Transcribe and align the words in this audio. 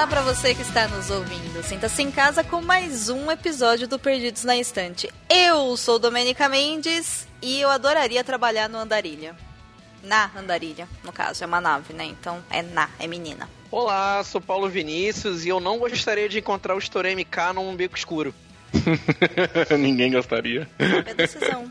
Olá 0.00 0.06
para 0.06 0.22
você 0.22 0.54
que 0.54 0.62
está 0.62 0.88
nos 0.88 1.10
ouvindo. 1.10 1.62
Sinta-se 1.62 2.02
em 2.02 2.10
casa 2.10 2.42
com 2.42 2.62
mais 2.62 3.10
um 3.10 3.30
episódio 3.30 3.86
do 3.86 3.98
Perdidos 3.98 4.44
na 4.44 4.56
Estante. 4.56 5.12
Eu 5.28 5.76
sou 5.76 5.98
Domenica 5.98 6.48
Mendes 6.48 7.28
e 7.42 7.60
eu 7.60 7.68
adoraria 7.68 8.24
trabalhar 8.24 8.66
no 8.66 8.78
Andarilha. 8.78 9.36
Na 10.02 10.30
Andarilha, 10.34 10.88
no 11.04 11.12
caso, 11.12 11.44
é 11.44 11.46
uma 11.46 11.60
nave, 11.60 11.92
né? 11.92 12.06
Então 12.06 12.42
é 12.48 12.62
na, 12.62 12.88
é 12.98 13.06
menina. 13.06 13.46
Olá, 13.70 14.24
sou 14.24 14.40
Paulo 14.40 14.70
Vinícius 14.70 15.44
e 15.44 15.50
eu 15.50 15.60
não 15.60 15.78
gostaria 15.78 16.30
de 16.30 16.38
encontrar 16.38 16.74
o 16.74 16.78
Storm 16.78 17.16
MK 17.16 17.52
num 17.54 17.76
beco 17.76 17.94
escuro. 17.94 18.34
Ninguém 19.78 20.12
gostaria. 20.12 20.66
É 20.78 21.12
decisão. 21.12 21.70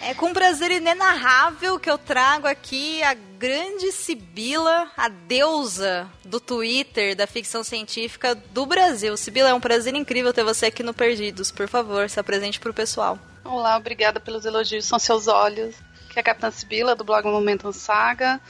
É 0.00 0.14
com 0.14 0.32
prazer 0.32 0.70
inenarrável 0.70 1.80
que 1.80 1.90
eu 1.90 1.98
trago 1.98 2.46
aqui 2.46 3.02
a 3.02 3.14
grande 3.14 3.90
Sibila, 3.90 4.90
a 4.96 5.08
deusa 5.08 6.08
do 6.24 6.38
Twitter 6.38 7.16
da 7.16 7.26
ficção 7.26 7.64
científica 7.64 8.34
do 8.34 8.66
Brasil. 8.66 9.16
Sibila, 9.16 9.50
é 9.50 9.54
um 9.54 9.60
prazer 9.60 9.94
incrível 9.94 10.32
ter 10.32 10.44
você 10.44 10.66
aqui 10.66 10.82
no 10.82 10.94
Perdidos. 10.94 11.50
Por 11.50 11.66
favor, 11.66 12.08
se 12.08 12.20
apresente 12.20 12.60
pro 12.60 12.74
pessoal. 12.74 13.18
Olá, 13.44 13.76
obrigada 13.76 14.20
pelos 14.20 14.44
elogios, 14.44 14.84
são 14.84 14.98
seus 14.98 15.28
olhos. 15.28 15.74
Que 16.10 16.18
é 16.18 16.20
a 16.20 16.24
Capitã 16.24 16.50
Sibila, 16.50 16.94
do 16.94 17.04
blog 17.04 17.26
Momentum 17.26 17.72
Saga. 17.72 18.40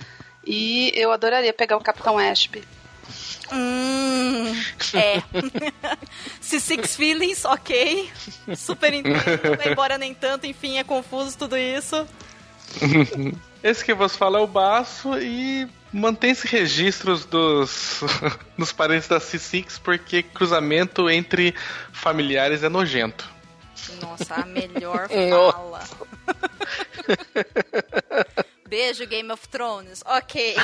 E 0.45 0.93
eu 0.95 1.11
adoraria 1.11 1.53
pegar 1.53 1.77
o 1.77 1.83
Capitão 1.83 2.19
Ashby. 2.19 2.63
Hum, 3.53 4.53
é. 4.95 5.23
Se 6.41 6.61
Six 6.61 6.97
Feelings, 6.97 7.45
ok. 7.45 8.11
Super 8.57 8.93
entendo, 8.95 9.19
embora 9.65 9.99
nem 9.99 10.15
tanto, 10.15 10.47
enfim, 10.47 10.79
é 10.79 10.85
confuso 10.85 11.37
tudo 11.39 11.57
isso. 11.57 12.07
Esse 13.63 13.85
que 13.85 13.95
você 13.95 14.17
fala 14.17 14.39
é 14.39 14.43
o 14.43 14.47
Baço 14.47 15.19
e 15.19 15.69
mantém-se 15.93 16.47
registros 16.47 17.25
dos, 17.25 18.01
dos 18.59 18.73
parentes 18.73 19.09
da 19.09 19.19
C6 19.19 19.81
porque 19.83 20.23
cruzamento 20.23 21.09
entre 21.09 21.55
familiares 21.93 22.63
é 22.63 22.69
nojento. 22.69 23.29
Nossa, 24.01 24.35
a 24.35 24.47
melhor 24.47 25.09
fala. 25.09 25.85
Beijo, 28.69 29.07
Game 29.07 29.31
of 29.31 29.49
Thrones. 29.49 30.03
Ok. 30.05 30.57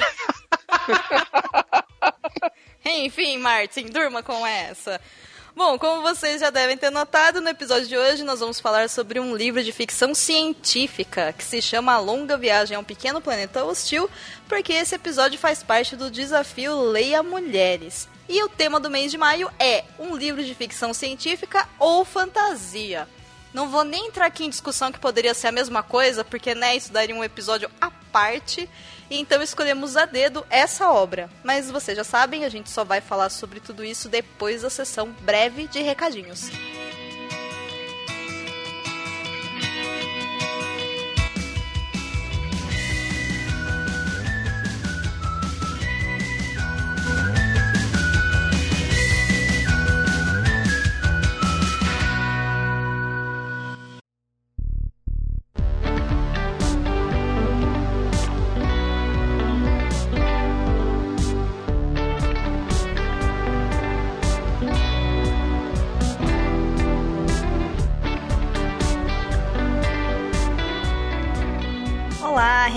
Enfim, 2.85 3.39
Martin, 3.39 3.87
durma 3.87 4.23
com 4.23 4.47
essa. 4.47 5.01
Bom, 5.55 5.79
como 5.79 6.01
vocês 6.01 6.41
já 6.41 6.49
devem 6.49 6.79
ter 6.79 6.89
notado, 6.89 7.41
no 7.41 7.49
episódio 7.49 7.87
de 7.87 7.97
hoje 7.97 8.25
nós 8.25 8.41
vamos 8.41 8.59
falar 8.59 8.89
sobre 8.89 9.21
um 9.21 9.37
livro 9.37 9.63
de 9.63 9.71
ficção 9.71 10.15
científica 10.15 11.31
que 11.35 11.45
se 11.45 11.61
chama 11.61 11.93
A 11.93 11.99
Longa 11.99 12.39
Viagem 12.39 12.75
a 12.75 12.81
um 12.81 12.85
Pequeno 12.85 13.21
Planeta 13.21 13.63
Hostil, 13.63 14.09
porque 14.49 14.73
esse 14.73 14.95
episódio 14.95 15.39
faz 15.39 15.63
parte 15.63 15.95
do 15.95 16.11
desafio 16.11 16.81
Leia 16.81 17.23
Mulheres. 17.23 18.09
E 18.27 18.43
o 18.43 18.49
tema 18.49 18.81
do 18.81 18.89
mês 18.89 19.11
de 19.11 19.19
maio 19.19 19.51
é 19.59 19.85
um 19.99 20.17
livro 20.17 20.43
de 20.43 20.55
ficção 20.55 20.95
científica 20.95 21.69
ou 21.79 22.03
fantasia. 22.03 23.07
Não 23.53 23.69
vou 23.69 23.85
nem 23.85 24.07
entrar 24.07 24.27
aqui 24.27 24.47
em 24.47 24.51
discussão 24.51 24.91
que 24.91 24.99
poderia 24.99 25.35
ser 25.35 25.49
a 25.49 25.53
mesma 25.53 25.83
coisa, 25.83 26.25
porque 26.25 26.55
né, 26.55 26.75
isso 26.75 26.91
daria 26.91 27.15
um 27.15 27.23
episódio 27.23 27.71
à 27.79 27.91
parte. 27.91 28.69
E 29.13 29.19
então 29.19 29.43
escolhemos 29.43 29.95
a 29.95 30.07
dedo 30.07 30.43
essa 30.49 30.91
obra. 30.91 31.29
Mas 31.45 31.71
vocês 31.71 31.99
já 31.99 32.03
sabem, 32.03 32.47
a 32.47 32.49
gente 32.49 32.71
só 32.71 32.83
vai 32.83 33.03
falar 33.03 33.29
sobre 33.29 33.61
tudo 33.61 33.85
isso 33.85 34.09
depois 34.09 34.63
da 34.63 34.71
sessão 34.71 35.15
breve 35.21 35.69
de 35.69 35.83
recadinhos. 35.83 36.49
Olá, 36.49 36.92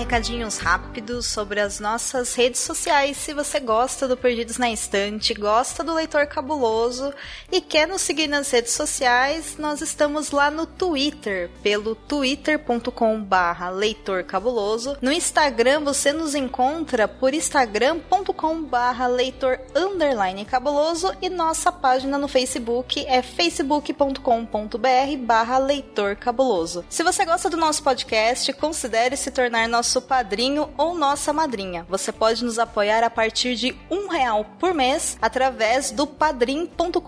recadinhos 0.06 0.58
rápidos 0.58 1.26
sobre 1.26 1.58
as 1.58 1.80
nossas 1.80 2.32
redes 2.36 2.60
sociais. 2.60 3.16
Se 3.16 3.34
você 3.34 3.58
gosta 3.58 4.06
do 4.06 4.16
Perdidos 4.16 4.56
na 4.56 4.70
Estante, 4.70 5.34
gosta 5.34 5.82
do 5.82 5.92
Leitor 5.92 6.28
Cabuloso 6.28 7.12
e 7.50 7.60
quer 7.60 7.88
nos 7.88 8.02
seguir 8.02 8.28
nas 8.28 8.48
redes 8.48 8.72
sociais, 8.72 9.56
nós 9.58 9.80
estamos 9.80 10.30
lá 10.30 10.48
no 10.48 10.64
Twitter, 10.64 11.50
pelo 11.60 11.96
twitter.com/barra 11.96 13.68
Leitor 13.70 14.22
Cabuloso. 14.22 14.96
No 15.02 15.10
Instagram 15.10 15.80
você 15.80 16.12
nos 16.12 16.36
encontra 16.36 17.08
por 17.08 17.34
instagram.com/barra 17.34 19.08
Leitor 19.08 19.58
underline 19.74 20.44
Cabuloso 20.44 21.12
e 21.20 21.28
nossa 21.28 21.72
página 21.72 22.16
no 22.16 22.28
Facebook 22.28 23.04
é 23.08 23.22
facebook.com.br/barra 23.22 25.58
Leitor 25.58 26.14
Cabuloso. 26.14 26.84
Se 26.88 27.02
você 27.02 27.24
gosta 27.24 27.50
do 27.50 27.56
nosso 27.56 27.82
podcast, 27.82 28.52
considere 28.52 29.16
se 29.16 29.32
tornar 29.32 29.68
nosso 29.68 29.95
padrinho 30.00 30.70
ou 30.76 30.94
nossa 30.94 31.32
madrinha. 31.32 31.86
Você 31.88 32.12
pode 32.12 32.44
nos 32.44 32.58
apoiar 32.58 33.02
a 33.02 33.10
partir 33.10 33.54
de 33.54 33.76
um 33.90 34.08
real 34.08 34.44
por 34.58 34.72
mês 34.72 35.16
através 35.20 35.90
do 35.90 36.06
padrim.com.br 36.06 37.00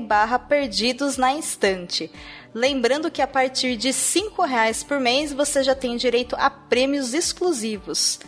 barra 0.00 0.38
perdidos 0.38 1.16
na 1.16 1.32
instante. 1.32 2.10
Lembrando 2.54 3.10
que 3.10 3.22
a 3.22 3.26
partir 3.26 3.76
de 3.76 3.92
cinco 3.92 4.42
reais 4.42 4.82
por 4.82 5.00
mês 5.00 5.32
você 5.32 5.62
já 5.62 5.74
tem 5.74 5.96
direito 5.96 6.36
a 6.38 6.50
prêmios 6.50 7.14
exclusivos. 7.14 8.20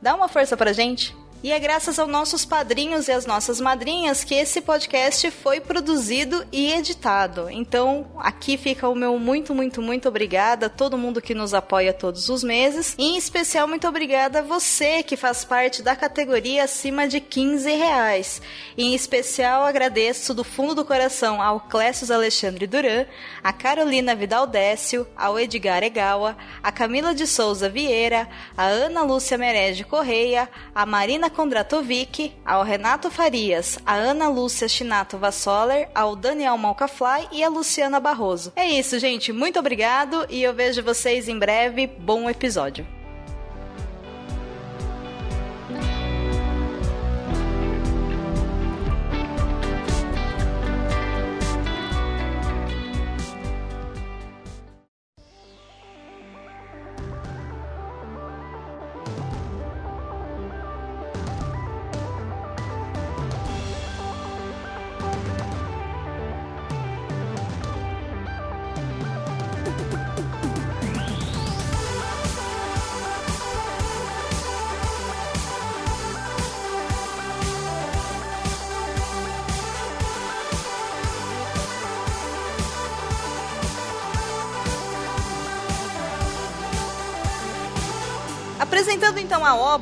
Dá 0.00 0.14
uma 0.14 0.28
força 0.28 0.56
pra 0.56 0.72
gente! 0.72 1.21
E 1.44 1.50
é 1.50 1.58
graças 1.58 1.98
aos 1.98 2.08
nossos 2.08 2.44
padrinhos 2.44 3.08
e 3.08 3.12
às 3.12 3.26
nossas 3.26 3.60
madrinhas 3.60 4.22
que 4.22 4.32
esse 4.32 4.60
podcast 4.60 5.28
foi 5.32 5.60
produzido 5.60 6.46
e 6.52 6.72
editado. 6.72 7.50
Então, 7.50 8.06
aqui 8.18 8.56
fica 8.56 8.88
o 8.88 8.94
meu 8.94 9.18
muito, 9.18 9.52
muito, 9.52 9.82
muito 9.82 10.08
obrigada 10.08 10.66
a 10.66 10.70
todo 10.70 10.96
mundo 10.96 11.20
que 11.20 11.34
nos 11.34 11.52
apoia 11.52 11.92
todos 11.92 12.28
os 12.28 12.44
meses. 12.44 12.94
E, 12.96 13.02
em 13.02 13.16
especial, 13.16 13.66
muito 13.66 13.88
obrigada 13.88 14.38
a 14.38 14.42
você 14.42 15.02
que 15.02 15.16
faz 15.16 15.44
parte 15.44 15.82
da 15.82 15.96
categoria 15.96 16.62
acima 16.62 17.08
de 17.08 17.18
15 17.20 17.72
reais. 17.72 18.40
E, 18.76 18.84
em 18.84 18.94
especial, 18.94 19.64
agradeço 19.64 20.32
do 20.32 20.44
fundo 20.44 20.76
do 20.76 20.84
coração 20.84 21.42
ao 21.42 21.58
Clécio 21.58 22.14
Alexandre 22.14 22.68
Duran, 22.68 23.04
a 23.42 23.52
Carolina 23.52 24.14
Vidal 24.14 24.46
Décio, 24.46 25.08
ao 25.16 25.40
Edgar 25.40 25.82
Egawa, 25.82 26.36
a 26.62 26.70
Camila 26.70 27.12
de 27.12 27.26
Souza 27.26 27.68
Vieira, 27.68 28.28
a 28.56 28.66
Ana 28.66 29.02
Lúcia 29.02 29.36
Merege 29.36 29.82
Correia, 29.82 30.48
a 30.72 30.86
Marina 30.86 31.31
Kondratovic, 31.32 32.32
ao 32.44 32.62
Renato 32.62 33.10
Farias, 33.10 33.78
a 33.84 33.94
Ana 33.94 34.28
Lúcia 34.28 34.68
Chinato 34.68 35.18
Vassoler, 35.18 35.88
ao 35.94 36.14
Daniel 36.14 36.56
Malcafly 36.56 37.28
e 37.32 37.42
a 37.42 37.48
Luciana 37.48 37.98
Barroso. 37.98 38.52
É 38.54 38.66
isso, 38.66 38.98
gente. 38.98 39.32
Muito 39.32 39.58
obrigado 39.58 40.26
e 40.30 40.42
eu 40.42 40.54
vejo 40.54 40.82
vocês 40.82 41.28
em 41.28 41.38
breve. 41.38 41.86
Bom 41.86 42.30
episódio. 42.30 43.01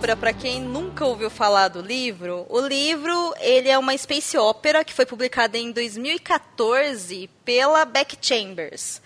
Obra 0.00 0.16
para 0.16 0.32
quem 0.32 0.62
nunca 0.62 1.04
ouviu 1.04 1.28
falar 1.28 1.68
do 1.68 1.82
livro, 1.82 2.46
o 2.48 2.58
livro 2.58 3.34
ele 3.38 3.68
é 3.68 3.78
uma 3.78 3.96
space 3.98 4.34
opera 4.38 4.82
que 4.82 4.94
foi 4.94 5.04
publicada 5.04 5.58
em 5.58 5.70
2014 5.70 7.28
pela 7.44 7.84
Beck 7.84 8.16
Chambers 8.18 9.02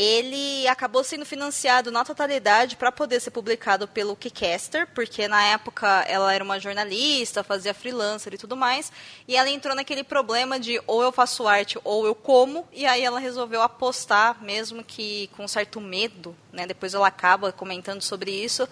ele 0.00 0.68
acabou 0.68 1.02
sendo 1.02 1.26
financiado 1.26 1.90
na 1.90 2.04
totalidade 2.04 2.76
para 2.76 2.92
poder 2.92 3.18
ser 3.18 3.32
publicado 3.32 3.88
pelo 3.88 4.14
Keycaster, 4.14 4.86
porque 4.94 5.26
na 5.26 5.42
época 5.42 6.04
ela 6.06 6.32
era 6.32 6.44
uma 6.44 6.60
jornalista, 6.60 7.42
fazia 7.42 7.74
freelancer 7.74 8.32
e 8.32 8.38
tudo 8.38 8.56
mais, 8.56 8.92
e 9.26 9.34
ela 9.34 9.50
entrou 9.50 9.74
naquele 9.74 10.04
problema 10.04 10.60
de 10.60 10.80
ou 10.86 11.02
eu 11.02 11.10
faço 11.10 11.48
arte 11.48 11.80
ou 11.82 12.06
eu 12.06 12.14
como, 12.14 12.64
e 12.72 12.86
aí 12.86 13.02
ela 13.02 13.18
resolveu 13.18 13.60
apostar, 13.60 14.40
mesmo 14.40 14.84
que 14.84 15.28
com 15.36 15.48
certo 15.48 15.80
medo, 15.80 16.36
né? 16.52 16.64
Depois 16.64 16.94
ela 16.94 17.08
acaba 17.08 17.50
comentando 17.50 18.00
sobre 18.00 18.30
isso. 18.30 18.68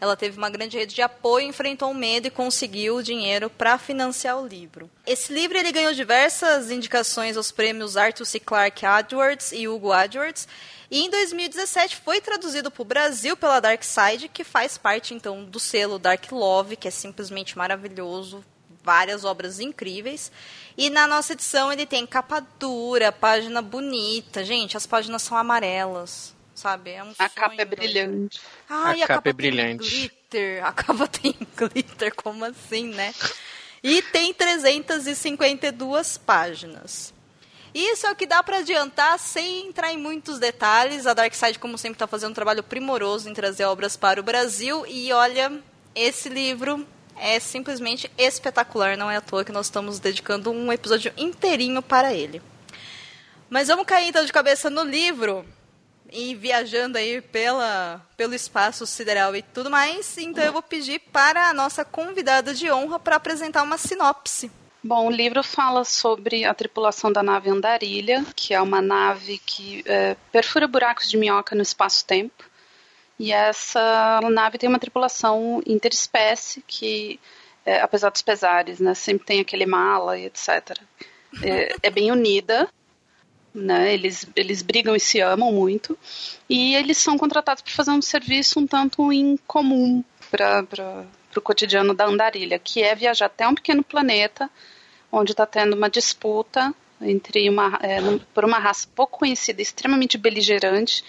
Ela 0.00 0.16
teve 0.16 0.38
uma 0.38 0.48
grande 0.48 0.78
rede 0.78 0.94
de 0.94 1.02
apoio, 1.02 1.46
enfrentou 1.46 1.90
o 1.90 1.94
medo 1.94 2.26
e 2.26 2.30
conseguiu 2.30 2.96
o 2.96 3.02
dinheiro 3.02 3.50
para 3.50 3.76
financiar 3.76 4.40
o 4.40 4.46
livro. 4.46 4.90
Esse 5.06 5.30
livro 5.30 5.58
ele 5.58 5.70
ganhou 5.70 5.92
diversas 5.92 6.70
indicações 6.70 7.36
aos 7.36 7.52
prêmios 7.52 7.98
Arthur 7.98 8.24
C. 8.24 8.40
Clarke 8.40 8.86
Edwards 8.86 9.52
e 9.52 9.68
Hugo 9.68 9.94
Edwards. 9.94 10.48
E 10.90 11.02
em 11.02 11.10
2017 11.10 11.96
foi 11.96 12.18
traduzido 12.20 12.70
para 12.70 12.80
o 12.80 12.84
Brasil 12.84 13.36
pela 13.36 13.60
Dark 13.60 13.84
Side, 13.84 14.28
que 14.28 14.42
faz 14.42 14.78
parte 14.78 15.12
então 15.12 15.44
do 15.44 15.60
selo 15.60 15.98
Dark 15.98 16.32
Love, 16.32 16.76
que 16.76 16.88
é 16.88 16.90
simplesmente 16.90 17.58
maravilhoso, 17.58 18.42
várias 18.82 19.22
obras 19.22 19.60
incríveis. 19.60 20.32
E 20.78 20.88
na 20.88 21.06
nossa 21.06 21.34
edição 21.34 21.70
ele 21.70 21.84
tem 21.84 22.06
capa 22.06 22.40
dura, 22.58 23.12
página 23.12 23.60
bonita. 23.60 24.42
Gente, 24.46 24.78
as 24.78 24.86
páginas 24.86 25.20
são 25.22 25.36
amarelas 25.36 26.39
sabe? 26.54 26.90
É 26.90 27.02
um 27.02 27.12
a 27.18 27.28
capa 27.28 27.54
é 27.58 27.64
brilhante. 27.64 28.40
Ai, 28.68 29.02
a, 29.02 29.04
a 29.04 29.08
capa, 29.08 29.14
capa 29.14 29.28
é 29.30 29.32
brilhante. 29.32 29.88
glitter. 29.88 30.64
A 30.64 30.72
capa 30.72 31.06
tem 31.08 31.34
glitter, 31.56 32.14
como 32.14 32.44
assim, 32.44 32.88
né? 32.88 33.14
E 33.82 34.02
tem 34.02 34.32
352 34.34 36.18
páginas. 36.18 37.14
Isso 37.74 38.06
é 38.06 38.10
o 38.10 38.16
que 38.16 38.26
dá 38.26 38.42
para 38.42 38.58
adiantar 38.58 39.18
sem 39.18 39.68
entrar 39.68 39.92
em 39.92 39.96
muitos 39.96 40.38
detalhes. 40.38 41.06
A 41.06 41.14
Darkside, 41.14 41.58
como 41.58 41.78
sempre, 41.78 41.94
está 41.94 42.06
fazendo 42.06 42.32
um 42.32 42.34
trabalho 42.34 42.62
primoroso 42.62 43.28
em 43.28 43.34
trazer 43.34 43.64
obras 43.64 43.96
para 43.96 44.20
o 44.20 44.24
Brasil. 44.24 44.84
E 44.86 45.12
olha, 45.12 45.52
esse 45.94 46.28
livro 46.28 46.86
é 47.16 47.38
simplesmente 47.38 48.10
espetacular. 48.18 48.96
Não 48.96 49.10
é 49.10 49.16
à 49.16 49.20
toa 49.20 49.44
que 49.44 49.52
nós 49.52 49.66
estamos 49.66 50.00
dedicando 50.00 50.50
um 50.50 50.72
episódio 50.72 51.12
inteirinho 51.16 51.80
para 51.80 52.12
ele. 52.12 52.42
Mas 53.48 53.68
vamos 53.68 53.86
cair 53.86 54.08
então 54.08 54.24
de 54.24 54.32
cabeça 54.32 54.68
no 54.68 54.82
livro 54.82 55.44
e 56.12 56.34
viajando 56.34 56.98
aí 56.98 57.20
pela, 57.20 58.04
pelo 58.16 58.34
espaço 58.34 58.86
sideral 58.86 59.34
e 59.34 59.42
tudo 59.42 59.70
mais. 59.70 60.16
Então 60.18 60.44
eu 60.44 60.52
vou 60.52 60.62
pedir 60.62 61.00
para 61.12 61.48
a 61.48 61.54
nossa 61.54 61.84
convidada 61.84 62.54
de 62.54 62.70
honra 62.70 62.98
para 62.98 63.16
apresentar 63.16 63.62
uma 63.62 63.78
sinopse. 63.78 64.50
Bom, 64.82 65.08
o 65.08 65.10
livro 65.10 65.42
fala 65.42 65.84
sobre 65.84 66.44
a 66.44 66.54
tripulação 66.54 67.12
da 67.12 67.22
nave 67.22 67.50
Andarilha, 67.50 68.24
que 68.34 68.54
é 68.54 68.60
uma 68.60 68.80
nave 68.80 69.38
que 69.38 69.82
é, 69.86 70.16
perfura 70.32 70.66
buracos 70.66 71.08
de 71.08 71.18
minhoca 71.18 71.54
no 71.54 71.60
espaço-tempo. 71.60 72.44
E 73.18 73.30
essa 73.30 74.20
nave 74.30 74.56
tem 74.56 74.68
uma 74.68 74.78
tripulação 74.78 75.62
interespécie 75.66 76.64
que, 76.66 77.20
é, 77.66 77.82
apesar 77.82 78.08
dos 78.08 78.22
pesares, 78.22 78.80
né, 78.80 78.94
sempre 78.94 79.26
tem 79.26 79.40
aquele 79.40 79.66
mala 79.66 80.18
e 80.18 80.24
etc. 80.24 80.78
É, 81.42 81.76
é 81.82 81.90
bem 81.90 82.10
unida 82.10 82.66
né? 83.54 83.92
Eles, 83.92 84.26
eles 84.36 84.62
brigam 84.62 84.94
e 84.94 85.00
se 85.00 85.20
amam 85.20 85.52
muito. 85.52 85.98
E 86.48 86.74
eles 86.74 86.98
são 86.98 87.18
contratados 87.18 87.62
para 87.62 87.72
fazer 87.72 87.90
um 87.90 88.02
serviço 88.02 88.60
um 88.60 88.66
tanto 88.66 89.12
incomum 89.12 90.04
para 90.30 91.06
o 91.36 91.40
cotidiano 91.40 91.94
da 91.94 92.06
andarilha, 92.06 92.58
que 92.58 92.82
é 92.82 92.94
viajar 92.94 93.26
até 93.26 93.46
um 93.46 93.54
pequeno 93.54 93.82
planeta 93.82 94.50
onde 95.12 95.32
está 95.32 95.44
tendo 95.44 95.74
uma 95.74 95.90
disputa 95.90 96.72
entre 97.00 97.48
uma, 97.48 97.78
é, 97.82 97.98
por 98.34 98.44
uma 98.44 98.58
raça 98.58 98.86
pouco 98.94 99.18
conhecida, 99.18 99.62
extremamente 99.62 100.18
beligerante, 100.18 101.02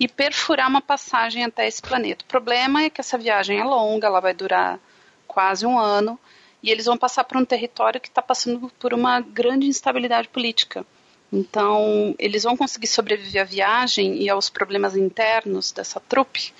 e 0.00 0.08
perfurar 0.08 0.68
uma 0.68 0.80
passagem 0.80 1.44
até 1.44 1.68
esse 1.68 1.80
planeta. 1.80 2.24
O 2.24 2.28
problema 2.28 2.82
é 2.82 2.90
que 2.90 3.00
essa 3.00 3.16
viagem 3.16 3.60
é 3.60 3.64
longa, 3.64 4.06
ela 4.06 4.20
vai 4.20 4.34
durar 4.34 4.80
quase 5.26 5.66
um 5.66 5.78
ano, 5.78 6.18
e 6.62 6.70
eles 6.70 6.86
vão 6.86 6.96
passar 6.96 7.24
por 7.24 7.36
um 7.36 7.44
território 7.44 8.00
que 8.00 8.08
está 8.08 8.22
passando 8.22 8.72
por 8.78 8.94
uma 8.94 9.20
grande 9.20 9.66
instabilidade 9.66 10.28
política. 10.28 10.84
Então, 11.34 12.14
eles 12.16 12.44
vão 12.44 12.56
conseguir 12.56 12.86
sobreviver 12.86 13.42
à 13.42 13.44
viagem 13.44 14.22
e 14.22 14.30
aos 14.30 14.48
problemas 14.48 14.96
internos 14.96 15.72
dessa 15.72 15.98
trupe? 15.98 16.54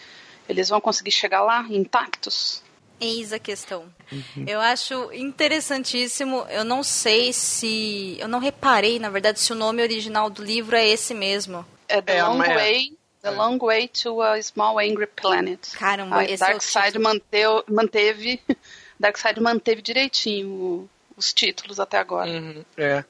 Eles 0.48 0.68
vão 0.68 0.80
conseguir 0.80 1.12
chegar 1.12 1.42
lá 1.42 1.64
intactos? 1.70 2.60
Eis 3.00 3.32
a 3.32 3.38
questão. 3.38 3.84
Uhum. 4.10 4.44
Eu 4.46 4.60
acho 4.60 5.12
interessantíssimo. 5.12 6.44
Eu 6.50 6.64
não 6.64 6.82
sei 6.82 7.32
se. 7.32 8.16
Eu 8.18 8.26
não 8.26 8.40
reparei, 8.40 8.98
na 8.98 9.10
verdade, 9.10 9.40
se 9.40 9.52
o 9.52 9.56
nome 9.56 9.80
original 9.80 10.28
do 10.28 10.42
livro 10.42 10.76
é 10.76 10.88
esse 10.88 11.14
mesmo. 11.14 11.64
É 11.88 12.02
The 12.02 12.16
é, 12.16 12.24
Long 12.24 12.42
é. 12.42 12.54
Way. 12.54 12.98
The 13.22 13.30
Long 13.30 13.58
Way 13.58 13.88
to 13.88 14.20
a 14.20 14.42
Small 14.42 14.78
Angry 14.78 15.06
Planet. 15.06 15.70
Caramba, 15.76 16.18
a 16.18 16.24
esse 16.24 16.40
Dark 16.40 16.54
é 16.54 16.56
o 16.56 16.60
Side 16.60 16.98
manteve, 16.98 17.64
manteve 17.70 18.40
Dark 18.98 19.16
Side 19.16 19.40
manteve 19.40 19.82
direitinho 19.82 20.88
os 21.16 21.32
títulos 21.32 21.80
até 21.80 21.98
agora. 21.98 22.30
Uhum, 22.30 22.64
é 22.76 23.04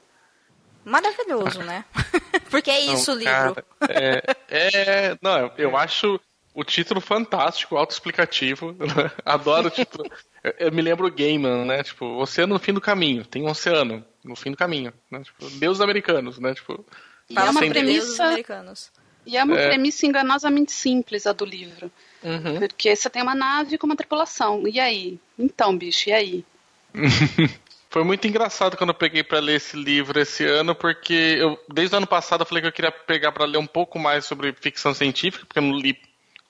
maravilhoso, 0.85 1.59
né? 1.63 1.83
Porque 2.49 2.71
é 2.71 2.79
isso 2.79 3.11
não, 3.11 3.17
o 3.17 3.19
livro. 3.19 3.55
Cara, 3.55 3.65
é, 3.89 4.35
é, 4.49 5.17
não, 5.21 5.51
eu 5.57 5.75
acho 5.75 6.19
o 6.53 6.63
título 6.63 7.01
fantástico, 7.01 7.75
autoexplicativo. 7.75 8.75
Adoro 9.25 9.67
o 9.67 9.71
título. 9.71 10.09
Eu, 10.41 10.53
eu, 10.59 10.71
me 10.71 10.81
lembro 10.81 11.07
o 11.07 11.11
Gaiman, 11.11 11.65
né? 11.65 11.83
Tipo, 11.83 12.05
oceano 12.17 12.53
no 12.53 12.59
fim 12.59 12.73
do 12.73 12.79
caminho. 12.79 13.25
Tem 13.25 13.43
um 13.43 13.49
oceano 13.49 14.05
no 14.23 14.35
fim 14.35 14.51
do 14.51 14.57
caminho. 14.57 14.93
Né? 15.11 15.21
Tipo, 15.23 15.49
Deus 15.51 15.81
americanos, 15.81 16.39
né? 16.39 16.53
Tipo, 16.53 16.85
e 17.29 17.37
é 17.37 17.43
uma 17.43 17.59
premissa. 17.59 18.23
Americanos. 18.23 18.91
E 19.25 19.35
é 19.35 19.43
uma 19.43 19.59
é. 19.59 19.67
premissa 19.69 20.05
enganosamente 20.05 20.71
simples 20.71 21.25
a 21.25 21.33
do 21.33 21.43
livro. 21.43 21.91
Uhum. 22.23 22.59
Porque 22.59 22.95
você 22.95 23.09
tem 23.09 23.21
uma 23.21 23.35
nave 23.35 23.77
com 23.77 23.87
uma 23.87 23.95
tripulação. 23.95 24.67
E 24.67 24.79
aí? 24.79 25.19
Então, 25.37 25.75
bicho, 25.75 26.09
e 26.09 26.13
aí? 26.13 26.45
Foi 27.95 28.03
muito 28.03 28.27
engraçado 28.27 28.75
quando 28.75 28.89
eu 28.89 28.93
peguei 28.93 29.23
para 29.23 29.39
ler 29.39 29.55
esse 29.55 29.77
livro 29.77 30.19
esse 30.19 30.43
ano, 30.43 30.75
porque 30.75 31.37
eu, 31.39 31.57
desde 31.69 31.95
o 31.95 31.97
ano 31.97 32.05
passado 32.05 32.41
eu 32.41 32.45
falei 32.45 32.61
que 32.61 32.67
eu 32.67 32.73
queria 32.73 32.91
pegar 32.91 33.31
para 33.31 33.45
ler 33.45 33.57
um 33.57 33.65
pouco 33.65 33.97
mais 33.97 34.25
sobre 34.25 34.51
ficção 34.51 34.93
científica, 34.93 35.45
porque 35.45 35.59
eu 35.59 35.63
não 35.63 35.77
li 35.77 35.97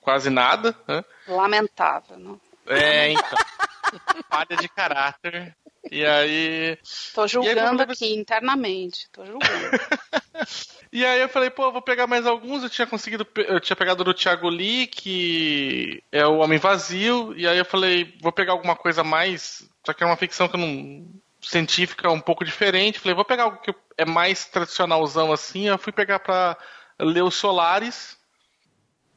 quase 0.00 0.28
nada. 0.28 0.74
Né? 0.88 1.04
Lamentável, 1.28 2.18
não? 2.18 2.40
É, 2.66 3.12
então. 3.12 3.38
Falha 4.28 4.56
de 4.60 4.68
caráter. 4.68 5.56
E 5.88 6.04
aí. 6.04 6.80
Tô 7.14 7.28
julgando 7.28 7.80
aí, 7.80 7.90
aqui 7.92 8.12
internamente. 8.12 9.08
Tô 9.12 9.24
julgando. 9.24 9.78
e 10.92 11.06
aí 11.06 11.20
eu 11.20 11.28
falei, 11.28 11.48
pô, 11.48 11.66
eu 11.66 11.72
vou 11.72 11.80
pegar 11.80 12.08
mais 12.08 12.26
alguns. 12.26 12.64
Eu 12.64 12.70
tinha 12.70 12.88
conseguido. 12.88 13.24
Eu 13.36 13.60
tinha 13.60 13.76
pegado 13.76 14.02
do 14.02 14.12
Thiago 14.12 14.48
Lee, 14.48 14.88
que 14.88 16.02
é 16.10 16.26
o 16.26 16.38
Homem 16.38 16.58
Vazio. 16.58 17.32
E 17.36 17.46
aí 17.46 17.56
eu 17.56 17.64
falei, 17.64 18.16
vou 18.20 18.32
pegar 18.32 18.50
alguma 18.50 18.74
coisa 18.74 19.04
mais. 19.04 19.64
Só 19.86 19.92
que 19.92 20.02
é 20.02 20.06
uma 20.06 20.16
ficção 20.16 20.48
que 20.48 20.56
eu 20.56 20.60
não 20.60 21.06
científica 21.46 22.10
um 22.10 22.20
pouco 22.20 22.44
diferente. 22.44 22.98
Falei, 22.98 23.14
vou 23.14 23.24
pegar 23.24 23.44
algo 23.44 23.58
que 23.58 23.74
é 23.96 24.04
mais 24.04 24.44
tradicionalzão 24.46 25.32
assim. 25.32 25.68
Eu 25.68 25.78
fui 25.78 25.92
pegar 25.92 26.18
para 26.18 26.58
ler 26.98 27.22
os 27.22 27.34
Solares. 27.34 28.16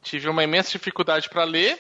Tive 0.02 0.30
uma 0.30 0.44
imensa 0.44 0.72
dificuldade 0.72 1.28
para 1.28 1.44
ler, 1.44 1.78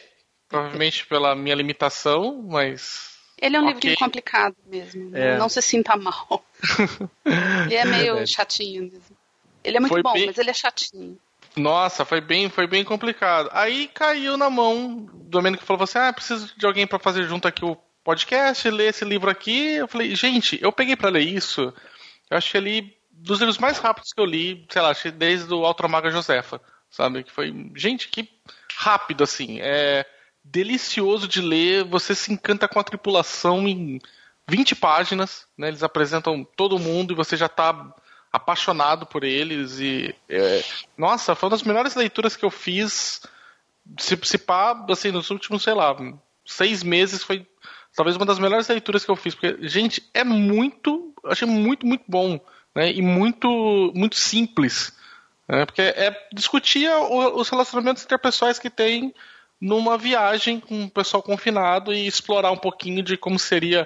provavelmente 0.47 1.05
pela 1.05 1.35
minha 1.35 1.55
limitação, 1.55 2.43
mas. 2.43 3.17
Ele 3.41 3.55
é 3.55 3.61
um 3.61 3.69
okay. 3.69 3.91
livro 3.91 4.05
complicado 4.05 4.55
mesmo. 4.65 5.15
É. 5.15 5.37
Não 5.37 5.47
se 5.47 5.61
sinta 5.61 5.95
mal. 5.95 6.43
ele 7.65 7.75
é 7.75 7.85
meio 7.85 8.17
é 8.17 8.25
chatinho 8.25 8.83
mesmo. 8.83 9.17
Ele 9.63 9.77
é 9.77 9.79
muito 9.79 9.93
foi 9.93 10.01
bom, 10.01 10.13
bem... 10.13 10.25
mas 10.25 10.37
ele 10.37 10.49
é 10.49 10.53
chatinho. 10.53 11.17
Nossa, 11.55 12.03
foi 12.03 12.19
bem, 12.19 12.49
foi 12.49 12.67
bem 12.67 12.83
complicado. 12.83 13.49
Aí 13.53 13.87
caiu 13.87 14.35
na 14.35 14.49
mão 14.49 14.97
do 14.97 15.29
Domênico 15.29 15.63
falou 15.63 15.83
assim: 15.83 15.97
"Ah, 15.97 16.11
preciso 16.11 16.53
de 16.57 16.65
alguém 16.65 16.85
para 16.85 16.99
fazer 16.99 17.23
junto 17.23 17.47
aqui 17.47 17.63
o 17.63 17.77
podcast, 18.03 18.69
ler 18.69 18.89
esse 18.89 19.05
livro 19.05 19.29
aqui. 19.29 19.75
Eu 19.75 19.87
falei, 19.87 20.15
gente, 20.15 20.59
eu 20.61 20.71
peguei 20.71 20.95
para 20.95 21.09
ler 21.09 21.21
isso. 21.21 21.73
Eu 22.29 22.37
acho 22.37 22.51
que 22.51 22.57
ali 22.57 22.97
dos 23.11 23.39
livros 23.39 23.57
mais 23.57 23.77
rápidos 23.77 24.13
que 24.13 24.21
eu 24.21 24.25
li, 24.25 24.65
sei 24.69 24.81
lá, 24.81 24.93
desde 25.15 25.53
o 25.53 25.65
Altromaga 25.65 26.09
Josefa, 26.09 26.61
sabe? 26.89 27.23
Que 27.23 27.31
foi, 27.31 27.53
gente, 27.75 28.07
que 28.09 28.29
rápido 28.75 29.23
assim. 29.23 29.59
É 29.61 30.05
delicioso 30.43 31.27
de 31.27 31.41
ler, 31.41 31.83
você 31.83 32.15
se 32.15 32.31
encanta 32.31 32.67
com 32.67 32.79
a 32.79 32.83
tripulação 32.83 33.67
em 33.67 33.99
20 34.47 34.75
páginas, 34.75 35.47
né? 35.57 35.67
Eles 35.67 35.83
apresentam 35.83 36.43
todo 36.43 36.79
mundo 36.79 37.13
e 37.13 37.15
você 37.15 37.35
já 37.35 37.45
está 37.45 37.93
apaixonado 38.31 39.05
por 39.05 39.23
eles 39.23 39.79
e 39.79 40.15
é, 40.29 40.63
nossa, 40.95 41.33
foi 41.33 41.47
uma 41.47 41.55
das 41.55 41.63
melhores 41.63 41.95
leituras 41.95 42.35
que 42.35 42.45
eu 42.45 42.51
fiz 42.51 43.21
se, 43.97 44.19
se 44.23 44.37
pá, 44.37 44.85
assim, 44.89 45.11
nos 45.11 45.29
últimos, 45.29 45.63
sei 45.63 45.73
lá, 45.73 45.95
seis 46.45 46.83
meses 46.83 47.23
foi 47.23 47.47
talvez 47.99 48.15
uma 48.15 48.25
das 48.25 48.39
melhores 48.39 48.65
leituras 48.69 49.03
que 49.03 49.11
eu 49.11 49.15
fiz, 49.17 49.35
porque, 49.35 49.67
gente, 49.67 50.01
é 50.13 50.23
muito, 50.23 51.13
achei 51.25 51.45
muito, 51.45 51.85
muito 51.85 52.05
bom, 52.07 52.39
né, 52.73 52.93
e 52.93 53.01
muito, 53.01 53.91
muito 53.93 54.15
simples, 54.15 54.97
né, 55.45 55.65
porque 55.65 55.81
é 55.81 56.15
discutir 56.31 56.89
os 56.89 57.49
relacionamentos 57.49 58.01
interpessoais 58.05 58.57
que 58.57 58.69
tem 58.69 59.13
numa 59.59 59.97
viagem 59.97 60.61
com 60.61 60.85
o 60.85 60.89
pessoal 60.89 61.21
confinado 61.21 61.91
e 61.93 62.07
explorar 62.07 62.51
um 62.51 62.57
pouquinho 62.57 63.03
de 63.03 63.17
como 63.17 63.37
seria 63.37 63.85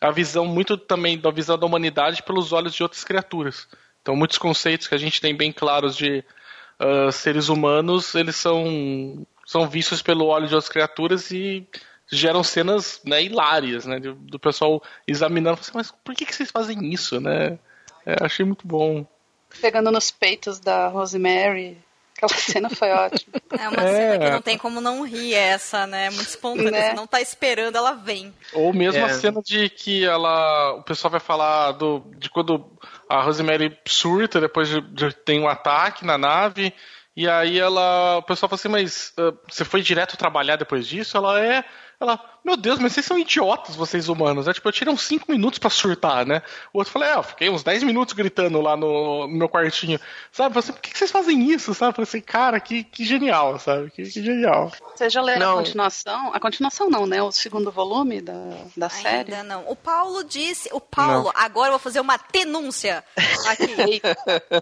a 0.00 0.10
visão 0.10 0.46
muito 0.46 0.78
também 0.78 1.18
da 1.18 1.30
visão 1.30 1.58
da 1.58 1.66
humanidade 1.66 2.22
pelos 2.22 2.54
olhos 2.54 2.72
de 2.72 2.82
outras 2.82 3.04
criaturas. 3.04 3.68
Então, 4.00 4.16
muitos 4.16 4.38
conceitos 4.38 4.88
que 4.88 4.94
a 4.94 4.98
gente 4.98 5.20
tem 5.20 5.36
bem 5.36 5.52
claros 5.52 5.94
de 5.94 6.24
uh, 6.80 7.12
seres 7.12 7.50
humanos, 7.50 8.14
eles 8.14 8.36
são, 8.36 9.26
são 9.44 9.68
vistos 9.68 10.00
pelo 10.00 10.28
olho 10.28 10.48
de 10.48 10.54
outras 10.54 10.72
criaturas 10.72 11.30
e 11.30 11.68
geram 12.10 12.42
cenas 12.42 13.00
né, 13.04 13.22
hilárias, 13.22 13.86
né? 13.86 13.98
Do 14.00 14.38
pessoal 14.38 14.82
examinando, 15.06 15.60
assim, 15.60 15.72
mas 15.74 15.92
por 16.04 16.14
que, 16.14 16.26
que 16.26 16.34
vocês 16.34 16.50
fazem 16.50 16.92
isso, 16.92 17.20
né? 17.20 17.58
É, 18.04 18.16
achei 18.24 18.44
muito 18.44 18.66
bom. 18.66 19.06
Pegando 19.60 19.90
nos 19.90 20.10
peitos 20.10 20.58
da 20.58 20.88
Rosemary. 20.88 21.78
Aquela 22.16 22.28
cena 22.38 22.70
foi 22.70 22.90
ótima. 22.90 23.34
É 23.58 23.68
uma 23.68 23.82
é. 23.82 24.12
cena 24.12 24.24
que 24.24 24.30
não 24.30 24.42
tem 24.42 24.58
como 24.58 24.80
não 24.80 25.02
rir 25.04 25.34
essa, 25.34 25.86
né? 25.86 26.10
Muito 26.10 26.28
espontânea. 26.28 26.70
Né? 26.70 26.88
Você 26.90 26.94
não 26.94 27.06
tá 27.06 27.20
esperando, 27.20 27.76
ela 27.76 27.92
vem. 27.92 28.34
Ou 28.52 28.72
mesmo 28.72 29.00
é. 29.00 29.04
a 29.04 29.08
cena 29.08 29.40
de 29.42 29.68
que 29.68 30.04
ela. 30.04 30.74
O 30.74 30.82
pessoal 30.82 31.10
vai 31.10 31.20
falar 31.20 31.72
do, 31.72 32.04
de 32.16 32.28
quando 32.28 32.64
a 33.08 33.22
Rosemary 33.22 33.76
surta, 33.86 34.40
depois 34.40 34.68
de, 34.68 34.80
de 34.80 35.12
tem 35.14 35.40
um 35.40 35.48
ataque 35.48 36.04
na 36.04 36.18
nave. 36.18 36.72
E 37.16 37.28
aí 37.28 37.58
ela. 37.58 38.18
O 38.18 38.22
pessoal 38.22 38.48
fala 38.48 38.58
assim, 38.58 38.68
mas 38.68 39.12
uh, 39.18 39.36
você 39.48 39.64
foi 39.64 39.82
direto 39.82 40.16
trabalhar 40.16 40.56
depois 40.56 40.86
disso? 40.86 41.16
Ela 41.16 41.42
é. 41.42 41.64
Ela, 42.00 42.18
meu 42.42 42.56
Deus, 42.56 42.78
mas 42.78 42.94
vocês 42.94 43.04
são 43.04 43.18
idiotas, 43.18 43.76
vocês 43.76 44.08
humanos. 44.08 44.48
É 44.48 44.54
tipo, 44.54 44.66
eu 44.66 44.72
tirei 44.72 44.92
uns 44.92 45.02
5 45.02 45.30
minutos 45.30 45.58
para 45.58 45.68
surtar, 45.68 46.24
né? 46.24 46.42
O 46.72 46.78
outro 46.78 46.90
falou, 46.90 47.06
é, 47.06 47.14
eu 47.14 47.22
fiquei 47.22 47.50
uns 47.50 47.62
10 47.62 47.82
minutos 47.82 48.14
gritando 48.14 48.58
lá 48.62 48.74
no, 48.74 49.26
no 49.26 49.36
meu 49.36 49.50
quartinho. 49.50 50.00
Sabe? 50.32 50.58
Assim, 50.58 50.72
por 50.72 50.80
que, 50.80 50.92
que 50.92 50.98
vocês 50.98 51.10
fazem 51.10 51.50
isso? 51.50 51.74
Sabe? 51.74 51.94
Falei 51.94 52.08
assim, 52.08 52.22
cara, 52.22 52.58
que, 52.58 52.84
que 52.84 53.04
genial, 53.04 53.58
sabe? 53.58 53.90
Que, 53.90 54.04
que 54.04 54.22
genial. 54.22 54.72
Você 54.96 55.10
já 55.10 55.20
leram 55.20 55.52
a 55.52 55.56
continuação? 55.56 56.32
A 56.32 56.40
continuação 56.40 56.88
não, 56.88 57.06
né? 57.06 57.22
O 57.22 57.30
segundo 57.30 57.70
volume 57.70 58.22
da, 58.22 58.32
da 58.32 58.86
Ainda 58.86 58.88
série? 58.88 59.34
Ainda 59.34 59.42
não. 59.42 59.68
O 59.68 59.76
Paulo 59.76 60.24
disse. 60.24 60.70
O 60.72 60.80
Paulo, 60.80 61.24
não. 61.24 61.32
agora 61.34 61.68
eu 61.68 61.72
vou 61.72 61.78
fazer 61.78 62.00
uma 62.00 62.18
denúncia 62.32 63.04
aqui. 63.46 64.00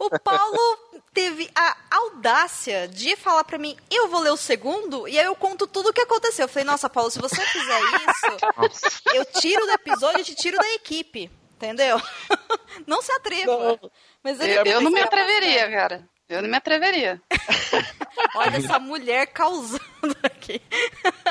o 0.01 0.19
Paulo 0.19 0.79
teve 1.19 1.51
a 1.53 1.77
audácia 1.91 2.87
de 2.87 3.17
falar 3.17 3.43
para 3.43 3.59
mim, 3.59 3.77
eu 3.91 4.07
vou 4.07 4.21
ler 4.21 4.31
o 4.31 4.37
segundo, 4.37 5.09
e 5.09 5.19
aí 5.19 5.27
eu 5.27 5.35
conto 5.35 5.67
tudo 5.67 5.89
o 5.89 5.93
que 5.93 6.03
aconteceu. 6.03 6.45
Eu 6.45 6.49
falei, 6.49 6.65
nossa, 6.65 6.89
Paulo, 6.89 7.11
se 7.11 7.19
você 7.19 7.41
fizer 7.45 7.81
isso, 7.81 8.87
eu 9.17 9.25
tiro 9.25 9.67
do 9.67 9.73
episódio 9.73 10.21
e 10.21 10.25
te 10.25 10.37
tiro 10.37 10.57
da 10.57 10.75
equipe. 10.75 11.29
Entendeu? 11.57 12.01
Não 12.87 13.03
se 13.03 13.11
atreva. 13.11 13.51
Não. 13.51 13.91
Mas 14.23 14.39
ele, 14.39 14.59
eu, 14.59 14.65
eu 14.75 14.81
não 14.81 14.93
me 14.93 15.01
atreveria, 15.01 15.69
cara. 15.69 16.09
Eu 16.29 16.41
não 16.41 16.49
me 16.49 16.57
atreveria. 16.57 17.21
Olha 18.37 18.59
essa 18.59 18.79
mulher 18.79 19.27
causando 19.27 19.81
aqui. 20.23 20.63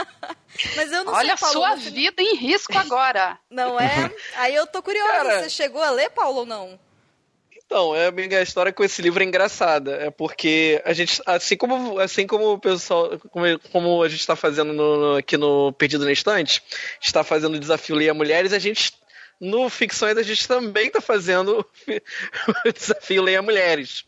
Mas 0.75 0.91
eu 0.91 1.06
não 1.06 1.13
Olha 1.13 1.38
sei, 1.38 1.48
Paulo, 1.48 1.63
a 1.63 1.77
sua 1.77 1.91
vida 1.91 2.22
em 2.22 2.36
risco 2.36 2.77
agora. 2.77 3.39
Não 3.50 3.79
é? 3.79 4.12
Aí 4.36 4.56
eu 4.56 4.67
tô 4.67 4.82
curiosa. 4.82 5.13
Cara... 5.13 5.44
Você 5.44 5.50
chegou 5.50 5.82
a 5.82 5.91
ler, 5.91 6.10
Paulo, 6.10 6.39
ou 6.39 6.46
não? 6.46 6.77
Então, 7.67 7.93
é 7.93 8.07
a 8.07 8.41
história 8.41 8.71
com 8.71 8.81
esse 8.81 9.01
livro 9.01 9.21
é 9.21 9.25
engraçada. 9.25 9.91
É 9.97 10.09
porque 10.09 10.81
a 10.86 10.93
gente, 10.93 11.21
assim 11.25 11.57
como, 11.57 12.00
assim 12.00 12.25
como 12.25 12.53
o 12.53 12.59
pessoal, 12.59 13.19
como, 13.29 13.59
como 13.71 14.01
a 14.01 14.07
gente 14.07 14.21
está 14.21 14.38
fazendo 14.38 14.71
no, 14.71 15.17
aqui 15.17 15.36
no 15.36 15.74
Perdido 15.74 16.05
na 16.05 16.13
Estante, 16.13 16.63
está 17.01 17.25
fazendo 17.25 17.55
o 17.55 17.59
desafio 17.59 17.97
Leia 17.97 18.13
Mulheres, 18.13 18.53
a 18.53 18.59
gente 18.59 18.93
no 19.39 19.69
Ficções 19.69 20.17
a 20.17 20.24
gente 20.24 20.47
também 20.47 20.88
está 20.88 21.01
fazendo 21.01 21.63
o 22.65 22.71
desafio 22.71 23.21
Leia 23.21 23.41
Mulheres. 23.41 24.05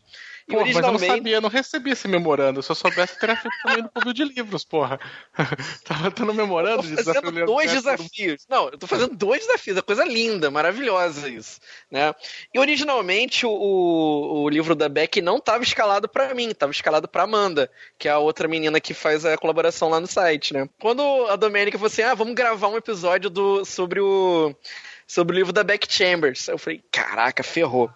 Porra, 0.50 0.62
originalmente... 0.62 0.92
mas 0.92 1.02
eu 1.02 1.08
não 1.08 1.16
sabia, 1.16 1.36
eu 1.36 1.40
não 1.40 1.48
recebi 1.48 1.90
esse 1.90 2.08
memorando. 2.08 2.62
Se 2.62 2.70
eu 2.70 2.74
soubesse, 2.74 3.18
teria 3.18 3.36
feito 3.36 3.56
também 3.62 3.82
no 3.82 3.88
público 3.88 4.14
de 4.14 4.24
livros, 4.24 4.64
porra. 4.64 5.00
Tava 5.84 6.10
tendo 6.10 6.34
memorando 6.34 6.82
de 6.82 6.96
fazendo 6.96 7.30
desafio 7.30 7.46
dois 7.46 7.70
desafios. 7.70 8.46
Não, 8.48 8.68
eu 8.68 8.78
tô 8.78 8.86
fazendo 8.86 9.16
dois 9.16 9.46
desafios. 9.46 9.76
É 9.76 9.82
coisa 9.82 10.04
linda, 10.04 10.50
maravilhosa 10.50 11.28
isso. 11.28 11.60
Né? 11.90 12.14
E 12.52 12.58
originalmente 12.58 13.46
o, 13.46 13.50
o, 13.50 14.42
o 14.42 14.48
livro 14.48 14.74
da 14.74 14.88
Beck 14.88 15.20
não 15.20 15.36
estava 15.36 15.62
escalado 15.62 16.08
para 16.08 16.34
mim, 16.34 16.48
estava 16.48 16.72
escalado 16.72 17.08
para 17.08 17.22
Amanda, 17.22 17.70
que 17.98 18.08
é 18.08 18.10
a 18.10 18.18
outra 18.18 18.48
menina 18.48 18.80
que 18.80 18.94
faz 18.94 19.24
a 19.24 19.36
colaboração 19.36 19.88
lá 19.88 20.00
no 20.00 20.06
site, 20.06 20.52
né? 20.52 20.68
Quando 20.80 21.02
a 21.28 21.36
Domênica 21.36 21.78
falou 21.78 21.88
assim: 21.88 22.02
ah, 22.02 22.14
vamos 22.14 22.34
gravar 22.34 22.68
um 22.68 22.76
episódio 22.76 23.30
do, 23.30 23.64
sobre 23.64 24.00
o 24.00 24.54
sobre 25.10 25.34
o 25.34 25.38
livro 25.38 25.52
da 25.52 25.64
Beck 25.64 25.92
Chambers. 25.92 26.46
Eu 26.46 26.56
falei, 26.56 26.84
caraca, 26.88 27.42
ferrou. 27.42 27.90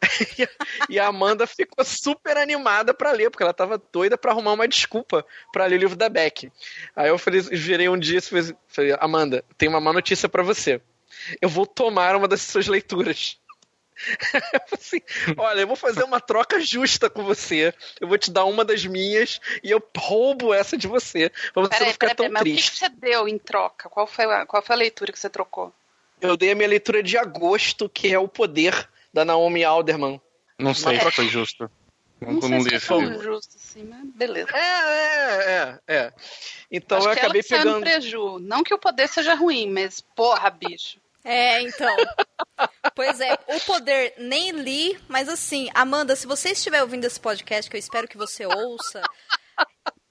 e 0.88 1.00
a 1.00 1.08
Amanda 1.08 1.44
ficou 1.44 1.84
super 1.84 2.36
animada 2.36 2.94
para 2.94 3.10
ler, 3.10 3.28
porque 3.28 3.42
ela 3.42 3.52
tava 3.52 3.82
doida 3.92 4.16
para 4.16 4.30
arrumar 4.30 4.52
uma 4.52 4.68
desculpa 4.68 5.26
para 5.52 5.66
ler 5.66 5.74
o 5.74 5.78
livro 5.80 5.96
da 5.96 6.08
Beck. 6.08 6.48
Aí 6.94 7.08
eu 7.08 7.18
falei, 7.18 7.40
virei 7.40 7.88
um 7.88 7.98
dia 7.98 8.18
e 8.18 8.54
falei, 8.68 8.96
Amanda, 9.00 9.44
tem 9.58 9.68
uma 9.68 9.80
má 9.80 9.92
notícia 9.92 10.28
para 10.28 10.44
você. 10.44 10.80
Eu 11.42 11.48
vou 11.48 11.66
tomar 11.66 12.14
uma 12.14 12.28
das 12.28 12.40
suas 12.42 12.68
leituras. 12.68 13.36
assim, 14.72 15.00
olha, 15.36 15.62
eu 15.62 15.66
vou 15.66 15.76
fazer 15.76 16.04
uma 16.04 16.20
troca 16.20 16.60
justa 16.60 17.10
com 17.10 17.24
você. 17.24 17.74
Eu 18.00 18.06
vou 18.06 18.16
te 18.16 18.30
dar 18.30 18.44
uma 18.44 18.64
das 18.64 18.86
minhas 18.86 19.40
e 19.64 19.72
eu 19.72 19.82
roubo 19.96 20.54
essa 20.54 20.76
de 20.76 20.86
você. 20.86 21.32
Pra 21.52 21.64
você 21.64 21.70
pera 21.70 21.84
não 21.84 21.92
ficar 21.92 22.14
tão 22.14 22.32
triste. 22.32 22.60
Mas 22.60 22.68
o 22.68 22.70
que 22.70 22.78
você 22.78 22.88
deu 23.10 23.26
em 23.26 23.38
troca? 23.38 23.88
Qual 23.88 24.06
foi, 24.06 24.24
a, 24.26 24.46
qual 24.46 24.62
foi 24.62 24.76
a 24.76 24.78
leitura 24.78 25.10
que 25.10 25.18
você 25.18 25.28
trocou? 25.28 25.74
Eu 26.20 26.36
dei 26.36 26.52
a 26.52 26.54
minha 26.54 26.68
leitura 26.68 27.02
de 27.02 27.16
agosto, 27.16 27.88
que 27.88 28.12
é 28.12 28.18
O 28.18 28.28
Poder, 28.28 28.88
da 29.12 29.24
Naomi 29.24 29.64
Alderman. 29.64 30.20
Não 30.58 30.74
sei 30.74 31.00
se 31.00 31.10
foi 31.10 31.28
justo. 31.28 31.70
Não, 32.20 32.34
não, 32.34 32.48
não 32.48 32.60
sei 32.60 32.78
se 32.78 32.86
foi 32.86 33.06
justo, 33.18 33.54
sim, 33.56 33.84
mas 33.84 34.04
beleza. 34.14 34.50
É, 34.52 34.60
é, 34.60 35.78
é, 35.88 35.94
é. 35.96 36.12
Então 36.70 36.98
Acho 36.98 37.08
eu 37.08 37.12
acabei 37.12 37.42
que 37.42 37.54
ela 37.54 37.62
pegando. 37.64 37.80
Preju. 37.80 38.38
Não 38.38 38.62
que 38.62 38.74
o 38.74 38.78
poder 38.78 39.08
seja 39.08 39.34
ruim, 39.34 39.70
mas 39.70 40.00
porra, 40.14 40.50
bicho. 40.50 40.98
É, 41.24 41.62
então. 41.62 41.96
pois 42.94 43.20
é, 43.20 43.32
o 43.48 43.60
poder 43.60 44.14
nem 44.18 44.50
li, 44.50 44.98
mas 45.08 45.28
assim, 45.28 45.70
Amanda, 45.74 46.14
se 46.14 46.26
você 46.26 46.50
estiver 46.50 46.82
ouvindo 46.82 47.04
esse 47.04 47.18
podcast, 47.18 47.70
que 47.70 47.76
eu 47.76 47.80
espero 47.80 48.08
que 48.08 48.18
você 48.18 48.44
ouça, 48.44 49.02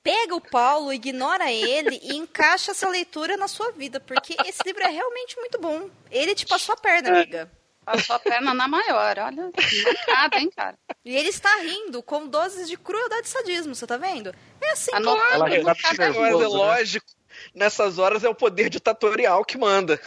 pega 0.09 0.35
o 0.35 0.41
Paulo, 0.41 0.91
ignora 0.91 1.51
ele 1.51 1.99
e 2.01 2.15
encaixa 2.15 2.71
essa 2.71 2.89
leitura 2.89 3.37
na 3.37 3.47
sua 3.47 3.71
vida, 3.71 3.99
porque 3.99 4.35
esse 4.43 4.59
livro 4.65 4.81
é 4.81 4.89
realmente 4.89 5.37
muito 5.37 5.59
bom. 5.59 5.87
Ele 6.09 6.33
te 6.33 6.47
passou 6.47 6.73
a 6.73 6.77
perna, 6.77 7.09
amiga. 7.09 7.51
Passou 7.85 8.15
a 8.15 8.19
perna 8.19 8.51
na 8.55 8.67
maior, 8.67 9.19
olha. 9.19 9.51
Marcada, 9.83 10.39
hein, 10.39 10.49
cara. 10.55 10.75
E 11.05 11.15
ele 11.15 11.29
está 11.29 11.55
rindo 11.57 12.01
com 12.01 12.27
doses 12.27 12.67
de 12.67 12.75
crueldade 12.75 13.27
e 13.27 13.29
sadismo, 13.29 13.75
você 13.75 13.85
tá 13.85 13.97
vendo? 13.97 14.33
É 14.59 14.71
assim, 14.71 14.91
a 14.93 14.99
claro. 14.99 15.53
Ela 15.53 15.55
é, 15.55 16.43
é 16.43 16.47
lógico. 16.47 17.05
Nessas 17.53 17.99
horas 17.99 18.23
é 18.23 18.29
o 18.29 18.35
poder 18.35 18.69
ditatorial 18.69 19.45
que 19.45 19.59
manda. 19.59 20.01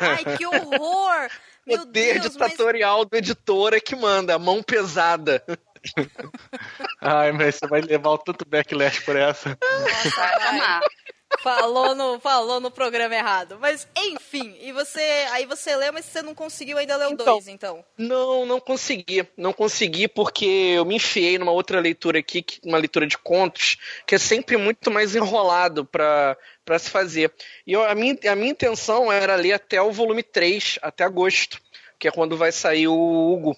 Ai, 0.00 0.36
que 0.36 0.46
horror! 0.46 1.30
Meu 1.66 1.78
poder 1.80 2.20
Deus, 2.20 2.32
ditatorial 2.32 3.00
mas... 3.00 3.08
do 3.08 3.16
editor 3.16 3.74
é 3.74 3.80
que 3.80 3.94
manda, 3.94 4.34
a 4.34 4.38
mão 4.38 4.62
pesada. 4.62 5.44
Ai, 7.00 7.32
mas 7.32 7.56
você 7.56 7.66
vai 7.66 7.80
levar 7.80 8.10
o 8.10 8.18
tanto 8.18 8.44
backlash 8.44 9.00
por 9.00 9.16
essa. 9.16 9.58
Nossa, 9.62 10.10
vai 10.16 10.80
Falou 11.42 11.94
no, 11.94 12.20
falou 12.20 12.60
no 12.60 12.70
programa 12.70 13.14
errado. 13.14 13.58
Mas, 13.60 13.88
enfim, 13.96 14.56
e 14.60 14.72
você. 14.72 15.00
Aí 15.30 15.46
você 15.46 15.74
leu, 15.76 15.92
mas 15.92 16.04
você 16.04 16.22
não 16.22 16.34
conseguiu 16.34 16.78
ainda 16.78 16.96
ler 16.96 17.08
o 17.08 17.16
2, 17.16 17.48
então, 17.48 17.78
então? 17.78 17.84
Não, 17.98 18.46
não 18.46 18.60
consegui. 18.60 19.26
Não 19.36 19.52
consegui 19.52 20.08
porque 20.08 20.46
eu 20.46 20.84
me 20.84 20.96
enfiei 20.96 21.38
numa 21.38 21.52
outra 21.52 21.80
leitura 21.80 22.18
aqui, 22.18 22.44
uma 22.64 22.78
leitura 22.78 23.06
de 23.06 23.18
contos, 23.18 23.76
que 24.06 24.14
é 24.14 24.18
sempre 24.18 24.56
muito 24.56 24.90
mais 24.90 25.14
enrolado 25.14 25.84
para 25.84 26.36
para 26.64 26.78
se 26.78 26.88
fazer. 26.88 27.30
E 27.66 27.74
eu, 27.74 27.84
a, 27.84 27.94
minha, 27.94 28.16
a 28.26 28.34
minha 28.34 28.50
intenção 28.50 29.12
era 29.12 29.36
ler 29.36 29.52
até 29.52 29.82
o 29.82 29.92
volume 29.92 30.22
3, 30.22 30.78
até 30.80 31.04
agosto, 31.04 31.60
que 31.98 32.08
é 32.08 32.10
quando 32.10 32.38
vai 32.38 32.50
sair 32.52 32.88
o 32.88 32.94
Hugo. 32.94 33.54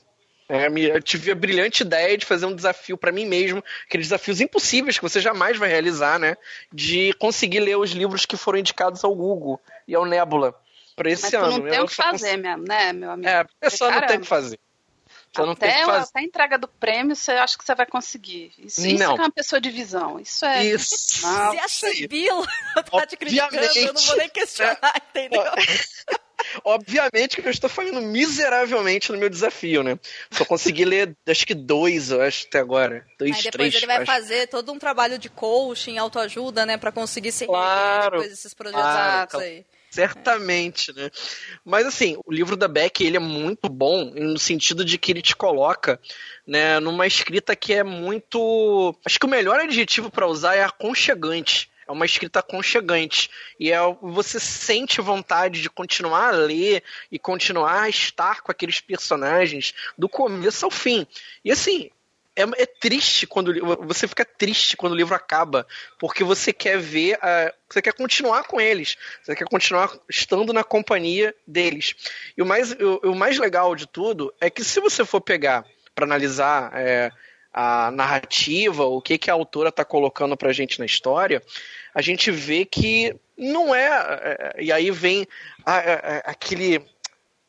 É, 0.48 0.66
eu 0.68 1.02
tive 1.02 1.32
a 1.32 1.34
brilhante 1.34 1.82
ideia 1.82 2.16
de 2.16 2.24
fazer 2.24 2.46
um 2.46 2.54
desafio 2.54 2.96
para 2.96 3.10
mim 3.10 3.26
mesmo, 3.26 3.62
aqueles 3.86 4.06
desafios 4.06 4.40
impossíveis 4.40 4.96
que 4.96 5.02
você 5.02 5.20
jamais 5.20 5.56
vai 5.56 5.68
realizar, 5.68 6.18
né? 6.18 6.36
De 6.72 7.12
conseguir 7.14 7.60
ler 7.60 7.76
os 7.76 7.90
livros 7.90 8.24
que 8.24 8.36
foram 8.36 8.58
indicados 8.58 9.02
ao 9.02 9.14
Google 9.14 9.60
e 9.88 9.94
ao 9.94 10.04
Nebula 10.04 10.54
para 10.94 11.10
esse 11.10 11.24
Mas 11.24 11.34
ano. 11.34 11.58
não 11.58 11.70
tem 11.70 11.80
o 11.80 11.86
que 11.86 11.94
fazer 11.94 12.36
mesmo, 12.36 12.64
né, 12.64 12.92
meu 12.92 13.10
amigo? 13.10 13.28
É, 13.28 13.40
a 13.40 13.46
pessoa 13.60 13.90
não 13.90 14.06
tem 14.06 14.16
o 14.16 14.20
que 14.20 14.26
fazer. 14.26 14.58
Você 15.34 15.66
até, 15.66 15.82
até 15.82 16.20
a 16.20 16.22
entrega 16.22 16.56
do 16.56 16.66
prêmio, 16.66 17.14
você 17.14 17.32
acha 17.32 17.58
que 17.58 17.64
você 17.64 17.74
vai 17.74 17.84
conseguir. 17.84 18.52
Isso, 18.58 18.86
isso 18.86 19.02
é 19.02 19.08
uma 19.08 19.30
pessoa 19.30 19.60
de 19.60 19.70
visão. 19.70 20.18
Isso 20.18 20.46
é. 20.46 20.64
Isso. 20.64 20.96
Se 20.96 21.26
a 21.26 21.68
Sibila 21.68 22.46
tá 22.90 23.06
te 23.06 23.18
criticando, 23.18 23.56
eu 23.56 23.92
não 23.92 24.02
vou 24.02 24.16
nem 24.16 24.30
questionar, 24.30 25.02
entendeu? 25.10 25.42
Obviamente 26.64 27.40
que 27.40 27.46
eu 27.46 27.50
estou 27.50 27.68
falhando 27.68 28.00
miseravelmente 28.00 29.10
no 29.10 29.18
meu 29.18 29.28
desafio, 29.28 29.82
né? 29.82 29.98
Só 30.30 30.44
consegui 30.44 30.84
ler, 30.84 31.16
acho 31.26 31.46
que 31.46 31.54
dois, 31.54 32.10
eu 32.10 32.22
acho, 32.22 32.46
até 32.46 32.58
agora. 32.58 33.06
Dois, 33.18 33.36
Aí 33.36 33.42
depois 33.42 33.52
três, 33.52 33.74
ele 33.74 33.86
vai 33.86 33.96
acho. 33.96 34.06
fazer 34.06 34.46
todo 34.48 34.72
um 34.72 34.78
trabalho 34.78 35.18
de 35.18 35.28
coaching, 35.28 35.98
autoajuda, 35.98 36.64
né? 36.64 36.76
para 36.76 36.92
conseguir 36.92 37.32
ser 37.32 37.46
claro, 37.46 38.12
depois 38.12 38.30
desses 38.30 38.54
projetos 38.54 38.82
claro, 38.82 39.38
aí. 39.38 39.64
Certamente, 39.90 40.92
né? 40.94 41.10
Mas 41.64 41.86
assim, 41.86 42.18
o 42.24 42.32
livro 42.32 42.56
da 42.56 42.68
Beck, 42.68 43.00
ele 43.00 43.16
é 43.16 43.20
muito 43.20 43.68
bom 43.68 44.12
no 44.14 44.38
sentido 44.38 44.84
de 44.84 44.98
que 44.98 45.10
ele 45.10 45.22
te 45.22 45.34
coloca, 45.34 45.98
né, 46.46 46.78
numa 46.80 47.06
escrita 47.06 47.56
que 47.56 47.72
é 47.72 47.82
muito, 47.82 48.94
acho 49.04 49.18
que 49.18 49.24
o 49.24 49.30
melhor 49.30 49.58
adjetivo 49.58 50.10
para 50.10 50.26
usar 50.26 50.54
é 50.54 50.62
aconchegante 50.62 51.70
é 51.86 51.92
uma 51.92 52.04
escrita 52.04 52.40
aconchegante. 52.40 53.30
E 53.58 53.72
é, 53.72 53.78
você 54.02 54.40
sente 54.40 55.00
vontade 55.00 55.62
de 55.62 55.70
continuar 55.70 56.28
a 56.28 56.36
ler 56.36 56.82
e 57.10 57.18
continuar 57.18 57.82
a 57.82 57.88
estar 57.88 58.42
com 58.42 58.50
aqueles 58.50 58.80
personagens 58.80 59.74
do 59.96 60.08
começo 60.08 60.64
ao 60.64 60.70
fim. 60.70 61.06
E 61.44 61.50
assim, 61.50 61.90
é, 62.36 62.42
é, 62.42 62.66
triste 62.66 63.26
quando 63.26 63.54
você 63.86 64.06
fica 64.06 64.24
triste 64.24 64.76
quando 64.76 64.92
o 64.92 64.96
livro 64.96 65.14
acaba, 65.14 65.66
porque 65.98 66.22
você 66.22 66.52
quer 66.52 66.78
ver, 66.78 67.16
uh, 67.16 67.52
você 67.68 67.80
quer 67.80 67.94
continuar 67.94 68.44
com 68.44 68.60
eles, 68.60 68.98
você 69.22 69.34
quer 69.34 69.46
continuar 69.46 69.90
estando 70.08 70.52
na 70.52 70.62
companhia 70.62 71.34
deles. 71.46 71.94
E 72.36 72.42
o 72.42 72.46
mais, 72.46 72.72
o, 72.72 73.10
o 73.10 73.14
mais 73.14 73.38
legal 73.38 73.74
de 73.74 73.86
tudo 73.86 74.34
é 74.38 74.50
que 74.50 74.62
se 74.62 74.80
você 74.80 75.02
for 75.02 75.20
pegar 75.22 75.64
para 75.94 76.04
analisar 76.04 76.70
é, 76.74 77.10
a 77.58 77.90
narrativa, 77.90 78.84
o 78.84 79.00
que, 79.00 79.16
que 79.16 79.30
a 79.30 79.34
autora 79.34 79.70
está 79.70 79.82
colocando 79.82 80.36
para 80.36 80.50
a 80.50 80.52
gente 80.52 80.78
na 80.78 80.84
história, 80.84 81.42
a 81.94 82.02
gente 82.02 82.30
vê 82.30 82.66
que 82.66 83.16
não 83.34 83.75
é, 83.75 83.88
é 84.56 84.62
e 84.62 84.70
aí 84.70 84.90
vem 84.90 85.26
a, 85.64 85.78
a, 85.78 86.16
aquele 86.30 86.84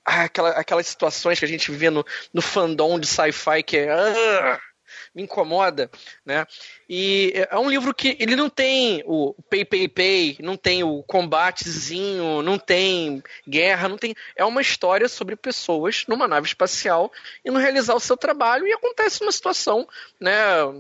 aquela, 0.06 0.52
aquelas 0.52 0.88
situações 0.88 1.38
que 1.38 1.44
a 1.44 1.48
gente 1.48 1.70
vê 1.72 1.90
no, 1.90 2.06
no 2.34 2.42
fandom 2.42 2.98
de 2.98 3.06
sci-fi 3.06 3.62
que 3.62 3.78
é. 3.78 3.94
Uh, 3.94 4.68
me 5.14 5.24
incomoda, 5.24 5.90
né? 6.26 6.46
E 6.90 7.34
é 7.50 7.58
um 7.58 7.70
livro 7.70 7.94
que 7.94 8.16
ele 8.18 8.36
não 8.36 8.50
tem 8.50 9.04
o 9.06 9.34
pay 9.50 9.66
pay 9.66 9.88
pay, 9.90 10.38
não 10.40 10.56
tem 10.56 10.84
o 10.84 11.04
combatezinho, 11.04 12.42
não 12.42 12.58
tem 12.58 13.22
guerra, 13.48 13.90
não 13.90 13.98
tem. 13.98 14.16
É 14.38 14.46
uma 14.46 14.62
história 14.62 15.10
sobre 15.10 15.36
pessoas 15.36 16.06
numa 16.08 16.28
nave 16.28 16.48
espacial 16.48 17.12
e 17.44 17.52
não 17.52 17.60
realizar 17.60 17.94
o 17.94 18.00
seu 18.00 18.16
trabalho 18.16 18.66
e 18.66 18.72
acontece 18.72 19.22
uma 19.22 19.32
situação, 19.32 19.86
né? 20.18 20.38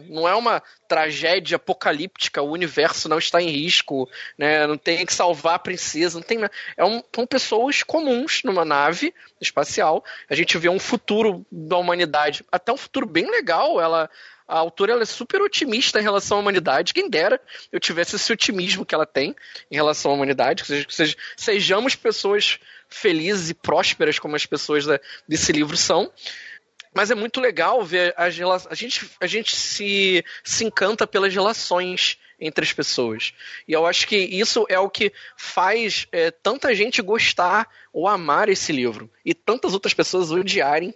Não 0.07 0.27
é 0.27 0.33
uma 0.33 0.63
tragédia 0.87 1.57
apocalíptica, 1.57 2.41
o 2.41 2.51
universo 2.51 3.09
não 3.09 3.17
está 3.17 3.41
em 3.41 3.49
risco, 3.49 4.09
né? 4.37 4.65
Não 4.65 4.77
tem 4.77 5.05
que 5.05 5.13
salvar 5.13 5.55
a 5.55 5.59
princesa, 5.59 6.17
não 6.19 6.25
tem. 6.25 6.39
É 6.77 6.85
um, 6.85 7.03
são 7.13 7.27
pessoas 7.27 7.83
comuns 7.83 8.43
numa 8.43 8.63
nave 8.63 9.13
espacial. 9.41 10.05
A 10.29 10.35
gente 10.35 10.57
vê 10.57 10.69
um 10.69 10.79
futuro 10.79 11.45
da 11.51 11.75
humanidade, 11.77 12.45
até 12.49 12.71
um 12.71 12.77
futuro 12.77 13.05
bem 13.05 13.29
legal. 13.29 13.81
Ela 13.81 14.09
a 14.47 14.57
autora 14.57 14.93
ela 14.93 15.01
é 15.01 15.05
super 15.05 15.41
otimista 15.41 15.99
em 15.99 16.03
relação 16.03 16.37
à 16.37 16.41
humanidade. 16.41 16.93
Quem 16.93 17.09
dera 17.09 17.41
eu 17.71 17.79
tivesse 17.79 18.15
esse 18.15 18.31
otimismo 18.31 18.85
que 18.85 18.95
ela 18.95 19.05
tem 19.05 19.35
em 19.69 19.75
relação 19.75 20.11
à 20.11 20.13
humanidade, 20.13 20.63
que, 20.63 20.67
seja, 20.93 21.15
que 21.15 21.15
sejamos 21.35 21.95
pessoas 21.95 22.59
felizes 22.87 23.49
e 23.49 23.53
prósperas 23.53 24.17
como 24.17 24.35
as 24.35 24.45
pessoas 24.45 24.85
da, 24.85 24.99
desse 25.27 25.51
livro 25.51 25.75
são. 25.75 26.11
Mas 26.93 27.11
é 27.11 27.15
muito 27.15 27.41
legal 27.41 27.83
ver 27.83 28.13
as 28.17 28.35
relações. 28.37 28.71
A 28.71 28.75
gente, 28.75 29.09
a 29.19 29.27
gente 29.27 29.55
se, 29.55 30.23
se 30.43 30.63
encanta 30.63 31.05
pelas 31.05 31.33
relações 31.33 32.17
entre 32.39 32.63
as 32.63 32.71
pessoas. 32.71 33.33
E 33.67 33.73
eu 33.73 33.85
acho 33.85 34.07
que 34.07 34.15
isso 34.15 34.65
é 34.69 34.79
o 34.79 34.89
que 34.89 35.11
faz 35.35 36.07
é, 36.11 36.31
tanta 36.31 36.73
gente 36.73 37.01
gostar 37.01 37.67
ou 37.91 38.07
amar 38.07 38.47
esse 38.47 38.71
livro. 38.71 39.11
E 39.25 39.33
tantas 39.33 39.73
outras 39.73 39.93
pessoas 39.93 40.31
odiarem. 40.31 40.93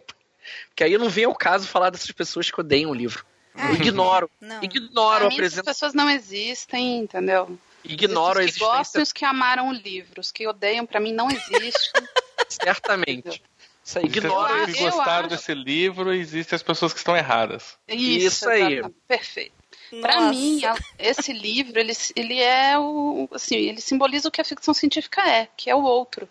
Que 0.75 0.84
aí 0.84 0.98
não 0.98 1.10
vem 1.10 1.25
ao 1.25 1.36
caso 1.36 1.67
falar 1.67 1.89
dessas 1.89 2.12
pessoas 2.12 2.50
que 2.50 2.60
odeiam 2.60 2.89
o 2.89 2.96
livro. 2.96 3.25
Eu 3.55 3.75
ignoro. 3.75 4.29
Não. 4.39 4.63
Ignoro 4.63 5.27
a 5.27 5.29
presença. 5.29 5.62
As 5.62 5.77
pessoas 5.77 5.93
não 5.93 6.10
existem, 6.10 7.00
entendeu? 7.00 7.58
Ignoro 7.84 8.39
a 8.39 8.43
existência. 8.43 8.65
Os 8.65 8.72
que 8.72 8.77
gostam 8.77 9.01
e 9.01 9.03
os 9.03 9.12
que 9.12 9.25
amaram 9.25 9.70
o 9.70 9.74
livro. 9.74 10.22
Os 10.22 10.31
que 10.31 10.48
odeiam, 10.48 10.85
para 10.85 11.00
mim, 11.00 11.14
não 11.14 11.27
existe. 11.29 11.92
Certamente. 12.48 13.42
Isso 13.83 13.98
aí, 13.98 14.05
ignora 14.05 14.66
que 14.68 14.79
gostaram 14.79 15.27
desse 15.27 15.53
livro, 15.53 16.14
existem 16.14 16.55
as 16.55 16.64
pessoas 16.64 16.94
que 16.94 17.00
estão 17.00 17.18
erradas. 17.18 17.77
Isso, 17.87 18.27
Isso 18.27 18.50
aí. 18.50 18.81
Perfeito. 19.07 19.61
Para 20.00 20.22
mim, 20.29 20.61
esse 20.98 21.33
livro, 21.33 21.77
ele, 21.77 21.92
ele 22.16 22.40
é 22.40 22.79
o. 22.79 23.27
Assim, 23.33 23.55
ele 23.55 23.81
simboliza 23.81 24.29
o 24.29 24.31
que 24.31 24.40
a 24.40 24.46
ficção 24.46 24.74
científica 24.74 25.27
é, 25.27 25.50
que 25.57 25.70
é 25.70 25.75
o 25.75 25.83
outro. 25.83 26.29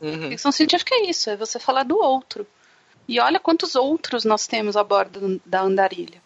Uhum. 0.00 0.30
Ficção 0.30 0.50
científica 0.50 0.94
é 0.96 1.08
isso, 1.08 1.30
é 1.30 1.36
você 1.36 1.60
falar 1.60 1.84
do 1.84 1.96
outro. 1.96 2.44
E 3.06 3.20
olha 3.20 3.38
quantos 3.38 3.76
outros 3.76 4.24
nós 4.24 4.46
temos 4.46 4.76
a 4.76 4.82
bordo 4.82 5.40
da 5.46 5.60
andarilha. 5.60 6.20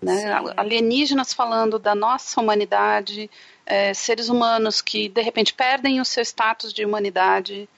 Né? 0.00 0.24
Alienígenas 0.56 1.32
falando 1.32 1.78
da 1.78 1.94
nossa 1.94 2.40
humanidade, 2.40 3.30
é, 3.64 3.94
seres 3.94 4.28
humanos 4.28 4.80
que 4.80 5.08
de 5.08 5.22
repente 5.22 5.54
perdem 5.54 6.00
o 6.00 6.04
seu 6.04 6.22
status 6.22 6.72
de 6.72 6.84
humanidade. 6.84 7.68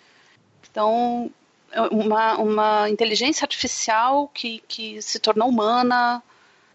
Então, 0.71 1.31
uma, 1.91 2.37
uma 2.39 2.91
inteligência 2.91 3.45
artificial 3.45 4.29
que, 4.29 4.63
que 4.67 5.01
se 5.03 5.19
tornou 5.19 5.49
humana. 5.49 6.23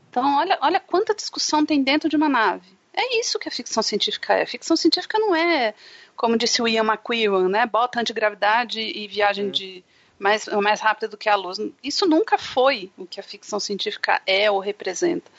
Então, 0.10 0.38
olha, 0.38 0.58
olha 0.62 0.80
quanta 0.80 1.16
discussão 1.16 1.66
tem 1.66 1.84
dentro 1.84 2.10
de 2.10 2.16
uma 2.16 2.30
nave. 2.30 2.68
É 2.94 3.20
isso 3.20 3.40
que 3.40 3.50
a 3.50 3.52
ficção 3.52 3.82
científica 3.82 4.34
é. 4.34 4.44
A 4.44 4.48
ficção 4.48 4.78
científica 4.78 5.18
não 5.18 5.36
é, 5.36 5.74
como 6.16 6.38
disse 6.38 6.62
o 6.62 6.68
Ian 6.68 6.84
McEwan, 6.84 7.50
né? 7.50 7.66
Bota 7.66 8.00
antigravidade 8.00 8.80
e 8.80 9.08
viagem 9.08 9.46
uhum. 9.46 9.52
de 9.52 9.84
mais, 10.24 10.48
mais 10.48 10.80
rápida 10.80 11.10
do 11.10 11.18
que 11.18 11.28
a 11.28 11.36
luz. 11.36 11.58
Isso 11.84 12.06
nunca 12.06 12.38
foi 12.38 12.90
o 12.98 13.06
que 13.06 13.20
a 13.20 13.24
ficção 13.24 13.60
científica 13.60 14.22
é 14.26 14.50
ou 14.50 14.60
representa. 14.60 15.30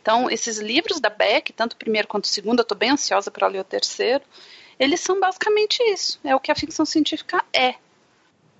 Então, 0.00 0.30
esses 0.30 0.58
livros 0.58 0.98
da 0.98 1.10
Beck, 1.10 1.52
tanto 1.52 1.74
o 1.74 1.76
primeiro 1.76 2.08
quanto 2.08 2.24
o 2.24 2.28
segundo, 2.28 2.60
eu 2.60 2.62
estou 2.62 2.76
bem 2.76 2.90
ansiosa 2.90 3.30
para 3.30 3.46
ler 3.46 3.60
o 3.60 3.64
terceiro, 3.64 4.24
eles 4.78 5.00
são 5.00 5.20
basicamente 5.20 5.82
isso. 5.92 6.18
É 6.24 6.34
o 6.34 6.40
que 6.40 6.50
a 6.50 6.54
ficção 6.54 6.86
científica 6.86 7.44
é. 7.52 7.74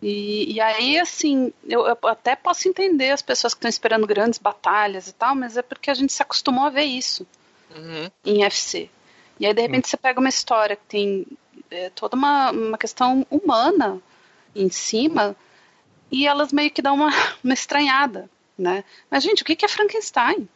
E, 0.02 0.52
e 0.52 0.60
aí, 0.60 0.98
assim, 0.98 1.50
eu, 1.66 1.86
eu, 1.86 1.96
até 2.02 2.36
posso 2.36 2.68
entender 2.68 3.10
as 3.10 3.22
pessoas 3.22 3.54
que 3.54 3.58
estão 3.58 3.70
esperando 3.70 4.06
grandes 4.06 4.38
batalhas 4.38 5.08
e 5.08 5.14
tal, 5.14 5.34
mas 5.34 5.56
é 5.56 5.62
porque 5.62 5.90
a 5.90 5.94
gente 5.94 6.12
se 6.12 6.22
acostumou 6.22 6.66
a 6.66 6.70
ver 6.70 6.84
isso 6.84 7.26
uhum. 7.74 8.10
em 8.22 8.44
FC. 8.44 8.90
E 9.38 9.46
aí, 9.46 9.54
de 9.54 9.62
repente, 9.62 9.84
uhum. 9.84 9.90
você 9.90 9.96
pega 9.96 10.20
uma 10.20 10.28
história 10.28 10.76
que 10.76 10.84
tem 10.86 11.26
é, 11.70 11.88
toda 11.88 12.16
uma, 12.16 12.50
uma 12.50 12.76
questão 12.76 13.26
humana 13.30 13.98
em 14.54 14.68
cima 14.68 15.34
e 16.10 16.26
elas 16.26 16.52
meio 16.52 16.70
que 16.70 16.82
dão 16.82 16.94
uma, 16.94 17.10
uma 17.42 17.54
estranhada, 17.54 18.28
né? 18.58 18.84
Mas, 19.10 19.22
gente, 19.22 19.42
o 19.42 19.44
que 19.44 19.64
é 19.64 19.68
Frankenstein? 19.68 20.48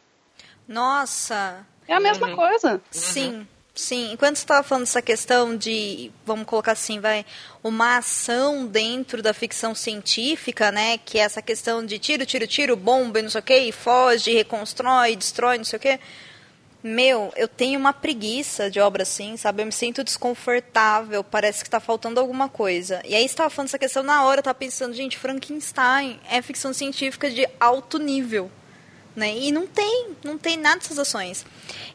Nossa! 0.67 1.65
É 1.87 1.93
a 1.93 1.99
mesma 1.99 2.27
uhum. 2.27 2.35
coisa. 2.35 2.81
Sim. 2.89 3.47
Sim, 3.75 4.13
enquanto 4.13 4.37
você 4.37 4.43
estava 4.43 4.63
falando 4.63 4.85
dessa 4.85 5.01
questão 5.01 5.57
de, 5.57 6.09
vamos 6.25 6.45
colocar 6.45 6.71
assim, 6.71 7.01
vai, 7.01 7.25
uma 7.61 7.97
ação 7.97 8.65
dentro 8.65 9.21
da 9.21 9.33
ficção 9.33 9.75
científica, 9.75 10.71
né? 10.71 10.97
Que 10.97 11.19
é 11.19 11.23
essa 11.23 11.41
questão 11.41 11.85
de 11.85 11.99
tiro, 11.99 12.25
tiro, 12.25 12.47
tiro, 12.47 12.77
bomba 12.77 13.19
e 13.19 13.23
não 13.23 13.29
sei 13.29 13.41
o 13.41 13.43
que, 13.43 13.57
e 13.57 13.71
foge, 13.73 14.31
reconstrói, 14.31 15.17
destrói, 15.17 15.57
não 15.57 15.65
sei 15.65 15.75
o 15.75 15.79
que. 15.81 15.99
Meu, 16.87 17.33
eu 17.35 17.47
tenho 17.47 17.79
uma 17.79 17.91
preguiça 17.91 18.69
de 18.69 18.79
obra 18.79 19.01
assim, 19.01 19.35
sabe? 19.37 19.63
Eu 19.63 19.65
me 19.65 19.71
sinto 19.71 20.03
desconfortável, 20.03 21.23
parece 21.23 21.63
que 21.63 21.69
tá 21.71 21.79
faltando 21.79 22.19
alguma 22.19 22.47
coisa. 22.47 23.01
E 23.03 23.15
aí 23.15 23.25
estava 23.25 23.49
falando 23.49 23.69
essa 23.69 23.79
questão 23.79 24.03
na 24.03 24.23
hora, 24.23 24.37
eu 24.37 24.43
tava 24.43 24.53
pensando, 24.53 24.93
gente, 24.93 25.17
Frankenstein 25.17 26.19
é 26.29 26.39
ficção 26.43 26.71
científica 26.73 27.27
de 27.27 27.49
alto 27.59 27.97
nível. 27.97 28.51
Né? 29.15 29.35
E 29.35 29.51
não 29.51 29.65
tem, 29.65 30.15
não 30.23 30.37
tem 30.37 30.57
nada 30.57 30.77
dessas 30.77 30.99
ações. 30.99 31.43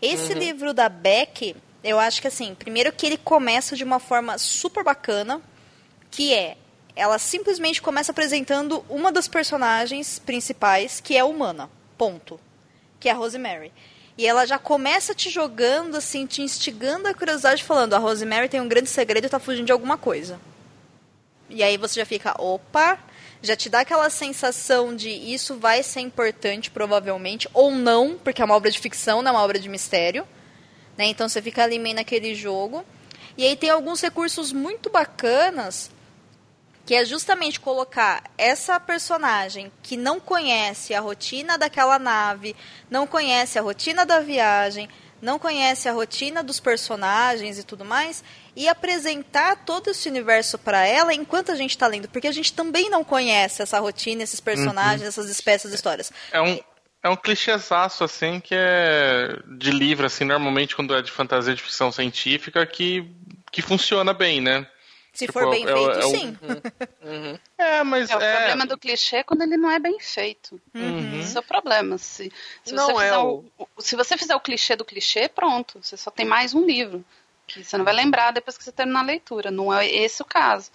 Esse 0.02 0.32
uhum. 0.32 0.38
livro 0.40 0.74
da 0.74 0.88
Beck, 0.88 1.54
eu 1.84 2.00
acho 2.00 2.20
que 2.20 2.26
assim, 2.26 2.52
primeiro 2.56 2.92
que 2.92 3.06
ele 3.06 3.16
começa 3.16 3.76
de 3.76 3.84
uma 3.84 4.00
forma 4.00 4.38
super 4.38 4.82
bacana, 4.82 5.40
que 6.10 6.34
é 6.34 6.56
ela 6.96 7.20
simplesmente 7.20 7.80
começa 7.80 8.10
apresentando 8.10 8.84
uma 8.88 9.12
das 9.12 9.28
personagens 9.28 10.18
principais 10.18 10.98
que 10.98 11.16
é 11.16 11.22
humana. 11.22 11.70
Ponto. 11.96 12.40
Que 12.98 13.08
é 13.08 13.12
a 13.12 13.14
Rosemary. 13.14 13.70
E 14.20 14.26
ela 14.26 14.44
já 14.44 14.58
começa 14.58 15.14
te 15.14 15.30
jogando, 15.30 15.96
assim, 15.96 16.26
te 16.26 16.42
instigando 16.42 17.08
a 17.08 17.14
curiosidade, 17.14 17.64
falando: 17.64 17.94
a 17.94 17.98
Rosemary 17.98 18.50
tem 18.50 18.60
um 18.60 18.68
grande 18.68 18.90
segredo 18.90 19.26
e 19.26 19.30
tá 19.30 19.38
fugindo 19.38 19.64
de 19.64 19.72
alguma 19.72 19.96
coisa. 19.96 20.38
E 21.48 21.62
aí 21.62 21.78
você 21.78 21.98
já 21.98 22.04
fica, 22.04 22.34
opa, 22.38 22.98
já 23.40 23.56
te 23.56 23.70
dá 23.70 23.80
aquela 23.80 24.10
sensação 24.10 24.94
de 24.94 25.08
isso 25.08 25.56
vai 25.56 25.82
ser 25.82 26.00
importante, 26.00 26.70
provavelmente, 26.70 27.48
ou 27.54 27.70
não, 27.70 28.18
porque 28.22 28.42
é 28.42 28.44
uma 28.44 28.54
obra 28.54 28.70
de 28.70 28.78
ficção, 28.78 29.22
não 29.22 29.30
é 29.30 29.32
uma 29.32 29.42
obra 29.42 29.58
de 29.58 29.70
mistério. 29.70 30.28
Né? 30.98 31.06
Então 31.06 31.26
você 31.26 31.40
fica 31.40 31.64
ali 31.64 31.78
meio 31.78 31.96
naquele 31.96 32.34
jogo. 32.34 32.84
E 33.38 33.46
aí 33.46 33.56
tem 33.56 33.70
alguns 33.70 34.02
recursos 34.02 34.52
muito 34.52 34.90
bacanas 34.90 35.90
que 36.90 36.94
é 36.96 37.04
justamente 37.04 37.60
colocar 37.60 38.20
essa 38.36 38.80
personagem 38.80 39.70
que 39.80 39.96
não 39.96 40.18
conhece 40.18 40.92
a 40.92 40.98
rotina 40.98 41.56
daquela 41.56 42.00
nave, 42.00 42.56
não 42.90 43.06
conhece 43.06 43.60
a 43.60 43.62
rotina 43.62 44.04
da 44.04 44.18
viagem, 44.18 44.88
não 45.22 45.38
conhece 45.38 45.88
a 45.88 45.92
rotina 45.92 46.42
dos 46.42 46.58
personagens 46.58 47.60
e 47.60 47.62
tudo 47.62 47.84
mais, 47.84 48.24
e 48.56 48.68
apresentar 48.68 49.64
todo 49.64 49.90
esse 49.90 50.08
universo 50.08 50.58
para 50.58 50.84
ela 50.84 51.14
enquanto 51.14 51.52
a 51.52 51.54
gente 51.54 51.70
está 51.70 51.86
lendo, 51.86 52.08
porque 52.08 52.26
a 52.26 52.32
gente 52.32 52.52
também 52.52 52.90
não 52.90 53.04
conhece 53.04 53.62
essa 53.62 53.78
rotina, 53.78 54.24
esses 54.24 54.40
personagens, 54.40 55.02
uhum. 55.02 55.06
essas 55.06 55.30
espécies 55.30 55.70
de 55.70 55.76
histórias. 55.76 56.12
É 56.32 56.40
um, 56.40 56.58
é 57.04 57.08
um 57.08 57.14
clichêzaço, 57.14 58.02
assim, 58.02 58.40
que 58.40 58.52
é 58.52 59.38
de 59.46 59.70
livro, 59.70 60.06
assim, 60.06 60.24
normalmente 60.24 60.74
quando 60.74 60.92
é 60.92 61.00
de 61.00 61.12
fantasia 61.12 61.54
de 61.54 61.62
ficção 61.62 61.92
científica, 61.92 62.66
que, 62.66 63.08
que 63.52 63.62
funciona 63.62 64.12
bem, 64.12 64.40
né? 64.40 64.66
Se 65.12 65.26
tipo, 65.26 65.32
for 65.32 65.50
bem 65.50 65.64
é, 65.68 65.72
feito, 65.72 65.98
é, 65.98 66.02
sim. 66.02 66.38
Uhum. 67.02 67.38
É, 67.58 67.84
mas. 67.84 68.10
É, 68.10 68.16
o 68.16 68.20
é... 68.20 68.36
problema 68.36 68.66
do 68.66 68.78
clichê 68.78 69.16
é 69.16 69.22
quando 69.22 69.42
ele 69.42 69.56
não 69.56 69.70
é 69.70 69.78
bem 69.78 69.98
feito. 70.00 70.60
Uhum. 70.74 71.20
Esse 71.20 71.36
é 71.36 71.40
o 71.40 71.42
problema. 71.42 71.98
Se, 71.98 72.32
se, 72.64 72.72
não 72.72 72.94
você 72.94 73.04
é 73.04 73.18
o... 73.18 73.44
o... 73.58 73.66
se 73.78 73.96
você 73.96 74.16
fizer 74.16 74.34
o 74.34 74.40
clichê 74.40 74.76
do 74.76 74.84
clichê, 74.84 75.28
pronto. 75.28 75.78
Você 75.82 75.96
só 75.96 76.10
tem 76.10 76.24
mais 76.24 76.54
um 76.54 76.64
livro. 76.64 77.04
Que 77.46 77.62
você 77.64 77.76
não 77.76 77.84
vai 77.84 77.94
lembrar 77.94 78.30
depois 78.30 78.56
que 78.56 78.64
você 78.64 78.72
terminar 78.72 79.00
a 79.00 79.04
leitura. 79.04 79.50
Não 79.50 79.72
é 79.72 79.86
esse 79.86 80.22
o 80.22 80.24
caso. 80.24 80.70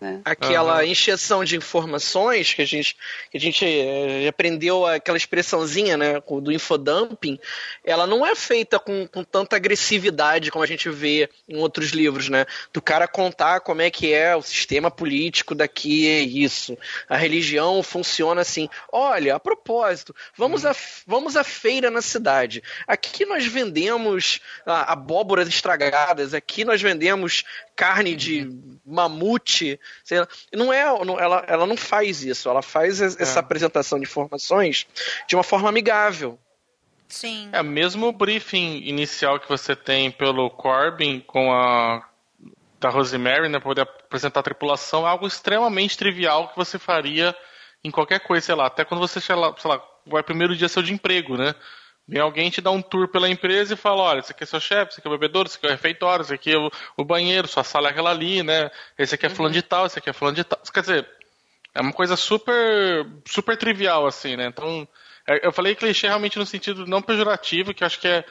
Né? 0.00 0.20
Aquela 0.24 0.78
uhum. 0.78 0.84
encheção 0.84 1.44
de 1.44 1.56
informações 1.56 2.54
que 2.54 2.62
a 2.62 2.64
gente, 2.64 2.96
que 3.30 3.36
a 3.36 3.40
gente 3.40 3.64
é, 3.66 4.26
aprendeu 4.26 4.86
aquela 4.86 5.18
expressãozinha, 5.18 5.96
né, 5.96 6.20
do 6.40 6.50
infodumping, 6.50 7.38
ela 7.84 8.06
não 8.06 8.24
é 8.24 8.34
feita 8.34 8.78
com, 8.78 9.06
com 9.06 9.22
tanta 9.22 9.56
agressividade 9.56 10.50
como 10.50 10.64
a 10.64 10.66
gente 10.66 10.88
vê 10.88 11.28
em 11.46 11.56
outros 11.56 11.90
livros, 11.90 12.28
né? 12.28 12.46
Do 12.72 12.80
cara 12.80 13.06
contar 13.06 13.60
como 13.60 13.82
é 13.82 13.90
que 13.90 14.12
é 14.12 14.34
o 14.34 14.42
sistema 14.42 14.90
político 14.90 15.54
daqui 15.54 16.08
é 16.08 16.20
isso. 16.20 16.78
A 17.08 17.16
religião 17.16 17.82
funciona 17.82 18.40
assim. 18.40 18.68
Olha, 18.90 19.34
a 19.34 19.40
propósito, 19.40 20.14
vamos, 20.36 20.64
uhum. 20.64 20.70
a, 20.70 20.76
vamos 21.06 21.36
à 21.36 21.44
feira 21.44 21.90
na 21.90 22.00
cidade. 22.00 22.62
Aqui 22.86 23.26
nós 23.26 23.44
vendemos 23.44 24.40
ah, 24.64 24.92
abóboras 24.92 25.48
estragadas, 25.48 26.32
aqui 26.32 26.64
nós 26.64 26.80
vendemos 26.80 27.44
carne 27.80 28.14
de 28.14 28.46
mamute. 28.84 29.80
Sei 30.04 30.20
lá. 30.20 30.28
Não 30.52 30.70
é, 30.70 30.84
não, 31.02 31.18
ela, 31.18 31.42
ela 31.48 31.66
não 31.66 31.78
faz 31.78 32.22
isso. 32.22 32.48
Ela 32.48 32.60
faz 32.60 33.00
essa 33.00 33.38
é. 33.38 33.40
apresentação 33.40 33.98
de 33.98 34.04
informações 34.04 34.86
de 35.26 35.34
uma 35.34 35.42
forma 35.42 35.70
amigável. 35.70 36.38
Sim. 37.08 37.48
É, 37.52 37.62
mesmo 37.62 38.08
o 38.08 38.12
briefing 38.12 38.82
inicial 38.84 39.40
que 39.40 39.48
você 39.48 39.74
tem 39.74 40.10
pelo 40.10 40.50
Corbin 40.50 41.20
com 41.20 41.52
a 41.52 42.06
da 42.78 42.88
Rosemary, 42.88 43.46
né, 43.50 43.58
para 43.58 43.68
poder 43.68 43.82
apresentar 43.82 44.40
a 44.40 44.42
tripulação, 44.42 45.06
é 45.06 45.10
algo 45.10 45.26
extremamente 45.26 45.98
trivial 45.98 46.48
que 46.48 46.56
você 46.56 46.78
faria 46.78 47.36
em 47.84 47.90
qualquer 47.90 48.20
coisa, 48.20 48.46
sei 48.46 48.54
lá, 48.54 48.66
até 48.66 48.86
quando 48.86 49.00
você, 49.00 49.20
sei 49.20 49.34
lá, 49.34 49.54
vai 50.06 50.22
primeiro 50.22 50.56
dia 50.56 50.66
seu 50.66 50.82
de 50.82 50.90
emprego, 50.90 51.36
né? 51.36 51.54
Vem 52.06 52.20
alguém 52.20 52.50
te 52.50 52.60
dá 52.60 52.70
um 52.70 52.82
tour 52.82 53.08
pela 53.08 53.28
empresa 53.28 53.74
e 53.74 53.76
fala: 53.76 54.02
olha, 54.02 54.20
esse 54.20 54.32
aqui 54.32 54.42
é 54.42 54.46
seu 54.46 54.60
chefe, 54.60 54.92
esse 54.92 55.00
aqui 55.00 55.08
é 55.08 55.10
o 55.10 55.14
bebedouro, 55.14 55.48
esse 55.48 55.56
aqui 55.56 55.66
é 55.66 55.68
o 55.68 55.72
refeitório, 55.72 56.22
esse 56.22 56.34
aqui 56.34 56.52
é 56.52 56.58
o, 56.58 56.70
o 56.96 57.04
banheiro, 57.04 57.46
sua 57.46 57.62
sala 57.64 57.88
é 57.88 57.90
aquela 57.90 58.10
ali, 58.10 58.42
né? 58.42 58.70
Esse 58.98 59.14
aqui 59.14 59.26
é 59.26 59.28
fulano 59.28 59.54
de 59.54 59.62
tal, 59.62 59.86
esse 59.86 59.98
aqui 59.98 60.10
é 60.10 60.12
fulano 60.12 60.36
de 60.36 60.44
tal. 60.44 60.58
Quer 60.72 60.80
dizer, 60.80 61.08
é 61.74 61.80
uma 61.80 61.92
coisa 61.92 62.16
super, 62.16 63.06
super 63.24 63.56
trivial, 63.56 64.06
assim, 64.06 64.36
né? 64.36 64.46
Então, 64.46 64.86
é, 65.26 65.46
eu 65.46 65.52
falei 65.52 65.74
clichê 65.74 66.08
realmente 66.08 66.38
no 66.38 66.46
sentido 66.46 66.86
não 66.86 67.00
pejorativo, 67.00 67.72
que 67.72 67.84
eu 67.84 67.86
acho 67.86 68.00
que 68.00 68.08
é 68.08 68.24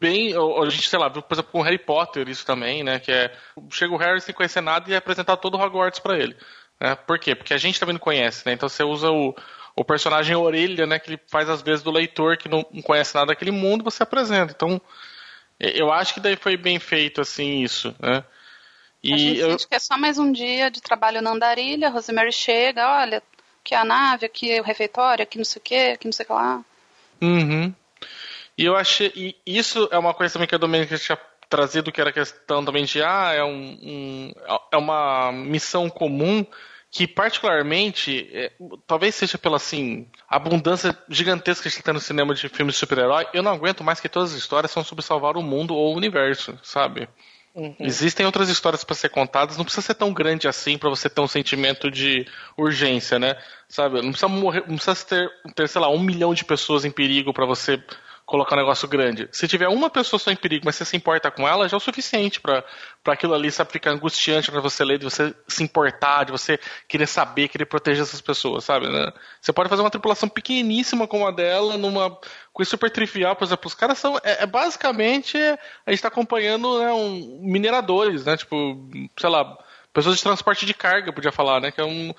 bem. 0.00 0.34
A 0.34 0.68
gente, 0.68 0.88
sei 0.88 0.98
lá, 0.98 1.08
viu, 1.08 1.22
por 1.22 1.34
exemplo, 1.34 1.52
com 1.52 1.62
Harry 1.62 1.78
Potter 1.78 2.28
isso 2.28 2.44
também, 2.44 2.82
né? 2.82 2.98
Que 2.98 3.12
é. 3.12 3.36
Chega 3.70 3.94
o 3.94 3.96
Harry 3.96 4.20
sem 4.20 4.34
conhecer 4.34 4.60
nada 4.60 4.90
e 4.90 4.94
é 4.94 4.96
apresentar 4.96 5.36
todo 5.36 5.56
o 5.56 5.60
Hogwarts 5.60 6.00
para 6.00 6.18
ele. 6.18 6.36
Né? 6.80 6.94
Por 6.94 7.18
quê? 7.18 7.34
Porque 7.34 7.54
a 7.54 7.58
gente 7.58 7.80
também 7.80 7.94
não 7.94 8.00
conhece, 8.00 8.44
né? 8.46 8.52
Então 8.52 8.68
você 8.68 8.82
usa 8.82 9.10
o, 9.10 9.34
o 9.76 9.84
personagem 9.84 10.34
orelha, 10.34 10.86
né, 10.86 10.98
que 10.98 11.10
ele 11.10 11.20
faz 11.28 11.50
às 11.50 11.60
vezes 11.60 11.82
do 11.82 11.90
leitor 11.90 12.38
que 12.38 12.48
não 12.48 12.64
conhece 12.82 13.14
nada 13.14 13.26
daquele 13.26 13.50
mundo, 13.50 13.84
você 13.84 14.02
apresenta. 14.02 14.52
Então, 14.56 14.80
eu 15.60 15.92
acho 15.92 16.14
que 16.14 16.20
daí 16.20 16.34
foi 16.34 16.56
bem 16.56 16.78
feito 16.78 17.20
assim 17.20 17.62
isso, 17.62 17.94
né? 18.00 18.24
E 19.02 19.12
a 19.12 19.18
gente 19.18 19.38
eu... 19.38 19.50
sente 19.50 19.68
que 19.68 19.74
é 19.74 19.78
só 19.78 19.98
mais 19.98 20.18
um 20.18 20.32
dia 20.32 20.70
de 20.70 20.80
trabalho 20.80 21.20
na 21.20 21.30
andarilha, 21.30 21.88
a 21.88 21.90
Rosemary 21.90 22.32
chega, 22.32 23.00
olha, 23.00 23.22
aqui 23.60 23.74
é 23.74 23.78
a 23.78 23.84
nave, 23.84 24.26
aqui 24.26 24.50
é 24.50 24.60
o 24.60 24.64
refeitório, 24.64 25.22
aqui 25.22 25.36
não 25.36 25.44
sei 25.44 25.60
o 25.60 25.62
que, 25.62 25.90
aqui 25.92 26.06
não 26.06 26.12
sei 26.12 26.24
o 26.24 26.26
que 26.26 26.32
lá. 26.32 26.64
Uhum. 27.20 27.74
E 28.56 28.64
eu 28.64 28.74
achei, 28.74 29.12
e 29.14 29.36
isso 29.46 29.86
é 29.92 29.98
uma 29.98 30.14
coisa 30.14 30.32
também 30.32 30.48
que 30.48 30.54
a 30.54 30.58
Domenica 30.58 30.96
tinha 30.96 31.18
trazido, 31.48 31.92
que 31.92 32.00
era 32.00 32.10
a 32.10 32.12
questão 32.12 32.64
também 32.64 32.84
de, 32.84 33.02
ah, 33.02 33.32
é, 33.34 33.44
um, 33.44 33.78
um 33.82 34.32
é 34.72 34.76
uma 34.76 35.30
missão 35.32 35.90
comum, 35.90 36.44
que 36.96 37.06
particularmente, 37.06 38.26
é, 38.32 38.52
talvez 38.86 39.14
seja 39.14 39.36
pela 39.36 39.56
assim, 39.56 40.08
abundância 40.26 40.96
gigantesca 41.10 41.64
que 41.64 41.68
a 41.68 41.70
gente 41.70 41.82
tem 41.82 41.92
no 41.92 42.00
cinema 42.00 42.34
de 42.34 42.48
filmes 42.48 42.74
de 42.74 42.78
super-herói, 42.78 43.26
eu 43.34 43.42
não 43.42 43.52
aguento 43.52 43.84
mais 43.84 44.00
que 44.00 44.08
todas 44.08 44.32
as 44.32 44.38
histórias 44.38 44.70
são 44.70 44.82
sobre 44.82 45.04
salvar 45.04 45.36
o 45.36 45.42
mundo 45.42 45.74
ou 45.74 45.92
o 45.92 45.96
universo, 45.96 46.58
sabe? 46.62 47.06
Uhum. 47.54 47.76
Existem 47.80 48.24
outras 48.24 48.48
histórias 48.48 48.82
para 48.82 48.94
ser 48.94 49.10
contadas, 49.10 49.58
não 49.58 49.64
precisa 49.64 49.88
ser 49.88 49.94
tão 49.94 50.10
grande 50.10 50.48
assim 50.48 50.78
para 50.78 50.88
você 50.88 51.10
ter 51.10 51.20
um 51.20 51.28
sentimento 51.28 51.90
de 51.90 52.26
urgência, 52.56 53.18
né? 53.18 53.36
Sabe? 53.68 53.96
Não 53.96 54.12
precisa 54.12 54.28
morrer, 54.28 54.64
não 54.66 54.76
precisa 54.76 54.96
ter, 55.04 55.30
ter 55.54 55.68
sei 55.68 55.82
lá, 55.82 55.90
um 55.90 56.00
milhão 56.00 56.32
de 56.32 56.46
pessoas 56.46 56.86
em 56.86 56.90
perigo 56.90 57.30
para 57.30 57.44
você 57.44 57.78
colocar 58.26 58.56
um 58.56 58.58
negócio 58.58 58.88
grande. 58.88 59.28
Se 59.30 59.46
tiver 59.46 59.68
uma 59.68 59.88
pessoa 59.88 60.18
só 60.18 60.32
em 60.32 60.36
perigo, 60.36 60.64
mas 60.66 60.74
você 60.74 60.84
se 60.84 60.96
importa 60.96 61.30
com 61.30 61.46
ela, 61.46 61.68
já 61.68 61.76
é 61.76 61.78
o 61.78 61.80
suficiente 61.80 62.40
para 62.40 62.64
aquilo 63.06 63.32
ali, 63.32 63.52
sabe, 63.52 63.70
ficar 63.70 63.92
angustiante 63.92 64.50
para 64.50 64.60
você 64.60 64.84
ler, 64.84 64.98
de 64.98 65.04
você 65.04 65.32
se 65.46 65.62
importar, 65.62 66.24
de 66.24 66.32
você 66.32 66.58
querer 66.88 67.06
saber, 67.06 67.46
querer 67.46 67.66
proteger 67.66 68.02
essas 68.02 68.20
pessoas, 68.20 68.64
sabe? 68.64 68.88
Né? 68.88 69.12
Você 69.40 69.52
pode 69.52 69.68
fazer 69.68 69.80
uma 69.80 69.90
tripulação 69.90 70.28
pequeníssima 70.28 71.06
como 71.06 71.24
a 71.24 71.30
dela, 71.30 71.78
numa 71.78 72.18
coisa 72.52 72.68
super 72.68 72.90
trivial, 72.90 73.36
por 73.36 73.44
exemplo, 73.44 73.68
os 73.68 73.74
caras 73.74 73.96
são, 73.96 74.18
é, 74.24 74.42
é 74.42 74.46
basicamente, 74.46 75.38
a 75.38 75.90
gente 75.90 75.98
está 75.98 76.08
acompanhando 76.08 76.80
né, 76.80 76.92
um, 76.92 77.38
mineradores, 77.42 78.24
né, 78.24 78.36
tipo, 78.36 78.90
sei 79.16 79.30
lá, 79.30 79.56
pessoas 79.96 80.18
de 80.18 80.22
transporte 80.22 80.66
de 80.66 80.74
carga, 80.74 81.10
podia 81.10 81.32
falar, 81.32 81.58
né? 81.58 81.70
Que 81.70 81.80
é 81.80 81.84
um. 81.84 82.12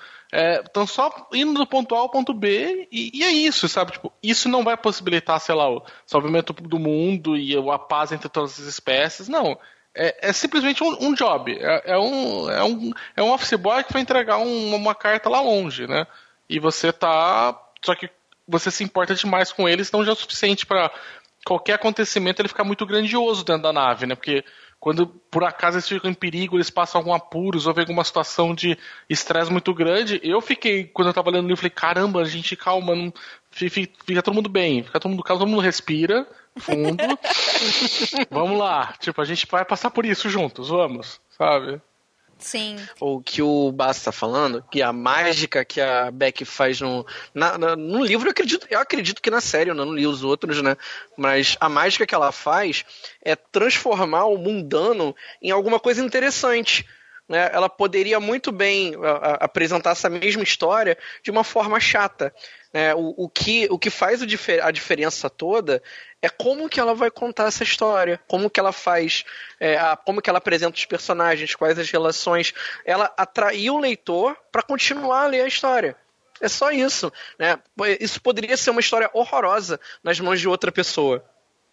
Estão 0.64 0.82
é, 0.82 0.86
só 0.86 1.28
indo 1.32 1.54
do 1.54 1.64
ponto 1.66 1.94
A 1.94 2.00
ao 2.00 2.08
ponto 2.08 2.34
B 2.34 2.88
e, 2.90 3.12
e, 3.14 3.22
é 3.22 3.30
isso, 3.30 3.68
sabe? 3.68 3.92
Tipo, 3.92 4.12
isso 4.20 4.48
não 4.48 4.64
vai 4.64 4.76
possibilitar, 4.76 5.38
sei 5.38 5.54
lá, 5.54 5.70
o 5.70 5.84
salvamento 6.04 6.52
do 6.52 6.76
mundo 6.76 7.36
e 7.36 7.56
a 7.56 7.78
paz 7.78 8.10
entre 8.10 8.28
todas 8.28 8.58
as 8.58 8.66
espécies. 8.66 9.28
Não. 9.28 9.56
É, 9.94 10.28
é 10.28 10.32
simplesmente 10.32 10.82
um, 10.82 10.96
um 11.00 11.14
job. 11.14 11.56
É, 11.56 11.92
é, 11.92 11.98
um, 11.98 12.50
é, 12.50 12.64
um, 12.64 12.92
é 13.16 13.22
um 13.22 13.32
office 13.32 13.54
boy 13.54 13.84
que 13.84 13.92
vai 13.92 14.02
entregar 14.02 14.38
um, 14.38 14.74
uma 14.74 14.94
carta 14.94 15.28
lá 15.28 15.40
longe, 15.40 15.86
né? 15.86 16.04
E 16.50 16.58
você 16.58 16.92
tá. 16.92 17.56
Só 17.84 17.94
que 17.94 18.10
você 18.46 18.72
se 18.72 18.82
importa 18.82 19.14
demais 19.14 19.52
com 19.52 19.68
eles, 19.68 19.86
então 19.86 20.04
já 20.04 20.10
é 20.10 20.14
o 20.14 20.16
suficiente 20.16 20.66
para 20.66 20.90
qualquer 21.46 21.74
acontecimento 21.74 22.40
ele 22.40 22.48
ficar 22.48 22.64
muito 22.64 22.84
grandioso 22.84 23.44
dentro 23.44 23.62
da 23.62 23.72
nave, 23.72 24.04
né? 24.04 24.16
Porque 24.16 24.44
quando 24.80 25.06
por 25.06 25.44
acaso 25.44 25.76
eles 25.76 25.88
ficam 25.88 26.10
em 26.10 26.14
perigo, 26.14 26.56
eles 26.56 26.70
passam 26.70 27.00
algum 27.00 27.12
apuros 27.12 27.66
ou 27.66 27.74
vem 27.74 27.82
alguma 27.82 28.04
situação 28.04 28.54
de 28.54 28.78
estresse 29.08 29.50
muito 29.50 29.74
grande, 29.74 30.20
eu 30.22 30.40
fiquei, 30.40 30.84
quando 30.84 31.08
eu 31.08 31.14
tava 31.14 31.30
lendo 31.30 31.44
o 31.44 31.48
livro, 31.48 31.56
falei, 31.56 31.70
caramba, 31.70 32.20
a 32.20 32.24
gente 32.24 32.56
calma, 32.56 32.94
não, 32.94 33.12
fica, 33.50 33.90
fica, 34.04 34.22
todo 34.22 34.34
mundo 34.34 34.48
bem, 34.48 34.82
fica 34.82 35.00
todo 35.00 35.10
mundo 35.10 35.22
calmo, 35.22 35.40
todo 35.40 35.50
mundo 35.50 35.62
respira 35.62 36.26
fundo. 36.56 36.96
vamos 38.30 38.58
lá, 38.58 38.94
tipo, 39.00 39.20
a 39.20 39.24
gente 39.24 39.46
vai 39.50 39.64
passar 39.64 39.90
por 39.90 40.06
isso 40.06 40.28
juntos, 40.28 40.68
vamos, 40.68 41.20
sabe? 41.30 41.80
Sim. 42.38 42.76
O 43.00 43.20
que 43.20 43.42
o 43.42 43.72
Bass 43.72 43.98
está 43.98 44.12
falando, 44.12 44.64
que 44.70 44.80
a 44.80 44.92
mágica 44.92 45.64
que 45.64 45.80
a 45.80 46.10
Beck 46.10 46.44
faz 46.44 46.80
no, 46.80 47.04
na, 47.34 47.58
na, 47.58 47.76
no 47.76 48.04
livro, 48.04 48.28
eu 48.28 48.30
acredito, 48.30 48.66
eu 48.70 48.78
acredito 48.78 49.20
que 49.20 49.30
na 49.30 49.40
série, 49.40 49.70
eu 49.70 49.74
não 49.74 49.92
li 49.92 50.06
os 50.06 50.22
outros, 50.22 50.62
né? 50.62 50.76
Mas 51.16 51.56
a 51.60 51.68
mágica 51.68 52.06
que 52.06 52.14
ela 52.14 52.30
faz 52.30 52.84
é 53.22 53.34
transformar 53.34 54.26
o 54.26 54.38
mundano 54.38 55.14
em 55.42 55.50
alguma 55.50 55.80
coisa 55.80 56.02
interessante. 56.02 56.86
Né? 57.28 57.50
Ela 57.52 57.68
poderia 57.68 58.18
muito 58.18 58.50
bem 58.50 58.94
a, 58.96 59.10
a, 59.10 59.34
apresentar 59.44 59.90
essa 59.90 60.08
mesma 60.08 60.42
história 60.42 60.96
de 61.22 61.30
uma 61.30 61.44
forma 61.44 61.78
chata. 61.78 62.32
É, 62.72 62.94
o, 62.94 63.14
o, 63.16 63.28
que, 63.28 63.66
o 63.70 63.78
que 63.78 63.90
faz 63.90 64.22
a 64.22 64.70
diferença 64.70 65.28
toda 65.28 65.82
é 66.20 66.28
como 66.28 66.68
que 66.68 66.80
ela 66.80 66.94
vai 66.94 67.10
contar 67.10 67.46
essa 67.46 67.62
história, 67.62 68.20
como 68.26 68.50
que 68.50 68.58
ela 68.58 68.72
faz, 68.72 69.24
é, 69.60 69.78
a, 69.78 69.96
como 69.96 70.20
que 70.20 70.28
ela 70.28 70.38
apresenta 70.38 70.76
os 70.76 70.84
personagens, 70.84 71.54
quais 71.54 71.78
as 71.78 71.90
relações. 71.90 72.52
Ela 72.84 73.12
atraiu 73.16 73.74
o 73.74 73.80
leitor 73.80 74.36
para 74.50 74.62
continuar 74.62 75.24
a 75.24 75.26
ler 75.26 75.42
a 75.42 75.48
história. 75.48 75.96
É 76.40 76.48
só 76.48 76.70
isso. 76.70 77.12
Né? 77.38 77.58
Isso 78.00 78.20
poderia 78.20 78.56
ser 78.56 78.70
uma 78.70 78.80
história 78.80 79.10
horrorosa 79.12 79.80
nas 80.02 80.18
mãos 80.18 80.40
de 80.40 80.48
outra 80.48 80.72
pessoa. 80.72 81.24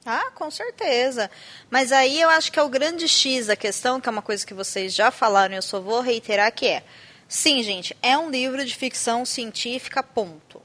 Ah, 0.06 0.30
com 0.36 0.52
certeza. 0.52 1.32
Mas 1.70 1.92
aí 1.92 2.22
eu 2.22 2.30
acho 2.30 2.52
que 2.52 2.60
é 2.60 2.64
o 2.64 2.70
grande 2.70 3.08
X 3.08 3.48
da 3.48 3.56
questão, 3.56 4.00
que 4.00 4.08
é 4.08 4.12
uma 4.12 4.22
coisa 4.22 4.46
que 4.46 4.54
vocês 4.54 4.94
já 4.94 5.10
falaram, 5.10 5.56
eu 5.56 5.62
só 5.64 5.80
vou 5.80 6.02
reiterar 6.02 6.52
que 6.52 6.68
é. 6.68 6.84
Sim, 7.28 7.64
gente, 7.64 7.98
é 8.04 8.16
um 8.16 8.30
livro 8.30 8.64
de 8.64 8.76
ficção 8.76 9.26
científica, 9.26 10.04
ponto. 10.04 10.62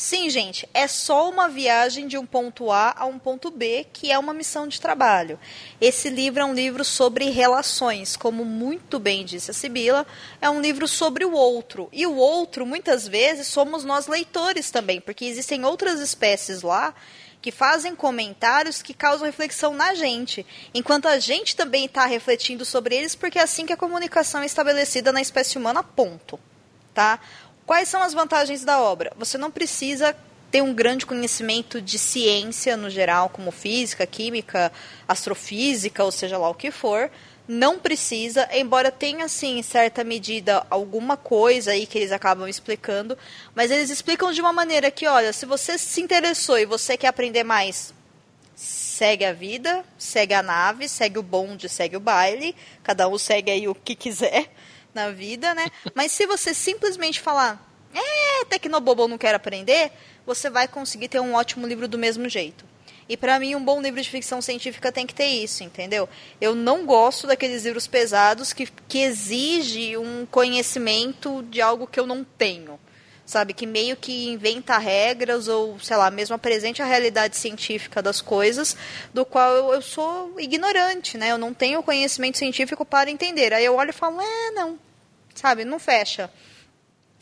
Sim, 0.00 0.30
gente, 0.30 0.68
é 0.72 0.86
só 0.86 1.28
uma 1.28 1.48
viagem 1.48 2.06
de 2.06 2.16
um 2.16 2.24
ponto 2.24 2.70
A 2.70 2.94
a 2.96 3.04
um 3.04 3.18
ponto 3.18 3.50
B, 3.50 3.84
que 3.92 4.12
é 4.12 4.16
uma 4.16 4.32
missão 4.32 4.68
de 4.68 4.80
trabalho. 4.80 5.40
Esse 5.80 6.08
livro 6.08 6.40
é 6.40 6.44
um 6.44 6.54
livro 6.54 6.84
sobre 6.84 7.30
relações, 7.30 8.16
como 8.16 8.44
muito 8.44 9.00
bem 9.00 9.24
disse 9.24 9.50
a 9.50 9.54
Sibila, 9.54 10.06
é 10.40 10.48
um 10.48 10.60
livro 10.60 10.86
sobre 10.86 11.24
o 11.24 11.32
outro. 11.32 11.88
E 11.92 12.06
o 12.06 12.14
outro, 12.14 12.64
muitas 12.64 13.08
vezes, 13.08 13.48
somos 13.48 13.82
nós 13.82 14.06
leitores 14.06 14.70
também, 14.70 15.00
porque 15.00 15.24
existem 15.24 15.64
outras 15.64 15.98
espécies 15.98 16.62
lá 16.62 16.94
que 17.42 17.50
fazem 17.50 17.96
comentários 17.96 18.80
que 18.80 18.94
causam 18.94 19.26
reflexão 19.26 19.74
na 19.74 19.94
gente, 19.94 20.46
enquanto 20.72 21.08
a 21.08 21.18
gente 21.18 21.56
também 21.56 21.86
está 21.86 22.06
refletindo 22.06 22.64
sobre 22.64 22.94
eles, 22.94 23.16
porque 23.16 23.40
é 23.40 23.42
assim 23.42 23.66
que 23.66 23.72
a 23.72 23.76
comunicação 23.76 24.42
é 24.42 24.46
estabelecida 24.46 25.10
na 25.10 25.20
espécie 25.20 25.58
humana, 25.58 25.82
ponto. 25.82 26.38
Tá? 26.94 27.20
Quais 27.68 27.86
são 27.86 28.02
as 28.02 28.14
vantagens 28.14 28.64
da 28.64 28.80
obra? 28.80 29.12
Você 29.18 29.36
não 29.36 29.50
precisa 29.50 30.16
ter 30.50 30.62
um 30.62 30.72
grande 30.72 31.04
conhecimento 31.04 31.82
de 31.82 31.98
ciência 31.98 32.78
no 32.78 32.88
geral, 32.88 33.28
como 33.28 33.50
física, 33.50 34.06
química, 34.06 34.72
astrofísica, 35.06 36.02
ou 36.02 36.10
seja 36.10 36.38
lá 36.38 36.48
o 36.48 36.54
que 36.54 36.70
for. 36.70 37.10
Não 37.46 37.78
precisa, 37.78 38.48
embora 38.54 38.90
tenha, 38.90 39.26
assim, 39.26 39.58
em 39.58 39.62
certa 39.62 40.02
medida, 40.02 40.66
alguma 40.70 41.14
coisa 41.14 41.72
aí 41.72 41.86
que 41.86 41.98
eles 41.98 42.10
acabam 42.10 42.48
explicando, 42.48 43.18
mas 43.54 43.70
eles 43.70 43.90
explicam 43.90 44.32
de 44.32 44.40
uma 44.40 44.52
maneira 44.52 44.90
que, 44.90 45.06
olha, 45.06 45.30
se 45.30 45.44
você 45.44 45.76
se 45.76 46.00
interessou 46.00 46.58
e 46.58 46.64
você 46.64 46.96
quer 46.96 47.08
aprender 47.08 47.44
mais, 47.44 47.92
segue 48.56 49.26
a 49.26 49.34
vida, 49.34 49.84
segue 49.98 50.32
a 50.32 50.42
nave, 50.42 50.88
segue 50.88 51.18
o 51.18 51.22
bonde, 51.22 51.68
segue 51.68 51.98
o 51.98 52.00
baile, 52.00 52.56
cada 52.82 53.06
um 53.08 53.18
segue 53.18 53.50
aí 53.50 53.68
o 53.68 53.74
que 53.74 53.94
quiser 53.94 54.48
na 54.98 55.10
vida, 55.10 55.54
né? 55.54 55.70
Mas 55.94 56.10
se 56.10 56.26
você 56.26 56.52
simplesmente 56.52 57.20
falar, 57.20 57.64
é, 57.94 58.44
Tecnobobo 58.44 59.06
não 59.06 59.16
quero 59.16 59.36
aprender, 59.36 59.92
você 60.26 60.50
vai 60.50 60.66
conseguir 60.66 61.08
ter 61.08 61.20
um 61.20 61.34
ótimo 61.34 61.66
livro 61.66 61.86
do 61.86 61.96
mesmo 61.96 62.28
jeito. 62.28 62.64
E 63.08 63.16
para 63.16 63.38
mim, 63.38 63.54
um 63.54 63.64
bom 63.64 63.80
livro 63.80 64.00
de 64.02 64.10
ficção 64.10 64.42
científica 64.42 64.92
tem 64.92 65.06
que 65.06 65.14
ter 65.14 65.26
isso, 65.26 65.64
entendeu? 65.64 66.06
Eu 66.40 66.54
não 66.54 66.84
gosto 66.84 67.26
daqueles 67.26 67.64
livros 67.64 67.86
pesados 67.86 68.52
que, 68.52 68.68
que 68.86 68.98
exige 68.98 69.96
um 69.96 70.26
conhecimento 70.26 71.42
de 71.44 71.62
algo 71.62 71.86
que 71.86 71.98
eu 71.98 72.06
não 72.06 72.22
tenho. 72.22 72.78
Sabe? 73.24 73.52
Que 73.52 73.66
meio 73.66 73.94
que 73.96 74.28
inventa 74.28 74.78
regras 74.78 75.48
ou, 75.48 75.78
sei 75.80 75.96
lá, 75.96 76.10
mesmo 76.10 76.34
apresente 76.34 76.80
a 76.80 76.86
realidade 76.86 77.36
científica 77.36 78.02
das 78.02 78.22
coisas, 78.22 78.76
do 79.12 79.24
qual 79.24 79.52
eu, 79.52 79.72
eu 79.74 79.82
sou 79.82 80.34
ignorante, 80.38 81.18
né? 81.18 81.30
Eu 81.30 81.38
não 81.38 81.52
tenho 81.52 81.82
conhecimento 81.82 82.38
científico 82.38 82.86
para 82.86 83.10
entender. 83.10 83.52
Aí 83.52 83.64
eu 83.64 83.74
olho 83.74 83.90
e 83.90 83.92
falo, 83.92 84.20
é, 84.20 84.50
não. 84.52 84.78
Sabe? 85.38 85.64
Não 85.64 85.78
fecha. 85.78 86.28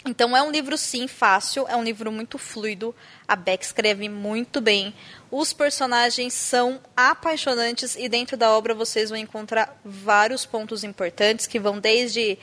Então 0.06 0.34
é 0.34 0.42
um 0.42 0.50
livro 0.50 0.78
sim 0.78 1.06
fácil, 1.06 1.66
é 1.68 1.76
um 1.76 1.82
livro 1.84 2.10
muito 2.10 2.38
fluido. 2.38 2.94
A 3.28 3.36
Beck 3.36 3.62
escreve 3.62 4.08
muito 4.08 4.58
bem. 4.58 4.94
Os 5.30 5.52
personagens 5.52 6.32
são 6.32 6.80
apaixonantes 6.96 7.94
e 7.94 8.08
dentro 8.08 8.34
da 8.34 8.50
obra 8.50 8.72
vocês 8.72 9.10
vão 9.10 9.18
encontrar 9.18 9.78
vários 9.84 10.46
pontos 10.46 10.82
importantes 10.82 11.46
que 11.46 11.58
vão 11.58 11.78
desde 11.78 12.38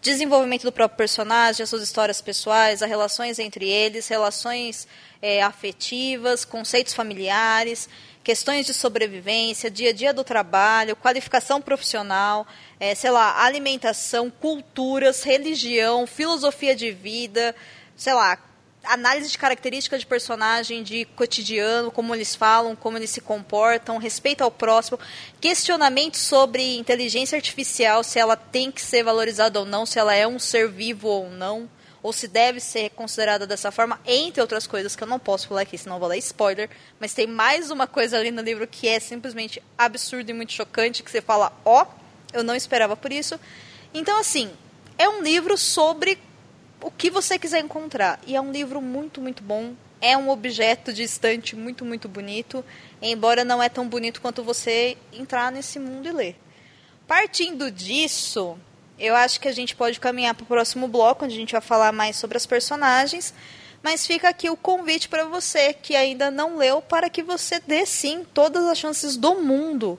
desenvolvimento 0.00 0.62
do 0.62 0.72
próprio 0.72 0.96
personagem, 0.96 1.62
as 1.62 1.68
suas 1.68 1.82
histórias 1.82 2.22
pessoais, 2.22 2.82
as 2.82 2.88
relações 2.88 3.38
entre 3.38 3.68
eles, 3.68 4.08
relações 4.08 4.88
é, 5.20 5.42
afetivas, 5.42 6.44
conceitos 6.44 6.94
familiares, 6.94 7.86
questões 8.28 8.66
de 8.66 8.74
sobrevivência, 8.74 9.70
dia 9.70 9.88
a 9.88 9.92
dia 9.94 10.12
do 10.12 10.22
trabalho, 10.22 10.94
qualificação 10.94 11.62
profissional, 11.62 12.46
é, 12.78 12.94
sei 12.94 13.10
lá, 13.10 13.42
alimentação, 13.42 14.28
culturas, 14.30 15.22
religião, 15.22 16.06
filosofia 16.06 16.76
de 16.76 16.90
vida, 16.90 17.56
sei 17.96 18.12
lá, 18.12 18.38
análise 18.84 19.30
de 19.30 19.38
características 19.38 20.00
de 20.00 20.06
personagem, 20.06 20.82
de 20.82 21.06
cotidiano, 21.16 21.90
como 21.90 22.14
eles 22.14 22.34
falam, 22.34 22.76
como 22.76 22.98
eles 22.98 23.08
se 23.08 23.22
comportam, 23.22 23.96
respeito 23.96 24.44
ao 24.44 24.50
próximo, 24.50 25.00
questionamentos 25.40 26.20
sobre 26.20 26.76
inteligência 26.76 27.34
artificial, 27.34 28.04
se 28.04 28.18
ela 28.18 28.36
tem 28.36 28.70
que 28.70 28.82
ser 28.82 29.02
valorizada 29.02 29.58
ou 29.58 29.64
não, 29.64 29.86
se 29.86 29.98
ela 29.98 30.14
é 30.14 30.26
um 30.26 30.38
ser 30.38 30.68
vivo 30.68 31.08
ou 31.08 31.30
não, 31.30 31.66
ou 32.02 32.12
se 32.12 32.28
deve 32.28 32.60
ser 32.60 32.90
considerada 32.90 33.46
dessa 33.46 33.70
forma, 33.70 34.00
entre 34.06 34.40
outras 34.40 34.66
coisas 34.66 34.94
que 34.94 35.02
eu 35.02 35.08
não 35.08 35.18
posso 35.18 35.48
falar 35.48 35.62
aqui, 35.62 35.76
senão 35.76 35.98
vou 35.98 36.08
dar 36.08 36.16
spoiler, 36.16 36.70
mas 37.00 37.14
tem 37.14 37.26
mais 37.26 37.70
uma 37.70 37.86
coisa 37.86 38.18
ali 38.18 38.30
no 38.30 38.42
livro 38.42 38.66
que 38.66 38.88
é 38.88 39.00
simplesmente 39.00 39.62
absurdo 39.76 40.30
e 40.30 40.34
muito 40.34 40.52
chocante, 40.52 41.02
que 41.02 41.10
você 41.10 41.20
fala, 41.20 41.52
ó, 41.64 41.82
oh, 41.82 41.86
eu 42.32 42.42
não 42.42 42.54
esperava 42.54 42.96
por 42.96 43.12
isso. 43.12 43.38
Então, 43.92 44.18
assim, 44.18 44.50
é 44.96 45.08
um 45.08 45.22
livro 45.22 45.56
sobre 45.56 46.18
o 46.80 46.90
que 46.90 47.10
você 47.10 47.38
quiser 47.38 47.60
encontrar. 47.60 48.20
E 48.26 48.36
é 48.36 48.40
um 48.40 48.52
livro 48.52 48.80
muito, 48.80 49.20
muito 49.20 49.42
bom. 49.42 49.74
É 50.00 50.16
um 50.16 50.28
objeto 50.28 50.92
de 50.92 51.02
estante 51.02 51.56
muito, 51.56 51.84
muito 51.84 52.08
bonito, 52.08 52.64
embora 53.02 53.44
não 53.44 53.62
é 53.62 53.68
tão 53.68 53.88
bonito 53.88 54.20
quanto 54.20 54.44
você 54.44 54.96
entrar 55.12 55.50
nesse 55.50 55.78
mundo 55.78 56.06
e 56.06 56.12
ler. 56.12 56.36
Partindo 57.06 57.70
disso, 57.70 58.56
eu 58.98 59.14
acho 59.14 59.40
que 59.40 59.48
a 59.48 59.52
gente 59.52 59.76
pode 59.76 60.00
caminhar 60.00 60.34
para 60.34 60.44
o 60.44 60.46
próximo 60.46 60.88
bloco, 60.88 61.24
onde 61.24 61.34
a 61.34 61.38
gente 61.38 61.52
vai 61.52 61.60
falar 61.60 61.92
mais 61.92 62.16
sobre 62.16 62.36
as 62.36 62.46
personagens. 62.46 63.32
Mas 63.82 64.06
fica 64.06 64.28
aqui 64.28 64.50
o 64.50 64.56
convite 64.56 65.08
para 65.08 65.24
você 65.24 65.72
que 65.72 65.94
ainda 65.94 66.30
não 66.30 66.56
leu, 66.56 66.82
para 66.82 67.08
que 67.08 67.22
você 67.22 67.60
dê 67.60 67.86
sim 67.86 68.26
todas 68.34 68.64
as 68.64 68.76
chances 68.76 69.16
do 69.16 69.36
mundo 69.36 69.98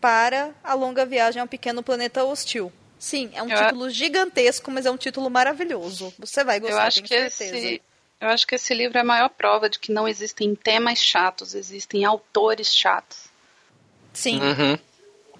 para 0.00 0.50
a 0.62 0.74
longa 0.74 1.06
viagem 1.06 1.40
ao 1.40 1.48
pequeno 1.48 1.82
planeta 1.82 2.24
hostil. 2.24 2.72
Sim, 2.98 3.30
é 3.34 3.42
um 3.42 3.48
eu 3.48 3.56
título 3.56 3.90
gigantesco, 3.90 4.70
mas 4.70 4.86
é 4.86 4.90
um 4.90 4.96
título 4.96 5.30
maravilhoso. 5.30 6.12
Você 6.18 6.42
vai 6.42 6.58
gostar, 6.58 6.76
eu 6.76 6.80
acho 6.80 7.02
que 7.02 7.08
certeza. 7.08 7.56
Esse, 7.56 7.82
eu 8.20 8.28
acho 8.28 8.46
que 8.46 8.54
esse 8.54 8.74
livro 8.74 8.96
é 8.96 9.02
a 9.02 9.04
maior 9.04 9.28
prova 9.28 9.68
de 9.68 9.78
que 9.78 9.92
não 9.92 10.08
existem 10.08 10.54
temas 10.54 10.98
chatos, 10.98 11.54
existem 11.54 12.04
autores 12.04 12.74
chatos. 12.74 13.26
Sim. 14.12 14.40
Uhum. 14.40 14.78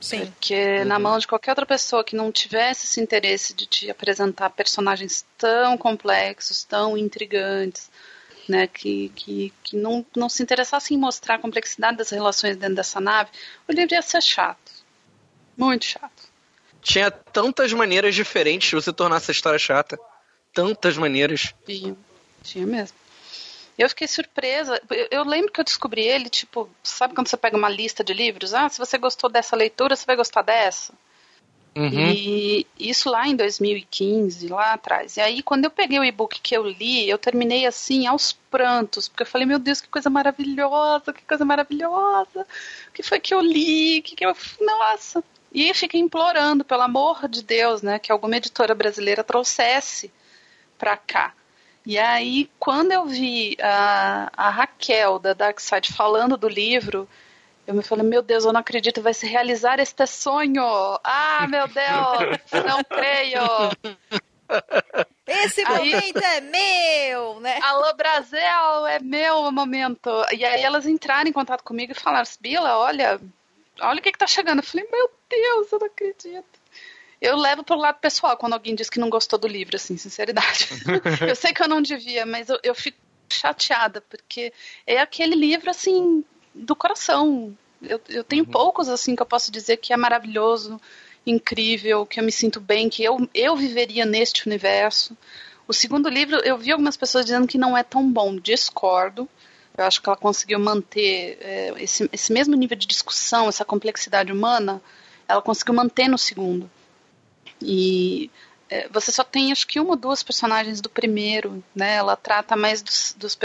Sim. 0.06 0.26
Porque 0.26 0.78
uhum. 0.78 0.84
na 0.84 0.98
mão 0.98 1.18
de 1.18 1.26
qualquer 1.26 1.50
outra 1.50 1.66
pessoa 1.66 2.04
que 2.04 2.14
não 2.14 2.30
tivesse 2.30 2.86
esse 2.86 3.00
interesse 3.00 3.54
de 3.54 3.66
te 3.66 3.90
apresentar 3.90 4.50
personagens 4.50 5.24
tão 5.36 5.76
complexos, 5.76 6.64
tão 6.64 6.96
intrigantes, 6.96 7.90
né, 8.48 8.66
que, 8.68 9.10
que, 9.16 9.52
que 9.64 9.76
não, 9.76 10.06
não 10.16 10.28
se 10.28 10.42
interessasse 10.42 10.94
em 10.94 10.98
mostrar 10.98 11.34
a 11.34 11.38
complexidade 11.38 11.96
das 11.96 12.10
relações 12.10 12.56
dentro 12.56 12.76
dessa 12.76 13.00
nave, 13.00 13.30
o 13.66 13.72
livro 13.72 13.94
ia 13.94 14.02
ser 14.02 14.22
chato. 14.22 14.72
Muito 15.56 15.84
chato 15.84 16.36
tinha 16.86 17.10
tantas 17.10 17.72
maneiras 17.72 18.14
diferentes 18.14 18.68
de 18.68 18.76
você 18.76 18.92
tornar 18.92 19.16
essa 19.16 19.32
história 19.32 19.58
chata. 19.58 19.98
Tantas 20.54 20.96
maneiras. 20.96 21.52
Tinha, 21.66 21.96
tinha 22.44 22.64
mesmo. 22.64 22.96
Eu 23.78 23.88
fiquei 23.88 24.08
surpresa. 24.08 24.80
Eu, 24.90 25.08
eu, 25.10 25.24
lembro 25.24 25.52
que 25.52 25.60
eu 25.60 25.64
descobri 25.64 26.02
ele, 26.02 26.28
tipo, 26.28 26.68
sabe 26.82 27.14
quando 27.14 27.28
você 27.28 27.36
pega 27.36 27.56
uma 27.56 27.68
lista 27.68 28.02
de 28.02 28.14
livros? 28.14 28.54
Ah, 28.54 28.68
se 28.68 28.78
você 28.78 28.96
gostou 28.96 29.28
dessa 29.30 29.54
leitura, 29.54 29.94
você 29.94 30.06
vai 30.06 30.16
gostar 30.16 30.42
dessa. 30.42 30.92
Uhum. 31.76 31.90
E 31.90 32.66
isso 32.78 33.10
lá 33.10 33.28
em 33.28 33.36
2015, 33.36 34.48
lá 34.48 34.72
atrás. 34.72 35.18
E 35.18 35.20
aí, 35.20 35.42
quando 35.42 35.64
eu 35.64 35.70
peguei 35.70 35.98
o 35.98 36.04
e-book 36.04 36.40
que 36.40 36.56
eu 36.56 36.66
li, 36.66 37.06
eu 37.06 37.18
terminei 37.18 37.66
assim, 37.66 38.06
aos 38.06 38.32
prantos, 38.32 39.08
porque 39.08 39.24
eu 39.24 39.26
falei, 39.26 39.46
meu 39.46 39.58
Deus, 39.58 39.82
que 39.82 39.88
coisa 39.88 40.08
maravilhosa, 40.08 41.12
que 41.12 41.22
coisa 41.22 41.44
maravilhosa. 41.44 42.46
O 42.88 42.92
que 42.94 43.02
foi 43.02 43.20
que 43.20 43.34
eu 43.34 43.42
li? 43.42 44.00
Que 44.00 44.16
que 44.16 44.24
eu... 44.24 44.34
Nossa, 44.58 45.22
e 45.52 45.72
fiquei 45.74 46.00
implorando, 46.00 46.64
pelo 46.64 46.82
amor 46.82 47.28
de 47.28 47.42
Deus, 47.42 47.82
né, 47.82 47.98
que 47.98 48.10
alguma 48.10 48.36
editora 48.36 48.74
brasileira 48.74 49.24
trouxesse 49.24 50.12
para 50.78 50.96
cá. 50.96 51.32
E 51.86 51.96
aí, 51.96 52.50
quando 52.58 52.90
eu 52.90 53.06
vi 53.06 53.56
a, 53.62 54.28
a 54.36 54.50
Raquel 54.50 55.20
da 55.20 55.32
Dark 55.32 55.60
Side 55.60 55.92
falando 55.92 56.36
do 56.36 56.48
livro, 56.48 57.08
eu 57.64 57.74
me 57.74 57.82
falei, 57.82 58.04
meu 58.04 58.22
Deus, 58.22 58.44
eu 58.44 58.52
não 58.52 58.60
acredito, 58.60 59.00
vai 59.00 59.14
se 59.14 59.24
realizar 59.24 59.78
este 59.78 60.04
sonho. 60.04 60.64
Ah, 61.04 61.46
meu 61.48 61.68
Deus, 61.68 62.64
não 62.66 62.82
creio. 62.82 63.40
Esse 65.24 65.60
aí, 65.64 65.92
momento 65.92 66.18
é 66.18 66.40
meu, 66.40 67.40
né? 67.40 67.58
Alô, 67.62 67.94
Brasil, 67.94 68.86
é 68.88 68.98
meu 68.98 69.52
momento. 69.52 70.10
E 70.32 70.44
aí 70.44 70.62
elas 70.62 70.86
entraram 70.86 71.30
em 71.30 71.32
contato 71.32 71.62
comigo 71.62 71.92
e 71.92 72.00
falaram, 72.00 72.28
Bila, 72.40 72.78
olha, 72.78 73.20
olha 73.80 74.00
o 74.00 74.02
que, 74.02 74.10
que 74.10 74.18
tá 74.18 74.26
chegando. 74.26 74.58
Eu 74.58 74.64
falei, 74.64 74.88
meu 74.90 75.08
Deus, 75.30 75.70
eu 75.70 75.78
não 75.78 75.86
acredito. 75.86 76.44
Eu 77.20 77.36
levo 77.36 77.64
pro 77.64 77.76
lado 77.76 77.98
pessoal 77.98 78.36
quando 78.36 78.52
alguém 78.52 78.74
diz 78.74 78.90
que 78.90 79.00
não 79.00 79.08
gostou 79.08 79.38
do 79.38 79.48
livro, 79.48 79.76
assim, 79.76 79.96
sinceridade. 79.96 80.68
eu 81.26 81.34
sei 81.34 81.52
que 81.52 81.62
eu 81.62 81.68
não 81.68 81.80
devia, 81.80 82.26
mas 82.26 82.48
eu, 82.48 82.58
eu 82.62 82.74
fico 82.74 82.98
chateada, 83.28 84.00
porque 84.02 84.52
é 84.86 84.98
aquele 84.98 85.34
livro, 85.34 85.70
assim, 85.70 86.24
do 86.54 86.76
coração. 86.76 87.56
Eu, 87.82 88.00
eu 88.08 88.24
tenho 88.24 88.44
uhum. 88.44 88.50
poucos, 88.50 88.88
assim, 88.88 89.16
que 89.16 89.22
eu 89.22 89.26
posso 89.26 89.50
dizer 89.50 89.78
que 89.78 89.92
é 89.92 89.96
maravilhoso, 89.96 90.80
incrível, 91.26 92.06
que 92.06 92.20
eu 92.20 92.24
me 92.24 92.32
sinto 92.32 92.60
bem, 92.60 92.88
que 92.88 93.02
eu, 93.02 93.28
eu 93.34 93.56
viveria 93.56 94.04
neste 94.04 94.46
universo. 94.46 95.16
O 95.66 95.72
segundo 95.72 96.08
livro, 96.08 96.36
eu 96.44 96.56
vi 96.56 96.70
algumas 96.70 96.96
pessoas 96.96 97.24
dizendo 97.24 97.46
que 97.46 97.58
não 97.58 97.76
é 97.76 97.82
tão 97.82 98.10
bom. 98.10 98.36
Discordo. 98.36 99.28
Eu 99.76 99.84
acho 99.84 100.00
que 100.00 100.08
ela 100.08 100.16
conseguiu 100.16 100.58
manter 100.58 101.38
é, 101.40 101.74
esse, 101.78 102.08
esse 102.12 102.32
mesmo 102.32 102.54
nível 102.54 102.76
de 102.76 102.86
discussão, 102.86 103.48
essa 103.48 103.64
complexidade 103.64 104.32
humana, 104.32 104.80
ela 105.28 105.42
conseguiu 105.42 105.74
manter 105.74 106.08
no 106.08 106.16
segundo. 106.16 106.70
E 107.60 108.30
é, 108.68 108.88
você 108.88 109.12
só 109.12 109.22
tem 109.22 109.52
acho 109.52 109.66
que 109.66 109.78
uma 109.78 109.90
ou 109.90 109.96
duas 109.96 110.22
personagens 110.22 110.80
do 110.80 110.88
primeiro, 110.88 111.62
né? 111.74 111.96
Ela 111.96 112.16
trata 112.16 112.56
mais 112.56 112.82
dos, 112.82 113.14
dos 113.18 113.38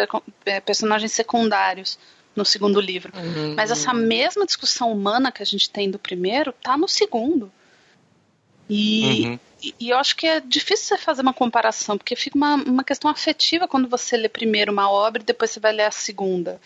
é, 0.46 0.60
personagens 0.60 1.12
secundários 1.12 1.98
no 2.36 2.46
segundo 2.46 2.80
livro. 2.80 3.12
Uhum. 3.16 3.56
Mas 3.56 3.72
essa 3.72 3.94
mesma 3.94 4.46
discussão 4.46 4.92
humana 4.92 5.32
que 5.32 5.44
a 5.44 5.46
gente 5.46 5.70
tem 5.70 5.92
do 5.92 6.00
primeiro 6.00 6.54
tá 6.54 6.78
no 6.78 6.88
segundo. 6.88 7.52
E, 8.70 9.26
uhum. 9.26 9.40
e, 9.62 9.76
e, 9.80 9.90
eu 9.90 9.98
acho 9.98 10.16
que 10.16 10.26
é 10.26 10.40
difícil 10.40 10.88
você 10.88 10.98
fazer 10.98 11.22
uma 11.22 11.34
comparação, 11.34 11.98
porque 11.98 12.16
fica 12.16 12.38
uma, 12.38 12.56
uma 12.56 12.84
questão 12.84 13.12
afetiva 13.12 13.68
quando 13.68 13.90
você 13.90 14.16
lê 14.16 14.30
primeiro 14.30 14.72
uma 14.72 14.90
obra 14.90 15.22
e 15.22 15.26
depois 15.26 15.52
você 15.52 15.60
vai 15.60 15.74
ler 15.74 15.84
a 15.84 15.92
segunda. 15.92 16.60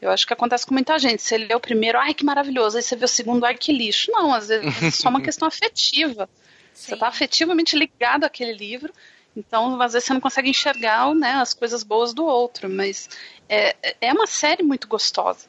Eu 0.00 0.10
acho 0.10 0.26
que 0.26 0.32
acontece 0.32 0.66
com 0.66 0.74
muita 0.74 0.98
gente. 0.98 1.22
Você 1.22 1.38
lê 1.38 1.54
o 1.54 1.60
primeiro, 1.60 1.98
ai 1.98 2.14
que 2.14 2.24
maravilhoso, 2.24 2.76
aí 2.76 2.82
você 2.82 2.96
vê 2.96 3.04
o 3.04 3.08
segundo, 3.08 3.44
ai 3.44 3.54
que 3.54 3.72
lixo. 3.72 4.10
Não, 4.12 4.32
às 4.32 4.48
vezes 4.48 4.82
é 4.82 4.90
só 4.90 5.08
uma 5.08 5.20
questão 5.22 5.46
afetiva. 5.46 6.28
Você 6.76 6.94
está 6.94 7.08
afetivamente 7.08 7.74
ligado 7.76 8.24
àquele 8.24 8.52
livro, 8.52 8.92
então 9.34 9.80
às 9.80 9.94
vezes 9.94 10.06
você 10.06 10.12
não 10.12 10.20
consegue 10.20 10.50
enxergar 10.50 11.12
né, 11.14 11.32
as 11.32 11.54
coisas 11.54 11.82
boas 11.82 12.12
do 12.12 12.24
outro. 12.24 12.68
Mas 12.68 13.08
é, 13.48 13.74
é 14.00 14.12
uma 14.12 14.26
série 14.26 14.62
muito 14.62 14.86
gostosa. 14.86 15.48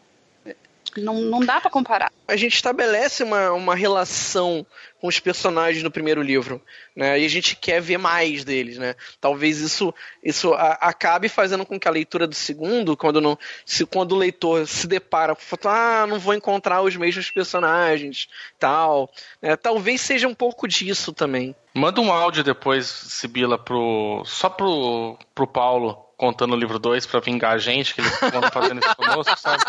Não, 1.02 1.16
não 1.16 1.40
dá 1.40 1.62
para 1.62 1.70
comparar. 1.70 2.12
A 2.28 2.36
gente 2.36 2.56
estabelece 2.56 3.24
uma, 3.24 3.52
uma 3.52 3.76
relação 3.76 4.66
com 5.00 5.08
os 5.08 5.20
personagens 5.20 5.84
no 5.84 5.92
primeiro 5.92 6.22
livro, 6.22 6.62
né? 6.96 7.20
E 7.20 7.26
a 7.26 7.30
gente 7.30 7.56
quer 7.56 7.80
ver 7.80 7.98
mais 7.98 8.44
deles, 8.44 8.78
né? 8.78 8.96
Talvez 9.22 9.60
isso, 9.60 9.94
isso 10.24 10.54
a, 10.54 10.74
acabe 10.74 11.30
fazendo 11.30 11.66
com 11.66 11.80
que 11.80 11.88
a 11.88 11.92
leitura 11.92 12.26
do 12.26 12.34
segundo, 12.34 12.98
quando, 12.98 13.22
não, 13.22 13.38
se, 13.66 13.86
quando 13.86 14.14
o 14.14 14.18
leitor 14.18 14.68
se 14.68 14.88
depara 14.88 15.36
com 15.36 15.70
ah, 15.70 16.06
não 16.08 16.20
vou 16.20 16.34
encontrar 16.34 16.82
os 16.82 16.96
mesmos 16.96 17.30
personagens, 17.30 18.28
tal, 18.60 19.12
né? 19.42 19.56
talvez 19.56 20.02
seja 20.02 20.28
um 20.28 20.34
pouco 20.34 20.68
disso 20.68 21.14
também. 21.14 21.56
Manda 21.74 22.02
um 22.02 22.12
áudio 22.12 22.44
depois, 22.44 22.88
Sibila, 22.88 23.58
pro 23.58 24.24
só 24.26 24.50
pro, 24.50 25.18
pro 25.36 25.46
Paulo 25.46 26.07
contando 26.18 26.54
o 26.54 26.58
livro 26.58 26.80
2 26.80 27.06
pra 27.06 27.20
vingar 27.20 27.54
a 27.54 27.58
gente, 27.60 27.94
que 27.94 28.02
eles 28.02 28.12
estão 28.12 28.42
fazendo 28.52 28.80
isso 28.80 28.96
conosco, 28.96 29.40
sabe? 29.40 29.64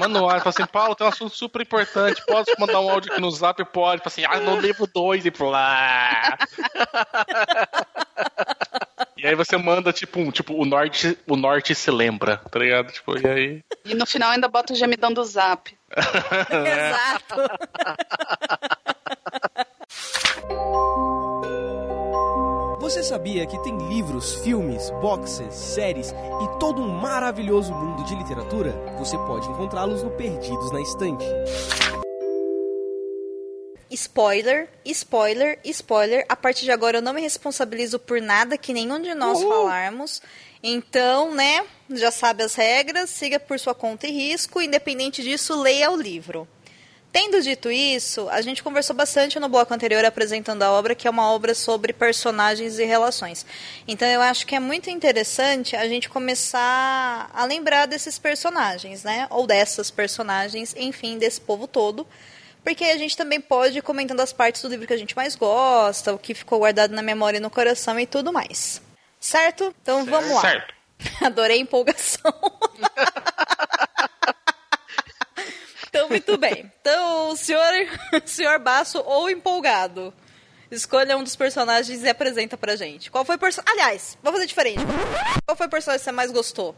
Manda 0.00 0.20
um 0.20 0.24
áudio, 0.24 0.40
fala 0.40 0.50
assim, 0.50 0.66
Paulo, 0.66 0.96
tem 0.96 1.06
um 1.06 1.10
assunto 1.10 1.34
super 1.34 1.62
importante, 1.62 2.22
pode 2.26 2.52
mandar 2.58 2.80
um 2.80 2.90
áudio 2.90 3.12
aqui 3.12 3.20
no 3.20 3.30
zap? 3.30 3.64
Pode. 3.66 4.02
Fala 4.02 4.06
assim, 4.06 4.24
ah, 4.24 4.40
no 4.40 4.60
livro 4.60 4.88
2 4.92 5.24
e 5.24 5.32
lá. 5.40 6.36
E 9.16 9.26
aí 9.26 9.34
você 9.34 9.56
manda, 9.56 9.92
tipo, 9.92 10.20
um, 10.20 10.30
tipo, 10.30 10.54
o 10.54 10.64
norte, 10.64 11.18
o 11.26 11.36
norte 11.36 11.74
se 11.74 11.90
lembra, 11.90 12.36
tá 12.36 12.58
ligado? 12.58 12.92
Tipo, 12.92 13.18
e 13.18 13.26
aí. 13.26 13.64
E 13.84 13.94
no 13.94 14.06
final 14.06 14.30
ainda 14.30 14.48
bota 14.48 14.72
o 14.72 14.76
gemidão 14.76 15.12
do 15.12 15.24
zap. 15.24 15.76
Exato. 16.50 17.34
Você 22.88 23.02
sabia 23.02 23.46
que 23.46 23.62
tem 23.62 23.76
livros, 23.86 24.36
filmes, 24.36 24.88
boxes, 25.02 25.54
séries 25.54 26.10
e 26.10 26.58
todo 26.58 26.80
um 26.80 26.88
maravilhoso 26.88 27.74
mundo 27.74 28.02
de 28.04 28.14
literatura? 28.14 28.72
Você 28.98 29.14
pode 29.18 29.46
encontrá-los 29.46 30.02
no 30.02 30.10
Perdidos 30.12 30.72
na 30.72 30.80
Estante. 30.80 31.22
Spoiler, 33.90 34.70
spoiler, 34.86 35.58
spoiler. 35.66 36.24
A 36.30 36.34
partir 36.34 36.64
de 36.64 36.70
agora 36.70 36.96
eu 36.96 37.02
não 37.02 37.12
me 37.12 37.20
responsabilizo 37.20 37.98
por 37.98 38.22
nada 38.22 38.56
que 38.56 38.72
nenhum 38.72 39.02
de 39.02 39.14
nós 39.14 39.38
Uhul. 39.38 39.50
falarmos. 39.50 40.22
Então, 40.62 41.34
né, 41.34 41.66
já 41.90 42.10
sabe 42.10 42.42
as 42.42 42.54
regras, 42.54 43.10
siga 43.10 43.38
por 43.38 43.60
sua 43.60 43.74
conta 43.74 44.06
e 44.06 44.12
risco. 44.12 44.62
Independente 44.62 45.22
disso, 45.22 45.60
leia 45.60 45.90
o 45.90 45.96
livro. 45.96 46.48
Tendo 47.10 47.40
dito 47.40 47.70
isso, 47.70 48.28
a 48.28 48.40
gente 48.42 48.62
conversou 48.62 48.94
bastante 48.94 49.40
no 49.40 49.48
bloco 49.48 49.72
anterior 49.72 50.04
apresentando 50.04 50.62
a 50.62 50.70
obra, 50.70 50.94
que 50.94 51.08
é 51.08 51.10
uma 51.10 51.32
obra 51.32 51.54
sobre 51.54 51.92
personagens 51.92 52.78
e 52.78 52.84
relações. 52.84 53.46
Então 53.86 54.06
eu 54.06 54.20
acho 54.20 54.46
que 54.46 54.54
é 54.54 54.60
muito 54.60 54.90
interessante 54.90 55.74
a 55.74 55.88
gente 55.88 56.08
começar 56.08 57.30
a 57.32 57.44
lembrar 57.44 57.86
desses 57.86 58.18
personagens, 58.18 59.04
né? 59.04 59.26
Ou 59.30 59.46
dessas 59.46 59.90
personagens, 59.90 60.74
enfim, 60.76 61.18
desse 61.18 61.40
povo 61.40 61.66
todo. 61.66 62.06
Porque 62.62 62.84
a 62.84 62.98
gente 62.98 63.16
também 63.16 63.40
pode 63.40 63.78
ir 63.78 63.82
comentando 63.82 64.20
as 64.20 64.32
partes 64.32 64.60
do 64.60 64.68
livro 64.68 64.86
que 64.86 64.92
a 64.92 64.98
gente 64.98 65.16
mais 65.16 65.34
gosta, 65.34 66.12
o 66.12 66.18
que 66.18 66.34
ficou 66.34 66.58
guardado 66.58 66.94
na 66.94 67.00
memória 67.00 67.38
e 67.38 67.40
no 67.40 67.48
coração 67.48 67.98
e 67.98 68.06
tudo 68.06 68.32
mais. 68.32 68.82
Certo? 69.18 69.74
Então 69.82 70.04
vamos 70.04 70.30
lá. 70.30 70.42
Certo. 70.42 70.74
Adorei 71.24 71.56
a 71.56 71.60
empolgação. 71.60 72.32
muito 76.08 76.36
bem. 76.38 76.70
Então, 76.80 77.30
o 77.30 77.36
senhor, 77.36 77.62
o 78.24 78.28
senhor 78.28 78.58
Baço 78.58 79.02
ou 79.04 79.30
empolgado? 79.30 80.12
Escolha 80.70 81.16
um 81.16 81.22
dos 81.22 81.34
personagens 81.34 82.02
e 82.02 82.08
apresenta 82.08 82.56
pra 82.56 82.76
gente. 82.76 83.10
Qual 83.10 83.24
foi 83.24 83.36
o 83.36 83.38
personagem. 83.38 83.72
Aliás, 83.72 84.18
vou 84.22 84.32
fazer 84.32 84.46
diferente. 84.46 84.82
Qual 85.46 85.56
foi 85.56 85.66
o 85.66 85.70
personagem 85.70 86.00
que 86.00 86.04
você 86.04 86.12
mais 86.12 86.30
gostou? 86.30 86.76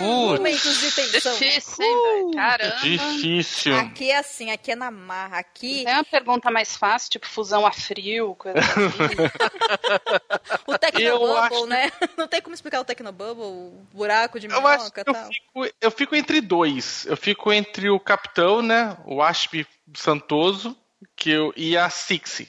Hum, 0.00 0.28
Putz. 0.28 0.38
momentos 0.38 0.80
de 0.80 0.92
tensão. 0.92 1.32
Difícil, 1.38 1.84
hein, 1.84 2.02
velho? 2.02 2.30
Caramba. 2.34 2.76
Difícil. 2.76 3.76
Aqui 3.76 4.10
é 4.10 4.16
assim, 4.18 4.50
aqui 4.50 4.72
é 4.72 4.76
na 4.76 4.90
marra. 4.90 5.38
Aqui, 5.38 5.84
Tem 5.84 5.94
uma 5.94 6.04
pergunta 6.04 6.50
mais 6.50 6.76
fácil, 6.76 7.10
tipo 7.10 7.26
fusão 7.26 7.66
a 7.66 7.72
frio, 7.72 8.34
coisa 8.36 8.58
assim. 8.58 8.68
o 10.66 10.72
Eu 10.72 10.78
Tecnobubble, 10.78 11.36
acho- 11.38 11.66
né? 11.66 11.92
Não 12.16 12.28
tem 12.28 12.40
como 12.40 12.54
explicar 12.54 12.80
o 12.80 12.84
Tecnobubble, 12.84 13.44
o 13.44 13.86
buraco 13.92 14.38
de 14.40 14.46
Eu 14.46 14.52
minhoca 14.60 15.00
e 15.00 15.04
eu 15.06 15.14
tal. 15.14 15.26
fico, 15.28 15.74
eu 15.80 15.90
fico 15.90 16.14
entre 16.16 16.40
dois. 16.40 17.06
Eu 17.06 17.16
fico 17.16 17.52
entre 17.52 17.90
o 17.90 17.98
capitão, 18.00 18.62
né? 18.62 18.96
O 19.04 19.22
Ashby 19.22 19.66
Santoso 19.94 20.76
que 21.16 21.30
eu, 21.30 21.52
e 21.56 21.76
a 21.76 21.88
Sixi. 21.90 22.48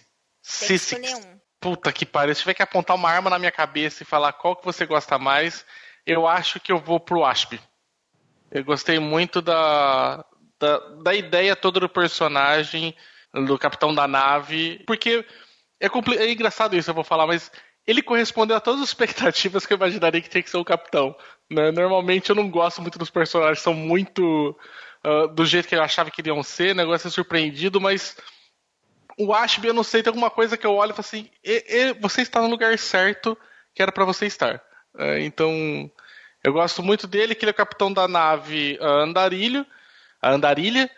Um. 1.16 1.40
Puta 1.60 1.92
que 1.92 2.06
pariu. 2.06 2.34
Se 2.34 2.42
tiver 2.42 2.54
que 2.54 2.64
apontar 2.64 2.96
uma 2.96 3.10
arma 3.12 3.30
na 3.30 3.38
minha 3.38 3.52
cabeça 3.52 4.02
e 4.02 4.06
falar 4.06 4.32
qual 4.34 4.56
que 4.56 4.64
você 4.66 4.86
gosta 4.86 5.20
mais, 5.20 5.66
eu 6.12 6.28
acho 6.28 6.60
que 6.60 6.72
eu 6.72 6.80
vou 6.80 7.00
pro 7.00 7.24
Ashby. 7.24 7.60
Eu 8.52 8.64
gostei 8.64 8.98
muito 9.00 9.42
da, 9.42 10.26
da, 10.60 10.78
da 11.04 11.14
ideia 11.14 11.56
toda 11.56 11.80
do 11.80 11.88
personagem, 11.88 12.96
do 13.34 13.58
capitão 13.60 13.94
da 13.94 14.08
nave, 14.08 14.84
porque 14.88 15.24
é, 15.80 15.88
é 15.88 16.32
engraçado 16.32 16.76
isso, 16.76 16.90
eu 16.90 16.96
vou 16.96 17.04
falar, 17.04 17.28
mas 17.28 17.52
ele 17.86 18.02
correspondeu 18.02 18.58
a 18.58 18.60
todas 18.60 18.82
as 18.82 18.88
expectativas 18.90 19.66
que 19.66 19.74
eu 19.74 19.78
imaginaria 19.78 20.22
que 20.22 20.30
tinha 20.30 20.44
que 20.44 20.50
ser 20.50 20.58
o 20.58 20.66
capitão. 20.66 21.16
né? 21.50 21.72
Normalmente 21.72 22.30
eu 22.30 22.36
não 22.36 22.50
gosto 22.50 22.82
muito 22.82 22.98
dos 22.98 23.10
personagens, 23.12 23.60
são 23.62 23.74
muito 23.74 24.58
ah, 25.04 25.28
do 25.28 25.46
jeito 25.46 25.68
que 25.68 25.76
eu 25.76 25.84
achava 25.84 26.10
que 26.12 26.22
iriam 26.22 26.42
ser, 26.42 26.74
né? 26.76 26.84
Gosto 26.84 27.04
de 27.06 27.12
ser 27.12 27.16
surpreendido, 27.16 27.80
mas 27.80 28.18
o 29.18 29.34
Ashby, 29.34 29.68
eu 29.68 29.74
não 29.74 29.84
sei, 29.84 30.02
tem 30.02 30.10
alguma 30.10 30.30
coisa 30.30 30.58
que 30.58 30.66
eu 30.66 30.74
olho 30.76 30.92
e 30.92 30.94
falo 30.94 31.02
assim: 31.02 31.30
"E- 31.44 31.66
e- 31.68 31.94
você 32.00 32.22
está 32.22 32.42
no 32.42 32.48
lugar 32.50 32.78
certo 32.80 33.38
que 33.76 33.82
era 33.82 33.92
para 33.92 34.06
você 34.06 34.26
estar. 34.26 34.62
É, 34.98 35.22
então, 35.22 35.92
eu 36.44 36.54
gosto 36.54 36.82
muito 36.82 37.08
dele, 37.08 37.36
que 37.36 37.44
ele 37.44 37.52
é 37.52 37.54
o 37.54 37.56
capitão 37.56 37.92
da 37.92 38.08
nave 38.08 38.78
ah, 38.82 39.04
Andarilho, 39.04 39.66
a 40.22 40.32
Andarilha, 40.32 40.90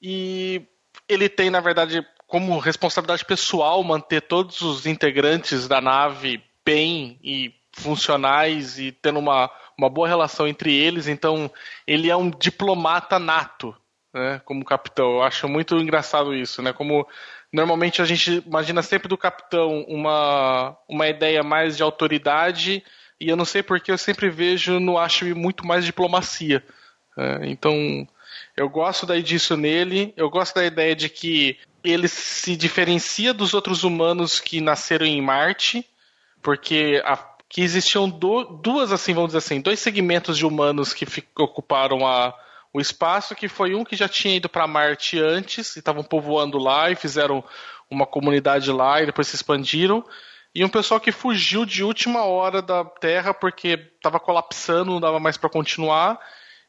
e 0.00 0.62
ele 1.08 1.28
tem, 1.28 1.50
na 1.50 1.60
verdade, 1.60 2.06
como 2.26 2.58
responsabilidade 2.58 3.24
pessoal 3.24 3.82
manter 3.84 4.22
todos 4.22 4.60
os 4.62 4.86
integrantes 4.86 5.68
da 5.68 5.80
nave 5.80 6.42
bem 6.64 7.18
e 7.22 7.54
funcionais 7.72 8.78
e 8.78 8.92
tendo 8.92 9.18
uma, 9.18 9.50
uma 9.78 9.88
boa 9.88 10.08
relação 10.08 10.46
entre 10.46 10.74
eles. 10.74 11.08
Então, 11.08 11.50
ele 11.86 12.10
é 12.10 12.16
um 12.16 12.30
diplomata 12.30 13.18
nato, 13.18 13.74
né, 14.12 14.40
como 14.44 14.64
capitão. 14.64 15.16
Eu 15.16 15.22
acho 15.22 15.48
muito 15.48 15.76
engraçado 15.76 16.34
isso, 16.34 16.62
né? 16.62 16.72
Como 16.72 17.06
normalmente 17.52 18.00
a 18.00 18.04
gente 18.04 18.42
imagina 18.46 18.82
sempre 18.82 19.08
do 19.08 19.18
capitão 19.18 19.84
uma, 19.88 20.76
uma 20.88 21.08
ideia 21.08 21.42
mais 21.42 21.76
de 21.76 21.82
autoridade, 21.82 22.82
e 23.24 23.28
eu 23.28 23.36
não 23.36 23.44
sei 23.44 23.62
porque 23.62 23.90
eu 23.90 23.98
sempre 23.98 24.28
vejo 24.30 24.78
no 24.80 24.98
Ashby 24.98 25.34
muito 25.34 25.66
mais 25.66 25.84
diplomacia. 25.84 26.62
né? 27.16 27.40
então, 27.44 28.06
eu 28.56 28.68
gosto 28.68 29.06
daí 29.06 29.22
disso 29.22 29.56
nele, 29.56 30.12
eu 30.16 30.28
gosto 30.30 30.54
da 30.54 30.64
ideia 30.64 30.94
de 30.96 31.08
que 31.08 31.58
ele 31.84 32.08
se 32.08 32.56
diferencia 32.56 33.32
dos 33.34 33.54
outros 33.54 33.84
humanos 33.84 34.38
que 34.40 34.60
nasceram 34.60 35.06
em 35.06 35.20
Marte, 35.20 35.84
porque 36.42 37.02
a- 37.04 37.30
que 37.48 37.60
existiam 37.60 38.08
do- 38.08 38.44
duas, 38.44 38.92
assim, 38.92 39.12
vamos 39.12 39.28
dizer 39.28 39.38
assim, 39.38 39.60
dois 39.60 39.78
segmentos 39.80 40.38
de 40.38 40.46
humanos 40.46 40.94
que 40.94 41.04
fi- 41.04 41.24
ocuparam 41.38 42.06
a, 42.06 42.34
o 42.72 42.80
espaço, 42.80 43.34
que 43.34 43.46
foi 43.48 43.74
um 43.74 43.84
que 43.84 43.94
já 43.94 44.08
tinha 44.08 44.36
ido 44.36 44.48
para 44.48 44.66
Marte 44.66 45.18
antes 45.18 45.76
e 45.76 45.80
estavam 45.80 46.02
povoando 46.02 46.56
lá 46.56 46.90
e 46.90 46.96
fizeram 46.96 47.44
uma 47.90 48.06
comunidade 48.06 48.70
lá 48.72 49.02
e 49.02 49.06
depois 49.06 49.28
se 49.28 49.36
expandiram. 49.36 50.02
E 50.54 50.64
um 50.64 50.68
pessoal 50.68 51.00
que 51.00 51.10
fugiu 51.12 51.64
de 51.64 51.82
última 51.82 52.24
hora 52.24 52.60
da 52.60 52.84
Terra 52.84 53.32
porque 53.32 53.68
estava 53.96 54.20
colapsando, 54.20 54.92
não 54.92 55.00
dava 55.00 55.18
mais 55.18 55.36
para 55.36 55.48
continuar. 55.48 56.18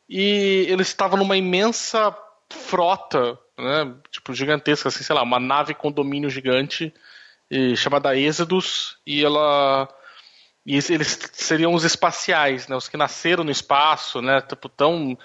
E 0.07 0.65
eles 0.69 0.87
estavam 0.87 1.17
numa 1.17 1.35
imensa 1.37 2.15
frota, 2.49 3.37
né, 3.57 3.95
tipo 4.11 4.33
gigantesca, 4.33 4.89
assim, 4.89 5.03
sei 5.03 5.15
lá, 5.15 5.23
uma 5.23 5.39
nave 5.39 5.73
condomínio 5.73 6.29
gigante 6.29 6.93
e, 7.49 7.75
chamada 7.75 8.15
Êxodos. 8.17 8.97
E 9.05 9.23
ela 9.23 9.89
e 10.65 10.77
es- 10.77 10.89
eles 10.89 11.19
seriam 11.33 11.73
os 11.73 11.83
espaciais, 11.83 12.67
né? 12.67 12.75
Os 12.75 12.87
que 12.87 12.97
nasceram 12.97 13.43
no 13.43 13.51
espaço, 13.51 14.21
né? 14.21 14.41
Tipo, 14.41 14.69
tão 14.69 15.17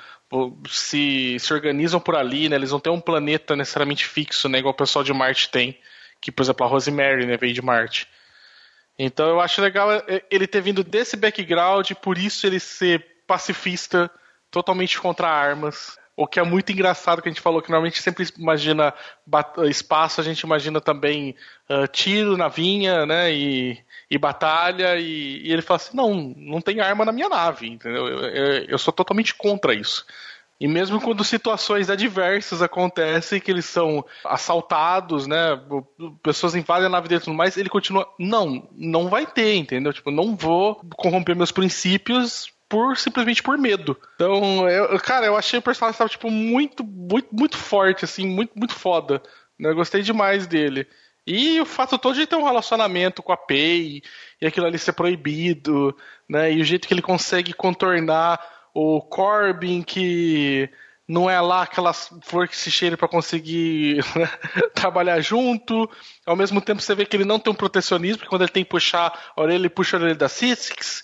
se, 0.69 1.37
se 1.39 1.53
organizam 1.55 2.01
por 2.01 2.17
ali, 2.17 2.49
né? 2.49 2.57
Eles 2.57 2.73
não 2.73 2.81
têm 2.81 2.93
um 2.93 3.01
planeta 3.01 3.57
necessariamente 3.57 4.05
fixo, 4.05 4.49
né? 4.49 4.59
Igual 4.59 4.73
o 4.75 4.77
pessoal 4.77 5.05
de 5.05 5.13
Marte 5.13 5.49
tem. 5.51 5.79
Que, 6.21 6.33
por 6.33 6.43
exemplo, 6.43 6.67
a 6.67 6.69
Rosemary, 6.69 7.27
né? 7.27 7.37
Veio 7.37 7.55
de 7.55 7.63
Marte. 7.63 8.09
Então 8.99 9.29
eu 9.29 9.41
acho 9.41 9.61
legal 9.63 9.93
é, 9.93 10.23
ele 10.31 10.47
ter 10.47 10.61
vindo 10.61 10.83
desse 10.83 11.17
background, 11.17 11.93
por 12.03 12.19
isso 12.19 12.47
ele 12.47 12.59
ser 12.59 13.07
pacifista, 13.27 14.11
totalmente 14.51 15.01
contra 15.01 15.29
armas. 15.29 15.97
O 16.17 16.27
que 16.27 16.41
é 16.41 16.43
muito 16.43 16.73
engraçado 16.73 17.23
que 17.23 17.29
a 17.29 17.33
gente 17.33 17.41
falou 17.41 17.63
que 17.63 17.71
normalmente 17.71 18.03
sempre 18.03 18.27
imagina 18.37 18.93
espaço, 19.71 20.21
a 20.21 20.25
gente 20.25 20.41
imagina 20.41 20.81
também 20.81 21.37
ah, 21.69 21.87
tiro, 21.87 22.37
navinha, 22.37 23.07
né? 23.07 23.33
E, 23.33 23.79
e 24.11 24.19
batalha, 24.19 24.97
e, 24.97 25.47
e 25.47 25.53
ele 25.53 25.63
fala 25.63 25.77
assim: 25.77 25.97
não, 25.97 26.35
não 26.37 26.61
tem 26.61 26.81
arma 26.81 27.05
na 27.05 27.13
minha 27.13 27.29
nave, 27.29 27.69
entendeu? 27.69 28.09
Eu, 28.09 28.19
eu, 28.19 28.65
eu 28.65 28.79
sou 28.79 28.93
totalmente 28.93 29.33
contra 29.33 29.73
isso. 29.73 30.05
E 30.61 30.67
mesmo 30.67 31.01
quando 31.01 31.23
situações 31.23 31.89
adversas 31.89 32.61
acontecem, 32.63 33.41
que 33.41 33.51
eles 33.51 33.65
são 33.65 34.05
assaltados, 34.25 35.27
né? 35.27 35.61
Pessoas 36.23 36.57
invadem 36.57 36.87
a 36.87 36.91
nave 36.91 37.09
dele 37.09 37.21
e 37.21 37.25
tudo 37.25 37.37
mais, 37.37 37.57
ele 37.57 37.69
continua. 37.69 38.13
Não, 38.19 38.69
não 38.73 39.09
vai 39.09 39.25
ter, 39.25 39.55
entendeu? 39.55 39.93
Tipo, 39.93 40.11
não 40.11 40.35
vou 40.35 40.81
corromper 40.97 41.37
meus 41.37 41.53
princípios 41.53 42.53
por 42.69 42.97
simplesmente 42.97 43.43
por 43.43 43.57
medo. 43.57 43.97
Então, 44.17 44.69
eu, 44.69 44.99
cara, 44.99 45.27
eu 45.27 45.37
achei 45.37 45.61
o 45.61 45.63
personagem 45.63 45.97
tava, 45.97 46.11
tipo, 46.11 46.31
muito, 46.31 46.85
muito, 46.85 47.29
muito 47.33 47.57
forte, 47.57 48.05
assim, 48.05 48.27
muito, 48.27 48.53
muito 48.57 48.75
foda. 48.75 49.23
Né? 49.59 49.71
Eu 49.71 49.77
gostei 49.77 50.03
demais 50.03 50.47
dele. 50.47 50.87
E 51.25 51.61
o 51.61 51.67
fato 51.67 51.99
todo 51.99 52.17
de 52.17 52.27
ter 52.27 52.37
um 52.37 52.45
relacionamento 52.45 53.23
com 53.23 53.33
a 53.33 53.37
Pei 53.37 54.03
e 54.41 54.47
aquilo 54.47 54.67
ali 54.67 54.79
ser 54.79 54.93
proibido, 54.93 55.95
né? 56.29 56.51
E 56.51 56.61
o 56.61 56.65
jeito 56.65 56.89
que 56.89 56.95
ele 56.95 57.03
consegue 57.03 57.53
contornar 57.53 58.41
o 58.79 59.03
Corbin, 59.03 59.83
que 59.83 60.71
não 61.07 61.29
é 61.29 61.41
lá 61.41 61.63
aquela 61.63 61.93
flor 61.93 62.47
que 62.47 62.57
se 62.57 62.71
cheira 62.71 62.97
para 62.97 63.09
conseguir 63.09 64.05
né, 64.15 64.31
trabalhar 64.73 65.21
junto. 65.21 65.91
Ao 66.25 66.37
mesmo 66.37 66.61
tempo 66.61 66.81
você 66.81 66.95
vê 66.95 67.05
que 67.05 67.17
ele 67.17 67.25
não 67.25 67.41
tem 67.41 67.53
um 67.53 67.57
protecionismo, 67.57 68.19
porque 68.19 68.29
quando 68.29 68.43
ele 68.43 68.53
tem 68.53 68.63
que 68.63 68.71
puxar 68.71 69.33
a 69.35 69.43
orelha, 69.43 69.59
ele 69.59 69.69
puxa 69.69 69.97
a 69.97 70.01
orelha 70.01 70.15
da 70.15 70.29
Sissix. 70.29 71.03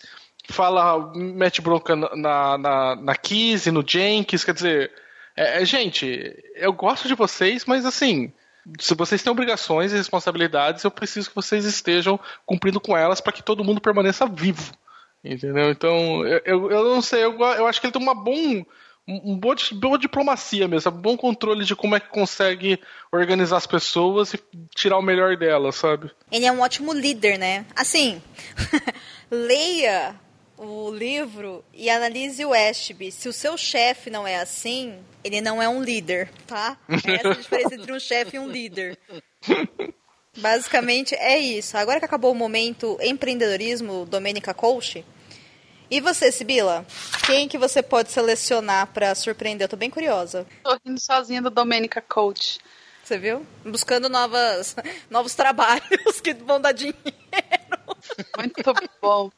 Fala, 0.49 1.12
mete 1.16 1.61
bronca 1.61 1.97
na, 1.97 2.57
na, 2.59 2.97
na 2.97 3.16
Kiss 3.16 3.68
no 3.70 3.85
Jenkins, 3.87 4.45
quer 4.45 4.55
dizer... 4.55 4.93
É, 5.37 5.62
é, 5.62 5.64
gente, 5.64 6.33
eu 6.55 6.72
gosto 6.72 7.09
de 7.09 7.14
vocês, 7.16 7.64
mas 7.64 7.85
assim 7.85 8.33
se 8.79 8.95
vocês 8.95 9.22
têm 9.22 9.33
obrigações 9.33 9.93
e 9.93 9.97
responsabilidades, 9.97 10.85
eu 10.85 10.91
preciso 10.93 11.29
que 11.29 11.35
vocês 11.35 11.64
estejam 11.64 12.18
cumprindo 12.47 12.81
com 12.81 12.97
elas 12.97 13.20
para 13.20 13.33
que 13.33 13.43
todo 13.43 13.64
mundo 13.64 13.81
permaneça 13.81 14.27
vivo. 14.27 14.72
Entendeu? 15.25 15.70
Então, 15.70 16.27
eu, 16.27 16.41
eu, 16.45 16.70
eu 16.70 16.85
não 16.85 17.01
sei, 17.01 17.25
eu, 17.25 17.33
eu 17.39 17.66
acho 17.66 17.81
que 17.81 17.87
ele 17.87 17.93
tem 17.93 18.03
uma 18.03 18.14
bom, 18.14 18.62
um 19.09 19.39
boa, 19.39 19.57
boa 19.72 19.99
diplomacia 19.99 20.68
mesmo, 20.68 20.93
um 20.93 21.01
bom 21.01 21.16
controle 21.16 21.64
de 21.64 21.75
como 21.75 21.97
é 21.97 22.01
que 22.01 22.09
consegue 22.09 22.79
organizar 23.11 23.57
as 23.57 23.66
pessoas 23.66 24.35
e 24.35 24.41
tirar 24.75 24.99
o 24.99 25.03
melhor 25.03 25.37
delas, 25.37 25.77
sabe? 25.77 26.11
Ele 26.31 26.45
é 26.45 26.53
um 26.53 26.61
ótimo 26.61 26.93
líder, 26.93 27.39
né? 27.39 27.64
Assim, 27.75 28.20
leia 29.31 30.14
o 30.59 30.91
livro 30.91 31.64
e 31.72 31.89
analise 31.89 32.45
o 32.45 32.53
Ashby. 32.53 33.11
Se 33.11 33.29
o 33.29 33.33
seu 33.33 33.57
chefe 33.57 34.11
não 34.11 34.27
é 34.27 34.37
assim, 34.37 34.99
ele 35.22 35.41
não 35.41 35.62
é 35.62 35.68
um 35.68 35.83
líder, 35.83 36.31
tá? 36.47 36.77
Essa 36.89 37.29
é 37.29 37.31
a 37.31 37.35
diferença 37.35 37.75
entre 37.75 37.93
um 37.93 38.01
chefe 38.01 38.37
e 38.37 38.39
um 38.39 38.49
líder. 38.49 38.99
Basicamente 40.37 41.14
é 41.14 41.39
isso. 41.39 41.77
Agora 41.77 41.99
que 41.99 42.05
acabou 42.05 42.33
o 42.33 42.35
momento 42.35 42.99
empreendedorismo, 43.01 44.05
Domênica 44.07 44.53
Coach. 44.53 45.05
E 45.91 46.01
você, 46.01 46.32
Sibila? 46.32 46.87
Quem 47.26 47.47
que 47.49 47.59
você 47.59 47.82
pode 47.82 48.11
selecionar 48.11 48.87
para 48.89 49.14
surpreender? 49.14 49.66
Eu 49.66 49.68
tô 49.68 49.76
bem 49.76 49.91
curiosa. 49.91 50.47
Tô 50.62 50.78
rindo 50.85 51.01
sozinha 51.01 51.43
do 51.43 51.51
Domênica 51.51 52.01
Coach. 52.01 52.59
Você 53.03 53.18
viu? 53.18 53.47
Buscando 53.64 54.09
novas, 54.09 54.74
novos 55.11 55.35
trabalhos 55.35 56.20
que 56.24 56.32
vão 56.32 56.61
dar 56.61 56.72
dinheiro. 56.72 56.99
Muito 58.39 58.62
bom. 59.01 59.30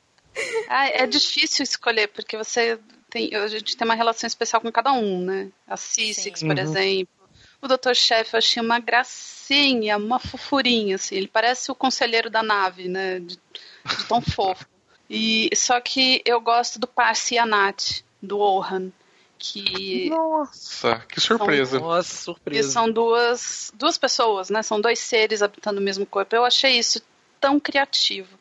Ah, 0.68 0.88
é 0.88 1.06
difícil 1.06 1.64
escolher, 1.64 2.08
porque 2.08 2.36
você 2.36 2.78
tem. 3.10 3.34
A 3.34 3.48
gente 3.48 3.76
tem 3.76 3.84
uma 3.84 3.94
relação 3.94 4.26
especial 4.26 4.60
com 4.60 4.70
cada 4.70 4.92
um, 4.92 5.20
né? 5.20 5.48
A 5.66 5.76
Cissix, 5.76 6.40
por 6.40 6.56
uhum. 6.56 6.58
exemplo. 6.58 7.16
O 7.60 7.66
Dr. 7.66 7.94
Chef 7.94 8.34
eu 8.34 8.38
achei 8.38 8.62
uma 8.62 8.78
gracinha, 8.78 9.96
uma 9.96 10.20
fofurinha, 10.20 10.96
assim. 10.96 11.16
Ele 11.16 11.26
parece 11.26 11.70
o 11.70 11.74
conselheiro 11.74 12.30
da 12.30 12.42
nave, 12.42 12.86
né? 12.88 13.18
De, 13.18 13.36
de 13.36 14.04
tão 14.08 14.20
fofo. 14.20 14.66
E, 15.08 15.50
só 15.54 15.80
que 15.80 16.22
eu 16.24 16.40
gosto 16.40 16.78
do 16.78 16.86
Parcianat, 16.86 18.04
do 18.20 18.38
Ohan. 18.38 18.90
Que. 19.38 20.08
Nossa, 20.08 21.04
que 21.08 21.20
surpresa. 21.20 21.78
São, 21.78 21.88
Nossa, 21.88 22.16
surpresa. 22.16 22.68
Que 22.68 22.72
são 22.72 22.90
duas, 22.90 23.70
duas 23.74 23.98
pessoas, 23.98 24.48
né? 24.48 24.62
São 24.62 24.80
dois 24.80 24.98
seres 24.98 25.42
habitando 25.42 25.78
o 25.78 25.82
mesmo 25.82 26.06
corpo. 26.06 26.34
Eu 26.34 26.44
achei 26.44 26.78
isso 26.78 27.02
tão 27.38 27.60
criativo. 27.60 28.38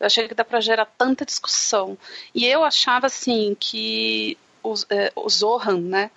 Eu 0.00 0.06
achei 0.06 0.26
que 0.26 0.34
dá 0.34 0.44
para 0.44 0.60
gerar 0.60 0.86
tanta 0.86 1.24
discussão. 1.24 1.96
E 2.34 2.44
eu 2.44 2.64
achava 2.64 3.06
assim 3.06 3.56
que 3.58 4.36
os, 4.62 4.84
eh, 4.90 5.12
o 5.14 5.28
Zohan, 5.30 5.80
né? 5.80 6.10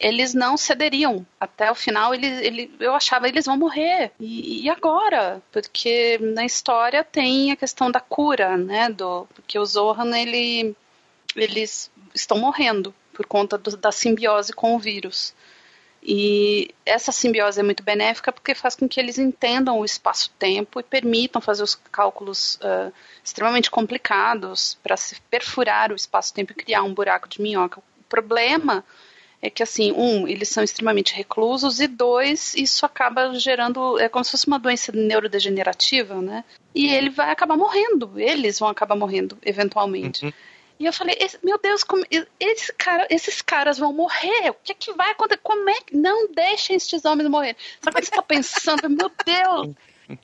Eles 0.00 0.32
não 0.32 0.56
cederiam. 0.56 1.26
Até 1.38 1.70
o 1.70 1.74
final, 1.74 2.14
ele, 2.14 2.26
ele, 2.26 2.74
eu 2.80 2.94
achava 2.94 3.28
eles 3.28 3.44
vão 3.44 3.58
morrer. 3.58 4.10
E, 4.18 4.64
e, 4.64 4.70
agora? 4.70 5.42
Porque 5.52 6.18
na 6.18 6.44
história 6.44 7.04
tem 7.04 7.52
a 7.52 7.56
questão 7.56 7.90
da 7.90 8.00
cura, 8.00 8.56
né? 8.56 8.88
Do, 8.88 9.26
porque 9.34 9.58
o 9.58 9.64
Zohan, 9.66 10.16
ele, 10.16 10.74
eles 11.36 11.90
estão 12.14 12.38
morrendo 12.38 12.94
por 13.12 13.26
conta 13.26 13.58
do, 13.58 13.76
da 13.76 13.92
simbiose 13.92 14.54
com 14.54 14.74
o 14.74 14.78
vírus. 14.78 15.34
E 16.02 16.74
essa 16.86 17.12
simbiose 17.12 17.60
é 17.60 17.62
muito 17.62 17.82
benéfica 17.82 18.32
porque 18.32 18.54
faz 18.54 18.74
com 18.74 18.88
que 18.88 18.98
eles 18.98 19.18
entendam 19.18 19.78
o 19.78 19.84
espaço-tempo 19.84 20.80
e 20.80 20.82
permitam 20.82 21.42
fazer 21.42 21.62
os 21.62 21.74
cálculos 21.74 22.54
uh, 22.56 22.90
extremamente 23.22 23.70
complicados 23.70 24.78
para 24.82 24.96
se 24.96 25.20
perfurar 25.30 25.92
o 25.92 25.94
espaço-tempo 25.94 26.52
e 26.52 26.54
criar 26.54 26.82
um 26.82 26.94
buraco 26.94 27.28
de 27.28 27.42
minhoca. 27.42 27.80
O 27.80 28.04
problema 28.08 28.82
é 29.42 29.48
que, 29.48 29.62
assim, 29.62 29.92
um, 29.92 30.28
eles 30.28 30.48
são 30.48 30.62
extremamente 30.62 31.14
reclusos 31.14 31.80
e 31.80 31.86
dois, 31.86 32.54
isso 32.54 32.84
acaba 32.84 33.32
gerando, 33.34 33.98
é 33.98 34.08
como 34.08 34.24
se 34.24 34.30
fosse 34.32 34.46
uma 34.46 34.58
doença 34.58 34.92
neurodegenerativa, 34.92 36.20
né? 36.20 36.44
E 36.74 36.92
ele 36.92 37.08
vai 37.08 37.30
acabar 37.30 37.56
morrendo, 37.56 38.12
eles 38.20 38.58
vão 38.58 38.68
acabar 38.68 38.94
morrendo, 38.96 39.38
eventualmente. 39.42 40.26
Uhum. 40.26 40.32
E 40.78 40.86
eu 40.86 40.92
falei, 40.94 41.14
meu 41.44 41.58
Deus, 41.58 41.84
como, 41.84 42.02
esse 42.38 42.72
cara, 42.72 43.06
esses 43.10 43.42
caras 43.42 43.78
vão 43.78 43.92
morrer. 43.92 44.48
O 44.48 44.54
que, 44.64 44.72
é 44.72 44.74
que 44.74 44.92
vai 44.94 45.10
acontecer? 45.10 45.40
Como 45.42 45.68
é 45.68 45.74
que. 45.82 45.94
Não 45.94 46.32
deixem 46.32 46.74
esses 46.74 47.04
homens 47.04 47.28
morrer. 47.28 47.54
Sabe 47.82 47.98
o 47.98 48.00
que 48.00 48.06
você 48.06 48.12
está 48.12 48.22
pensando? 48.22 48.88
Meu 48.88 49.10
Deus, 49.26 49.76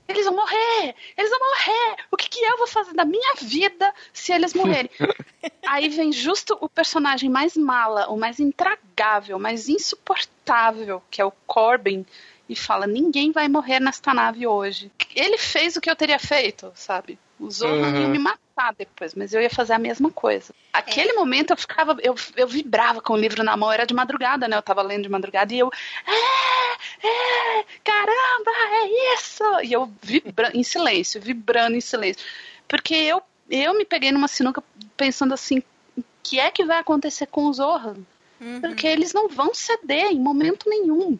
eles 0.08 0.24
vão 0.24 0.34
morrer! 0.34 0.94
Eles 1.16 1.30
vão 1.30 1.38
morrer! 1.38 1.96
O 2.10 2.16
que, 2.16 2.28
que 2.28 2.44
eu 2.44 2.56
vou 2.58 2.66
fazer 2.66 2.94
da 2.94 3.04
minha 3.04 3.34
vida 3.40 3.92
se 4.12 4.32
eles 4.32 4.54
morrerem? 4.54 4.90
Aí 5.66 5.88
vem 5.88 6.12
justo 6.12 6.56
o 6.60 6.68
personagem 6.68 7.28
mais 7.28 7.56
mala, 7.56 8.08
o 8.08 8.16
mais 8.16 8.40
intragável, 8.40 9.36
o 9.36 9.40
mais 9.40 9.68
insuportável, 9.68 11.02
que 11.10 11.20
é 11.20 11.24
o 11.24 11.32
Corbin, 11.46 12.04
e 12.48 12.56
fala: 12.56 12.86
ninguém 12.86 13.32
vai 13.32 13.48
morrer 13.48 13.80
nesta 13.80 14.14
nave 14.14 14.46
hoje. 14.46 14.90
Ele 15.14 15.38
fez 15.38 15.76
o 15.76 15.80
que 15.80 15.90
eu 15.90 15.96
teria 15.96 16.18
feito, 16.18 16.70
sabe? 16.74 17.18
O 17.38 17.50
Zorro 17.50 17.74
uhum. 17.74 18.02
ia 18.02 18.08
me 18.08 18.18
matar 18.18 18.74
depois, 18.76 19.14
mas 19.14 19.34
eu 19.34 19.40
ia 19.42 19.50
fazer 19.50 19.74
a 19.74 19.78
mesma 19.78 20.10
coisa. 20.10 20.54
Aquele 20.72 21.10
é. 21.10 21.14
momento 21.14 21.50
eu 21.50 21.56
ficava, 21.56 21.96
eu, 22.02 22.14
eu 22.34 22.48
vibrava 22.48 23.00
com 23.02 23.12
o 23.12 23.16
livro 23.16 23.42
na 23.42 23.56
mão, 23.56 23.70
era 23.70 23.84
de 23.84 23.92
madrugada, 23.92 24.48
né? 24.48 24.56
Eu 24.56 24.62
tava 24.62 24.80
lendo 24.80 25.02
de 25.02 25.08
madrugada 25.10 25.52
e 25.52 25.58
eu, 25.58 25.70
é, 26.06 27.06
é, 27.06 27.64
caramba, 27.84 28.50
é 28.72 29.14
isso! 29.14 29.44
E 29.62 29.72
eu 29.72 29.92
vibrando 30.02 30.56
em 30.56 30.62
silêncio, 30.62 31.20
vibrando 31.20 31.76
em 31.76 31.80
silêncio. 31.80 32.24
Porque 32.66 32.94
eu, 32.94 33.22
eu 33.50 33.76
me 33.76 33.84
peguei 33.84 34.10
numa 34.10 34.28
sinuca 34.28 34.62
pensando 34.96 35.34
assim, 35.34 35.62
o 35.96 36.02
que 36.22 36.40
é 36.40 36.50
que 36.50 36.64
vai 36.64 36.78
acontecer 36.78 37.26
com 37.26 37.48
os 37.48 37.58
Zohan? 37.58 37.96
Uhum. 38.40 38.60
Porque 38.60 38.86
eles 38.86 39.12
não 39.12 39.28
vão 39.28 39.52
ceder 39.54 40.06
em 40.06 40.18
momento 40.18 40.68
nenhum. 40.68 41.18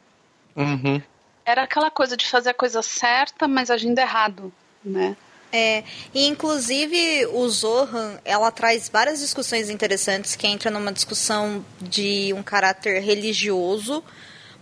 Uhum. 0.57 1.03
Era 1.45 1.62
aquela 1.62 1.91
coisa 1.91 2.17
de 2.17 2.27
fazer 2.27 2.51
a 2.51 2.55
coisa 2.55 2.83
certa, 2.83 3.47
mas 3.47 3.71
agindo 3.71 3.99
errado, 3.99 4.53
né? 4.85 5.17
É, 5.59 5.85
e 6.13 6.27
inclusive 6.27 7.25
o 7.33 7.49
Zohan, 7.49 8.21
ela 8.27 8.51
traz 8.51 8.91
várias 8.91 9.21
discussões 9.21 9.71
interessantes 9.71 10.37
que 10.37 10.47
entra 10.47 10.71
numa 10.71 10.93
discussão 10.93 11.65
de 11.81 12.31
um 12.35 12.43
caráter 12.43 13.01
religioso, 13.03 14.05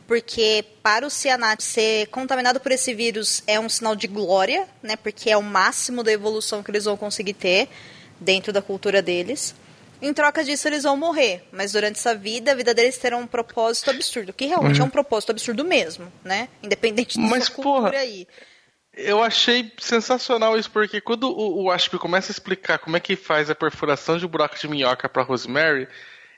porque 0.06 0.64
para 0.84 1.04
o 1.04 1.10
Cianat 1.10 1.64
ser 1.64 2.06
contaminado 2.10 2.60
por 2.60 2.70
esse 2.70 2.94
vírus 2.94 3.42
é 3.44 3.58
um 3.58 3.68
sinal 3.68 3.96
de 3.96 4.06
glória, 4.06 4.68
né? 4.80 4.94
Porque 4.94 5.28
é 5.30 5.36
o 5.36 5.42
máximo 5.42 6.04
da 6.04 6.12
evolução 6.12 6.62
que 6.62 6.70
eles 6.70 6.84
vão 6.84 6.96
conseguir 6.96 7.34
ter 7.34 7.68
dentro 8.20 8.52
da 8.52 8.62
cultura 8.62 9.02
deles. 9.02 9.52
Em 10.00 10.14
troca 10.14 10.44
disso, 10.44 10.68
eles 10.68 10.84
vão 10.84 10.96
morrer, 10.96 11.42
mas 11.50 11.72
durante 11.72 11.98
essa 11.98 12.14
vida, 12.14 12.52
a 12.52 12.54
vida 12.54 12.72
deles 12.72 12.96
terá 12.98 13.16
um 13.16 13.26
propósito 13.26 13.90
absurdo, 13.90 14.32
que 14.32 14.46
realmente 14.46 14.78
uhum. 14.78 14.84
é 14.84 14.86
um 14.86 14.90
propósito 14.90 15.30
absurdo 15.30 15.64
mesmo, 15.64 16.12
né? 16.22 16.48
Independente 16.62 17.18
da 17.18 17.26
mas, 17.26 17.48
cultura 17.48 17.90
porra, 17.90 17.98
aí. 17.98 18.28
Eu 18.96 19.22
achei 19.22 19.72
sensacional 19.78 20.56
isso, 20.56 20.70
porque 20.70 21.00
quando 21.00 21.24
o, 21.28 21.64
o 21.64 21.70
Ashby 21.70 21.98
começa 21.98 22.30
a 22.30 22.34
explicar 22.34 22.78
como 22.78 22.96
é 22.96 23.00
que 23.00 23.16
faz 23.16 23.50
a 23.50 23.54
perfuração 23.54 24.18
de 24.18 24.26
um 24.26 24.28
buraco 24.28 24.58
de 24.58 24.68
minhoca 24.68 25.08
para 25.08 25.22
Rosemary, 25.22 25.88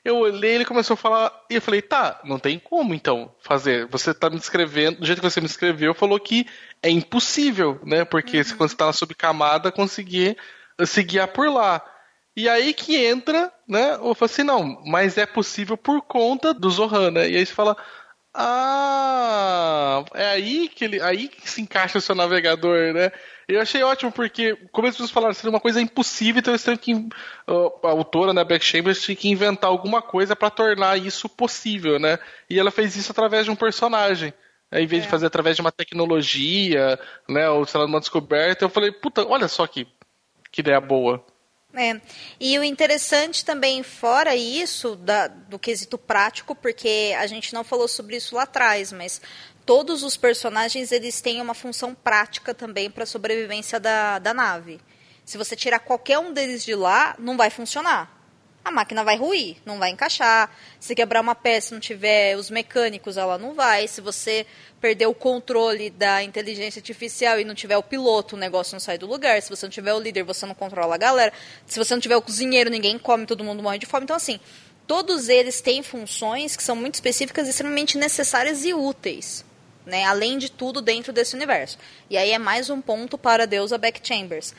eu 0.03 0.17
olhei 0.17 0.55
ele 0.55 0.65
começou 0.65 0.93
a 0.93 0.97
falar, 0.97 1.45
e 1.49 1.55
eu 1.55 1.61
falei, 1.61 1.81
tá, 1.81 2.21
não 2.23 2.39
tem 2.39 2.57
como 2.57 2.93
então 2.93 3.35
fazer. 3.41 3.85
Você 3.87 4.13
tá 4.13 4.29
me 4.29 4.39
descrevendo, 4.39 4.99
do 4.99 5.05
jeito 5.05 5.19
que 5.19 5.29
você 5.29 5.41
me 5.41 5.47
escreveu, 5.47 5.93
falou 5.93 6.19
que 6.19 6.47
é 6.81 6.89
impossível, 6.89 7.79
né? 7.83 8.05
Porque 8.05 8.37
uhum. 8.37 8.57
quando 8.57 8.69
você 8.69 8.75
tá 8.75 8.85
na 8.85 8.93
subcamada, 8.93 9.71
conseguir 9.71 10.37
se 10.85 11.03
guiar 11.03 11.27
por 11.27 11.51
lá. 11.51 11.83
E 12.37 12.47
aí 12.47 12.73
que 12.73 12.95
entra, 12.95 13.51
né? 13.67 13.95
Eu 13.95 14.15
falei 14.15 14.31
assim, 14.31 14.43
não, 14.43 14.81
mas 14.85 15.17
é 15.17 15.25
possível 15.25 15.75
por 15.75 16.01
conta 16.01 16.53
do 16.53 16.69
Zohan, 16.69 17.11
né? 17.11 17.29
E 17.29 17.35
aí 17.35 17.45
você 17.45 17.53
fala, 17.53 17.75
ah, 18.39 20.05
é 20.13 20.27
aí 20.27 20.69
que 20.69 20.85
ele, 20.85 21.01
aí 21.01 21.27
que 21.27 21.49
se 21.49 21.59
encaixa 21.59 21.97
o 21.97 22.01
seu 22.01 22.13
navegador, 22.13 22.93
né? 22.93 23.11
Eu 23.47 23.59
achei 23.59 23.81
ótimo 23.81 24.11
porque, 24.11 24.55
como 24.71 24.87
as 24.87 24.93
pessoas 24.93 25.09
falaram, 25.09 25.33
seria 25.33 25.49
uma 25.49 25.59
coisa 25.59 25.81
impossível, 25.81 26.39
então 26.39 26.53
eles 26.53 26.63
têm 26.63 26.77
que 26.77 26.93
a 27.47 27.87
autora, 27.87 28.33
né, 28.33 28.43
Beck 28.43 28.63
Chambers, 28.63 29.01
tinha 29.01 29.15
que 29.15 29.27
inventar 29.27 29.71
alguma 29.71 30.03
coisa 30.03 30.35
para 30.35 30.51
tornar 30.51 30.99
isso 30.99 31.27
possível, 31.27 31.97
né? 31.97 32.19
E 32.47 32.59
ela 32.59 32.69
fez 32.69 32.95
isso 32.95 33.11
através 33.11 33.45
de 33.45 33.51
um 33.51 33.55
personagem. 33.55 34.31
Em 34.71 34.85
vez 34.85 35.01
é. 35.01 35.05
de 35.05 35.09
fazer 35.09 35.25
através 35.25 35.55
de 35.55 35.61
uma 35.61 35.71
tecnologia, 35.71 36.99
né, 37.27 37.49
ou 37.49 37.65
sei 37.65 37.79
lá, 37.79 37.87
uma 37.87 37.99
descoberta, 37.99 38.65
eu 38.65 38.69
falei, 38.69 38.91
puta, 38.91 39.25
olha 39.25 39.47
só 39.47 39.65
que, 39.65 39.87
que 40.51 40.61
ideia 40.61 40.79
boa. 40.79 41.25
É. 41.73 41.99
E 42.39 42.57
o 42.57 42.63
interessante 42.63 43.45
também, 43.45 43.83
fora 43.83 44.35
isso, 44.35 44.95
da, 44.95 45.27
do 45.27 45.59
quesito 45.59 45.97
prático, 45.97 46.55
porque 46.55 47.13
a 47.19 47.27
gente 47.27 47.53
não 47.53 47.63
falou 47.63 47.87
sobre 47.87 48.15
isso 48.15 48.35
lá 48.35 48.43
atrás, 48.43 48.91
mas 48.91 49.21
todos 49.65 50.01
os 50.01 50.17
personagens 50.17 50.91
eles 50.91 51.21
têm 51.21 51.41
uma 51.41 51.53
função 51.53 51.93
prática 51.93 52.53
também 52.53 52.89
para 52.89 53.03
a 53.03 53.07
sobrevivência 53.07 53.79
da, 53.79 54.17
da 54.17 54.33
nave. 54.33 54.79
Se 55.25 55.37
você 55.37 55.55
tirar 55.55 55.79
qualquer 55.79 56.17
um 56.19 56.31
deles 56.31 56.63
de 56.63 56.73
lá, 56.73 57.15
não 57.19 57.35
vai 57.35 57.49
funcionar. 57.49 58.16
A 58.67 58.71
máquina 58.71 59.01
vai 59.01 59.15
ruir, 59.15 59.55
não 59.65 59.79
vai 59.79 59.91
encaixar. 59.91 60.51
Se 60.77 60.93
quebrar 60.93 61.21
uma 61.21 61.33
peça 61.33 61.73
não 61.73 61.79
tiver 61.79 62.35
os 62.35 62.49
mecânicos, 62.49 63.15
ela 63.15 63.37
não 63.37 63.53
vai. 63.53 63.87
Se 63.87 64.01
você 64.01 64.45
perder 64.81 65.05
o 65.05 65.13
controle 65.13 65.89
da 65.89 66.21
inteligência 66.21 66.81
artificial 66.81 67.39
e 67.39 67.45
não 67.45 67.55
tiver 67.55 67.77
o 67.77 67.81
piloto, 67.81 68.35
o 68.35 68.37
negócio 68.37 68.75
não 68.75 68.79
sai 68.81 68.97
do 68.97 69.07
lugar. 69.07 69.41
Se 69.41 69.49
você 69.49 69.65
não 69.65 69.71
tiver 69.71 69.93
o 69.93 69.99
líder, 70.01 70.23
você 70.23 70.45
não 70.45 70.53
controla 70.53 70.95
a 70.95 70.97
galera. 70.97 71.31
Se 71.65 71.79
você 71.79 71.93
não 71.93 72.01
tiver 72.01 72.17
o 72.17 72.21
cozinheiro, 72.21 72.69
ninguém 72.69 72.99
come, 72.99 73.25
todo 73.25 73.41
mundo 73.41 73.63
morre 73.63 73.77
de 73.79 73.85
fome. 73.85 74.03
Então, 74.03 74.17
assim, 74.17 74.37
todos 74.85 75.29
eles 75.29 75.61
têm 75.61 75.81
funções 75.81 76.57
que 76.57 76.61
são 76.61 76.75
muito 76.75 76.95
específicas, 76.95 77.47
extremamente 77.47 77.97
necessárias 77.97 78.65
e 78.65 78.73
úteis 78.73 79.45
né? 79.85 80.03
Além 80.03 80.37
de 80.37 80.51
tudo 80.51 80.81
dentro 80.81 81.13
desse 81.13 81.35
universo. 81.35 81.79
E 82.09 82.17
aí 82.17 82.31
é 82.31 82.37
mais 82.37 82.69
um 82.69 82.81
ponto 82.81 83.17
para 83.17 83.43
a 83.43 83.45
deusa 83.45 83.77
Beck 83.77 84.05
Chambers. 84.05 84.53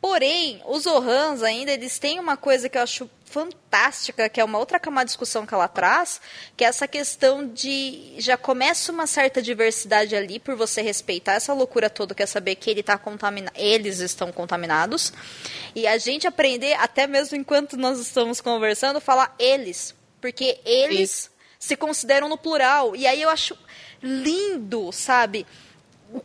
Porém, 0.00 0.62
os 0.66 0.86
Ohans 0.86 1.42
ainda 1.42 1.72
eles 1.72 1.98
têm 1.98 2.18
uma 2.18 2.36
coisa 2.36 2.68
que 2.68 2.78
eu 2.78 2.82
acho 2.82 3.10
fantástica, 3.30 4.28
que 4.28 4.40
é 4.40 4.44
uma 4.44 4.58
outra 4.58 4.80
camada 4.80 5.04
de 5.04 5.10
discussão 5.10 5.46
que 5.46 5.54
ela 5.54 5.68
traz, 5.68 6.20
que 6.56 6.64
é 6.64 6.66
essa 6.66 6.88
questão 6.88 7.46
de 7.46 8.14
já 8.18 8.36
começa 8.36 8.90
uma 8.90 9.06
certa 9.06 9.40
diversidade 9.40 10.16
ali 10.16 10.40
por 10.40 10.56
você 10.56 10.82
respeitar 10.82 11.34
essa 11.34 11.52
loucura 11.52 11.88
toda, 11.88 12.14
que 12.14 12.22
é 12.22 12.26
saber 12.26 12.56
que 12.56 12.68
ele 12.68 12.82
tá 12.82 12.98
contaminado, 12.98 13.54
eles 13.56 14.00
estão 14.00 14.32
contaminados. 14.32 15.12
E 15.74 15.86
a 15.86 15.96
gente 15.96 16.26
aprender 16.26 16.72
até 16.74 17.06
mesmo 17.06 17.36
enquanto 17.36 17.76
nós 17.76 18.00
estamos 18.00 18.40
conversando, 18.40 19.00
falar 19.00 19.34
eles, 19.38 19.94
porque 20.20 20.58
eles 20.64 21.30
se 21.58 21.76
consideram 21.76 22.28
no 22.28 22.36
plural. 22.38 22.96
E 22.96 23.06
aí 23.06 23.22
eu 23.22 23.28
acho 23.28 23.56
lindo, 24.02 24.90
sabe? 24.92 25.46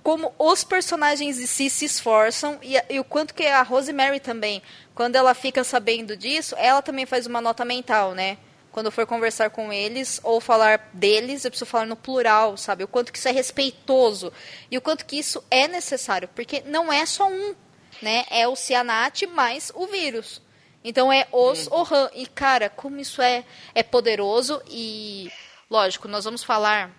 Como 0.01 0.33
os 0.39 0.63
personagens 0.63 1.37
de 1.37 1.47
si 1.47 1.69
se 1.69 1.85
esforçam 1.85 2.57
e, 2.61 2.75
e 2.89 2.99
o 2.99 3.03
quanto 3.03 3.33
que 3.33 3.45
a 3.45 3.61
Rosemary 3.61 4.19
também, 4.19 4.61
quando 4.93 5.15
ela 5.15 5.33
fica 5.33 5.63
sabendo 5.63 6.17
disso, 6.17 6.55
ela 6.57 6.81
também 6.81 7.05
faz 7.05 7.27
uma 7.27 7.41
nota 7.41 7.63
mental, 7.63 8.13
né? 8.13 8.37
Quando 8.71 8.91
for 8.91 9.05
conversar 9.05 9.51
com 9.51 9.71
eles 9.71 10.19
ou 10.23 10.41
falar 10.41 10.89
deles, 10.91 11.45
eu 11.45 11.51
preciso 11.51 11.69
falar 11.69 11.85
no 11.85 11.95
plural, 11.95 12.57
sabe? 12.57 12.83
O 12.83 12.87
quanto 12.87 13.11
que 13.11 13.17
isso 13.17 13.27
é 13.27 13.31
respeitoso 13.31 14.33
e 14.69 14.77
o 14.77 14.81
quanto 14.81 15.05
que 15.05 15.17
isso 15.17 15.43
é 15.49 15.67
necessário, 15.67 16.29
porque 16.35 16.61
não 16.65 16.91
é 16.91 17.05
só 17.05 17.27
um, 17.27 17.55
né? 18.01 18.25
É 18.29 18.47
o 18.47 18.55
cianate 18.55 19.27
mais 19.27 19.71
o 19.75 19.87
vírus. 19.87 20.41
Então 20.83 21.11
é 21.11 21.27
os 21.31 21.67
uhum. 21.67 21.79
Ohan. 21.79 22.09
E, 22.13 22.27
cara, 22.27 22.69
como 22.69 22.99
isso 22.99 23.21
é, 23.21 23.43
é 23.73 23.81
poderoso 23.81 24.61
e, 24.67 25.31
lógico, 25.69 26.07
nós 26.07 26.25
vamos 26.25 26.43
falar 26.43 26.91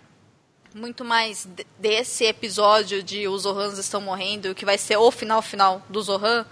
muito 0.73 1.03
mais 1.03 1.47
desse 1.79 2.25
episódio 2.25 3.01
de 3.01 3.27
os 3.27 3.43
Zohans 3.43 3.77
estão 3.77 4.01
morrendo, 4.01 4.55
que 4.55 4.65
vai 4.65 4.77
ser 4.77 4.97
o 4.97 5.11
final 5.11 5.41
final 5.41 5.81
do 5.89 6.01
Zohan 6.01 6.45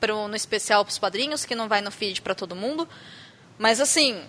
pro, 0.00 0.28
no 0.28 0.36
especial 0.36 0.84
para 0.84 0.92
os 0.92 0.98
padrinhos, 0.98 1.44
que 1.44 1.54
não 1.54 1.68
vai 1.68 1.80
no 1.80 1.90
feed 1.90 2.22
para 2.22 2.34
todo 2.34 2.56
mundo. 2.56 2.88
Mas 3.58 3.80
assim, 3.80 4.22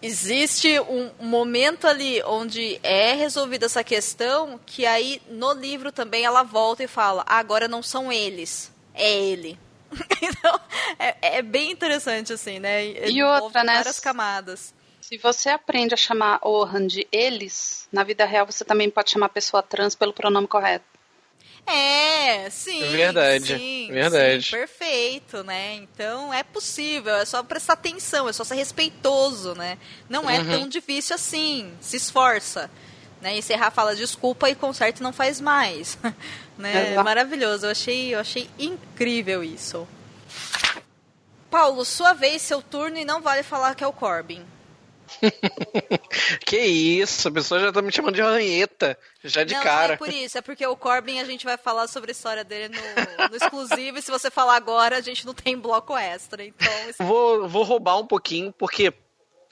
existe 0.00 0.78
um 0.80 1.10
momento 1.20 1.86
ali 1.86 2.22
onde 2.24 2.78
é 2.82 3.14
resolvida 3.14 3.66
essa 3.66 3.82
questão, 3.82 4.60
que 4.64 4.86
aí 4.86 5.20
no 5.28 5.52
livro 5.52 5.90
também 5.90 6.24
ela 6.24 6.42
volta 6.42 6.84
e 6.84 6.88
fala: 6.88 7.24
ah, 7.26 7.38
agora 7.38 7.66
não 7.66 7.82
são 7.82 8.12
eles, 8.12 8.72
é 8.94 9.12
ele. 9.12 9.58
então, 10.22 10.60
é, 10.98 11.38
é, 11.38 11.42
bem 11.42 11.70
interessante, 11.70 12.32
assim, 12.32 12.58
né? 12.58 13.08
E 13.08 13.22
outra, 13.22 13.64
né? 13.64 13.74
Várias 13.74 14.00
camadas. 14.00 14.74
Se 15.08 15.16
você 15.18 15.50
aprende 15.50 15.94
a 15.94 15.96
chamar 15.96 16.40
Ohan 16.42 16.84
de 16.84 17.06
eles, 17.12 17.86
na 17.92 18.02
vida 18.02 18.24
real 18.24 18.44
você 18.44 18.64
também 18.64 18.90
pode 18.90 19.08
chamar 19.08 19.26
a 19.26 19.28
pessoa 19.28 19.62
trans 19.62 19.94
pelo 19.94 20.12
pronome 20.12 20.48
correto. 20.48 20.84
É, 21.64 22.50
sim. 22.50 22.82
É 22.82 22.88
verdade. 22.88 23.56
Sim, 23.56 23.88
verdade. 23.92 24.42
Sim, 24.42 24.50
perfeito, 24.50 25.44
né? 25.44 25.74
Então 25.74 26.34
é 26.34 26.42
possível, 26.42 27.14
é 27.14 27.24
só 27.24 27.40
prestar 27.44 27.74
atenção, 27.74 28.28
é 28.28 28.32
só 28.32 28.42
ser 28.42 28.56
respeitoso, 28.56 29.54
né? 29.54 29.78
Não 30.08 30.28
é 30.28 30.40
uhum. 30.40 30.50
tão 30.50 30.68
difícil 30.68 31.14
assim. 31.14 31.72
Se 31.80 31.96
esforça. 31.96 32.68
Né? 33.20 33.38
Encerrar 33.38 33.70
fala 33.70 33.94
desculpa 33.94 34.50
e 34.50 34.56
conserta 34.56 34.98
e 34.98 35.04
não 35.04 35.12
faz 35.12 35.40
mais. 35.40 35.96
né? 36.58 36.94
É 36.94 37.00
maravilhoso. 37.00 37.66
Eu 37.66 37.70
achei, 37.70 38.12
eu 38.12 38.18
achei 38.18 38.50
incrível 38.58 39.44
isso. 39.44 39.86
Paulo, 41.48 41.84
sua 41.84 42.12
vez, 42.12 42.42
seu 42.42 42.60
turno, 42.60 42.98
e 42.98 43.04
não 43.04 43.22
vale 43.22 43.44
falar 43.44 43.76
que 43.76 43.84
é 43.84 43.86
o 43.86 43.92
Corbin. 43.92 44.44
que 46.44 46.58
isso, 46.58 47.28
a 47.28 47.30
pessoa 47.30 47.60
já 47.60 47.72
tá 47.72 47.80
me 47.82 47.92
chamando 47.92 48.14
de 48.14 48.22
ranheta, 48.22 48.98
já 49.22 49.44
de 49.44 49.54
não, 49.54 49.62
cara. 49.62 49.88
Não 49.88 49.94
é 49.94 49.96
por 49.96 50.08
isso, 50.08 50.38
é 50.38 50.40
porque 50.40 50.66
o 50.66 50.76
Corbin 50.76 51.20
a 51.20 51.24
gente 51.24 51.44
vai 51.44 51.56
falar 51.56 51.88
sobre 51.88 52.10
a 52.10 52.12
história 52.12 52.44
dele 52.44 52.74
no, 52.74 53.28
no 53.28 53.36
exclusivo, 53.36 53.98
e 53.98 54.02
se 54.02 54.10
você 54.10 54.30
falar 54.30 54.56
agora, 54.56 54.98
a 54.98 55.00
gente 55.00 55.24
não 55.26 55.34
tem 55.34 55.56
bloco 55.56 55.96
extra, 55.96 56.44
então... 56.44 56.66
Vou, 56.98 57.48
vou 57.48 57.62
roubar 57.62 57.98
um 57.98 58.06
pouquinho, 58.06 58.52
porque 58.52 58.92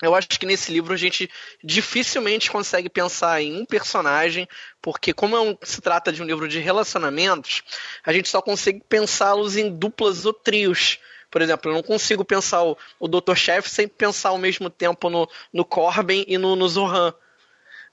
eu 0.03 0.15
acho 0.15 0.29
que 0.29 0.47
nesse 0.47 0.73
livro 0.73 0.93
a 0.93 0.97
gente 0.97 1.31
dificilmente 1.63 2.51
consegue 2.51 2.89
pensar 2.89 3.41
em 3.41 3.61
um 3.61 3.65
personagem, 3.65 4.49
porque 4.83 5.13
como 5.13 5.37
é 5.37 5.41
um, 5.41 5.57
se 5.63 5.81
trata 5.81 6.13
de 6.13 6.23
um 6.23 6.27
livro 6.27 6.49
de 6.49 6.59
relacionamentos, 6.59 7.63
a 8.05 8.13
gente 8.13 8.29
só 8.29 8.43
consegue 8.43 8.83
pensá-los 8.89 9.57
em 9.57 9.71
duplas 9.71 10.27
ou 10.27 10.33
trios. 10.33 10.99
Por 11.35 11.43
exemplo, 11.43 11.69
eu 11.69 11.75
não 11.75 11.83
consigo 11.83 12.25
pensar 12.25 12.63
o, 12.63 12.79
o 12.97 13.09
Dr. 13.09 13.35
Chef 13.35 13.69
sem 13.69 13.89
pensar 13.89 14.29
ao 14.29 14.39
mesmo 14.39 14.71
tempo 14.71 15.11
no, 15.11 15.29
no 15.53 15.65
Corbin 15.65 16.25
e 16.29 16.39
no, 16.39 16.55
no 16.55 16.69
Zohan. 16.69 17.13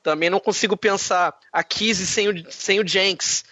Também 0.03 0.29
não 0.29 0.39
consigo 0.39 0.77
pensar 0.77 1.35
a 1.51 1.63
Kizzy 1.63 2.05
sem 2.05 2.29
o, 2.29 2.51
sem 2.51 2.79
o 2.79 2.87
Jenks 2.87 3.43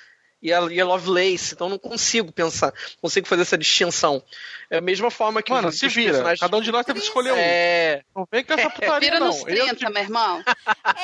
e 0.43 0.53
a, 0.53 0.61
e 0.71 0.79
a 0.79 0.85
Lovelace, 0.85 1.55
então 1.55 1.67
não 1.67 1.79
consigo 1.79 2.31
pensar, 2.31 2.71
consigo 3.01 3.27
fazer 3.27 3.41
essa 3.41 3.57
distinção. 3.57 4.23
É 4.69 4.77
a 4.77 4.81
mesma 4.81 5.09
forma 5.09 5.41
que 5.41 5.51
Mano, 5.51 5.69
os, 5.69 5.79
se 5.79 5.87
vira. 5.87 6.11
Personagens... 6.11 6.39
Cada 6.39 6.57
um 6.57 6.61
de 6.61 6.71
nós 6.71 6.85
teve 6.85 6.99
que 6.99 7.05
escolher 7.05 7.33
um. 7.33 7.37
É... 7.37 8.03
Não 8.15 8.27
vem 8.31 8.43
com 8.43 8.53
essa 8.53 8.69
putaria, 8.69 8.99
Vira 8.99 9.19
não. 9.19 9.27
nos 9.27 9.43
30, 9.43 9.85
eu... 9.85 9.91
meu 9.91 10.03
irmão. 10.03 10.43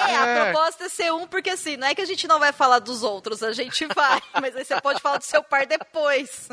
É, 0.07 0.15
a 0.15 0.27
é. 0.27 0.43
proposta 0.43 0.85
é 0.85 0.89
ser 0.89 1.11
um, 1.13 1.25
porque 1.25 1.49
assim, 1.49 1.77
não 1.77 1.87
é 1.87 1.95
que 1.95 2.01
a 2.01 2.05
gente 2.05 2.27
não 2.27 2.39
vai 2.39 2.51
falar 2.51 2.79
dos 2.79 3.01
outros, 3.01 3.41
a 3.41 3.53
gente 3.53 3.85
vai, 3.87 4.21
mas 4.41 4.55
aí 4.55 4.63
você 4.63 4.79
pode 4.81 5.01
falar 5.01 5.17
do 5.17 5.23
seu 5.23 5.41
par 5.41 5.65
depois. 5.65 6.49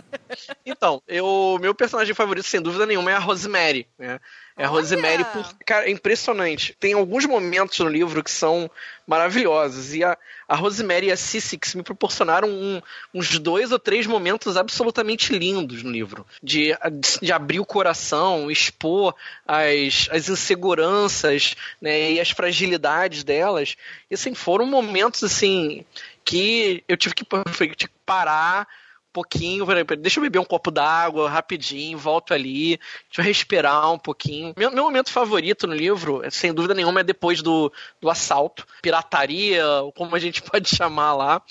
Então, 0.64 1.02
eu, 1.06 1.58
meu 1.60 1.74
personagem 1.74 2.14
favorito, 2.14 2.46
sem 2.46 2.60
dúvida 2.60 2.86
nenhuma, 2.86 3.10
é 3.10 3.14
a 3.14 3.18
Rosemary, 3.18 3.86
né? 3.98 4.20
É 4.56 4.64
a 4.64 4.68
Rosemary, 4.68 5.24
por, 5.24 5.54
cara, 5.64 5.86
é 5.86 5.90
impressionante. 5.90 6.76
Tem 6.78 6.92
alguns 6.92 7.24
momentos 7.24 7.78
no 7.78 7.88
livro 7.88 8.22
que 8.22 8.30
são 8.30 8.70
maravilhosos. 9.06 9.94
E 9.94 10.04
a, 10.04 10.16
a 10.46 10.54
Rosemary 10.54 11.06
e 11.06 11.12
a 11.12 11.16
Sissix 11.16 11.74
me 11.74 11.82
proporcionaram 11.82 12.48
um, 12.48 12.82
uns 13.14 13.38
dois 13.38 13.72
ou 13.72 13.78
três 13.78 14.06
momentos 14.06 14.56
absolutamente 14.56 15.36
lindos 15.36 15.82
no 15.82 15.90
livro. 15.90 16.26
De, 16.42 16.76
de 17.20 17.32
abrir 17.32 17.60
o 17.60 17.66
coração, 17.66 18.50
expor 18.50 19.14
as, 19.46 20.08
as 20.10 20.28
inseguranças 20.28 21.56
né, 21.80 22.12
e 22.12 22.20
as 22.20 22.30
fragilidades 22.30 23.24
delas. 23.24 23.76
E 24.10 24.14
assim, 24.14 24.34
foram 24.34 24.66
momentos 24.66 25.22
assim 25.24 25.84
que 26.24 26.84
eu 26.88 26.96
tive 26.96 27.14
que, 27.14 27.24
tive 27.24 27.76
que 27.76 27.88
parar 28.06 28.66
pouquinho, 29.12 29.66
deixa 29.98 30.18
eu 30.18 30.22
beber 30.22 30.38
um 30.38 30.44
copo 30.44 30.70
d'água 30.70 31.28
rapidinho, 31.28 31.98
volto 31.98 32.32
ali, 32.32 32.78
deixa 33.08 33.20
eu 33.20 33.24
respirar 33.24 33.92
um 33.92 33.98
pouquinho. 33.98 34.54
Meu, 34.56 34.70
meu 34.70 34.84
momento 34.84 35.10
favorito 35.10 35.66
no 35.66 35.74
livro, 35.74 36.22
sem 36.30 36.52
dúvida 36.52 36.72
nenhuma, 36.72 37.00
é 37.00 37.04
depois 37.04 37.42
do, 37.42 37.70
do 38.00 38.08
assalto, 38.08 38.66
pirataria, 38.80 39.62
como 39.94 40.16
a 40.16 40.18
gente 40.18 40.40
pode 40.42 40.74
chamar 40.74 41.14
lá 41.14 41.42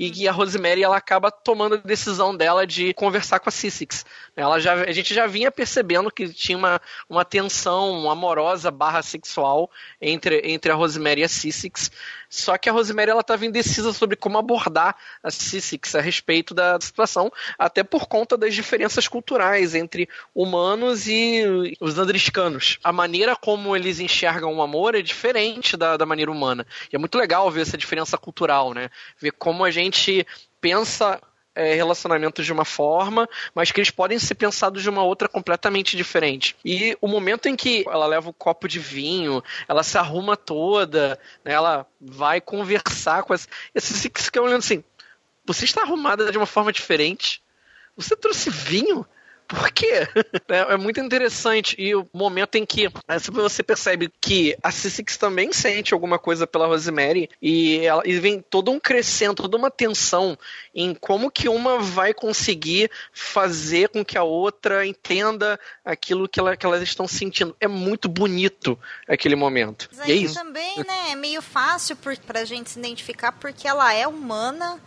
e 0.00 0.26
a 0.26 0.32
Rosemary 0.32 0.82
ela 0.82 0.96
acaba 0.96 1.30
tomando 1.30 1.74
a 1.74 1.78
decisão 1.78 2.34
dela 2.34 2.66
de 2.66 2.94
conversar 2.94 3.38
com 3.38 3.50
a 3.50 3.52
Sissix. 3.52 4.06
Ela 4.34 4.58
já, 4.58 4.72
a 4.72 4.92
gente 4.92 5.12
já 5.12 5.26
vinha 5.26 5.50
percebendo 5.50 6.10
que 6.10 6.32
tinha 6.32 6.56
uma, 6.56 6.80
uma 7.06 7.22
tensão 7.22 8.10
amorosa 8.10 8.70
barra 8.70 9.02
sexual 9.02 9.70
entre, 10.00 10.40
entre 10.44 10.72
a 10.72 10.74
Rosemary 10.74 11.20
e 11.20 11.24
a 11.24 11.28
Sissix, 11.28 11.90
só 12.30 12.56
que 12.56 12.68
a 12.68 12.72
Rosemary 12.72 13.10
ela 13.10 13.20
estava 13.20 13.44
indecisa 13.44 13.92
sobre 13.92 14.16
como 14.16 14.38
abordar 14.38 14.96
a 15.22 15.30
Sissix 15.30 15.96
a 15.96 16.00
respeito 16.00 16.54
da 16.54 16.80
situação, 16.80 17.30
até 17.58 17.82
por 17.82 18.06
conta 18.06 18.38
das 18.38 18.54
diferenças 18.54 19.08
culturais 19.08 19.74
entre 19.74 20.08
humanos 20.34 21.08
e 21.08 21.76
os 21.80 21.98
andriscanos. 21.98 22.78
A 22.84 22.92
maneira 22.92 23.34
como 23.34 23.74
eles 23.76 23.98
enxergam 23.98 24.54
o 24.54 24.62
amor 24.62 24.94
é 24.94 25.02
diferente 25.02 25.76
da, 25.76 25.96
da 25.96 26.06
maneira 26.06 26.30
humana. 26.30 26.64
E 26.90 26.96
é 26.96 26.98
muito 26.98 27.18
legal 27.18 27.50
ver 27.50 27.62
essa 27.62 27.76
diferença 27.76 28.16
cultural, 28.16 28.72
né? 28.72 28.90
Ver 29.18 29.32
como 29.32 29.64
a 29.64 29.70
gente 29.70 29.89
gente 29.90 30.26
pensa 30.60 31.20
é, 31.54 31.74
relacionamentos 31.74 32.46
de 32.46 32.52
uma 32.52 32.64
forma, 32.64 33.28
mas 33.54 33.70
que 33.70 33.80
eles 33.80 33.90
podem 33.90 34.18
ser 34.18 34.34
pensados 34.34 34.82
de 34.82 34.88
uma 34.88 35.02
outra 35.02 35.28
completamente 35.28 35.96
diferente. 35.96 36.56
E 36.64 36.96
o 37.00 37.08
momento 37.08 37.46
em 37.46 37.56
que 37.56 37.84
ela 37.88 38.06
leva 38.06 38.28
o 38.28 38.30
um 38.30 38.34
copo 38.34 38.68
de 38.68 38.78
vinho, 38.78 39.42
ela 39.68 39.82
se 39.82 39.98
arruma 39.98 40.36
toda, 40.36 41.18
né, 41.44 41.52
ela 41.52 41.86
vai 42.00 42.40
conversar 42.40 43.24
com 43.24 43.34
essa. 43.34 43.48
Esse 43.74 44.08
que 44.08 44.40
olhando 44.40 44.58
assim: 44.60 44.84
você 45.44 45.64
está 45.64 45.82
arrumada 45.82 46.30
de 46.30 46.38
uma 46.38 46.46
forma 46.46 46.72
diferente? 46.72 47.42
Você 47.96 48.16
trouxe 48.16 48.48
vinho? 48.48 49.06
Por 49.50 49.70
quê? 49.72 50.06
É, 50.48 50.74
é, 50.74 50.76
muito 50.76 50.98
interessante. 50.98 51.76
E 51.78 51.94
o 51.94 52.08
momento 52.12 52.56
em 52.56 52.66
que 52.66 52.86
é, 52.86 53.18
você 53.32 53.62
percebe 53.62 54.10
que 54.20 54.56
a 54.62 54.70
Cissix 54.72 55.16
também 55.16 55.52
sente 55.52 55.94
alguma 55.94 56.18
coisa 56.18 56.44
pela 56.46 56.66
Rosemary 56.66 57.28
e, 57.40 57.78
ela, 57.84 58.02
e 58.04 58.18
vem 58.18 58.40
todo 58.40 58.70
um 58.70 58.80
crescendo, 58.80 59.34
toda 59.36 59.56
uma 59.56 59.70
tensão 59.70 60.36
em 60.74 60.92
como 60.92 61.30
que 61.30 61.48
uma 61.48 61.78
vai 61.78 62.12
conseguir 62.12 62.90
fazer 63.12 63.90
com 63.90 64.04
que 64.04 64.18
a 64.18 64.24
outra 64.24 64.84
entenda 64.84 65.58
aquilo 65.84 66.28
que, 66.28 66.40
ela, 66.40 66.56
que 66.56 66.66
elas 66.66 66.82
estão 66.82 67.06
sentindo. 67.06 67.54
É 67.60 67.68
muito 67.68 68.08
bonito 68.08 68.76
aquele 69.06 69.36
momento. 69.36 69.88
Mas 69.96 70.08
e 70.08 70.12
é 70.12 70.14
isso. 70.16 70.34
também, 70.34 70.78
né, 70.78 71.10
é 71.12 71.14
meio 71.14 71.42
fácil 71.42 71.94
por, 71.96 72.16
pra 72.18 72.44
gente 72.44 72.70
se 72.70 72.78
identificar 72.78 73.32
porque 73.32 73.68
ela 73.68 73.92
é 73.94 74.06
humana. 74.06 74.80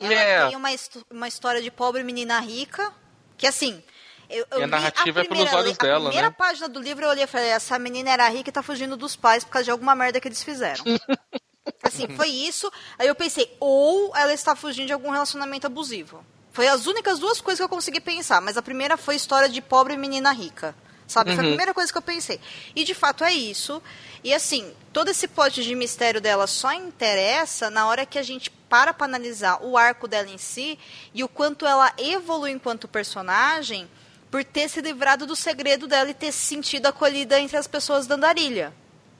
Ela 0.00 0.14
É. 0.14 0.46
tem 0.48 0.56
uma, 0.56 0.70
uma 1.10 1.28
história 1.28 1.60
de 1.60 1.70
pobre 1.70 2.02
menina 2.02 2.40
rica. 2.40 2.90
Que 3.36 3.46
assim. 3.46 3.82
Eu, 4.30 4.46
eu 4.50 4.60
E 4.60 4.62
a 4.62 4.66
narrativa 4.66 5.20
é 5.20 5.24
primeira 5.24 5.50
pelos 5.50 5.64
olhos 5.64 5.78
le- 5.78 5.78
A 5.80 5.90
dela, 5.92 6.04
primeira 6.06 6.28
né? 6.30 6.34
página 6.36 6.68
do 6.68 6.80
livro 6.80 7.04
eu 7.04 7.10
olhei 7.10 7.24
e 7.24 7.26
falei: 7.26 7.48
essa 7.48 7.78
menina 7.78 8.10
era 8.10 8.28
rica 8.28 8.50
e 8.50 8.52
tá 8.52 8.62
fugindo 8.62 8.96
dos 8.96 9.16
pais 9.16 9.44
por 9.44 9.50
causa 9.50 9.64
de 9.64 9.70
alguma 9.70 9.94
merda 9.94 10.20
que 10.20 10.28
eles 10.28 10.42
fizeram. 10.42 10.84
assim, 11.82 12.08
foi 12.16 12.28
isso. 12.28 12.70
Aí 12.98 13.06
eu 13.06 13.14
pensei: 13.14 13.54
ou 13.60 14.14
ela 14.16 14.32
está 14.32 14.54
fugindo 14.56 14.86
de 14.86 14.92
algum 14.92 15.10
relacionamento 15.10 15.66
abusivo. 15.66 16.24
Foi 16.52 16.68
as 16.68 16.86
únicas 16.86 17.18
duas 17.18 17.40
coisas 17.40 17.58
que 17.58 17.64
eu 17.64 17.68
consegui 17.68 18.00
pensar. 18.00 18.40
Mas 18.40 18.56
a 18.56 18.62
primeira 18.62 18.96
foi 18.96 19.16
história 19.16 19.48
de 19.48 19.60
pobre 19.60 19.96
menina 19.96 20.30
rica. 20.32 20.74
Sabe? 21.06 21.34
Foi 21.34 21.44
a 21.44 21.48
primeira 21.48 21.74
coisa 21.74 21.92
que 21.92 21.98
eu 21.98 22.02
pensei. 22.02 22.40
E 22.74 22.82
de 22.82 22.94
fato 22.94 23.24
é 23.24 23.32
isso. 23.34 23.82
E 24.22 24.32
assim, 24.32 24.72
todo 24.90 25.08
esse 25.10 25.28
plot 25.28 25.62
de 25.62 25.74
mistério 25.74 26.18
dela 26.20 26.46
só 26.46 26.72
interessa 26.72 27.68
na 27.68 27.86
hora 27.86 28.06
que 28.06 28.18
a 28.18 28.22
gente 28.22 28.50
para 28.50 28.94
pra 28.94 29.04
analisar 29.04 29.58
o 29.62 29.76
arco 29.76 30.08
dela 30.08 30.30
em 30.30 30.38
si 30.38 30.78
e 31.12 31.22
o 31.22 31.28
quanto 31.28 31.66
ela 31.66 31.92
evolui 31.98 32.52
enquanto 32.52 32.88
personagem 32.88 33.86
por 34.34 34.42
ter 34.42 34.68
se 34.68 34.80
livrado 34.80 35.26
do 35.28 35.36
segredo 35.36 35.86
dela 35.86 36.10
e 36.10 36.14
ter 36.14 36.32
se 36.32 36.44
sentido 36.44 36.86
acolhida 36.86 37.38
entre 37.38 37.56
as 37.56 37.68
pessoas 37.68 38.04
da 38.04 38.16
andarilha. 38.16 38.72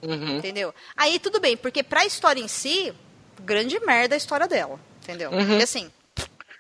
Uhum. 0.03 0.39
Entendeu? 0.39 0.75
Aí 0.97 1.21
tudo 1.21 1.39
bem, 1.39 1.57
porque 1.57 1.85
pra 1.85 2.05
história 2.05 2.41
em 2.41 2.49
si, 2.49 2.93
grande 3.41 3.79
merda 3.79 4.17
a 4.17 4.19
história 4.19 4.49
dela. 4.49 4.77
Entendeu? 5.05 5.31
Porque 5.31 5.63
assim, 5.63 5.89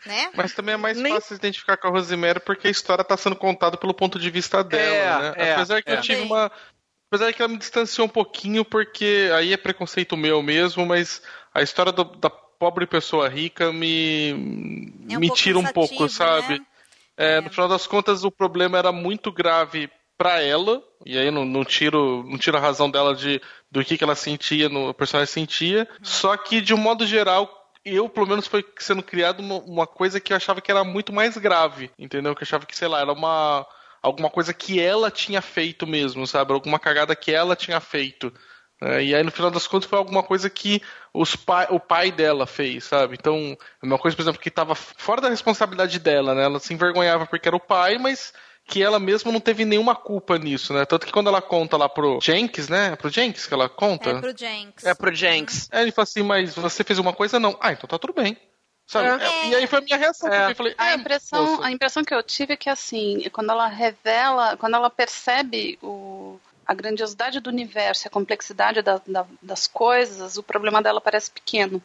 né? 0.06 0.30
Mas 0.36 0.52
também 0.52 0.74
é 0.74 0.76
mais 0.76 0.96
Nem- 1.00 1.12
fácil 1.12 1.30
se 1.30 1.34
identificar 1.34 1.76
com 1.76 1.88
a 1.88 1.90
Rosemary 1.90 2.38
porque 2.38 2.68
a 2.68 2.70
história 2.70 3.02
está 3.02 3.16
sendo 3.16 3.34
contada 3.34 3.76
pelo 3.76 3.92
ponto 3.92 4.20
de 4.20 4.30
vista 4.30 4.62
dela, 4.62 4.94
É, 4.94 5.18
né? 5.30 5.34
é, 5.48 5.52
Apesar 5.54 5.82
que 5.82 5.90
é. 5.90 5.96
eu 5.96 6.00
tive 6.00 6.20
uma. 6.22 6.48
Apesar 7.10 7.32
que 7.32 7.42
ela 7.42 7.50
me 7.50 7.58
distanciou 7.58 8.06
um 8.06 8.10
pouquinho, 8.10 8.64
porque 8.64 9.30
aí 9.34 9.52
é 9.52 9.56
preconceito 9.56 10.16
meu 10.16 10.40
mesmo, 10.44 10.86
mas 10.86 11.20
a 11.52 11.60
história 11.60 11.90
do- 11.90 12.04
da 12.04 12.30
pobre 12.30 12.86
pessoa 12.86 13.28
rica 13.28 13.72
me, 13.72 14.30
É 15.10 15.16
um 15.16 15.20
me 15.20 15.28
tira 15.32 15.58
um 15.58 15.64
pouco, 15.64 16.08
sabe? 16.08 16.60
né? 16.60 16.66
É, 17.16 17.36
É. 17.36 17.40
No 17.40 17.50
final 17.50 17.68
das 17.68 17.86
contas, 17.86 18.24
o 18.24 18.30
problema 18.30 18.78
era 18.78 18.92
muito 18.92 19.30
grave 19.32 19.90
pra 20.16 20.40
ela, 20.40 20.82
e 21.04 21.18
aí 21.18 21.30
não, 21.30 21.44
não 21.44 21.64
tiro 21.64 22.22
não 22.28 22.38
tiro 22.38 22.56
a 22.56 22.60
razão 22.60 22.90
dela 22.90 23.14
de 23.14 23.40
do 23.70 23.84
que, 23.84 23.98
que 23.98 24.04
ela 24.04 24.14
sentia, 24.14 24.68
no, 24.68 24.90
o 24.90 24.94
personagem 24.94 25.32
sentia. 25.32 25.88
Só 26.02 26.36
que, 26.36 26.60
de 26.60 26.72
um 26.72 26.76
modo 26.76 27.04
geral, 27.06 27.50
eu, 27.84 28.08
pelo 28.08 28.26
menos, 28.26 28.46
foi 28.46 28.64
sendo 28.78 29.02
criado 29.02 29.40
uma, 29.40 29.56
uma 29.56 29.86
coisa 29.86 30.20
que 30.20 30.32
eu 30.32 30.36
achava 30.36 30.60
que 30.60 30.70
era 30.70 30.84
muito 30.84 31.12
mais 31.12 31.36
grave, 31.36 31.90
entendeu? 31.98 32.34
Que 32.34 32.42
eu 32.42 32.46
achava 32.46 32.64
que, 32.66 32.76
sei 32.76 32.88
lá, 32.88 33.00
era 33.00 33.12
uma. 33.12 33.66
Alguma 34.02 34.28
coisa 34.28 34.52
que 34.52 34.78
ela 34.78 35.10
tinha 35.10 35.40
feito 35.40 35.86
mesmo, 35.86 36.26
sabe? 36.26 36.52
Alguma 36.52 36.78
cagada 36.78 37.16
que 37.16 37.32
ela 37.32 37.56
tinha 37.56 37.80
feito. 37.80 38.32
É, 38.84 39.02
e 39.02 39.14
aí, 39.14 39.22
no 39.22 39.30
final 39.30 39.50
das 39.50 39.66
contas, 39.66 39.88
foi 39.88 39.98
alguma 39.98 40.22
coisa 40.22 40.50
que 40.50 40.82
os 41.12 41.34
pai, 41.34 41.66
o 41.70 41.80
pai 41.80 42.12
dela 42.12 42.46
fez, 42.46 42.84
sabe? 42.84 43.16
Então, 43.18 43.56
é 43.82 43.86
uma 43.86 43.98
coisa, 43.98 44.14
por 44.14 44.22
exemplo, 44.22 44.40
que 44.40 44.50
estava 44.50 44.74
fora 44.74 45.22
da 45.22 45.30
responsabilidade 45.30 45.98
dela, 45.98 46.34
né? 46.34 46.44
Ela 46.44 46.60
se 46.60 46.74
envergonhava 46.74 47.24
porque 47.26 47.48
era 47.48 47.56
o 47.56 47.60
pai, 47.60 47.96
mas 47.96 48.34
que 48.66 48.82
ela 48.82 48.98
mesma 48.98 49.32
não 49.32 49.40
teve 49.40 49.64
nenhuma 49.64 49.94
culpa 49.94 50.38
nisso, 50.38 50.74
né? 50.74 50.84
Tanto 50.84 51.06
que 51.06 51.12
quando 51.12 51.28
ela 51.28 51.40
conta 51.40 51.78
lá 51.78 51.88
pro 51.88 52.18
Jenks, 52.20 52.68
né? 52.68 52.92
É 52.92 52.96
pro 52.96 53.08
Jenks 53.08 53.46
que 53.46 53.54
ela 53.54 53.70
conta? 53.70 54.10
É 54.10 54.20
pro 54.20 54.36
Jenks. 54.36 54.84
É 54.84 54.94
pro 54.94 55.14
Jenks. 55.14 55.68
Aí 55.72 55.82
ele 55.82 55.92
fala 55.92 56.04
assim, 56.04 56.22
mas 56.22 56.54
você 56.54 56.84
fez 56.84 56.98
uma 56.98 57.14
coisa? 57.14 57.40
Não. 57.40 57.56
Ah, 57.60 57.72
então 57.72 57.88
tá 57.88 57.98
tudo 57.98 58.12
bem. 58.12 58.36
Sabe? 58.86 59.22
É. 59.22 59.26
É, 59.26 59.48
E 59.48 59.54
aí 59.54 59.66
foi 59.66 59.78
a 59.78 59.82
minha 59.82 59.96
reação. 59.96 60.30
É. 60.30 60.50
Eu 60.50 60.54
falei, 60.56 60.74
A 60.76 60.90
é, 60.90 60.94
impressão, 60.94 61.44
moça. 61.44 61.66
a 61.66 61.70
impressão 61.72 62.04
que 62.04 62.14
eu 62.14 62.22
tive 62.22 62.52
é 62.52 62.56
que 62.56 62.68
assim, 62.68 63.28
quando 63.32 63.50
ela 63.50 63.66
revela, 63.66 64.56
quando 64.58 64.74
ela 64.74 64.90
percebe 64.90 65.78
o, 65.82 66.38
a 66.66 66.74
grandiosidade 66.74 67.40
do 67.40 67.50
universo, 67.50 68.06
a 68.06 68.10
complexidade 68.10 68.82
da- 68.82 69.00
da- 69.06 69.26
das 69.42 69.66
coisas, 69.66 70.36
o 70.36 70.42
problema 70.42 70.82
dela 70.82 71.00
parece 71.00 71.30
pequeno. 71.30 71.82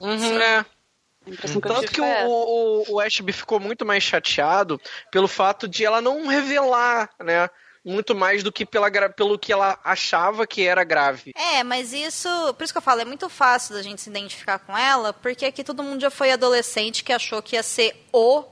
Uhum, 0.00 0.38
é. 0.40 0.58
A 1.26 1.30
impressão 1.30 1.60
que 1.60 1.68
Tanto 1.68 1.92
que 1.92 2.00
essa. 2.00 2.28
o, 2.28 2.84
o, 2.90 2.94
o 2.94 3.00
Ashby 3.00 3.32
ficou 3.32 3.58
muito 3.58 3.84
mais 3.84 4.02
chateado 4.02 4.80
pelo 5.10 5.26
fato 5.26 5.66
de 5.66 5.84
ela 5.84 6.00
não 6.00 6.26
revelar, 6.26 7.10
né? 7.20 7.48
Muito 7.84 8.14
mais 8.16 8.42
do 8.42 8.50
que 8.52 8.66
pela, 8.66 8.90
pelo 9.10 9.38
que 9.38 9.52
ela 9.52 9.78
achava 9.84 10.44
que 10.46 10.66
era 10.66 10.82
grave. 10.82 11.32
É, 11.36 11.62
mas 11.62 11.92
isso, 11.92 12.28
por 12.54 12.64
isso 12.64 12.72
que 12.72 12.78
eu 12.78 12.82
falo, 12.82 13.00
é 13.00 13.04
muito 13.04 13.28
fácil 13.28 13.74
da 13.76 13.82
gente 13.82 14.00
se 14.00 14.10
identificar 14.10 14.58
com 14.58 14.76
ela, 14.76 15.12
porque 15.12 15.46
aqui 15.46 15.62
todo 15.62 15.84
mundo 15.84 16.00
já 16.00 16.10
foi 16.10 16.32
adolescente 16.32 17.04
que 17.04 17.12
achou 17.12 17.40
que 17.40 17.54
ia 17.54 17.62
ser 17.62 18.06
o 18.12 18.44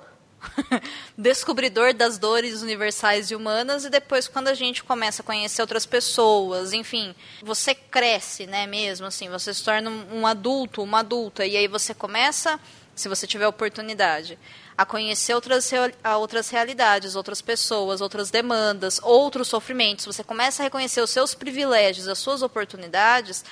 descobridor 1.16 1.92
das 1.94 2.18
dores 2.18 2.62
universais 2.62 3.30
e 3.30 3.34
humanas, 3.34 3.84
e 3.84 3.90
depois 3.90 4.28
quando 4.28 4.48
a 4.48 4.54
gente 4.54 4.82
começa 4.84 5.22
a 5.22 5.24
conhecer 5.24 5.62
outras 5.62 5.86
pessoas, 5.86 6.72
enfim, 6.72 7.14
você 7.42 7.74
cresce, 7.74 8.46
né, 8.46 8.66
mesmo 8.66 9.06
assim, 9.06 9.28
você 9.28 9.52
se 9.52 9.62
torna 9.62 9.90
um 9.90 10.26
adulto, 10.26 10.82
uma 10.82 11.00
adulta, 11.00 11.46
e 11.46 11.56
aí 11.56 11.68
você 11.68 11.94
começa, 11.94 12.58
se 12.94 13.08
você 13.08 13.26
tiver 13.26 13.46
oportunidade, 13.46 14.38
a 14.76 14.84
conhecer 14.84 15.34
outras, 15.34 15.70
outras 16.18 16.50
realidades, 16.50 17.14
outras 17.14 17.40
pessoas, 17.40 18.00
outras 18.00 18.30
demandas, 18.30 19.00
outros 19.02 19.48
sofrimentos, 19.48 20.04
você 20.04 20.24
começa 20.24 20.62
a 20.62 20.64
reconhecer 20.64 21.00
os 21.00 21.10
seus 21.10 21.34
privilégios, 21.34 22.08
as 22.08 22.18
suas 22.18 22.42
oportunidades, 22.42 23.44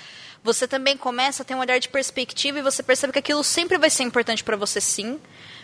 você 0.42 0.66
também 0.66 0.96
começa 0.96 1.42
a 1.42 1.46
ter 1.46 1.54
um 1.54 1.60
olhar 1.60 1.78
de 1.78 1.88
perspectiva 1.88 2.58
e 2.58 2.62
você 2.62 2.82
percebe 2.82 3.12
que 3.12 3.20
aquilo 3.20 3.44
sempre 3.44 3.78
vai 3.78 3.88
ser 3.88 4.02
importante 4.02 4.42
para 4.42 4.56
você, 4.56 4.80
sim, 4.80 5.20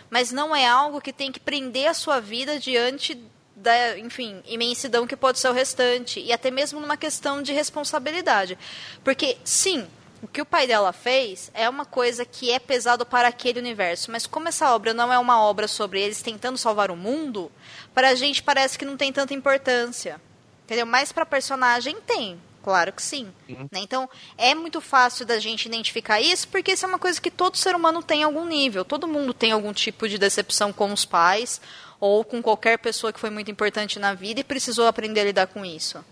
mas 0.09 0.31
não 0.31 0.55
é 0.55 0.67
algo 0.67 1.01
que 1.01 1.13
tem 1.13 1.31
que 1.31 1.39
prender 1.39 1.87
a 1.87 1.93
sua 1.93 2.19
vida 2.19 2.59
diante 2.59 3.17
da, 3.55 3.97
enfim, 3.97 4.41
imensidão 4.45 5.05
que 5.05 5.15
pode 5.15 5.39
ser 5.39 5.49
o 5.49 5.53
restante 5.53 6.19
e 6.19 6.31
até 6.31 6.49
mesmo 6.49 6.79
numa 6.79 6.97
questão 6.97 7.41
de 7.41 7.51
responsabilidade. 7.53 8.57
Porque 9.03 9.37
sim, 9.43 9.87
o 10.21 10.27
que 10.27 10.41
o 10.41 10.45
pai 10.45 10.67
dela 10.67 10.91
fez 10.91 11.51
é 11.53 11.69
uma 11.69 11.85
coisa 11.85 12.25
que 12.25 12.51
é 12.51 12.59
pesado 12.59 13.05
para 13.05 13.27
aquele 13.27 13.59
universo, 13.59 14.11
mas 14.11 14.25
como 14.25 14.47
essa 14.47 14.73
obra 14.73 14.93
não 14.93 15.11
é 15.11 15.19
uma 15.19 15.41
obra 15.41 15.67
sobre 15.67 16.01
eles 16.01 16.21
tentando 16.21 16.57
salvar 16.57 16.91
o 16.91 16.95
mundo, 16.95 17.51
para 17.93 18.09
a 18.09 18.15
gente 18.15 18.43
parece 18.43 18.77
que 18.77 18.85
não 18.85 18.97
tem 18.97 19.11
tanta 19.11 19.33
importância. 19.33 20.19
Entendeu? 20.65 20.85
Mas 20.85 21.11
para 21.11 21.25
personagem 21.25 21.97
tem. 22.01 22.39
Claro 22.63 22.91
que 22.91 23.01
sim. 23.01 23.31
Né? 23.47 23.79
Então, 23.79 24.09
é 24.37 24.53
muito 24.53 24.81
fácil 24.81 25.25
da 25.25 25.39
gente 25.39 25.65
identificar 25.65 26.19
isso, 26.19 26.47
porque 26.49 26.73
isso 26.73 26.85
é 26.85 26.89
uma 26.89 26.99
coisa 26.99 27.19
que 27.19 27.31
todo 27.31 27.57
ser 27.57 27.75
humano 27.75 28.03
tem 28.03 28.21
em 28.21 28.23
algum 28.23 28.45
nível. 28.45 28.83
Todo 28.83 29.07
mundo 29.07 29.33
tem 29.33 29.51
algum 29.51 29.73
tipo 29.73 30.07
de 30.07 30.17
decepção 30.17 30.73
com 30.73 30.91
os 30.91 31.05
pais, 31.05 31.61
ou 31.99 32.23
com 32.23 32.41
qualquer 32.41 32.77
pessoa 32.79 33.11
que 33.11 33.19
foi 33.19 33.29
muito 33.29 33.51
importante 33.51 33.99
na 33.99 34.13
vida 34.13 34.39
e 34.39 34.43
precisou 34.43 34.87
aprender 34.87 35.21
a 35.21 35.25
lidar 35.25 35.47
com 35.47 35.65
isso. 35.65 36.03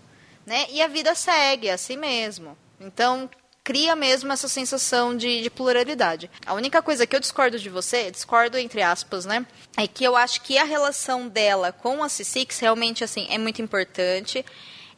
Né? 0.46 0.66
E 0.70 0.82
a 0.82 0.88
vida 0.88 1.14
segue, 1.14 1.68
é 1.68 1.72
assim 1.72 1.96
mesmo. 1.96 2.56
Então, 2.80 3.28
cria 3.68 3.94
mesmo 3.94 4.32
essa 4.32 4.48
sensação 4.48 5.16
de, 5.16 5.42
de 5.42 5.50
pluralidade. 5.50 6.30
A 6.46 6.54
única 6.54 6.80
coisa 6.80 7.06
que 7.06 7.14
eu 7.14 7.20
discordo 7.20 7.58
de 7.58 7.68
você, 7.68 8.10
discordo 8.10 8.56
entre 8.56 8.80
aspas, 8.80 9.26
né? 9.26 9.46
É 9.76 9.86
que 9.86 10.04
eu 10.04 10.16
acho 10.16 10.40
que 10.40 10.56
a 10.56 10.64
relação 10.64 11.28
dela 11.28 11.70
com 11.70 12.02
a 12.02 12.06
C6 12.06 12.60
realmente, 12.60 13.04
assim, 13.04 13.26
é 13.28 13.36
muito 13.36 13.60
importante. 13.60 14.42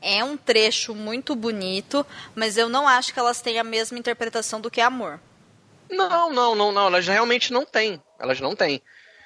É 0.03 0.24
um 0.24 0.36
trecho 0.36 0.94
muito 0.94 1.34
bonito, 1.34 2.07
mas 2.34 2.57
eu 2.57 2.68
não 2.68 2.88
acho 2.88 3.12
que 3.12 3.18
elas 3.18 3.40
têm 3.42 3.59
a 3.59 3.64
mesma 3.64 3.98
interpretação 3.98 4.61
do 4.61 4.70
que 4.70 4.80
amor. 4.80 5.20
Não, 5.90 6.32
não, 6.32 6.55
não, 6.55 6.72
não. 6.72 6.86
Elas 6.86 7.07
realmente 7.07 7.53
não 7.53 7.64
têm. 7.66 8.03
Elas 8.18 8.40
não 8.40 8.55
têm. 8.57 8.80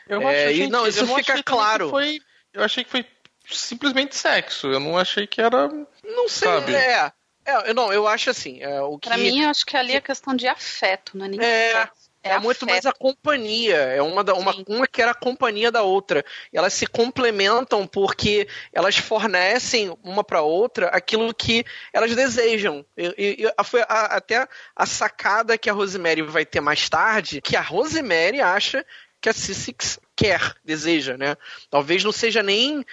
Eu 0.09 0.21
É, 0.23 0.47
achei 0.47 0.63
e 0.63 0.69
não, 0.69 0.83
que- 0.83 0.89
isso 0.91 1.01
eu 1.01 1.07
não 1.07 1.17
fica 1.17 1.43
claro. 1.43 1.91
Foi, 1.91 2.21
eu 2.53 2.63
achei 2.65 2.83
que 2.85 2.91
foi 2.91 3.07
simplesmente 3.51 4.17
sexo. 4.17 4.67
Eu 4.69 4.81
não 4.81 4.97
achei 4.99 5.27
que 5.27 5.41
era. 5.41 5.69
Não 6.03 6.29
sei, 6.29 6.49
Sabe? 6.49 6.75
é. 6.75 7.13
é. 7.45 7.71
eu- 7.71 7.75
Não, 7.75 7.93
eu 7.93 8.07
acho 8.09 8.31
assim. 8.31 8.63
É, 8.63 8.81
o 8.83 8.99
que 8.99 9.09
Pra 9.09 9.17
mim, 9.19 9.43
eu 9.43 9.51
acho 9.51 9.65
que 9.65 9.77
ali 9.77 9.93
é 9.95 10.01
questão 10.01 10.35
de 10.35 10.49
afeto, 10.49 11.17
não 11.17 11.27
é 11.27 11.29
nem 11.29 11.41
É, 11.41 11.73
sexo. 11.73 12.04
É, 12.25 12.39
muito 12.39 12.67
mais 12.67 12.87
a 12.87 12.93
companhia. 12.93 13.77
É 13.77 14.01
uma, 14.01 14.25
da, 14.25 14.35
uma, 14.35 14.53
Sim. 14.55 14.65
uma 14.67 14.87
que 14.87 15.03
era 15.03 15.11
a 15.11 15.15
companhia 15.15 15.71
da 15.71 15.83
outra. 15.83 16.25
Elas 16.53 16.73
se 16.73 16.87
complementam 16.87 17.87
porque 17.87 18.49
elas 18.73 18.97
fornecem 18.97 19.95
uma 20.03 20.25
para 20.25 20.41
outra 20.41 20.87
aquilo 20.89 21.33
que 21.35 21.65
elas 21.93 22.17
desejam. 22.17 22.85
E, 22.97 23.15
e- 23.19 23.47
e 23.47 23.65
foi 23.65 23.83
a- 23.83 24.07
até 24.17 24.49
a 24.75 24.87
sacada 24.87 25.59
que 25.59 25.69
a 25.69 25.73
Rosemary 25.75 26.23
vai 26.23 26.47
ter 26.47 26.61
mais 26.63 26.89
tarde, 26.89 27.43
que 27.43 27.57
a 27.57 27.61
Rosemary 27.61 28.41
acha 28.41 28.85
que 29.21 29.29
a 29.29 29.33
Sissix 29.33 29.99
quer, 30.17 30.55
deseja, 30.65 31.17
né? 31.19 31.37
Talvez 31.71 32.03
não 32.03 32.13
seja 32.13 32.43
nem 32.43 32.85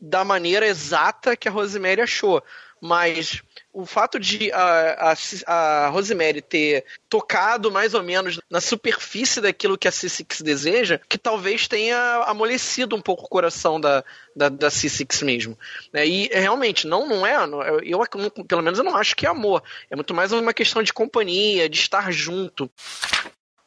da 0.00 0.24
maneira 0.24 0.66
exata 0.66 1.36
que 1.36 1.46
a 1.48 1.50
Rosemary 1.52 2.00
achou. 2.00 2.42
Mas 2.80 3.42
o 3.72 3.84
fato 3.86 4.18
de 4.18 4.50
a, 4.52 5.12
a, 5.12 5.14
a, 5.46 5.88
Rosemary 5.88 6.40
ter 6.40 6.84
tocado 7.08 7.70
mais 7.70 7.94
ou 7.94 8.02
menos 8.02 8.40
na 8.50 8.60
superfície 8.60 9.40
daquilo 9.40 9.78
que 9.78 9.86
a 9.86 9.92
C6 9.92 10.42
deseja, 10.42 11.00
que 11.08 11.18
talvez 11.18 11.68
tenha 11.68 12.24
amolecido 12.26 12.96
um 12.96 13.00
pouco 13.00 13.24
o 13.24 13.28
coração 13.28 13.80
da, 13.80 14.02
da, 14.34 14.48
da 14.48 14.68
C6 14.68 15.24
mesmo. 15.24 15.58
Né? 15.92 16.06
E 16.06 16.28
realmente, 16.28 16.86
não, 16.86 17.06
não 17.06 17.26
é. 17.26 17.36
Eu, 17.84 18.00
pelo 18.48 18.62
menos, 18.62 18.78
eu 18.78 18.84
não 18.84 18.96
acho 18.96 19.14
que 19.14 19.26
é 19.26 19.28
amor. 19.28 19.62
É 19.90 19.94
muito 19.94 20.14
mais 20.14 20.32
uma 20.32 20.54
questão 20.54 20.82
de 20.82 20.92
companhia, 20.92 21.68
de 21.68 21.78
estar 21.78 22.10
junto. 22.10 22.70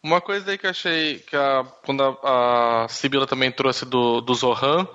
Uma 0.03 0.19
coisa 0.19 0.51
aí 0.51 0.57
que 0.57 0.65
eu 0.65 0.71
achei 0.71 1.19
que 1.19 1.35
a, 1.35 1.63
quando 1.85 2.03
a, 2.03 2.83
a 2.83 2.87
Sibila 2.89 3.25
também 3.25 3.51
trouxe 3.51 3.85
do, 3.85 4.19
do 4.19 4.33
Zohan 4.33 4.85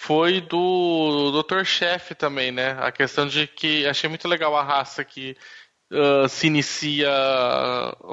foi 0.00 0.40
do 0.40 1.42
Dr. 1.42 1.64
Chef 1.64 2.14
também, 2.14 2.52
né? 2.52 2.76
A 2.78 2.92
questão 2.92 3.26
de 3.26 3.48
que 3.48 3.84
achei 3.84 4.08
muito 4.08 4.28
legal 4.28 4.56
a 4.56 4.62
raça 4.62 5.04
que 5.04 5.36
uh, 5.92 6.28
se 6.28 6.46
inicia 6.46 7.10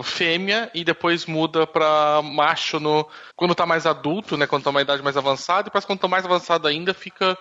fêmea 0.03 0.71
e 0.73 0.83
depois 0.83 1.27
muda 1.27 1.67
para 1.67 2.23
macho 2.23 2.79
no 2.79 3.07
quando 3.35 3.53
tá 3.53 3.67
mais 3.67 3.85
adulto, 3.85 4.35
né? 4.35 4.47
Quando 4.47 4.63
tá 4.63 4.71
uma 4.71 4.81
idade 4.81 5.03
mais 5.03 5.15
avançada, 5.15 5.61
e 5.61 5.63
depois 5.65 5.85
quando 5.85 5.99
tá 5.99 6.07
mais 6.07 6.25
avançado 6.25 6.67
ainda 6.67 6.91
fica, 6.91 7.37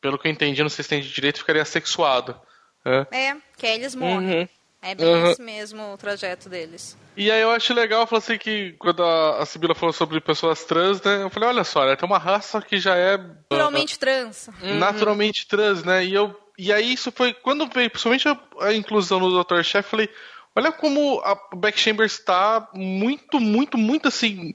pelo 0.00 0.18
que 0.18 0.26
eu 0.26 0.32
entendi, 0.32 0.60
não 0.62 0.68
sei 0.68 0.82
se 0.82 0.90
tem 0.90 1.00
de 1.00 1.12
direito, 1.12 1.38
ficaria 1.38 1.64
sexuado. 1.64 2.38
É, 2.84 3.28
é 3.28 3.36
que 3.56 3.66
eles 3.66 3.94
morrem. 3.94 4.40
Uhum. 4.40 4.48
É 4.86 4.94
bem 4.94 5.04
uhum. 5.04 5.30
esse 5.32 5.42
mesmo 5.42 5.92
o 5.92 5.96
trajeto 5.96 6.48
deles. 6.48 6.96
E 7.16 7.28
aí 7.28 7.40
eu 7.40 7.50
acho 7.50 7.74
legal, 7.74 8.06
eu 8.08 8.16
assim 8.16 8.38
que 8.38 8.76
quando 8.78 9.02
a, 9.02 9.42
a 9.42 9.46
Sibila 9.46 9.74
falou 9.74 9.92
sobre 9.92 10.20
pessoas 10.20 10.62
trans, 10.64 11.02
né? 11.02 11.24
Eu 11.24 11.30
falei, 11.30 11.48
olha 11.48 11.64
só, 11.64 11.84
né, 11.84 11.96
tem 11.96 12.08
uma 12.08 12.18
raça 12.18 12.62
que 12.62 12.78
já 12.78 12.94
é. 12.94 13.16
Naturalmente 13.16 13.96
uh, 13.96 13.98
trans. 13.98 14.48
Uhum. 14.62 14.78
Naturalmente 14.78 15.42
uhum. 15.42 15.48
trans, 15.48 15.82
né? 15.82 16.04
E, 16.04 16.14
eu, 16.14 16.38
e 16.56 16.72
aí 16.72 16.92
isso 16.92 17.10
foi. 17.10 17.34
Quando 17.34 17.66
veio, 17.66 17.90
principalmente 17.90 18.28
a, 18.28 18.38
a 18.60 18.72
inclusão 18.74 19.18
do 19.18 19.42
Dr. 19.42 19.62
Chef, 19.62 19.90
falei, 19.90 20.08
olha 20.54 20.70
como 20.70 21.20
a 21.24 21.36
Beck 21.56 21.80
Chambers 21.80 22.12
está 22.12 22.68
muito, 22.72 23.40
muito, 23.40 23.76
muito 23.76 24.06
assim. 24.06 24.54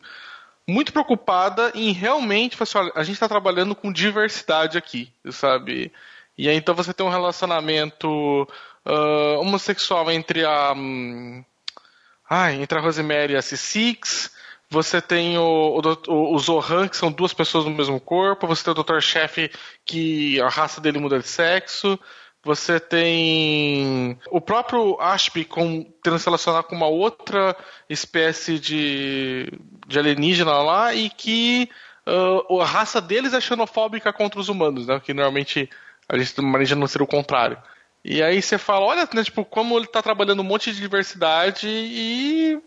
Muito 0.65 0.93
preocupada 0.93 1.73
em 1.75 1.91
realmente, 1.91 2.55
assim, 2.57 2.77
olha, 2.77 2.91
a 2.95 3.03
gente 3.03 3.15
está 3.15 3.27
trabalhando 3.27 3.75
com 3.75 3.91
diversidade 3.91 4.77
aqui, 4.77 5.11
sabe? 5.29 5.91
E 6.37 6.47
aí 6.47 6.55
então 6.55 6.73
você 6.73 6.93
tem 6.93 7.05
um 7.05 7.09
relacionamento 7.09 8.47
uh, 8.85 9.39
homossexual 9.39 10.11
entre 10.11 10.45
a. 10.45 10.73
Um, 10.73 11.43
ai, 12.29 12.61
entre 12.61 12.77
a 12.77 12.81
Rosemary 12.81 13.33
e 13.33 13.37
a 13.37 13.41
C6. 13.41 14.31
Você 14.69 15.01
tem 15.01 15.37
o, 15.37 15.81
o, 16.07 16.33
o, 16.33 16.39
Zohan, 16.39 16.87
que 16.87 16.95
são 16.95 17.11
duas 17.11 17.33
pessoas 17.33 17.65
no 17.65 17.71
mesmo 17.71 17.99
corpo. 17.99 18.47
Você 18.47 18.63
tem 18.63 18.71
o 18.71 18.83
Dr. 18.83 19.01
Chef, 19.01 19.51
que 19.85 20.39
a 20.39 20.47
raça 20.47 20.79
dele 20.79 20.97
muda 20.97 21.19
de 21.19 21.27
sexo. 21.27 21.99
Você 22.43 22.79
tem 22.79 24.17
o 24.31 24.39
próprio 24.39 24.99
Ashby 24.99 25.45
com, 25.45 25.83
tendo 26.01 26.17
se 26.17 26.25
relacionar 26.25 26.63
com 26.63 26.75
uma 26.75 26.87
outra 26.87 27.55
espécie 27.89 28.57
de, 28.57 29.51
de 29.85 29.99
alienígena 29.99 30.53
lá 30.53 30.93
e 30.93 31.09
que 31.09 31.69
uh, 32.07 32.61
a 32.61 32.65
raça 32.65 32.99
deles 32.99 33.33
é 33.33 33.41
xenofóbica 33.41 34.11
contra 34.11 34.39
os 34.39 34.49
humanos, 34.49 34.87
né? 34.87 34.99
Que 34.99 35.13
normalmente 35.13 35.69
a 36.09 36.17
gente 36.17 36.41
maneja 36.41 36.75
não 36.75 36.87
ser 36.87 37.01
o 37.01 37.07
contrário. 37.07 37.61
E 38.03 38.21
aí 38.23 38.41
você 38.41 38.57
fala, 38.57 38.85
olha, 38.85 39.07
né, 39.13 39.23
tipo, 39.23 39.45
como 39.45 39.77
ele 39.77 39.85
está 39.85 40.01
trabalhando 40.01 40.41
um 40.41 40.45
monte 40.45 40.71
de 40.71 40.79
diversidade 40.79 41.67
e 41.67 42.59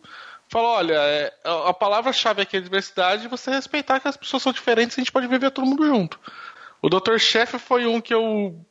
fala, 0.48 0.68
olha, 0.68 0.94
é, 0.94 1.32
a 1.44 1.72
palavra-chave 1.74 2.42
aqui 2.42 2.56
é 2.56 2.60
diversidade 2.60 3.24
e 3.24 3.28
você 3.28 3.50
respeitar 3.50 3.98
que 3.98 4.06
as 4.06 4.16
pessoas 4.16 4.42
são 4.42 4.52
diferentes 4.52 4.96
e 4.96 5.00
a 5.00 5.02
gente 5.02 5.12
pode 5.12 5.26
viver 5.26 5.50
todo 5.50 5.66
mundo 5.66 5.84
junto. 5.86 6.20
O 6.80 6.88
Dr. 6.88 7.18
Chef 7.18 7.58
foi 7.58 7.86
um 7.86 8.00
que 8.00 8.14
eu 8.14 8.64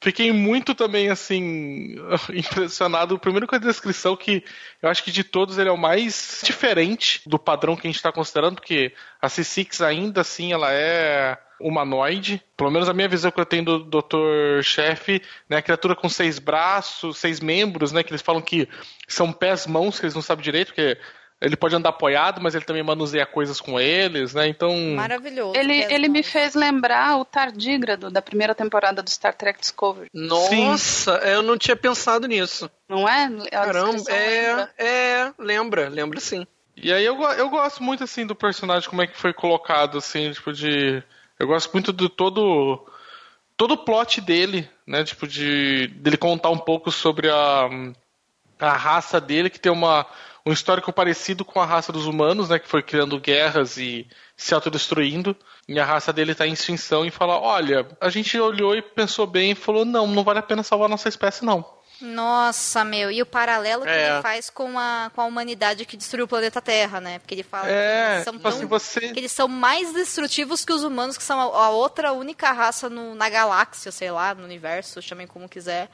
fiquei 0.00 0.30
muito 0.30 0.74
também, 0.74 1.08
assim, 1.08 1.96
impressionado. 2.32 3.18
Primeiro 3.18 3.46
com 3.46 3.56
a 3.56 3.58
descrição, 3.58 4.14
que 4.16 4.44
eu 4.82 4.88
acho 4.88 5.02
que 5.02 5.10
de 5.10 5.24
todos 5.24 5.58
ele 5.58 5.70
é 5.70 5.72
o 5.72 5.78
mais 5.78 6.42
diferente 6.44 7.22
do 7.26 7.38
padrão 7.38 7.74
que 7.74 7.86
a 7.86 7.90
gente 7.90 7.96
está 7.96 8.12
considerando, 8.12 8.56
porque 8.56 8.92
a 9.20 9.28
C6 9.28 9.84
ainda 9.84 10.20
assim, 10.20 10.52
ela 10.52 10.70
é 10.70 11.38
humanoide. 11.64 12.42
Pelo 12.56 12.70
menos 12.70 12.88
a 12.88 12.92
minha 12.92 13.08
visão 13.08 13.30
que 13.30 13.40
eu 13.40 13.46
tenho 13.46 13.64
do 13.64 13.78
Dr. 13.84 14.62
Chef, 14.62 15.20
né? 15.48 15.56
A 15.56 15.62
criatura 15.62 15.96
com 15.96 16.08
seis 16.08 16.38
braços, 16.38 17.18
seis 17.18 17.40
membros, 17.40 17.90
né? 17.90 18.02
Que 18.02 18.12
eles 18.12 18.22
falam 18.22 18.42
que 18.42 18.68
são 19.08 19.32
pés, 19.32 19.66
mãos, 19.66 19.98
que 19.98 20.04
eles 20.04 20.14
não 20.14 20.22
sabem 20.22 20.44
direito, 20.44 20.68
porque 20.68 20.98
ele 21.40 21.56
pode 21.56 21.74
andar 21.74 21.88
apoiado, 21.88 22.40
mas 22.40 22.54
ele 22.54 22.64
também 22.64 22.82
manuseia 22.82 23.26
coisas 23.26 23.60
com 23.60 23.80
eles, 23.80 24.34
né? 24.34 24.46
Então. 24.46 24.76
Maravilhoso. 24.94 25.58
Ele, 25.58 25.82
ele 25.92 26.08
me 26.08 26.22
fez 26.22 26.54
lembrar 26.54 27.16
o 27.16 27.24
Tardígrado 27.24 28.10
da 28.10 28.20
primeira 28.20 28.54
temporada 28.54 29.02
do 29.02 29.08
Star 29.10 29.34
Trek 29.34 29.58
Discovery. 29.58 30.10
Nossa, 30.12 31.20
sim. 31.20 31.28
eu 31.28 31.42
não 31.42 31.56
tinha 31.56 31.76
pensado 31.76 32.28
nisso. 32.28 32.70
Não 32.88 33.08
é? 33.08 33.24
A 33.52 33.64
Caramba, 33.64 34.10
é, 34.10 34.46
lembra. 34.46 34.70
é, 34.78 35.32
lembra, 35.38 35.88
lembra 35.88 36.20
sim. 36.20 36.46
E 36.76 36.92
aí 36.92 37.04
eu, 37.04 37.20
eu 37.22 37.48
gosto 37.48 37.82
muito 37.82 38.02
assim 38.04 38.26
do 38.26 38.34
personagem, 38.34 38.88
como 38.88 39.02
é 39.02 39.06
que 39.06 39.16
foi 39.16 39.32
colocado, 39.32 39.98
assim, 39.98 40.32
tipo, 40.32 40.52
de 40.52 41.02
eu 41.38 41.46
gosto 41.46 41.72
muito 41.72 41.92
de 41.92 42.08
todo 42.08 42.86
todo 43.56 43.74
o 43.74 43.78
plot 43.78 44.20
dele, 44.20 44.68
né? 44.86 45.04
Tipo 45.04 45.26
de 45.26 45.88
dele 45.88 46.16
contar 46.16 46.50
um 46.50 46.58
pouco 46.58 46.90
sobre 46.90 47.30
a 47.30 47.68
a 48.58 48.72
raça 48.72 49.20
dele 49.20 49.50
que 49.50 49.60
tem 49.60 49.72
uma 49.72 50.06
um 50.46 50.52
histórico 50.52 50.92
parecido 50.92 51.44
com 51.44 51.60
a 51.60 51.64
raça 51.64 51.90
dos 51.90 52.06
humanos, 52.06 52.50
né? 52.50 52.58
Que 52.58 52.68
foi 52.68 52.82
criando 52.82 53.18
guerras 53.18 53.78
e 53.78 54.06
se 54.36 54.54
autodestruindo. 54.54 55.34
E 55.66 55.78
a 55.80 55.84
raça 55.84 56.12
dele 56.12 56.32
está 56.32 56.46
em 56.46 56.52
extinção 56.52 57.06
e 57.06 57.10
fala: 57.10 57.38
olha, 57.38 57.86
a 58.00 58.10
gente 58.10 58.38
olhou 58.38 58.76
e 58.76 58.82
pensou 58.82 59.26
bem 59.26 59.52
e 59.52 59.54
falou: 59.54 59.84
não, 59.84 60.06
não 60.06 60.22
vale 60.22 60.38
a 60.40 60.42
pena 60.42 60.62
salvar 60.62 60.86
a 60.86 60.90
nossa 60.90 61.08
espécie, 61.08 61.44
não. 61.44 61.64
Nossa, 62.04 62.84
meu, 62.84 63.10
e 63.10 63.22
o 63.22 63.26
paralelo 63.26 63.82
que 63.82 63.88
é. 63.88 64.10
ele 64.10 64.22
faz 64.22 64.50
com 64.50 64.78
a, 64.78 65.10
com 65.14 65.22
a 65.22 65.24
humanidade 65.24 65.86
que 65.86 65.96
destruiu 65.96 66.26
o 66.26 66.28
planeta 66.28 66.60
Terra, 66.60 67.00
né? 67.00 67.18
Porque 67.18 67.34
ele 67.34 67.42
fala 67.42 67.66
é, 67.66 68.06
que, 68.06 68.12
eles 68.12 68.24
são 68.24 68.32
tipo 68.34 68.48
assim, 68.48 68.60
tão, 68.60 68.68
você... 68.68 69.12
que 69.12 69.20
eles 69.20 69.32
são 69.32 69.48
mais 69.48 69.92
destrutivos 69.92 70.66
que 70.66 70.72
os 70.72 70.84
humanos, 70.84 71.16
que 71.16 71.22
são 71.22 71.40
a, 71.40 71.64
a 71.64 71.70
outra 71.70 72.12
única 72.12 72.52
raça 72.52 72.90
no, 72.90 73.14
na 73.14 73.30
galáxia, 73.30 73.90
sei 73.90 74.10
lá, 74.10 74.34
no 74.34 74.44
universo, 74.44 75.00
chamem 75.00 75.26
como 75.26 75.48
quiser, 75.48 75.88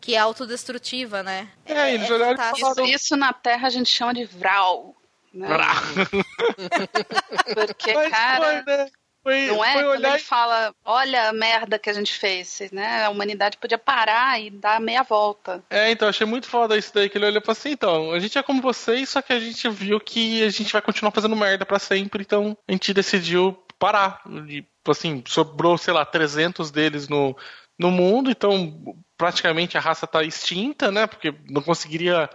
que 0.00 0.14
é 0.14 0.18
autodestrutiva, 0.18 1.22
né? 1.22 1.50
É, 1.66 1.74
é 1.74 1.94
eles 1.94 2.08
é 2.08 2.14
olharam 2.14 2.52
isso, 2.56 2.80
isso 2.86 3.16
na 3.16 3.34
Terra 3.34 3.68
a 3.68 3.70
gente 3.70 3.90
chama 3.90 4.14
de 4.14 4.24
Vral. 4.24 4.96
Né? 5.32 5.46
Porque, 7.54 7.92
Mas 7.92 8.10
cara. 8.10 8.64
Foi, 8.64 8.76
né? 8.76 8.90
Foi, 9.22 9.46
não 9.46 9.64
é? 9.64 9.72
Foi 9.72 9.84
olhar... 9.84 10.00
Quando 10.00 10.14
ele 10.14 10.18
fala, 10.24 10.74
olha 10.84 11.28
a 11.28 11.32
merda 11.32 11.78
que 11.78 11.90
a 11.90 11.92
gente 11.92 12.12
fez, 12.14 12.60
né? 12.72 13.04
A 13.04 13.10
humanidade 13.10 13.58
podia 13.58 13.78
parar 13.78 14.40
e 14.40 14.50
dar 14.50 14.80
meia 14.80 15.02
volta. 15.02 15.62
É, 15.68 15.90
então, 15.90 16.08
achei 16.08 16.26
muito 16.26 16.46
foda 16.46 16.76
isso 16.76 16.92
daí, 16.94 17.08
que 17.08 17.18
ele 17.18 17.26
olhou 17.26 17.40
e 17.40 17.44
falou 17.44 17.58
assim, 17.58 17.70
então, 17.70 18.12
a 18.12 18.18
gente 18.18 18.38
é 18.38 18.42
como 18.42 18.62
vocês, 18.62 19.08
só 19.08 19.20
que 19.20 19.32
a 19.32 19.40
gente 19.40 19.68
viu 19.68 20.00
que 20.00 20.42
a 20.42 20.50
gente 20.50 20.72
vai 20.72 20.82
continuar 20.82 21.10
fazendo 21.12 21.36
merda 21.36 21.66
para 21.66 21.78
sempre, 21.78 22.22
então 22.22 22.56
a 22.66 22.72
gente 22.72 22.94
decidiu 22.94 23.52
parar. 23.78 24.22
E, 24.48 24.64
assim, 24.88 25.22
sobrou, 25.26 25.76
sei 25.76 25.92
lá, 25.92 26.04
300 26.04 26.70
deles 26.70 27.08
no, 27.08 27.36
no 27.78 27.90
mundo, 27.90 28.30
então 28.30 28.96
praticamente 29.16 29.76
a 29.76 29.80
raça 29.80 30.06
tá 30.06 30.22
extinta, 30.22 30.90
né? 30.90 31.06
Porque 31.06 31.34
não 31.48 31.60
conseguiria 31.60 32.28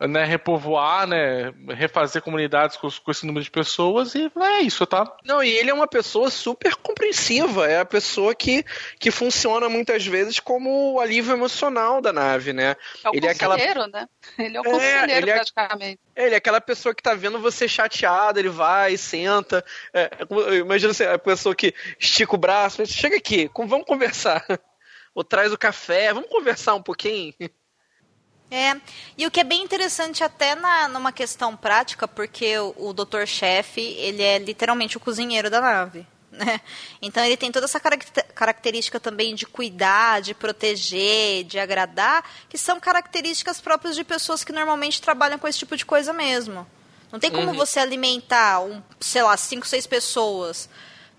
né, 0.00 0.24
repovoar, 0.24 1.06
né, 1.06 1.52
refazer 1.68 2.22
comunidades 2.22 2.76
com, 2.76 2.88
com, 2.90 3.10
esse 3.10 3.24
número 3.24 3.44
de 3.44 3.50
pessoas 3.50 4.14
e 4.14 4.30
é 4.36 4.60
isso, 4.60 4.86
tá? 4.86 5.04
Não, 5.24 5.42
e 5.42 5.50
ele 5.50 5.70
é 5.70 5.74
uma 5.74 5.86
pessoa 5.86 6.30
super 6.30 6.74
compreensiva, 6.76 7.68
é 7.68 7.80
a 7.80 7.84
pessoa 7.84 8.34
que, 8.34 8.64
que 8.98 9.10
funciona 9.10 9.68
muitas 9.68 10.04
vezes 10.04 10.40
como 10.40 10.94
o 10.94 11.00
alívio 11.00 11.32
emocional 11.32 12.00
da 12.00 12.12
nave, 12.12 12.52
né? 12.52 12.76
É 13.04 13.10
o 13.10 13.14
ele 13.14 13.26
é 13.26 13.30
aquela 13.30 13.56
né? 13.56 14.08
Ele 14.38 14.56
é 14.56 14.60
o 14.60 14.64
conselheiro, 14.64 15.12
é, 15.12 15.18
ele 15.18 15.30
é, 15.30 15.34
praticamente. 15.34 16.00
Ele 16.16 16.34
é 16.34 16.38
aquela 16.38 16.60
pessoa 16.60 16.94
que 16.94 17.02
tá 17.02 17.14
vendo 17.14 17.38
você 17.38 17.68
chateado, 17.68 18.38
ele 18.38 18.48
vai, 18.48 18.96
senta. 18.96 19.64
É, 19.92 20.10
imagina 20.58 20.90
assim, 20.90 21.04
a 21.04 21.18
pessoa 21.18 21.54
que 21.54 21.74
estica 21.98 22.34
o 22.34 22.38
braço, 22.38 22.84
chega 22.86 23.16
aqui, 23.16 23.50
vamos 23.54 23.86
conversar. 23.86 24.44
Ou 25.14 25.22
traz 25.22 25.52
o 25.52 25.58
café, 25.58 26.12
vamos 26.12 26.30
conversar 26.30 26.74
um 26.74 26.82
pouquinho. 26.82 27.34
É, 28.54 28.78
e 29.16 29.26
o 29.26 29.30
que 29.30 29.40
é 29.40 29.44
bem 29.44 29.62
interessante 29.62 30.22
até 30.22 30.54
na, 30.54 30.86
numa 30.86 31.10
questão 31.10 31.56
prática, 31.56 32.06
porque 32.06 32.58
o, 32.58 32.74
o 32.76 32.92
Dr. 32.92 33.24
Chef, 33.24 33.80
ele 33.80 34.22
é 34.22 34.38
literalmente 34.38 34.98
o 34.98 35.00
cozinheiro 35.00 35.48
da 35.48 35.60
nave. 35.60 36.06
Né? 36.32 36.62
Então 37.02 37.22
ele 37.22 37.36
tem 37.36 37.52
toda 37.52 37.66
essa 37.66 37.78
característica 37.78 38.98
também 38.98 39.34
de 39.34 39.44
cuidar, 39.44 40.22
de 40.22 40.32
proteger, 40.32 41.44
de 41.44 41.58
agradar, 41.58 42.24
que 42.48 42.56
são 42.56 42.80
características 42.80 43.60
próprias 43.60 43.94
de 43.94 44.02
pessoas 44.02 44.42
que 44.42 44.50
normalmente 44.50 45.02
trabalham 45.02 45.38
com 45.38 45.46
esse 45.46 45.58
tipo 45.58 45.76
de 45.76 45.84
coisa 45.84 46.10
mesmo. 46.10 46.66
Não 47.12 47.20
tem 47.20 47.30
como 47.30 47.48
uhum. 47.48 47.54
você 47.54 47.80
alimentar, 47.80 48.62
um, 48.62 48.82
sei 48.98 49.22
lá, 49.22 49.36
cinco, 49.36 49.66
seis 49.66 49.86
pessoas 49.86 50.70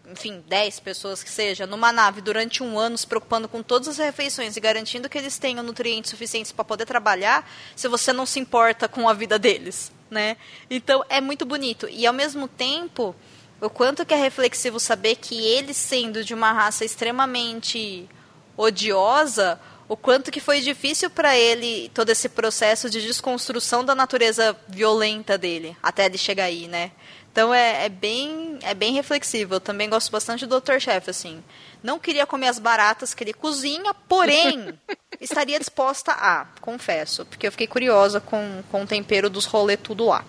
enfim, 0.09 0.43
10 0.47 0.79
pessoas 0.81 1.23
que 1.23 1.29
seja, 1.29 1.65
numa 1.65 1.91
nave 1.91 2.21
durante 2.21 2.61
um 2.61 2.77
ano, 2.77 2.97
se 2.97 3.07
preocupando 3.07 3.47
com 3.47 3.63
todas 3.63 3.87
as 3.87 3.97
refeições 3.97 4.57
e 4.57 4.59
garantindo 4.59 5.07
que 5.07 5.17
eles 5.17 5.37
tenham 5.37 5.63
nutrientes 5.63 6.11
suficientes 6.11 6.51
para 6.51 6.65
poder 6.65 6.85
trabalhar, 6.85 7.49
se 7.75 7.87
você 7.87 8.11
não 8.11 8.25
se 8.25 8.39
importa 8.39 8.87
com 8.87 9.07
a 9.07 9.13
vida 9.13 9.39
deles, 9.39 9.91
né? 10.11 10.35
Então 10.69 11.03
é 11.07 11.21
muito 11.21 11.45
bonito. 11.45 11.87
E 11.89 12.05
ao 12.05 12.13
mesmo 12.13 12.47
tempo, 12.47 13.15
o 13.61 13.69
quanto 13.69 14.05
que 14.05 14.13
é 14.13 14.17
reflexivo 14.17 14.79
saber 14.79 15.15
que 15.15 15.45
ele 15.45 15.73
sendo 15.73 16.23
de 16.23 16.33
uma 16.33 16.51
raça 16.51 16.83
extremamente 16.83 18.09
odiosa, 18.57 19.59
o 19.87 19.95
quanto 19.95 20.31
que 20.31 20.39
foi 20.39 20.59
difícil 20.59 21.09
para 21.09 21.37
ele 21.37 21.89
todo 21.93 22.09
esse 22.09 22.27
processo 22.27 22.89
de 22.89 23.01
desconstrução 23.01 23.85
da 23.85 23.95
natureza 23.95 24.55
violenta 24.67 25.37
dele, 25.37 25.77
até 25.81 26.05
ele 26.05 26.17
chegar 26.17 26.45
aí, 26.45 26.67
né? 26.67 26.91
Então 27.33 27.51
é, 27.51 27.85
é 27.85 27.89
bem 27.89 28.59
é 28.61 28.75
bem 28.75 28.93
reflexivo. 28.93 29.55
Eu 29.55 29.59
também 29.59 29.89
gosto 29.89 30.11
bastante 30.11 30.45
do 30.45 30.61
Dr. 30.61 30.77
Chef, 30.79 31.09
assim. 31.09 31.43
Não 31.81 31.97
queria 31.97 32.27
comer 32.27 32.47
as 32.47 32.59
baratas 32.59 33.11
que 33.13 33.23
ele 33.23 33.33
cozinha, 33.33 33.91
porém 34.07 34.79
estaria 35.19 35.57
disposta 35.57 36.11
a, 36.11 36.45
confesso, 36.61 37.25
porque 37.25 37.47
eu 37.47 37.51
fiquei 37.51 37.65
curiosa 37.65 38.21
com, 38.21 38.63
com 38.71 38.83
o 38.83 38.87
tempero 38.87 39.31
dos 39.31 39.45
rolê 39.45 39.75
tudo 39.75 40.05
lá. 40.05 40.23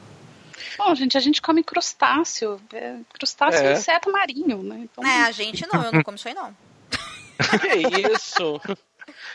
Bom, 0.78 0.94
gente, 0.94 1.18
a 1.18 1.20
gente 1.20 1.42
come 1.42 1.62
crustáceo. 1.62 2.58
É, 2.72 2.96
crustáceo 3.12 3.66
é 3.66 3.72
inseto 3.74 4.10
marinho, 4.10 4.62
né? 4.62 4.88
Então... 4.90 5.06
É, 5.06 5.24
a 5.24 5.30
gente 5.30 5.66
não, 5.70 5.84
eu 5.84 5.92
não 5.92 6.02
como 6.02 6.16
isso 6.16 6.26
aí 6.26 6.34
não. 6.34 6.56
que 7.60 8.12
isso? 8.14 8.60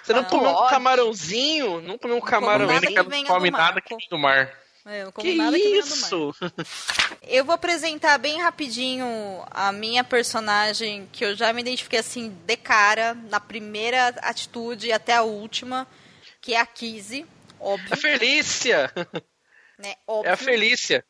Você 0.01 0.11
não, 0.11 0.23
não 0.23 0.29
comeu 0.29 0.49
um 0.49 0.67
camarãozinho? 0.69 1.81
Não 1.81 1.97
comeu 1.99 2.17
um 2.17 2.21
camarãozinho? 2.21 3.03
Não 3.03 3.25
come 3.25 3.51
nada 3.51 3.79
que 3.79 3.95
vem 3.95 4.07
do 4.09 4.17
mar. 4.17 4.51
É, 4.85 5.01
eu 5.01 5.05
não 5.05 5.11
como 5.11 5.27
que 5.27 5.35
nada 5.35 5.57
que 5.57 5.67
isso? 5.67 6.33
Eu 7.21 7.45
vou 7.45 7.53
apresentar 7.53 8.17
bem 8.17 8.41
rapidinho 8.41 9.05
a 9.51 9.71
minha 9.71 10.03
personagem, 10.03 11.07
que 11.11 11.23
eu 11.23 11.35
já 11.35 11.51
me 11.53 11.61
identifiquei 11.61 11.99
assim 11.99 12.29
de 12.45 12.57
cara, 12.57 13.13
na 13.13 13.39
primeira 13.39 14.07
atitude 14.21 14.91
até 14.91 15.15
a 15.15 15.21
última, 15.21 15.87
que 16.41 16.53
é 16.53 16.59
a 16.59 16.65
Kizzy, 16.65 17.25
óbvio. 17.59 17.93
A 17.93 17.97
Felícia! 17.97 18.91
Né, 19.77 19.95
óbvio. 20.05 20.29
É 20.29 20.33
a 20.33 20.37
Felícia. 20.37 21.05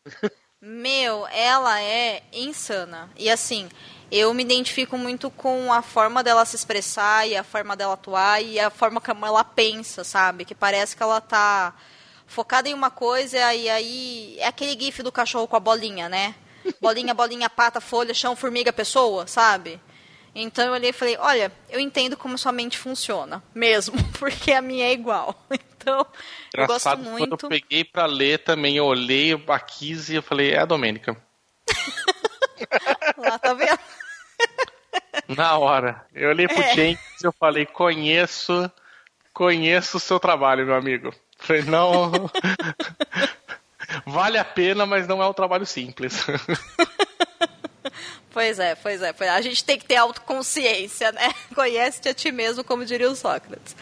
Meu, 0.61 1.25
ela 1.27 1.81
é 1.81 2.21
insana. 2.31 3.09
E 3.17 3.29
assim, 3.31 3.69
eu 4.11 4.33
me 4.33 4.43
identifico 4.43 4.97
muito 4.97 5.31
com 5.31 5.71
a 5.71 5.81
forma 5.81 6.23
dela 6.23 6.45
se 6.45 6.55
expressar 6.55 7.27
e 7.27 7.35
a 7.35 7.43
forma 7.43 7.75
dela 7.75 7.93
atuar 7.93 8.43
e 8.43 8.59
a 8.59 8.69
forma 8.69 8.99
como 8.99 9.25
ela 9.25 9.43
pensa, 9.43 10.03
sabe? 10.03 10.45
Que 10.45 10.53
parece 10.53 10.95
que 10.95 11.01
ela 11.01 11.21
tá 11.21 11.73
focada 12.29 12.69
em 12.69 12.73
uma 12.73 12.91
coisa 12.91 13.37
e 13.53 13.67
aí 13.67 14.37
é 14.39 14.47
aquele 14.47 14.79
gif 14.79 15.01
do 15.03 15.11
cachorro 15.11 15.47
com 15.47 15.55
a 15.55 15.59
bolinha, 15.59 16.07
né? 16.07 16.35
Bolinha, 16.79 17.13
bolinha, 17.13 17.49
pata, 17.49 17.81
folha, 17.81 18.13
chão, 18.13 18.35
formiga, 18.35 18.71
pessoa, 18.71 19.25
sabe? 19.25 19.81
Então 20.33 20.65
eu 20.65 20.73
olhei 20.73 20.91
e 20.91 20.93
falei, 20.93 21.17
olha, 21.17 21.51
eu 21.69 21.79
entendo 21.79 22.15
como 22.15 22.37
sua 22.37 22.51
mente 22.51 22.77
funciona, 22.77 23.43
mesmo, 23.53 23.97
porque 24.19 24.53
a 24.53 24.61
minha 24.61 24.85
é 24.85 24.93
igual. 24.93 25.35
Então, 25.81 26.05
eu 26.53 26.67
gosto 26.67 26.97
muito. 26.97 27.37
Quando 27.37 27.43
eu 27.43 27.49
peguei 27.49 27.85
para 27.85 28.05
ler 28.05 28.39
também, 28.39 28.75
eu 28.75 28.85
olhei 28.85 29.31
a 29.47 29.59
Kizzy 29.59 30.11
e 30.11 30.15
eu 30.17 30.21
falei, 30.21 30.51
é 30.51 30.59
a 30.59 30.65
Domênica. 30.65 31.15
Lá, 33.17 33.39
tá 33.39 33.53
vendo? 33.53 33.79
Na 35.29 35.57
hora. 35.57 36.05
Eu 36.13 36.29
olhei 36.29 36.49
pro 36.49 36.61
é. 36.61 36.73
Jenkins 36.73 37.21
e 37.23 37.25
eu 37.25 37.31
falei, 37.31 37.65
conheço, 37.65 38.69
conheço 39.33 39.95
o 39.95 40.01
seu 40.01 40.19
trabalho, 40.19 40.65
meu 40.65 40.75
amigo. 40.75 41.13
Falei, 41.39 41.63
não. 41.63 42.29
vale 44.05 44.37
a 44.37 44.45
pena, 44.45 44.85
mas 44.85 45.07
não 45.07 45.23
é 45.23 45.27
um 45.27 45.33
trabalho 45.33 45.65
simples. 45.65 46.25
Pois 48.31 48.59
é, 48.59 48.75
pois 48.75 49.01
é, 49.01 49.11
A 49.29 49.41
gente 49.41 49.63
tem 49.63 49.77
que 49.77 49.85
ter 49.85 49.95
autoconsciência, 49.95 51.11
né? 51.11 51.33
Conhece-te 51.53 52.09
a 52.09 52.13
ti 52.13 52.31
mesmo, 52.31 52.63
como 52.63 52.85
diria 52.85 53.09
o 53.09 53.15
Sócrates. 53.15 53.75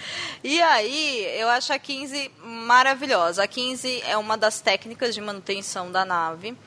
E 0.44 0.62
aí, 0.62 1.26
eu 1.38 1.50
acho 1.50 1.74
a 1.74 1.78
15 1.78 2.32
maravilhosa. 2.42 3.44
A 3.44 3.48
15 3.48 4.02
é 4.06 4.16
uma 4.18 4.38
das 4.38 4.62
técnicas 4.62 5.14
de 5.14 5.20
manutenção 5.22 5.92
da 5.92 6.06
nave. 6.06 6.58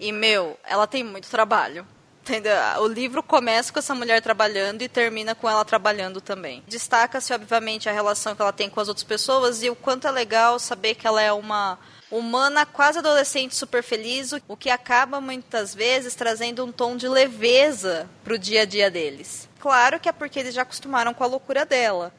E, 0.00 0.12
meu, 0.12 0.58
ela 0.64 0.86
tem 0.86 1.04
muito 1.04 1.28
trabalho. 1.28 1.86
Entendeu? 2.26 2.56
O 2.80 2.88
livro 2.88 3.22
começa 3.22 3.72
com 3.72 3.78
essa 3.78 3.94
mulher 3.94 4.20
trabalhando 4.20 4.82
e 4.82 4.88
termina 4.88 5.32
com 5.32 5.48
ela 5.48 5.64
trabalhando 5.64 6.20
também. 6.20 6.60
Destaca-se, 6.66 7.32
obviamente, 7.32 7.88
a 7.88 7.92
relação 7.92 8.34
que 8.34 8.42
ela 8.42 8.52
tem 8.52 8.68
com 8.68 8.80
as 8.80 8.88
outras 8.88 9.04
pessoas 9.04 9.62
e 9.62 9.70
o 9.70 9.76
quanto 9.76 10.08
é 10.08 10.10
legal 10.10 10.58
saber 10.58 10.96
que 10.96 11.06
ela 11.06 11.22
é 11.22 11.32
uma 11.32 11.78
humana 12.10 12.66
quase 12.66 12.98
adolescente 12.98 13.54
super 13.54 13.80
feliz, 13.80 14.32
o 14.48 14.56
que 14.56 14.70
acaba 14.70 15.20
muitas 15.20 15.72
vezes 15.72 16.16
trazendo 16.16 16.64
um 16.64 16.72
tom 16.72 16.96
de 16.96 17.06
leveza 17.06 18.08
para 18.24 18.34
o 18.34 18.38
dia 18.38 18.62
a 18.62 18.64
dia 18.64 18.90
deles. 18.90 19.48
Claro 19.60 20.00
que 20.00 20.08
é 20.08 20.12
porque 20.12 20.40
eles 20.40 20.54
já 20.54 20.62
acostumaram 20.62 21.14
com 21.14 21.22
a 21.22 21.28
loucura 21.28 21.64
dela, 21.64 22.12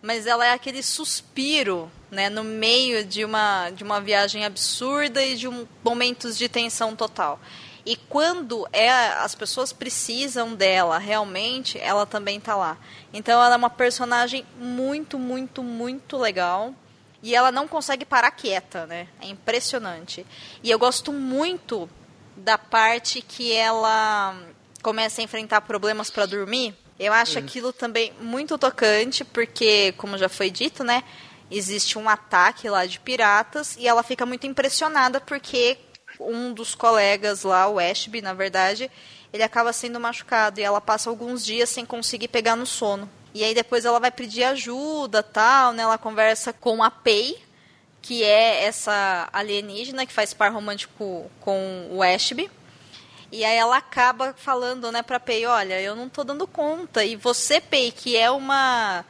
mas 0.00 0.26
ela 0.26 0.46
é 0.46 0.52
aquele 0.52 0.82
suspiro, 0.82 1.92
né, 2.10 2.30
no 2.30 2.42
meio 2.42 3.04
de 3.04 3.22
uma 3.22 3.68
de 3.70 3.84
uma 3.84 4.00
viagem 4.00 4.46
absurda 4.46 5.22
e 5.22 5.36
de 5.36 5.46
um, 5.46 5.66
momentos 5.84 6.38
de 6.38 6.48
tensão 6.48 6.96
total. 6.96 7.38
E 7.84 7.96
quando 7.96 8.66
é, 8.72 8.90
as 8.90 9.34
pessoas 9.34 9.72
precisam 9.72 10.54
dela 10.54 10.98
realmente, 10.98 11.78
ela 11.78 12.06
também 12.06 12.38
está 12.38 12.54
lá. 12.54 12.78
Então 13.12 13.42
ela 13.42 13.54
é 13.54 13.56
uma 13.56 13.70
personagem 13.70 14.46
muito, 14.58 15.18
muito, 15.18 15.62
muito 15.62 16.16
legal. 16.16 16.72
E 17.22 17.34
ela 17.34 17.52
não 17.52 17.68
consegue 17.68 18.04
parar 18.04 18.30
quieta, 18.32 18.86
né? 18.86 19.08
É 19.20 19.26
impressionante. 19.26 20.26
E 20.62 20.70
eu 20.70 20.78
gosto 20.78 21.12
muito 21.12 21.88
da 22.36 22.58
parte 22.58 23.20
que 23.20 23.52
ela 23.52 24.36
começa 24.82 25.20
a 25.20 25.24
enfrentar 25.24 25.60
problemas 25.60 26.10
para 26.10 26.26
dormir. 26.26 26.74
Eu 26.98 27.12
acho 27.12 27.38
hum. 27.38 27.42
aquilo 27.42 27.72
também 27.72 28.12
muito 28.20 28.58
tocante, 28.58 29.24
porque, 29.24 29.92
como 29.96 30.18
já 30.18 30.28
foi 30.28 30.50
dito, 30.50 30.82
né? 30.82 31.02
Existe 31.50 31.98
um 31.98 32.08
ataque 32.08 32.68
lá 32.68 32.86
de 32.86 32.98
piratas 32.98 33.76
e 33.76 33.86
ela 33.86 34.02
fica 34.02 34.24
muito 34.24 34.46
impressionada 34.46 35.20
porque 35.20 35.78
um 36.28 36.52
dos 36.52 36.74
colegas 36.74 37.42
lá, 37.42 37.68
o 37.68 37.78
Ashby, 37.78 38.22
na 38.22 38.34
verdade, 38.34 38.90
ele 39.32 39.42
acaba 39.42 39.72
sendo 39.72 39.98
machucado 39.98 40.60
e 40.60 40.62
ela 40.62 40.80
passa 40.80 41.08
alguns 41.08 41.44
dias 41.44 41.68
sem 41.68 41.86
conseguir 41.86 42.28
pegar 42.28 42.56
no 42.56 42.66
sono. 42.66 43.08
E 43.34 43.42
aí 43.42 43.54
depois 43.54 43.84
ela 43.84 43.98
vai 43.98 44.10
pedir 44.10 44.44
ajuda, 44.44 45.22
tal, 45.22 45.72
né? 45.72 45.82
Ela 45.82 45.96
conversa 45.96 46.52
com 46.52 46.82
a 46.82 46.90
Pei, 46.90 47.42
que 48.02 48.22
é 48.22 48.64
essa 48.64 49.28
alienígena 49.32 50.04
que 50.04 50.12
faz 50.12 50.34
par 50.34 50.52
romântico 50.52 51.30
com 51.40 51.88
o 51.90 52.02
Ashby. 52.02 52.50
E 53.30 53.44
aí 53.44 53.56
ela 53.56 53.78
acaba 53.78 54.34
falando, 54.36 54.92
né, 54.92 55.00
pra 55.00 55.18
Pei, 55.18 55.46
olha, 55.46 55.80
eu 55.80 55.96
não 55.96 56.08
tô 56.08 56.22
dando 56.22 56.46
conta. 56.46 57.02
E 57.02 57.16
você, 57.16 57.62
Pei, 57.62 57.90
que 57.90 58.14
é 58.14 58.30
uma 58.30 59.04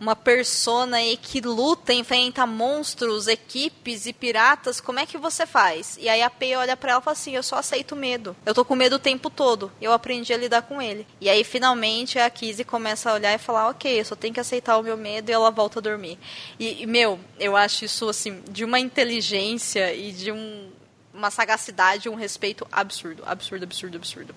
uma 0.00 0.14
persona 0.14 0.98
aí 0.98 1.16
que 1.16 1.40
luta, 1.40 1.92
enfrenta 1.92 2.46
monstros, 2.46 3.26
equipes 3.26 4.06
e 4.06 4.12
piratas, 4.12 4.80
como 4.80 4.98
é 4.98 5.06
que 5.06 5.18
você 5.18 5.46
faz? 5.46 5.98
E 6.00 6.08
aí 6.08 6.22
a 6.22 6.30
P 6.30 6.56
olha 6.56 6.76
para 6.76 6.92
ela 6.92 7.00
e 7.00 7.04
fala 7.04 7.12
assim: 7.12 7.34
Eu 7.34 7.42
só 7.42 7.56
aceito 7.56 7.96
medo. 7.96 8.36
Eu 8.46 8.54
tô 8.54 8.64
com 8.64 8.76
medo 8.76 8.96
o 8.96 9.00
tempo 9.00 9.28
todo. 9.28 9.70
Eu 9.80 9.92
aprendi 9.92 10.32
a 10.32 10.36
lidar 10.36 10.62
com 10.62 10.80
ele. 10.80 11.06
E 11.20 11.28
aí 11.28 11.42
finalmente 11.42 12.18
a 12.18 12.30
Kizzy 12.30 12.64
começa 12.64 13.10
a 13.10 13.14
olhar 13.14 13.34
e 13.34 13.38
falar: 13.38 13.68
Ok, 13.70 14.00
eu 14.00 14.04
só 14.04 14.14
tenho 14.14 14.34
que 14.34 14.40
aceitar 14.40 14.78
o 14.78 14.82
meu 14.82 14.96
medo 14.96 15.30
e 15.30 15.32
ela 15.32 15.50
volta 15.50 15.78
a 15.78 15.82
dormir. 15.82 16.18
E, 16.58 16.82
e 16.82 16.86
meu, 16.86 17.18
eu 17.38 17.56
acho 17.56 17.84
isso 17.84 18.08
assim, 18.08 18.42
de 18.50 18.64
uma 18.64 18.78
inteligência 18.78 19.94
e 19.94 20.12
de 20.12 20.30
um 20.32 20.70
uma 21.18 21.30
sagacidade, 21.32 22.08
um 22.08 22.14
respeito 22.14 22.66
absurdo, 22.70 23.24
absurdo, 23.26 23.64
absurdo, 23.64 23.96
absurdo. 23.96 24.34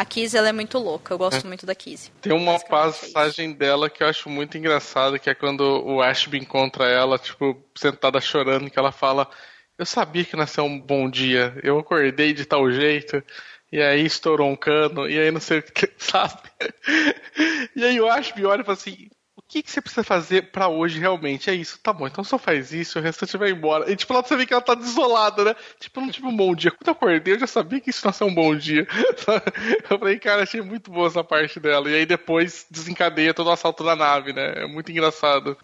A 0.00 0.04
Kizzy, 0.06 0.34
ela 0.34 0.48
é 0.48 0.52
muito 0.52 0.78
louca, 0.78 1.12
eu 1.12 1.18
gosto 1.18 1.44
é. 1.44 1.46
muito 1.46 1.66
da 1.66 1.74
Kizzy. 1.74 2.10
Tem 2.22 2.32
uma 2.32 2.58
passagem 2.58 3.52
dela 3.52 3.90
que 3.90 4.02
eu 4.02 4.06
acho 4.06 4.30
muito 4.30 4.56
engraçada, 4.56 5.18
que 5.18 5.28
é 5.28 5.34
quando 5.34 5.60
o 5.60 6.00
Ashby 6.00 6.38
encontra 6.38 6.88
ela, 6.88 7.18
tipo, 7.18 7.62
sentada 7.76 8.18
chorando, 8.18 8.70
que 8.70 8.78
ela 8.78 8.92
fala, 8.92 9.28
eu 9.76 9.84
sabia 9.84 10.24
que 10.24 10.34
nasceu 10.34 10.64
um 10.64 10.80
bom 10.80 11.10
dia, 11.10 11.54
eu 11.62 11.78
acordei 11.78 12.32
de 12.32 12.46
tal 12.46 12.72
jeito, 12.72 13.22
e 13.70 13.78
aí 13.78 14.06
estourou 14.06 14.48
um 14.48 14.56
cano, 14.56 15.06
e 15.06 15.18
aí 15.18 15.30
não 15.30 15.38
sei 15.38 15.58
o 15.58 15.62
que, 15.62 15.90
sabe? 15.98 16.48
E 17.76 17.84
aí 17.84 18.00
o 18.00 18.10
Ashby 18.10 18.46
olha 18.46 18.62
e 18.62 18.64
fala 18.64 18.78
assim, 18.78 19.10
que, 19.50 19.64
que 19.64 19.70
você 19.70 19.80
precisa 19.80 20.04
fazer 20.04 20.52
para 20.52 20.68
hoje 20.68 21.00
realmente? 21.00 21.50
É 21.50 21.54
isso, 21.54 21.76
tá 21.80 21.92
bom, 21.92 22.06
então 22.06 22.22
só 22.22 22.38
faz 22.38 22.72
isso, 22.72 23.00
o 23.00 23.02
restante 23.02 23.36
vai 23.36 23.50
embora. 23.50 23.90
E 23.90 23.96
tipo, 23.96 24.14
lá 24.14 24.22
você 24.22 24.36
vê 24.36 24.46
que 24.46 24.52
ela 24.52 24.62
tá 24.62 24.76
desolada, 24.76 25.44
né? 25.44 25.56
Tipo, 25.80 26.00
não 26.00 26.08
tive 26.08 26.28
um 26.28 26.36
bom 26.36 26.54
dia. 26.54 26.70
Quando 26.70 26.86
eu 26.86 26.92
acordei, 26.92 27.34
eu 27.34 27.40
já 27.40 27.48
sabia 27.48 27.80
que 27.80 27.90
isso 27.90 28.04
não 28.04 28.10
ia 28.10 28.12
ser 28.12 28.24
um 28.24 28.34
bom 28.34 28.56
dia. 28.56 28.86
Eu 29.90 29.98
falei, 29.98 30.18
cara, 30.20 30.44
achei 30.44 30.62
muito 30.62 30.90
boa 30.90 31.08
essa 31.08 31.24
parte 31.24 31.58
dela. 31.58 31.90
E 31.90 31.94
aí 31.94 32.06
depois 32.06 32.64
desencadeia 32.70 33.34
todo 33.34 33.48
o 33.48 33.50
assalto 33.50 33.82
da 33.82 33.96
nave, 33.96 34.32
né? 34.32 34.52
É 34.56 34.66
muito 34.66 34.92
engraçado. 34.92 35.56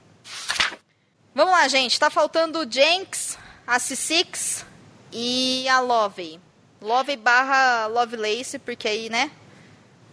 Vamos 1.33 1.53
lá, 1.53 1.69
gente. 1.69 1.99
Tá 1.99 2.11
faltando 2.11 2.59
o 2.59 2.71
Jenks, 2.71 3.39
a 3.67 3.79
C6 3.79 4.65
e 5.13 5.69
a 5.69 5.79
Love. 5.79 6.41
Love 6.81 7.17
barra 7.17 7.87
Lovelace, 7.87 8.59
porque 8.59 8.89
aí, 8.89 9.09
né? 9.09 9.31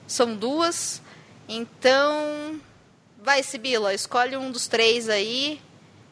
São 0.06 0.36
duas. 0.36 1.02
Então, 1.48 2.60
Vai, 3.24 3.42
Sibila, 3.42 3.94
escolhe 3.94 4.36
um 4.36 4.52
dos 4.52 4.68
três 4.68 5.08
aí 5.08 5.62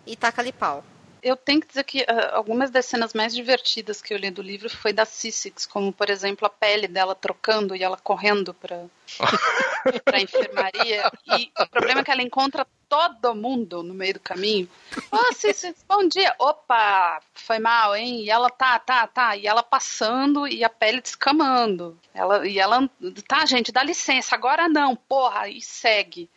e 0.08 0.16
taca-lhe 0.16 0.54
pau. 0.54 0.82
Eu 1.22 1.36
tenho 1.36 1.60
que 1.60 1.68
dizer 1.68 1.84
que 1.84 2.04
uh, 2.04 2.06
algumas 2.32 2.72
das 2.72 2.86
cenas 2.86 3.14
mais 3.14 3.36
divertidas 3.36 4.02
que 4.02 4.14
eu 4.14 4.18
li 4.18 4.32
do 4.32 4.42
livro 4.42 4.70
foi 4.70 4.94
da 4.94 5.04
Sissix, 5.04 5.66
como 5.66 5.92
por 5.92 6.10
exemplo 6.10 6.48
a 6.48 6.50
pele 6.50 6.88
dela 6.88 7.14
trocando 7.14 7.76
e 7.76 7.84
ela 7.84 7.98
correndo 7.98 8.54
para 8.54 8.86
para 10.06 10.22
enfermaria. 10.22 11.12
E 11.28 11.52
o 11.62 11.68
problema 11.68 12.00
é 12.00 12.04
que 12.06 12.12
ela 12.12 12.24
encontra 12.24 12.66
todo 12.88 13.36
mundo 13.36 13.84
no 13.84 13.94
meio 13.94 14.14
do 14.14 14.20
caminho. 14.22 14.70
Ô, 15.12 15.18
oh, 15.18 15.34
Cícero, 15.34 15.76
bom 15.90 16.08
dia. 16.08 16.34
Opa, 16.40 17.22
foi 17.34 17.60
mal, 17.60 17.94
hein? 17.94 18.22
E 18.22 18.30
ela 18.30 18.50
tá, 18.50 18.80
tá, 18.80 19.06
tá. 19.06 19.36
E 19.36 19.46
ela 19.46 19.62
passando 19.62 20.48
e 20.48 20.64
a 20.64 20.70
pele 20.70 21.02
descamando. 21.02 22.00
Ela, 22.14 22.48
e 22.48 22.58
ela, 22.58 22.90
tá, 23.28 23.46
gente, 23.46 23.70
dá 23.70 23.84
licença, 23.84 24.34
agora 24.34 24.70
não, 24.70 24.96
porra, 24.96 25.50
e 25.50 25.62
segue. 25.62 26.30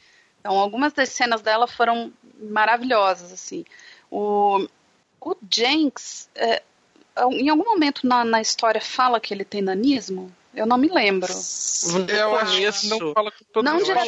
Então, 0.44 0.58
algumas 0.58 0.92
das 0.92 1.08
cenas 1.08 1.40
dela 1.40 1.66
foram 1.66 2.12
maravilhosas, 2.38 3.32
assim. 3.32 3.64
O, 4.10 4.68
o 5.18 5.34
Jenks, 5.50 6.28
é, 6.34 6.62
em 7.30 7.48
algum 7.48 7.64
momento 7.64 8.06
na, 8.06 8.22
na 8.24 8.42
história 8.42 8.78
fala 8.78 9.18
que 9.18 9.32
ele 9.32 9.42
tem 9.42 9.62
nanismo? 9.62 10.30
Eu 10.54 10.66
não 10.66 10.76
me 10.76 10.88
lembro. 10.88 11.32
Eu 11.32 12.36
acho 12.36 12.80
que 12.82 12.88
não 12.88 13.14
fala 13.14 13.32
com 13.32 13.44
todas 13.50 13.72
não 13.72 13.78
as 13.80 13.86
diretamente. 13.86 14.06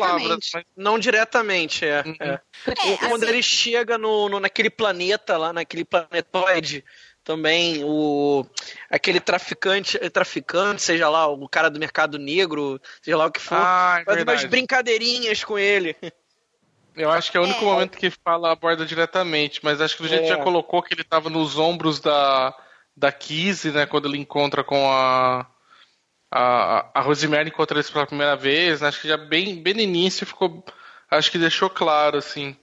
palavras. 0.50 0.64
Não 0.76 0.98
diretamente, 0.98 1.86
é. 1.86 2.02
Uhum. 2.06 2.16
é. 2.20 2.40
É, 2.84 2.96
Quando 2.98 3.22
assim- 3.22 3.32
ele 3.32 3.42
chega 3.42 3.96
no, 3.96 4.28
no- 4.28 4.38
naquele 4.38 4.68
planeta 4.68 5.38
lá, 5.38 5.54
naquele 5.54 5.86
planetoide, 5.86 6.84
também 7.24 7.82
o 7.82 8.46
aquele 8.90 9.18
traficante, 9.20 9.98
traficante, 10.10 10.82
seja 10.82 11.08
lá 11.08 11.26
o 11.26 11.48
cara 11.48 11.68
do 11.70 11.80
mercado 11.80 12.18
negro, 12.18 12.78
seja 13.02 13.16
lá 13.16 13.24
o 13.26 13.32
que 13.32 13.40
for, 13.40 13.56
Ah, 13.58 13.98
é 14.00 14.04
faz 14.04 14.16
umas 14.18 14.26
verdade. 14.26 14.48
brincadeirinhas 14.48 15.42
com 15.42 15.58
ele. 15.58 15.96
Eu 16.96 17.10
acho 17.10 17.30
que 17.30 17.36
é 17.36 17.40
o 17.40 17.44
único 17.44 17.60
É. 17.60 17.64
momento 17.64 17.98
que 17.98 18.10
fala 18.10 18.52
aborda 18.52 18.86
diretamente, 18.86 19.60
mas 19.62 19.80
acho 19.80 19.96
que 19.96 20.02
o 20.02 20.08
jeito 20.08 20.24
É. 20.24 20.28
já 20.28 20.38
colocou 20.38 20.82
que 20.82 20.94
ele 20.94 21.04
tava 21.04 21.28
nos 21.28 21.58
ombros 21.58 22.00
da, 22.00 22.54
da 22.96 23.12
Kizzy, 23.12 23.70
né? 23.70 23.84
Quando 23.84 24.08
ele 24.08 24.18
encontra 24.18 24.64
com 24.64 24.90
a. 24.90 25.46
A, 26.28 26.90
a 26.92 27.00
Rosemary 27.02 27.50
encontra 27.50 27.76
eles 27.76 27.88
pela 27.88 28.06
primeira 28.06 28.34
vez, 28.34 28.80
né, 28.80 28.88
acho 28.88 29.00
que 29.00 29.06
já 29.06 29.16
bem, 29.16 29.62
bem 29.62 29.74
no 29.74 29.80
início 29.80 30.26
ficou. 30.26 30.64
Acho 31.08 31.30
que 31.30 31.38
deixou 31.38 31.70
claro, 31.70 32.18
assim. 32.18 32.56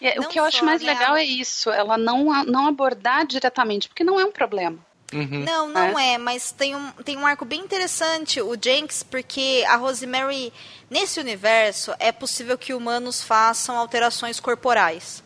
É, 0.00 0.18
o 0.18 0.22
Não 0.22 0.28
que 0.30 0.40
eu 0.40 0.44
acho 0.44 0.64
mais 0.64 0.80
legal 0.82 1.14
é 1.14 1.22
isso, 1.22 1.70
ela 1.70 1.98
não, 1.98 2.44
não 2.44 2.66
abordar 2.66 3.26
diretamente, 3.26 3.88
porque 3.88 4.02
não 4.02 4.18
é 4.18 4.24
um 4.24 4.32
problema. 4.32 4.78
Uhum. 5.12 5.44
Não, 5.44 5.68
não 5.68 5.98
é, 5.98 6.18
mas 6.18 6.50
tem 6.50 6.74
um, 6.74 6.90
tem 7.04 7.16
um 7.16 7.26
arco 7.26 7.44
bem 7.44 7.60
interessante, 7.60 8.40
o 8.40 8.56
Jenks, 8.60 9.04
porque 9.04 9.64
a 9.68 9.76
Rosemary, 9.76 10.52
nesse 10.90 11.20
universo, 11.20 11.94
é 11.98 12.10
possível 12.10 12.58
que 12.58 12.74
humanos 12.74 13.22
façam 13.22 13.76
alterações 13.76 14.40
corporais. 14.40 15.22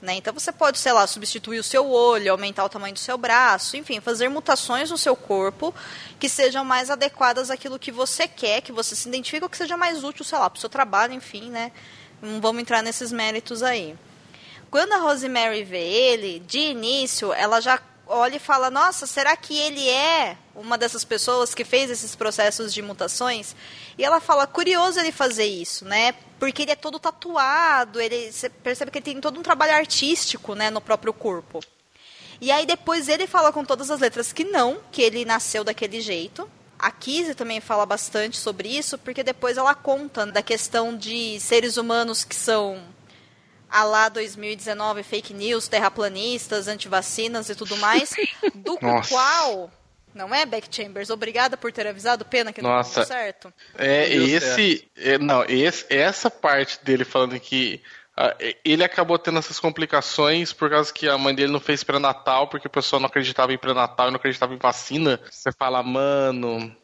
Né? 0.00 0.14
Então 0.14 0.32
você 0.32 0.52
pode, 0.52 0.78
sei 0.78 0.92
lá, 0.92 1.06
substituir 1.06 1.58
o 1.58 1.64
seu 1.64 1.90
olho, 1.90 2.30
aumentar 2.30 2.64
o 2.64 2.68
tamanho 2.68 2.94
do 2.94 3.00
seu 3.00 3.18
braço, 3.18 3.76
enfim, 3.76 4.00
fazer 4.00 4.28
mutações 4.28 4.90
no 4.90 4.96
seu 4.96 5.16
corpo 5.16 5.74
que 6.20 6.28
sejam 6.28 6.64
mais 6.64 6.88
adequadas 6.88 7.50
àquilo 7.50 7.78
que 7.78 7.90
você 7.90 8.28
quer, 8.28 8.62
que 8.62 8.70
você 8.70 8.94
se 8.94 9.08
identifica, 9.08 9.44
ou 9.44 9.50
que 9.50 9.56
seja 9.56 9.76
mais 9.76 10.04
útil, 10.04 10.24
sei 10.24 10.38
lá, 10.38 10.48
para 10.48 10.56
o 10.56 10.60
seu 10.60 10.70
trabalho, 10.70 11.12
enfim, 11.12 11.50
né? 11.50 11.72
Não 12.22 12.40
vamos 12.40 12.62
entrar 12.62 12.80
nesses 12.80 13.10
méritos 13.10 13.62
aí. 13.62 13.96
Quando 14.70 14.92
a 14.92 14.98
Rosemary 14.98 15.64
vê 15.64 15.82
ele, 15.82 16.40
de 16.40 16.58
início, 16.58 17.32
ela 17.32 17.60
já 17.60 17.78
olha 18.08 18.36
e 18.36 18.40
fala: 18.40 18.70
Nossa, 18.70 19.06
será 19.06 19.36
que 19.36 19.56
ele 19.56 19.88
é 19.88 20.36
uma 20.54 20.76
dessas 20.76 21.04
pessoas 21.04 21.54
que 21.54 21.64
fez 21.64 21.90
esses 21.90 22.16
processos 22.16 22.72
de 22.72 22.82
mutações? 22.82 23.54
E 23.96 24.04
ela 24.04 24.20
fala: 24.20 24.46
Curioso 24.46 24.98
ele 24.98 25.12
fazer 25.12 25.46
isso, 25.46 25.84
né? 25.84 26.12
Porque 26.38 26.62
ele 26.62 26.72
é 26.72 26.76
todo 26.76 26.98
tatuado, 26.98 28.00
ele 28.00 28.32
você 28.32 28.48
percebe 28.48 28.90
que 28.90 28.98
ele 28.98 29.04
tem 29.04 29.20
todo 29.20 29.38
um 29.38 29.42
trabalho 29.42 29.74
artístico, 29.74 30.54
né, 30.54 30.70
no 30.70 30.80
próprio 30.80 31.12
corpo. 31.12 31.60
E 32.40 32.52
aí 32.52 32.64
depois 32.64 33.08
ele 33.08 33.26
fala 33.26 33.52
com 33.52 33.64
todas 33.64 33.90
as 33.90 34.00
letras 34.00 34.32
que 34.32 34.44
não, 34.44 34.78
que 34.92 35.02
ele 35.02 35.24
nasceu 35.24 35.64
daquele 35.64 36.00
jeito. 36.00 36.48
A 36.78 36.92
Kizzy 36.92 37.34
também 37.34 37.60
fala 37.60 37.84
bastante 37.84 38.36
sobre 38.36 38.68
isso, 38.68 38.96
porque 38.98 39.24
depois 39.24 39.56
ela 39.56 39.74
conta 39.74 40.24
da 40.24 40.40
questão 40.40 40.96
de 40.96 41.40
seres 41.40 41.76
humanos 41.76 42.22
que 42.22 42.36
são 42.36 42.80
a 43.70 43.84
lá 43.84 44.08
2019 44.08 45.02
fake 45.02 45.34
news, 45.34 45.68
terraplanistas, 45.68 46.68
antivacinas 46.68 47.48
e 47.48 47.54
tudo 47.54 47.76
mais, 47.76 48.10
do 48.54 48.78
Nossa. 48.80 49.10
qual, 49.10 49.70
não 50.14 50.34
é, 50.34 50.46
Beck 50.46 50.68
Chambers? 50.70 51.10
Obrigada 51.10 51.56
por 51.56 51.72
ter 51.72 51.86
avisado, 51.86 52.24
pena 52.24 52.52
que 52.52 52.62
não 52.62 52.70
Nossa. 52.70 53.00
deu 53.00 53.06
certo. 53.06 53.52
É, 53.76 54.08
Deu 54.08 54.26
esse. 54.26 54.88
é, 54.96 55.18
não, 55.18 55.44
esse, 55.44 55.86
essa 55.88 56.30
parte 56.30 56.82
dele 56.84 57.04
falando 57.04 57.38
que 57.38 57.82
ah, 58.20 58.36
ele 58.64 58.82
acabou 58.82 59.16
tendo 59.16 59.38
essas 59.38 59.60
complicações 59.60 60.52
por 60.52 60.68
causa 60.68 60.92
que 60.92 61.08
a 61.08 61.16
mãe 61.16 61.32
dele 61.32 61.52
não 61.52 61.60
fez 61.60 61.84
pré-natal, 61.84 62.48
porque 62.48 62.66
o 62.66 62.70
pessoal 62.70 62.98
não 62.98 63.06
acreditava 63.06 63.52
em 63.52 63.58
pré-natal 63.58 64.08
e 64.08 64.10
não 64.10 64.16
acreditava 64.16 64.52
em 64.52 64.58
vacina. 64.58 65.20
Você 65.30 65.52
fala, 65.52 65.84
mano. 65.84 66.74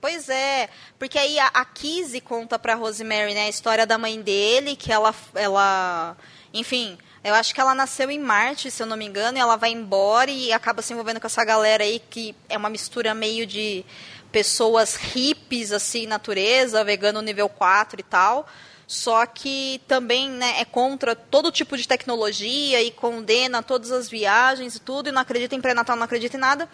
Pois 0.00 0.30
é, 0.30 0.70
porque 0.98 1.18
aí 1.18 1.38
a, 1.38 1.48
a 1.48 1.64
Kizzy 1.64 2.22
conta 2.22 2.58
pra 2.58 2.74
Rosemary, 2.74 3.34
né, 3.34 3.42
a 3.42 3.48
história 3.50 3.86
da 3.86 3.98
mãe 3.98 4.20
dele, 4.22 4.74
que 4.74 4.90
ela, 4.90 5.14
ela, 5.34 6.16
enfim, 6.54 6.96
eu 7.22 7.34
acho 7.34 7.54
que 7.54 7.60
ela 7.60 7.74
nasceu 7.74 8.10
em 8.10 8.18
Marte, 8.18 8.70
se 8.70 8.82
eu 8.82 8.86
não 8.86 8.96
me 8.96 9.04
engano, 9.04 9.36
e 9.36 9.40
ela 9.40 9.56
vai 9.56 9.72
embora 9.72 10.30
e 10.30 10.54
acaba 10.54 10.80
se 10.80 10.94
envolvendo 10.94 11.20
com 11.20 11.26
essa 11.26 11.44
galera 11.44 11.84
aí, 11.84 11.98
que 11.98 12.34
é 12.48 12.56
uma 12.56 12.70
mistura 12.70 13.12
meio 13.12 13.46
de 13.46 13.84
pessoas 14.32 14.94
hippies, 14.96 15.70
assim, 15.70 16.06
natureza, 16.06 16.82
vegano 16.82 17.20
nível 17.20 17.48
4 17.50 18.00
e 18.00 18.02
tal, 18.02 18.48
só 18.86 19.26
que 19.26 19.82
também 19.86 20.30
né, 20.30 20.60
é 20.60 20.64
contra 20.64 21.14
todo 21.14 21.52
tipo 21.52 21.76
de 21.76 21.86
tecnologia 21.86 22.82
e 22.82 22.90
condena 22.90 23.62
todas 23.62 23.92
as 23.92 24.08
viagens 24.08 24.76
e 24.76 24.80
tudo, 24.80 25.10
e 25.10 25.12
não 25.12 25.20
acredita 25.20 25.54
em 25.54 25.60
pré-natal, 25.60 25.94
não 25.94 26.04
acredita 26.04 26.38
em 26.38 26.40
nada. 26.40 26.66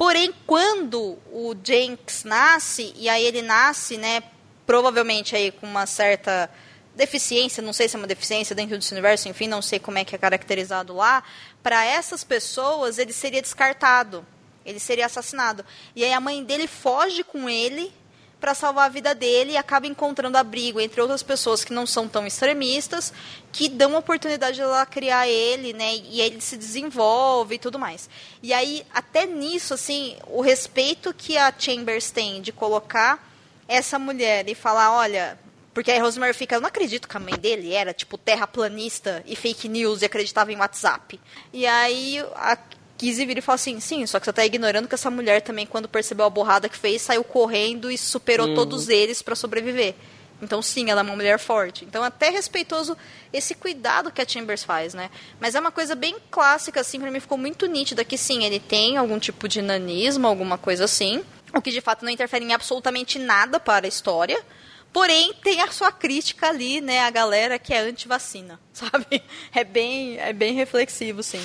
Porém, 0.00 0.32
quando 0.46 1.18
o 1.30 1.54
Jenks 1.62 2.24
nasce, 2.24 2.94
e 2.96 3.06
aí 3.06 3.22
ele 3.22 3.42
nasce, 3.42 3.98
né, 3.98 4.22
provavelmente 4.64 5.36
aí 5.36 5.52
com 5.52 5.66
uma 5.66 5.84
certa 5.84 6.50
deficiência, 6.96 7.62
não 7.62 7.74
sei 7.74 7.86
se 7.86 7.96
é 7.96 7.98
uma 7.98 8.06
deficiência 8.06 8.56
dentro 8.56 8.78
desse 8.78 8.92
universo, 8.92 9.28
enfim, 9.28 9.46
não 9.46 9.60
sei 9.60 9.78
como 9.78 9.98
é 9.98 10.04
que 10.06 10.14
é 10.14 10.18
caracterizado 10.18 10.94
lá, 10.94 11.22
para 11.62 11.84
essas 11.84 12.24
pessoas 12.24 12.96
ele 12.96 13.12
seria 13.12 13.42
descartado, 13.42 14.26
ele 14.64 14.80
seria 14.80 15.04
assassinado. 15.04 15.66
E 15.94 16.02
aí 16.02 16.14
a 16.14 16.18
mãe 16.18 16.42
dele 16.42 16.66
foge 16.66 17.22
com 17.22 17.46
ele 17.46 17.92
para 18.40 18.54
salvar 18.54 18.86
a 18.86 18.88
vida 18.88 19.14
dele 19.14 19.52
e 19.52 19.56
acaba 19.56 19.86
encontrando 19.86 20.38
abrigo 20.38 20.80
entre 20.80 21.00
outras 21.00 21.22
pessoas 21.22 21.62
que 21.62 21.72
não 21.72 21.86
são 21.86 22.08
tão 22.08 22.26
extremistas, 22.26 23.12
que 23.52 23.68
dão 23.68 23.94
a 23.94 23.98
oportunidade 23.98 24.56
de 24.56 24.62
ela 24.62 24.86
criar 24.86 25.28
ele, 25.28 25.72
né? 25.72 25.96
E 25.96 26.20
ele 26.20 26.40
se 26.40 26.56
desenvolve 26.56 27.56
e 27.56 27.58
tudo 27.58 27.78
mais. 27.78 28.08
E 28.42 28.52
aí, 28.52 28.84
até 28.94 29.26
nisso, 29.26 29.74
assim, 29.74 30.16
o 30.26 30.40
respeito 30.40 31.12
que 31.12 31.36
a 31.36 31.52
Chambers 31.56 32.10
tem 32.10 32.40
de 32.40 32.50
colocar 32.50 33.30
essa 33.68 33.98
mulher 33.98 34.48
e 34.48 34.54
falar, 34.54 34.92
olha. 34.92 35.38
Porque 35.72 35.92
aí 35.92 36.00
Rosemary 36.00 36.34
fica, 36.34 36.56
eu 36.56 36.60
não 36.60 36.66
acredito 36.66 37.08
que 37.08 37.16
a 37.16 37.20
mãe 37.20 37.34
dele 37.38 37.72
era, 37.72 37.94
tipo, 37.94 38.18
terraplanista 38.18 39.22
e 39.24 39.36
fake 39.36 39.68
news 39.68 40.02
e 40.02 40.04
acreditava 40.04 40.52
em 40.52 40.56
WhatsApp. 40.56 41.20
E 41.52 41.64
aí 41.64 42.18
a 42.34 42.58
Kizzy 43.00 43.24
vira 43.24 43.38
e 43.38 43.42
fala 43.42 43.54
assim, 43.54 43.80
sim, 43.80 44.04
só 44.04 44.20
que 44.20 44.26
você 44.26 44.32
tá 44.34 44.44
ignorando 44.44 44.86
que 44.86 44.94
essa 44.94 45.10
mulher 45.10 45.40
também, 45.40 45.64
quando 45.64 45.88
percebeu 45.88 46.26
a 46.26 46.28
borrada 46.28 46.68
que 46.68 46.76
fez, 46.76 47.00
saiu 47.00 47.24
correndo 47.24 47.90
e 47.90 47.96
superou 47.96 48.54
todos 48.54 48.90
eles 48.90 49.22
para 49.22 49.34
sobreviver. 49.34 49.94
Então, 50.42 50.60
sim, 50.60 50.90
ela 50.90 51.00
é 51.00 51.04
uma 51.04 51.16
mulher 51.16 51.38
forte. 51.38 51.82
Então, 51.86 52.04
até 52.04 52.28
respeitoso 52.28 52.94
esse 53.32 53.54
cuidado 53.54 54.12
que 54.12 54.20
a 54.20 54.28
Chambers 54.28 54.64
faz, 54.64 54.92
né? 54.92 55.08
Mas 55.40 55.54
é 55.54 55.60
uma 55.60 55.72
coisa 55.72 55.94
bem 55.94 56.16
clássica, 56.30 56.82
assim, 56.82 57.00
pra 57.00 57.10
mim 57.10 57.20
ficou 57.20 57.38
muito 57.38 57.64
nítida 57.64 58.04
que, 58.04 58.18
sim, 58.18 58.44
ele 58.44 58.60
tem 58.60 58.98
algum 58.98 59.18
tipo 59.18 59.48
de 59.48 59.62
nanismo, 59.62 60.26
alguma 60.26 60.58
coisa 60.58 60.84
assim. 60.84 61.24
O 61.54 61.62
que, 61.62 61.70
de 61.70 61.80
fato, 61.80 62.04
não 62.04 62.12
interfere 62.12 62.44
em 62.44 62.52
absolutamente 62.52 63.18
nada 63.18 63.58
para 63.58 63.86
a 63.86 63.88
história. 63.88 64.38
Porém, 64.92 65.32
tem 65.42 65.62
a 65.62 65.72
sua 65.72 65.90
crítica 65.90 66.48
ali, 66.48 66.82
né? 66.82 67.00
A 67.00 67.10
galera 67.10 67.58
que 67.58 67.72
é 67.72 67.80
anti-vacina, 67.80 68.60
sabe? 68.74 69.22
É 69.54 69.64
bem, 69.64 70.18
é 70.18 70.34
bem 70.34 70.52
reflexivo, 70.52 71.22
sim. 71.22 71.40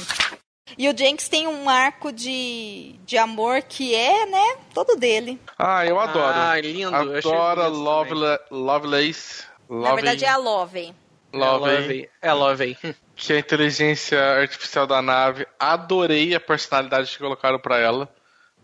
E 0.77 0.89
o 0.89 0.97
Jenks 0.97 1.29
tem 1.29 1.47
um 1.47 1.69
arco 1.69 2.11
de, 2.11 2.95
de 3.05 3.17
amor 3.17 3.61
que 3.61 3.93
é, 3.93 4.25
né, 4.25 4.57
todo 4.73 4.95
dele. 4.95 5.39
Ah, 5.57 5.85
eu 5.85 5.99
adoro. 5.99 6.33
Ah, 6.35 6.59
lindo. 6.59 6.95
Adoro 6.95 7.69
Lovela- 7.69 8.39
Lovelace. 8.49 9.45
Na 9.69 9.93
verdade, 9.93 10.25
é 10.25 10.29
a 10.29 10.37
Lovey. 10.37 10.93
É 11.31 11.37
Lovey. 11.37 12.09
É 12.21 12.33
Lovey. 12.33 12.77
que 13.15 13.33
é 13.33 13.35
a 13.35 13.39
inteligência 13.39 14.19
artificial 14.39 14.87
da 14.87 15.01
nave. 15.01 15.47
Adorei 15.59 16.33
a 16.33 16.39
personalidade 16.39 17.11
que 17.11 17.17
colocaram 17.19 17.59
pra 17.59 17.77
ela. 17.77 18.09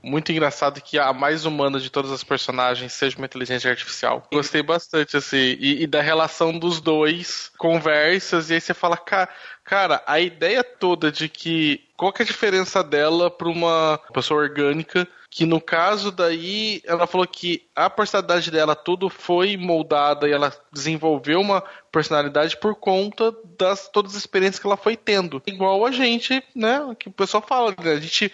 Muito 0.04 0.32
engraçado 0.32 0.82
que 0.82 0.98
a 0.98 1.14
mais 1.14 1.46
humana 1.46 1.80
de 1.80 1.92
todas 1.92 2.12
as 2.12 2.24
personagens 2.24 2.92
seja 2.92 3.16
uma 3.18 3.26
inteligência 3.28 3.70
artificial. 3.70 4.28
Gostei 4.34 4.64
bastante, 4.64 5.16
assim. 5.16 5.38
E, 5.60 5.84
e 5.84 5.88
da 5.88 6.02
relação 6.02 6.58
dos 6.58 6.82
dois, 6.82 7.52
conversas, 7.56 8.50
e 8.50 8.56
aí 8.56 8.62
você 8.62 8.74
fala, 8.74 8.98
cara, 8.98 9.30
cara, 9.64 10.02
a 10.08 10.20
ideia 10.20 10.64
toda 10.64 11.12
de 11.12 11.30
que. 11.30 11.88
Qual 12.02 12.12
que 12.12 12.24
é 12.24 12.26
a 12.26 12.28
diferença 12.28 12.84
dela 12.84 13.30
pra 13.30 13.48
uma 13.48 14.00
pessoa 14.12 14.42
orgânica? 14.42 15.08
Que 15.30 15.46
no 15.46 15.62
caso 15.62 16.12
daí, 16.12 16.82
ela 16.84 17.06
falou 17.06 17.28
que 17.28 17.68
a 17.76 17.92
personalidade 17.92 18.50
dela 18.50 18.76
tudo 18.76 19.08
foi 19.08 19.56
moldada 19.56 20.28
e 20.28 20.32
ela 20.32 20.52
desenvolveu 20.74 21.40
uma 21.40 21.62
personalidade 21.92 22.58
por 22.58 22.74
conta 22.74 23.32
das 23.56 23.88
todas 23.88 24.14
as 24.14 24.18
experiências 24.18 24.58
que 24.58 24.66
ela 24.66 24.78
foi 24.78 24.98
tendo. 24.98 25.44
Igual 25.46 25.86
a 25.86 25.92
gente, 25.92 26.44
né? 26.56 26.80
Que 26.98 27.08
o 27.08 27.12
pessoal 27.12 27.44
fala, 27.48 27.76
né? 27.80 27.92
A 27.92 28.00
gente 28.00 28.34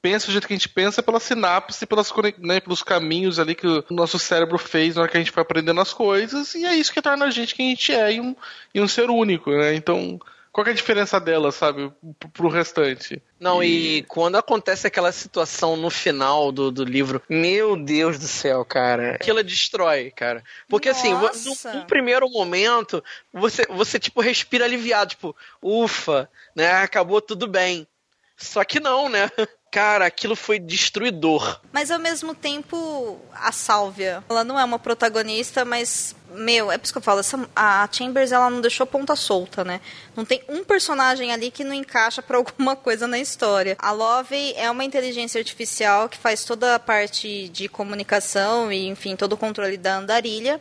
pensa 0.00 0.26
do 0.26 0.32
jeito 0.32 0.46
que 0.46 0.52
a 0.54 0.56
gente 0.56 0.68
pensa 0.68 1.02
pela 1.02 1.18
sinapse, 1.18 1.86
pelas, 1.86 2.12
né, 2.38 2.60
pelos 2.60 2.84
caminhos 2.84 3.40
ali 3.40 3.56
que 3.56 3.66
o 3.66 3.84
nosso 3.90 4.20
cérebro 4.20 4.56
fez 4.56 4.94
na 4.94 5.02
hora 5.02 5.10
que 5.10 5.16
a 5.16 5.20
gente 5.20 5.32
foi 5.32 5.42
aprendendo 5.42 5.80
as 5.80 5.92
coisas, 5.92 6.54
e 6.54 6.64
é 6.64 6.76
isso 6.76 6.92
que 6.92 7.02
torna 7.02 7.24
a 7.24 7.30
gente 7.30 7.56
quem 7.56 7.66
a 7.66 7.70
gente 7.70 7.92
é 7.92 8.12
e 8.14 8.20
um, 8.20 8.36
e 8.72 8.80
um 8.80 8.86
ser 8.86 9.10
único, 9.10 9.50
né? 9.50 9.74
Então, 9.74 10.20
qual 10.52 10.66
é 10.66 10.70
a 10.70 10.74
diferença 10.74 11.20
dela, 11.20 11.52
sabe, 11.52 11.92
pro 12.32 12.48
restante? 12.48 13.22
Não, 13.38 13.62
e... 13.62 13.98
e, 13.98 14.02
quando 14.02 14.36
acontece 14.36 14.86
aquela 14.86 15.12
situação 15.12 15.76
no 15.76 15.90
final 15.90 16.50
do, 16.50 16.72
do 16.72 16.84
livro, 16.84 17.22
meu 17.28 17.76
Deus 17.76 18.18
do 18.18 18.26
céu, 18.26 18.64
cara, 18.64 19.14
aquilo 19.14 19.42
destrói, 19.44 20.10
cara. 20.10 20.42
Porque 20.68 20.88
Nossa. 20.88 21.30
assim, 21.30 21.72
num, 21.78 21.84
primeiro 21.86 22.28
momento, 22.28 23.02
você, 23.32 23.64
você, 23.70 23.98
tipo, 23.98 24.20
respira 24.20 24.64
aliviado, 24.64 25.10
tipo, 25.10 25.36
ufa, 25.62 26.28
né, 26.54 26.70
acabou 26.72 27.20
tudo 27.20 27.46
bem. 27.46 27.86
Só 28.36 28.64
que 28.64 28.80
não, 28.80 29.08
né? 29.08 29.30
Cara, 29.70 30.04
aquilo 30.06 30.34
foi 30.34 30.58
destruidor. 30.58 31.60
Mas 31.72 31.90
ao 31.90 31.98
mesmo 31.98 32.34
tempo, 32.34 33.20
a 33.32 33.52
Sálvia, 33.52 34.24
ela 34.28 34.42
não 34.42 34.58
é 34.58 34.64
uma 34.64 34.80
protagonista, 34.80 35.64
mas 35.64 36.16
meu, 36.32 36.70
é 36.70 36.78
por 36.78 36.84
isso 36.84 36.92
que 36.92 36.98
eu 36.98 37.02
falo, 37.02 37.20
essa, 37.20 37.48
a 37.54 37.88
Chambers 37.90 38.32
ela 38.32 38.50
não 38.50 38.60
deixou 38.60 38.86
ponta 38.86 39.16
solta, 39.16 39.64
né? 39.64 39.80
Não 40.16 40.24
tem 40.24 40.42
um 40.48 40.64
personagem 40.64 41.32
ali 41.32 41.50
que 41.50 41.64
não 41.64 41.74
encaixa 41.74 42.22
para 42.22 42.36
alguma 42.38 42.76
coisa 42.76 43.06
na 43.06 43.18
história. 43.18 43.76
A 43.78 43.92
Love 43.92 44.54
é 44.54 44.70
uma 44.70 44.84
inteligência 44.84 45.38
artificial 45.38 46.08
que 46.08 46.18
faz 46.18 46.44
toda 46.44 46.74
a 46.74 46.78
parte 46.78 47.48
de 47.48 47.68
comunicação 47.68 48.72
e, 48.72 48.88
enfim, 48.88 49.16
todo 49.16 49.34
o 49.34 49.36
controle 49.36 49.76
da 49.76 49.98
andarilha. 49.98 50.60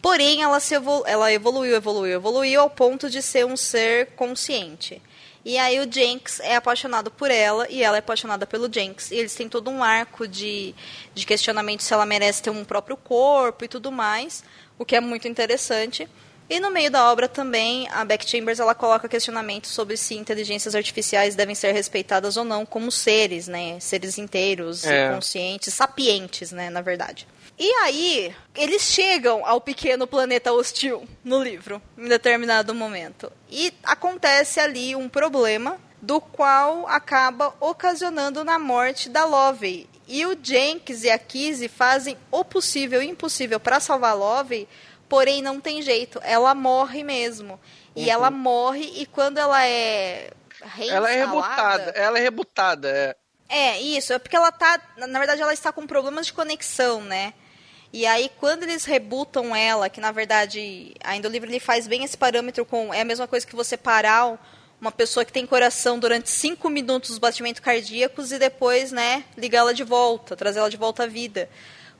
Porém, 0.00 0.42
ela, 0.42 0.58
se 0.58 0.74
evolu 0.74 1.04
ela 1.06 1.32
evoluiu, 1.32 1.76
evoluiu, 1.76 2.14
evoluiu 2.14 2.60
ao 2.60 2.68
ponto 2.68 3.08
de 3.08 3.22
ser 3.22 3.46
um 3.46 3.56
ser 3.56 4.08
consciente. 4.16 5.00
E 5.44 5.58
aí 5.58 5.80
o 5.80 5.92
Jenks 5.92 6.38
é 6.40 6.54
apaixonado 6.54 7.10
por 7.10 7.30
ela 7.30 7.66
e 7.68 7.82
ela 7.82 7.96
é 7.96 7.98
apaixonada 7.98 8.46
pelo 8.46 8.72
Jenks. 8.72 9.10
E 9.10 9.16
eles 9.16 9.34
têm 9.34 9.48
todo 9.48 9.70
um 9.70 9.82
arco 9.82 10.28
de, 10.28 10.74
de 11.14 11.26
questionamento 11.26 11.82
se 11.82 11.92
ela 11.92 12.06
merece 12.06 12.42
ter 12.42 12.50
um 12.50 12.64
próprio 12.64 12.96
corpo 12.96 13.64
e 13.64 13.68
tudo 13.68 13.90
mais, 13.90 14.44
o 14.78 14.84
que 14.84 14.94
é 14.94 15.00
muito 15.00 15.26
interessante. 15.26 16.08
E 16.48 16.60
no 16.60 16.70
meio 16.70 16.90
da 16.90 17.10
obra 17.10 17.28
também, 17.28 17.88
a 17.90 18.04
Beck 18.04 18.28
Chambers 18.28 18.60
ela 18.60 18.74
coloca 18.74 19.08
questionamentos 19.08 19.70
sobre 19.70 19.96
se 19.96 20.14
inteligências 20.14 20.74
artificiais 20.74 21.34
devem 21.34 21.54
ser 21.54 21.72
respeitadas 21.72 22.36
ou 22.36 22.44
não 22.44 22.66
como 22.66 22.92
seres, 22.92 23.48
né? 23.48 23.80
Seres 23.80 24.18
inteiros, 24.18 24.84
é. 24.84 25.14
conscientes, 25.14 25.72
sapientes, 25.72 26.52
né, 26.52 26.68
na 26.68 26.82
verdade. 26.82 27.26
E 27.64 27.72
aí, 27.74 28.34
eles 28.56 28.82
chegam 28.82 29.46
ao 29.46 29.60
pequeno 29.60 30.04
planeta 30.04 30.52
hostil 30.52 31.08
no 31.22 31.40
livro, 31.40 31.80
em 31.96 32.08
determinado 32.08 32.74
momento. 32.74 33.32
E 33.48 33.72
acontece 33.84 34.58
ali 34.58 34.96
um 34.96 35.08
problema 35.08 35.78
do 36.00 36.20
qual 36.20 36.88
acaba 36.88 37.54
ocasionando 37.60 38.42
na 38.42 38.58
morte 38.58 39.08
da 39.08 39.24
Lovey. 39.24 39.88
E 40.08 40.26
o 40.26 40.36
Jenks 40.42 41.04
e 41.04 41.10
a 41.10 41.16
Kizzy 41.16 41.68
fazem 41.68 42.18
o 42.32 42.44
possível 42.44 43.00
e 43.00 43.06
o 43.06 43.10
impossível 43.10 43.60
para 43.60 43.78
salvar 43.78 44.10
a 44.10 44.14
Lovey, 44.14 44.68
porém 45.08 45.40
não 45.40 45.60
tem 45.60 45.80
jeito, 45.82 46.20
ela 46.24 46.56
morre 46.56 47.04
mesmo. 47.04 47.60
E 47.94 48.06
uhum. 48.06 48.10
ela 48.10 48.30
morre 48.32 48.92
e 48.96 49.06
quando 49.06 49.38
ela 49.38 49.64
é 49.64 50.32
ela 50.90 51.12
é 51.12 51.20
rebutada, 51.20 51.92
ela 51.94 52.18
é 52.18 52.22
rebutada, 52.22 52.88
é. 52.88 53.16
É, 53.48 53.80
isso, 53.80 54.12
é 54.12 54.18
porque 54.18 54.34
ela 54.34 54.50
tá, 54.50 54.80
na 54.96 55.18
verdade 55.20 55.40
ela 55.40 55.52
está 55.52 55.70
com 55.70 55.86
problemas 55.86 56.26
de 56.26 56.32
conexão, 56.32 57.00
né? 57.02 57.34
E 57.92 58.06
aí, 58.06 58.30
quando 58.40 58.62
eles 58.62 58.84
rebutam 58.84 59.54
ela, 59.54 59.90
que 59.90 60.00
na 60.00 60.10
verdade, 60.10 60.94
ainda 61.04 61.28
o 61.28 61.30
livro 61.30 61.50
ele 61.50 61.60
faz 61.60 61.86
bem 61.86 62.04
esse 62.04 62.16
parâmetro 62.16 62.64
com. 62.64 62.92
É 62.92 63.02
a 63.02 63.04
mesma 63.04 63.28
coisa 63.28 63.46
que 63.46 63.54
você 63.54 63.76
parar 63.76 64.38
uma 64.80 64.90
pessoa 64.90 65.24
que 65.24 65.32
tem 65.32 65.46
coração 65.46 65.98
durante 65.98 66.28
cinco 66.28 66.68
minutos 66.68 67.10
os 67.10 67.18
batimentos 67.18 67.60
cardíacos 67.60 68.32
e 68.32 68.38
depois, 68.38 68.90
né, 68.90 69.24
ligar 69.36 69.60
ela 69.60 69.74
de 69.74 69.84
volta, 69.84 70.34
trazer 70.34 70.58
ela 70.58 70.70
de 70.70 70.76
volta 70.76 71.04
à 71.04 71.06
vida. 71.06 71.48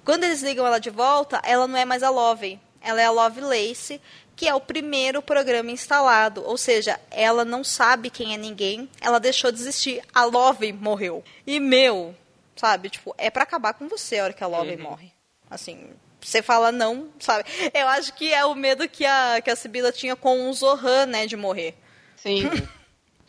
Quando 0.05 0.25
eles 0.25 0.43
ligam 0.43 0.67
ela 0.67 0.81
de 0.81 0.91
volta, 0.91 1.41
ela 1.45 1.69
não 1.69 1.79
é 1.79 1.85
mais 1.85 2.03
a 2.03 2.11
Love. 2.11 2.59
Ela 2.81 3.01
é 3.01 3.05
a 3.05 3.11
Lovelace, 3.13 4.01
que 4.35 4.49
é 4.49 4.55
o 4.55 4.61
primeiro 4.61 5.23
programa 5.23 5.71
instalado. 5.71 6.43
Ou 6.45 6.57
seja, 6.57 6.99
ela 7.11 7.45
não 7.45 7.63
sabe 7.63 8.11
quem 8.11 8.35
é 8.35 8.37
ninguém, 8.37 8.89
ela 9.01 9.21
deixou 9.21 9.53
de 9.53 9.61
existir. 9.61 10.03
A 10.13 10.25
Love 10.25 10.73
morreu. 10.73 11.23
E 11.47 11.61
meu, 11.61 12.17
sabe, 12.57 12.91
tipo, 12.91 13.15
é 13.17 13.31
para 13.31 13.45
acabar 13.45 13.75
com 13.75 13.89
você 13.89 14.19
a 14.19 14.25
hora 14.25 14.33
que 14.33 14.43
a 14.43 14.49
Love 14.49 14.75
uhum. 14.75 14.83
morre. 14.83 15.12
Assim, 15.53 15.91
você 16.19 16.41
fala 16.41 16.73
não, 16.73 17.11
sabe? 17.19 17.45
Eu 17.75 17.87
acho 17.89 18.15
que 18.15 18.33
é 18.33 18.45
o 18.45 18.55
medo 18.55 18.89
que 18.89 19.05
a, 19.05 19.41
que 19.43 19.51
a 19.51 19.57
Sibila 19.57 19.93
tinha 19.93 20.17
com 20.17 20.49
o 20.49 20.53
Zohan, 20.55 21.05
né, 21.07 21.27
de 21.27 21.37
morrer. 21.37 21.75
Sim. 22.17 22.49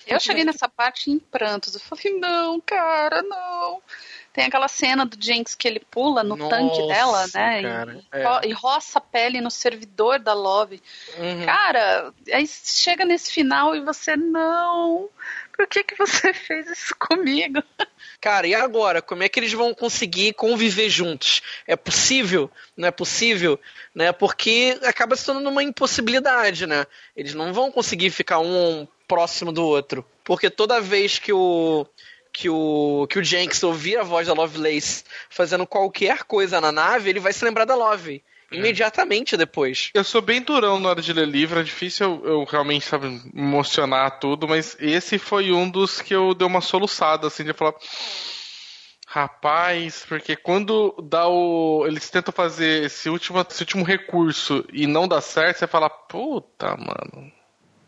Eu 0.05 0.19
cheguei 0.19 0.43
nessa 0.43 0.67
parte 0.67 1.09
em 1.09 1.17
prantos. 1.17 1.73
Eu 1.75 1.79
falei, 1.79 2.19
não, 2.19 2.59
cara, 2.59 3.21
não. 3.21 3.81
Tem 4.33 4.45
aquela 4.45 4.67
cena 4.67 5.05
do 5.05 5.15
Jenks 5.17 5.55
que 5.55 5.67
ele 5.67 5.79
pula 5.79 6.23
no 6.23 6.35
Nossa, 6.35 6.49
tanque 6.49 6.87
dela, 6.87 7.25
né? 7.33 7.61
Cara, 7.61 8.03
e, 8.43 8.47
é. 8.47 8.49
e, 8.49 8.51
roça 8.51 8.97
a 8.97 9.01
pele 9.01 9.39
no 9.39 9.51
servidor 9.51 10.19
da 10.19 10.33
Love. 10.33 10.81
Uhum. 11.17 11.45
Cara, 11.45 12.13
aí 12.31 12.45
chega 12.47 13.05
nesse 13.05 13.31
final 13.31 13.75
e 13.75 13.81
você, 13.81 14.15
não. 14.15 15.07
Por 15.63 15.67
que, 15.69 15.81
que 15.81 15.95
você 15.95 16.33
fez 16.35 16.69
isso 16.69 16.93
comigo? 16.99 17.63
Cara, 18.19 18.45
e 18.45 18.53
agora? 18.53 19.01
Como 19.01 19.23
é 19.23 19.29
que 19.29 19.39
eles 19.39 19.53
vão 19.53 19.73
conseguir 19.73 20.33
conviver 20.33 20.89
juntos? 20.89 21.41
É 21.65 21.77
possível? 21.77 22.51
Não 22.75 22.89
é 22.89 22.91
possível? 22.91 23.57
Né? 23.95 24.11
Porque 24.11 24.77
acaba 24.83 25.15
se 25.15 25.25
tornando 25.25 25.49
uma 25.49 25.63
impossibilidade, 25.63 26.67
né? 26.67 26.85
Eles 27.15 27.33
não 27.33 27.53
vão 27.53 27.71
conseguir 27.71 28.09
ficar 28.09 28.39
um 28.39 28.85
próximo 29.07 29.53
do 29.53 29.63
outro. 29.63 30.05
Porque 30.25 30.49
toda 30.49 30.81
vez 30.81 31.17
que 31.17 31.31
o 31.31 31.87
que 32.33 32.49
o, 32.49 33.07
que 33.09 33.19
o 33.19 33.23
Jenks 33.23 33.63
ouvir 33.63 33.95
a 33.97 34.03
voz 34.03 34.27
da 34.27 34.33
Lovelace 34.33 35.05
fazendo 35.29 35.65
qualquer 35.65 36.23
coisa 36.23 36.59
na 36.59 36.73
nave, 36.73 37.09
ele 37.09 37.21
vai 37.21 37.31
se 37.31 37.45
lembrar 37.45 37.63
da 37.63 37.75
Love. 37.75 38.21
É. 38.53 38.57
Imediatamente 38.57 39.35
depois. 39.35 39.89
Eu 39.93 40.03
sou 40.03 40.21
bem 40.21 40.41
durão 40.41 40.79
na 40.79 40.89
hora 40.89 41.01
de 41.01 41.11
ler 41.11 41.27
livro, 41.27 41.59
é 41.59 41.63
difícil 41.63 42.21
eu, 42.23 42.25
eu, 42.25 42.43
realmente 42.43 42.85
sabe, 42.85 43.21
emocionar 43.35 44.19
tudo, 44.19 44.47
mas 44.47 44.77
esse 44.79 45.17
foi 45.17 45.51
um 45.51 45.69
dos 45.69 46.01
que 46.01 46.13
eu 46.13 46.33
dei 46.33 46.47
uma 46.47 46.61
soluçada, 46.61 47.27
assim, 47.27 47.43
de 47.43 47.53
falar. 47.53 47.73
Rapaz, 49.07 50.05
porque 50.07 50.35
quando 50.35 50.95
dá 51.03 51.27
o. 51.27 51.85
Eles 51.85 52.09
tentam 52.09 52.33
fazer 52.33 52.85
esse 52.85 53.09
último, 53.09 53.45
esse 53.47 53.61
último 53.61 53.83
recurso 53.83 54.65
e 54.73 54.87
não 54.87 55.07
dá 55.07 55.21
certo, 55.21 55.59
você 55.59 55.67
fala, 55.67 55.87
puta, 55.89 56.75
mano. 56.75 57.31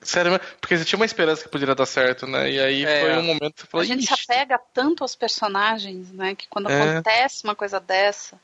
Sério, 0.05 0.39
porque 0.61 0.78
você 0.78 0.86
tinha 0.86 0.97
uma 0.97 1.05
esperança 1.05 1.43
que 1.43 1.49
poderia 1.49 1.74
dar 1.74 1.88
certo, 1.88 2.28
né? 2.28 2.51
E 2.51 2.59
aí 2.59 2.86
é. 2.86 3.01
foi 3.01 3.18
um 3.18 3.24
momento 3.24 3.53
que 3.55 3.61
você 3.61 3.68
falou. 3.68 3.84
A 3.84 3.88
gente 3.88 4.05
se 4.05 4.13
apega 4.13 4.59
tanto 4.72 5.03
aos 5.03 5.16
personagens, 5.16 6.11
né? 6.11 6.36
Que 6.36 6.47
quando 6.47 6.70
é. 6.70 6.91
acontece 6.91 7.43
uma 7.43 7.55
coisa 7.55 7.80
dessa, 7.80 8.39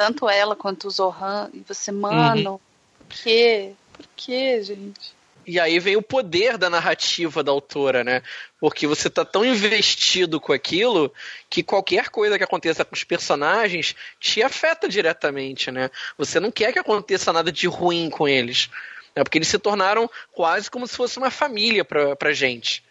tanto 0.00 0.30
ela 0.30 0.56
quanto 0.56 0.88
o 0.88 0.90
Zohan, 0.90 1.50
e 1.52 1.62
você, 1.68 1.92
mano, 1.92 2.52
uhum. 2.52 2.58
por 3.06 3.18
quê? 3.22 3.72
Por 3.92 4.06
quê, 4.16 4.62
gente? 4.62 5.12
E 5.46 5.60
aí 5.60 5.78
vem 5.78 5.94
o 5.94 6.00
poder 6.00 6.56
da 6.56 6.70
narrativa 6.70 7.42
da 7.42 7.52
autora, 7.52 8.02
né? 8.02 8.22
Porque 8.58 8.86
você 8.86 9.10
tá 9.10 9.26
tão 9.26 9.44
investido 9.44 10.40
com 10.40 10.54
aquilo 10.54 11.12
que 11.50 11.62
qualquer 11.62 12.08
coisa 12.08 12.38
que 12.38 12.44
aconteça 12.44 12.82
com 12.82 12.94
os 12.94 13.04
personagens 13.04 13.94
te 14.18 14.42
afeta 14.42 14.88
diretamente, 14.88 15.70
né? 15.70 15.90
Você 16.16 16.40
não 16.40 16.50
quer 16.50 16.72
que 16.72 16.78
aconteça 16.78 17.30
nada 17.30 17.52
de 17.52 17.66
ruim 17.66 18.08
com 18.08 18.26
eles. 18.26 18.70
Né? 19.14 19.22
Porque 19.22 19.36
eles 19.36 19.48
se 19.48 19.58
tornaram 19.58 20.10
quase 20.32 20.70
como 20.70 20.86
se 20.86 20.96
fosse 20.96 21.18
uma 21.18 21.30
família 21.30 21.84
pra, 21.84 22.16
pra 22.16 22.32
gente. 22.32 22.82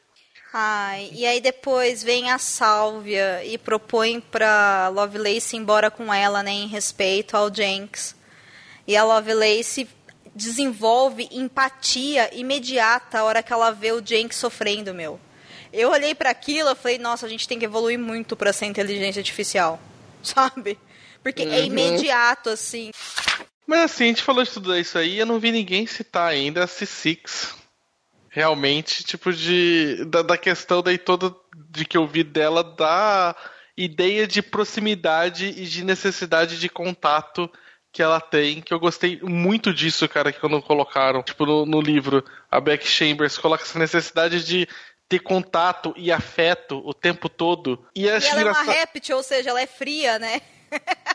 Ai, 0.51 1.11
e 1.13 1.27
aí 1.27 1.39
depois 1.39 2.03
vem 2.03 2.31
a 2.31 2.39
Sálvia 2.39 3.43
e 3.45 3.55
propõe 3.57 4.19
pra 4.19 4.89
Lovelace 4.89 5.55
ir 5.55 5.59
embora 5.59 5.91
com 5.91 6.11
ela, 6.11 6.41
né, 6.41 6.51
em 6.51 6.67
respeito 6.67 7.37
ao 7.37 7.53
Jenks. 7.53 8.15
E 8.87 8.97
a 8.97 9.03
Lovelace 9.03 9.87
desenvolve 10.33 11.27
empatia 11.31 12.35
imediata 12.35 13.19
a 13.19 13.23
hora 13.23 13.43
que 13.43 13.53
ela 13.53 13.69
vê 13.71 13.91
o 13.91 14.03
Jenks 14.03 14.37
sofrendo, 14.37 14.93
meu. 14.93 15.19
Eu 15.71 15.91
olhei 15.91 16.15
para 16.15 16.31
aquilo 16.31 16.71
e 16.71 16.75
falei, 16.75 16.97
nossa, 16.97 17.27
a 17.27 17.29
gente 17.29 17.47
tem 17.47 17.59
que 17.59 17.65
evoluir 17.65 17.99
muito 17.99 18.35
para 18.35 18.51
ser 18.51 18.65
inteligência 18.65 19.19
artificial, 19.19 19.79
sabe? 20.23 20.79
Porque 21.21 21.43
é 21.43 21.45
uhum. 21.45 21.53
é 21.53 21.65
imediato, 21.65 22.49
assim. 22.49 22.89
Mas 23.67 23.81
assim, 23.81 24.05
a 24.05 24.07
gente 24.07 24.23
falou 24.23 24.43
de 24.43 24.49
tudo 24.49 24.75
isso 24.75 24.97
aí, 24.97 25.19
eu 25.19 25.27
não 25.27 25.39
vi 25.39 25.51
ninguém 25.51 25.85
citar 25.85 26.27
ainda 26.27 26.63
a 26.63 26.67
C6 26.67 27.58
realmente, 28.29 29.03
tipo, 29.03 29.33
de. 29.33 30.05
Da, 30.05 30.21
da 30.21 30.37
questão 30.37 30.81
daí 30.81 30.97
toda 30.97 31.35
de 31.69 31.85
que 31.85 31.97
eu 31.97 32.07
vi 32.07 32.23
dela 32.23 32.63
da 32.63 33.35
ideia 33.75 34.27
de 34.27 34.41
proximidade 34.41 35.47
e 35.47 35.65
de 35.65 35.83
necessidade 35.83 36.59
de 36.59 36.69
contato 36.69 37.49
que 37.91 38.03
ela 38.03 38.21
tem, 38.21 38.61
que 38.61 38.73
eu 38.73 38.79
gostei 38.79 39.19
muito 39.21 39.73
disso, 39.73 40.07
cara, 40.07 40.31
que 40.31 40.39
quando 40.39 40.61
colocaram, 40.61 41.23
tipo, 41.23 41.45
no, 41.45 41.65
no 41.65 41.81
livro, 41.81 42.23
a 42.51 42.59
Beck 42.59 42.85
Chambers 42.87 43.37
coloca 43.37 43.63
essa 43.63 43.79
necessidade 43.79 44.45
de 44.45 44.67
ter 45.07 45.19
contato 45.19 45.91
e 45.97 46.11
afeto 46.11 46.81
o 46.85 46.93
tempo 46.93 47.27
todo. 47.27 47.83
E, 47.95 48.03
e 48.03 48.07
ela 48.07 48.19
engraçado... 48.19 48.45
é 48.45 48.51
uma 48.51 48.73
réptil, 48.73 49.17
ou 49.17 49.23
seja, 49.23 49.49
ela 49.49 49.61
é 49.61 49.65
fria, 49.65 50.19
né? 50.19 50.39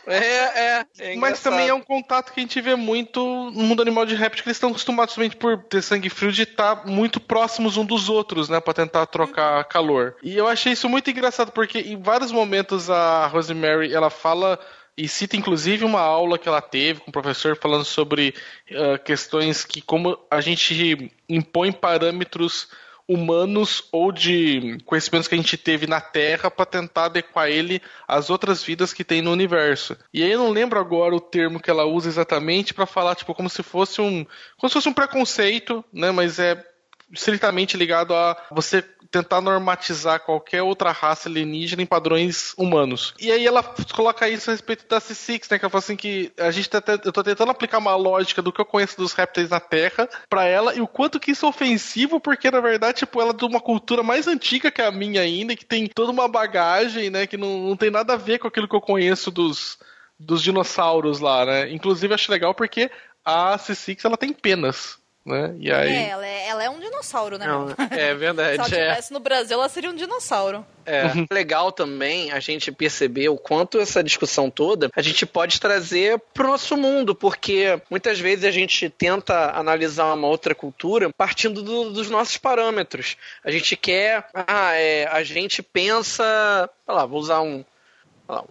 É, 0.07 0.17
é. 0.17 0.85
é 0.99 1.15
Mas 1.15 1.41
também 1.41 1.67
é 1.67 1.73
um 1.73 1.81
contato 1.81 2.31
que 2.31 2.39
a 2.39 2.43
gente 2.43 2.61
vê 2.61 2.75
muito 2.75 3.19
no 3.51 3.63
mundo 3.63 3.81
animal 3.81 4.05
de 4.05 4.15
réptil, 4.15 4.43
que 4.43 4.49
eles 4.49 4.57
estão 4.57 4.69
acostumados 4.69 5.13
somente 5.13 5.35
por 5.35 5.63
ter 5.63 5.81
sangue 5.81 6.09
frio 6.09 6.31
de 6.31 6.43
estar 6.43 6.75
tá 6.75 6.87
muito 6.87 7.19
próximos 7.19 7.75
um 7.75 7.85
dos 7.85 8.07
outros, 8.07 8.47
né? 8.47 8.59
Pra 8.59 8.73
tentar 8.73 9.05
trocar 9.07 9.63
calor. 9.63 10.15
E 10.21 10.35
eu 10.37 10.47
achei 10.47 10.73
isso 10.73 10.87
muito 10.87 11.09
engraçado, 11.09 11.51
porque 11.51 11.79
em 11.79 12.01
vários 12.01 12.31
momentos 12.31 12.89
a 12.89 13.27
Rosemary, 13.27 13.93
ela 13.93 14.09
fala 14.09 14.59
e 14.97 15.07
cita 15.07 15.35
inclusive 15.35 15.83
uma 15.83 15.99
aula 15.99 16.37
que 16.37 16.47
ela 16.47 16.61
teve 16.61 17.01
com 17.01 17.09
o 17.09 17.13
professor 17.13 17.57
falando 17.57 17.83
sobre 17.83 18.33
uh, 18.71 18.97
questões 19.03 19.65
que 19.65 19.81
como 19.81 20.17
a 20.31 20.39
gente 20.39 21.11
impõe 21.27 21.71
parâmetros 21.71 22.69
humanos 23.07 23.87
ou 23.91 24.11
de 24.11 24.77
conhecimentos 24.85 25.27
que 25.27 25.35
a 25.35 25.37
gente 25.37 25.57
teve 25.57 25.85
na 25.87 26.01
Terra 26.01 26.49
para 26.49 26.65
tentar 26.65 27.05
adequar 27.05 27.49
ele 27.49 27.81
às 28.07 28.29
outras 28.29 28.63
vidas 28.63 28.93
que 28.93 29.03
tem 29.03 29.21
no 29.21 29.31
universo. 29.31 29.95
E 30.13 30.23
aí 30.23 30.31
eu 30.31 30.39
não 30.39 30.49
lembro 30.49 30.79
agora 30.79 31.15
o 31.15 31.21
termo 31.21 31.59
que 31.59 31.69
ela 31.69 31.85
usa 31.85 32.09
exatamente 32.09 32.73
para 32.73 32.85
falar 32.85 33.15
tipo 33.15 33.33
como 33.33 33.49
se 33.49 33.61
fosse 33.61 34.01
um 34.01 34.25
como 34.57 34.69
se 34.69 34.73
fosse 34.73 34.89
um 34.89 34.93
preconceito, 34.93 35.83
né, 35.93 36.11
mas 36.11 36.39
é 36.39 36.63
estritamente 37.11 37.77
ligado 37.77 38.13
a 38.13 38.37
você 38.51 38.83
tentar 39.11 39.39
normatizar 39.39 40.19
qualquer 40.19 40.61
outra 40.61 40.91
raça 40.91 41.29
alienígena 41.29 41.81
em 41.81 41.85
padrões 41.85 42.53
humanos. 42.57 43.13
E 43.19 43.31
aí 43.31 43.45
ela 43.45 43.63
coloca 43.93 44.27
isso 44.27 44.49
a 44.49 44.53
respeito 44.53 44.87
da 44.87 44.99
C6, 44.99 45.49
né? 45.49 45.59
Que 45.59 45.65
ela 45.65 45.69
fala 45.69 45.83
assim 45.83 45.95
que 45.95 46.31
a 46.37 46.51
gente 46.51 46.69
tá, 46.69 46.83
eu 47.03 47.11
tô 47.11 47.23
tentando 47.23 47.51
aplicar 47.51 47.77
uma 47.77 47.95
lógica 47.95 48.41
do 48.41 48.51
que 48.51 48.59
eu 48.59 48.65
conheço 48.65 48.97
dos 48.97 49.13
répteis 49.13 49.49
na 49.49 49.59
Terra 49.59 50.09
para 50.29 50.43
ela 50.45 50.75
e 50.75 50.81
o 50.81 50.87
quanto 50.87 51.19
que 51.19 51.31
isso 51.31 51.45
é 51.45 51.49
ofensivo, 51.49 52.19
porque 52.19 52.51
na 52.51 52.59
verdade, 52.59 52.99
tipo, 52.99 53.21
ela 53.21 53.31
é 53.31 53.33
de 53.33 53.45
uma 53.45 53.61
cultura 53.61 54.03
mais 54.03 54.27
antiga 54.27 54.71
que 54.71 54.81
a 54.81 54.91
minha 54.91 55.21
ainda, 55.21 55.55
que 55.55 55.65
tem 55.65 55.87
toda 55.87 56.11
uma 56.11 56.27
bagagem, 56.27 57.09
né? 57.09 57.25
Que 57.25 57.37
não, 57.37 57.69
não 57.69 57.77
tem 57.77 57.89
nada 57.89 58.13
a 58.13 58.17
ver 58.17 58.39
com 58.39 58.47
aquilo 58.47 58.67
que 58.67 58.75
eu 58.75 58.81
conheço 58.81 59.31
dos, 59.31 59.77
dos 60.19 60.41
dinossauros 60.41 61.19
lá, 61.19 61.45
né? 61.45 61.71
Inclusive 61.71 62.13
acho 62.13 62.31
legal 62.31 62.53
porque 62.53 62.91
a 63.23 63.57
C6 63.57 64.03
ela 64.03 64.17
tem 64.17 64.33
penas. 64.33 64.99
Né? 65.25 65.55
E 65.59 65.71
aí... 65.71 65.91
É, 65.91 66.09
ela 66.09 66.27
é, 66.27 66.47
ela 66.47 66.63
é 66.63 66.69
um 66.69 66.79
dinossauro, 66.79 67.37
né? 67.37 67.47
Não, 67.47 67.69
é 67.89 68.13
verdade. 68.13 68.53
Se 68.53 68.57
ela 68.57 68.67
estivesse 68.67 69.11
é. 69.11 69.13
no 69.13 69.19
Brasil, 69.19 69.57
ela 69.57 69.69
seria 69.69 69.89
um 69.89 69.95
dinossauro. 69.95 70.63
É 70.85 71.11
legal 71.33 71.71
também 71.71 72.31
a 72.31 72.39
gente 72.39 72.71
perceber 72.71 73.29
o 73.29 73.37
quanto 73.37 73.79
essa 73.79 74.03
discussão 74.03 74.51
toda 74.51 74.91
a 74.95 75.01
gente 75.01 75.25
pode 75.25 75.59
trazer 75.59 76.21
para 76.31 76.45
o 76.45 76.51
nosso 76.51 76.77
mundo, 76.77 77.15
porque 77.15 77.81
muitas 77.89 78.19
vezes 78.19 78.45
a 78.45 78.51
gente 78.51 78.87
tenta 78.89 79.51
analisar 79.57 80.13
uma 80.13 80.27
outra 80.27 80.53
cultura 80.53 81.09
partindo 81.11 81.63
do, 81.63 81.89
dos 81.89 82.09
nossos 82.11 82.37
parâmetros. 82.37 83.17
A 83.43 83.49
gente 83.49 83.75
quer, 83.75 84.27
ah, 84.33 84.73
é, 84.73 85.07
a 85.07 85.23
gente 85.23 85.63
pensa, 85.63 86.69
sei 86.85 86.95
lá, 86.95 87.03
vou 87.05 87.19
usar 87.19 87.41
um, 87.41 87.65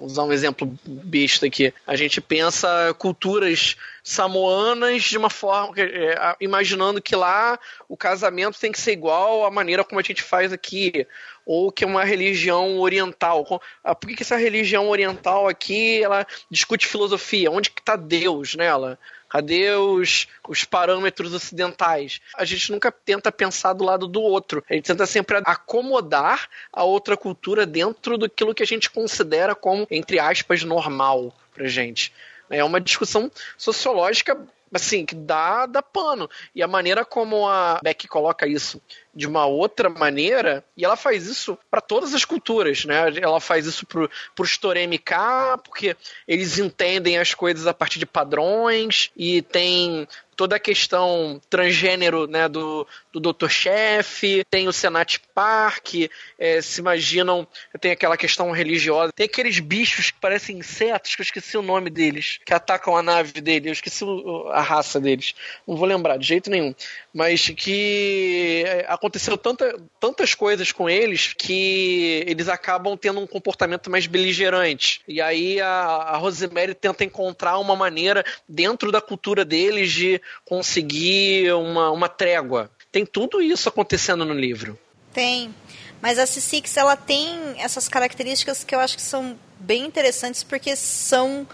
usar 0.00 0.24
um 0.24 0.32
exemplo 0.32 0.72
besta 0.86 1.46
aqui. 1.46 1.72
A 1.86 1.96
gente 1.96 2.20
pensa 2.20 2.94
culturas 2.98 3.76
samoanas 4.02 5.02
de 5.02 5.18
uma 5.18 5.30
forma, 5.30 5.74
é, 5.78 6.36
imaginando 6.40 7.00
que 7.00 7.16
lá 7.16 7.58
o 7.88 7.96
casamento 7.96 8.60
tem 8.60 8.70
que 8.70 8.80
ser 8.80 8.92
igual 8.92 9.44
à 9.44 9.50
maneira 9.50 9.84
como 9.84 9.98
a 9.98 10.02
gente 10.02 10.22
faz 10.22 10.52
aqui, 10.52 11.06
ou 11.46 11.72
que 11.72 11.84
é 11.84 11.86
uma 11.86 12.04
religião 12.04 12.78
oriental. 12.78 13.60
Ah, 13.82 13.94
por 13.94 14.08
que, 14.08 14.16
que 14.16 14.22
essa 14.22 14.36
religião 14.36 14.88
oriental 14.88 15.48
aqui 15.48 16.02
ela 16.02 16.26
discute 16.50 16.86
filosofia? 16.86 17.50
Onde 17.50 17.70
que 17.70 17.80
está 17.80 17.96
Deus 17.96 18.54
nela? 18.54 18.98
Cadê 19.34 19.68
os, 19.72 20.28
os 20.48 20.62
parâmetros 20.62 21.34
ocidentais? 21.34 22.20
A 22.36 22.44
gente 22.44 22.70
nunca 22.70 22.92
tenta 22.92 23.32
pensar 23.32 23.72
do 23.72 23.82
lado 23.82 24.06
do 24.06 24.22
outro. 24.22 24.64
A 24.70 24.74
gente 24.74 24.84
tenta 24.84 25.06
sempre 25.06 25.42
acomodar 25.44 26.48
a 26.72 26.84
outra 26.84 27.16
cultura 27.16 27.66
dentro 27.66 28.16
daquilo 28.16 28.54
que 28.54 28.62
a 28.62 28.66
gente 28.66 28.88
considera 28.88 29.52
como, 29.52 29.88
entre 29.90 30.20
aspas, 30.20 30.62
normal 30.62 31.34
pra 31.52 31.66
gente. 31.66 32.12
É 32.54 32.64
uma 32.64 32.80
discussão 32.80 33.30
sociológica 33.56 34.36
assim, 34.76 35.06
que 35.06 35.14
dá, 35.14 35.66
dá 35.66 35.80
pano. 35.80 36.28
E 36.54 36.62
a 36.62 36.66
maneira 36.66 37.04
como 37.04 37.48
a 37.48 37.78
Beck 37.82 38.08
coloca 38.08 38.46
isso 38.46 38.82
de 39.14 39.26
uma 39.26 39.46
outra 39.46 39.88
maneira, 39.88 40.64
e 40.76 40.84
ela 40.84 40.96
faz 40.96 41.26
isso 41.26 41.56
para 41.70 41.80
todas 41.80 42.12
as 42.14 42.24
culturas, 42.24 42.84
né? 42.84 42.96
Ela 43.22 43.38
faz 43.38 43.64
isso 43.64 43.86
pro, 43.86 44.10
pro 44.34 44.44
MK, 44.44 45.62
porque 45.62 45.96
eles 46.26 46.58
entendem 46.58 47.18
as 47.18 47.32
coisas 47.32 47.66
a 47.68 47.72
partir 47.72 48.00
de 48.00 48.06
padrões, 48.06 49.12
e 49.16 49.40
tem 49.40 50.08
toda 50.36 50.56
a 50.56 50.60
questão 50.60 51.40
transgênero 51.48 52.26
né, 52.26 52.48
do, 52.48 52.86
do 53.12 53.32
Dr. 53.32 53.48
Chef, 53.48 54.44
tem 54.50 54.68
o 54.68 54.72
Senate 54.72 55.20
Park, 55.34 55.94
é, 56.38 56.60
se 56.60 56.80
imaginam, 56.80 57.46
tem 57.80 57.92
aquela 57.92 58.16
questão 58.16 58.50
religiosa, 58.50 59.12
tem 59.12 59.26
aqueles 59.26 59.58
bichos 59.58 60.10
que 60.10 60.20
parecem 60.20 60.58
insetos, 60.58 61.14
que 61.14 61.22
eu 61.22 61.24
esqueci 61.24 61.56
o 61.56 61.62
nome 61.62 61.90
deles, 61.90 62.38
que 62.44 62.52
atacam 62.52 62.96
a 62.96 63.02
nave 63.02 63.40
dele, 63.40 63.68
eu 63.68 63.72
esqueci 63.72 64.04
a 64.50 64.60
raça 64.60 65.00
deles, 65.00 65.34
não 65.66 65.76
vou 65.76 65.86
lembrar 65.86 66.16
de 66.16 66.26
jeito 66.26 66.50
nenhum, 66.50 66.74
mas 67.12 67.48
que 67.50 68.64
é, 68.66 68.86
aconteceu 68.88 69.36
tanta, 69.36 69.80
tantas 70.00 70.34
coisas 70.34 70.72
com 70.72 70.88
eles 70.90 71.32
que 71.32 72.24
eles 72.26 72.48
acabam 72.48 72.96
tendo 72.96 73.20
um 73.20 73.26
comportamento 73.26 73.90
mais 73.90 74.06
beligerante, 74.06 75.00
e 75.06 75.20
aí 75.20 75.60
a, 75.60 75.68
a 75.68 76.16
Rosemary 76.16 76.74
tenta 76.74 77.04
encontrar 77.04 77.58
uma 77.58 77.76
maneira 77.76 78.24
dentro 78.48 78.90
da 78.90 79.00
cultura 79.00 79.44
deles 79.44 79.92
de 79.92 80.20
conseguir 80.44 81.52
uma, 81.52 81.90
uma 81.90 82.08
trégua. 82.08 82.70
Tem 82.90 83.04
tudo 83.04 83.42
isso 83.42 83.68
acontecendo 83.68 84.24
no 84.24 84.34
livro. 84.34 84.78
Tem. 85.12 85.54
Mas 86.00 86.18
a 86.18 86.24
C6 86.24 86.76
ela 86.76 86.96
tem 86.96 87.54
essas 87.58 87.88
características 87.88 88.62
que 88.62 88.74
eu 88.74 88.80
acho 88.80 88.96
que 88.96 89.02
são 89.02 89.38
bem 89.58 89.86
interessantes 89.86 90.42
porque 90.42 90.76
são 90.76 91.46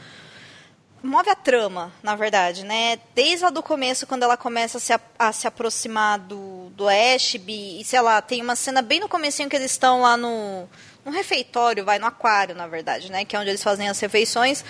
move 1.02 1.30
a 1.30 1.34
trama, 1.34 1.92
na 2.02 2.14
verdade, 2.14 2.64
né? 2.64 2.98
Desde 3.14 3.44
lá 3.44 3.50
do 3.50 3.62
começo, 3.62 4.06
quando 4.06 4.22
ela 4.22 4.36
começa 4.36 4.78
a 4.78 4.80
se, 4.80 4.92
a, 4.92 5.00
a 5.18 5.32
se 5.32 5.46
aproximar 5.46 6.18
do, 6.18 6.70
do 6.70 6.88
Ashby, 6.88 7.80
e 7.80 7.84
sei 7.84 8.00
lá, 8.00 8.20
tem 8.20 8.42
uma 8.42 8.56
cena 8.56 8.82
bem 8.82 9.00
no 9.00 9.08
comecinho 9.08 9.48
que 9.48 9.56
eles 9.56 9.70
estão 9.70 10.02
lá 10.02 10.16
no, 10.16 10.68
no 11.04 11.10
refeitório, 11.10 11.84
vai 11.84 11.98
no 11.98 12.06
aquário, 12.06 12.54
na 12.54 12.66
verdade, 12.66 13.10
né? 13.10 13.24
Que 13.24 13.34
é 13.34 13.38
onde 13.38 13.50
eles 13.50 13.62
fazem 13.62 13.88
as 13.88 13.98
refeições. 13.98 14.64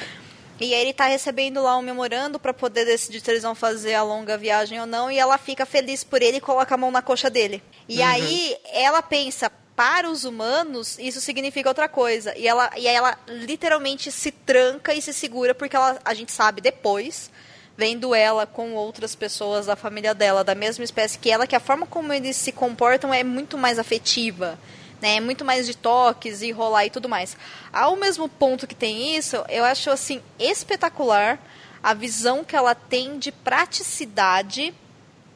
E 0.61 0.75
aí 0.75 0.81
ele 0.83 0.93
tá 0.93 1.07
recebendo 1.07 1.63
lá 1.63 1.77
um 1.79 1.83
memorando 1.83 2.39
para 2.39 2.53
poder 2.53 2.85
decidir 2.85 3.21
se 3.21 3.31
eles 3.31 3.43
vão 3.43 3.55
fazer 3.55 3.95
a 3.95 4.03
longa 4.03 4.37
viagem 4.37 4.79
ou 4.79 4.87
não. 4.87 5.11
E 5.11 5.19
ela 5.19 5.39
fica 5.39 5.65
feliz 5.65 6.05
por 6.05 6.21
ele 6.21 6.37
e 6.37 6.41
coloca 6.41 6.75
a 6.75 6.79
mão 6.79 6.91
na 6.91 7.01
coxa 7.01 7.31
dele. 7.31 7.63
E 7.89 8.01
uhum. 8.01 8.07
aí 8.07 8.57
ela 8.73 9.01
pensa, 9.01 9.51
para 9.75 10.11
os 10.11 10.25
humanos, 10.25 10.99
isso 10.99 11.23
significa 11.23 11.71
outra 11.71 11.89
coisa. 11.89 12.37
E, 12.37 12.47
ela, 12.47 12.71
e 12.77 12.87
aí 12.87 12.95
ela 12.95 13.19
literalmente 13.27 14.13
se 14.13 14.31
tranca 14.31 14.93
e 14.93 15.01
se 15.01 15.15
segura, 15.15 15.55
porque 15.55 15.75
ela, 15.75 15.99
a 16.05 16.13
gente 16.13 16.31
sabe 16.31 16.61
depois, 16.61 17.31
vendo 17.79 18.15
ela 18.15 18.47
com 18.47 18.75
outras 18.75 19.15
pessoas 19.15 19.65
da 19.65 19.77
família 19.77 20.15
dela, 20.15 20.45
da 20.45 20.55
mesma 20.55 20.85
espécie 20.85 21.19
que 21.19 21.31
ela, 21.31 21.47
que 21.47 21.57
a 21.57 21.61
forma 21.61 21.87
como 21.87 22.13
eles 22.13 22.37
se 22.37 22.53
comportam 22.53 23.15
é 23.15 23.25
muito 23.25 23.57
mais 23.57 23.79
afetiva 23.79 24.59
né? 25.01 25.21
Muito 25.21 25.45
mais 25.45 25.67
de 25.67 25.77
toques 25.77 26.43
e 26.43 26.51
rolar 26.51 26.87
e 26.87 26.91
tudo 26.91 27.09
mais. 27.09 27.37
Ao 27.73 27.97
mesmo 27.97 28.29
ponto 28.29 28.67
que 28.67 28.75
tem 28.75 29.17
isso, 29.17 29.37
eu 29.49 29.65
acho 29.65 29.91
assim 29.91 30.23
espetacular 30.39 31.39
a 31.83 31.95
visão 31.95 32.45
que 32.45 32.55
ela 32.55 32.75
tem 32.75 33.19
de 33.19 33.33
praticidade 33.33 34.75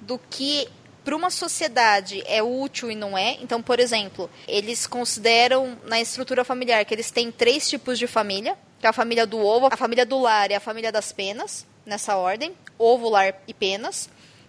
do 0.01 0.19
que 0.19 0.69
para 1.05 1.16
uma 1.16 1.31
sociedade 1.31 2.23
é 2.27 2.43
útil 2.43 2.91
e 2.91 2.95
não 2.95 3.16
é. 3.16 3.36
Então, 3.41 3.62
por 3.62 3.78
exemplo, 3.78 4.31
eles 4.49 4.86
consideram 4.86 5.78
na 5.85 6.01
estrutura 6.01 6.45
familiar 6.45 6.85
que 6.85 6.95
eles 6.95 7.11
têm 7.11 7.31
três 7.31 7.69
tipos 7.69 7.99
de 7.99 8.07
família, 8.07 8.57
que 8.81 8.86
é 8.86 8.89
a 8.89 8.93
família 8.93 9.27
do 9.27 9.39
ovo, 9.39 9.69
a 9.70 9.77
família 9.77 10.07
do 10.07 10.19
lar 10.19 10.51
e 10.51 10.55
a 10.55 10.61
família 10.61 10.91
das 10.91 11.12
penas, 11.12 11.66
nessa 11.85 12.16
ordem, 12.16 12.55
ovo, 12.78 13.09
lar 13.09 13.35
e 13.47 13.53
penas. 13.53 14.09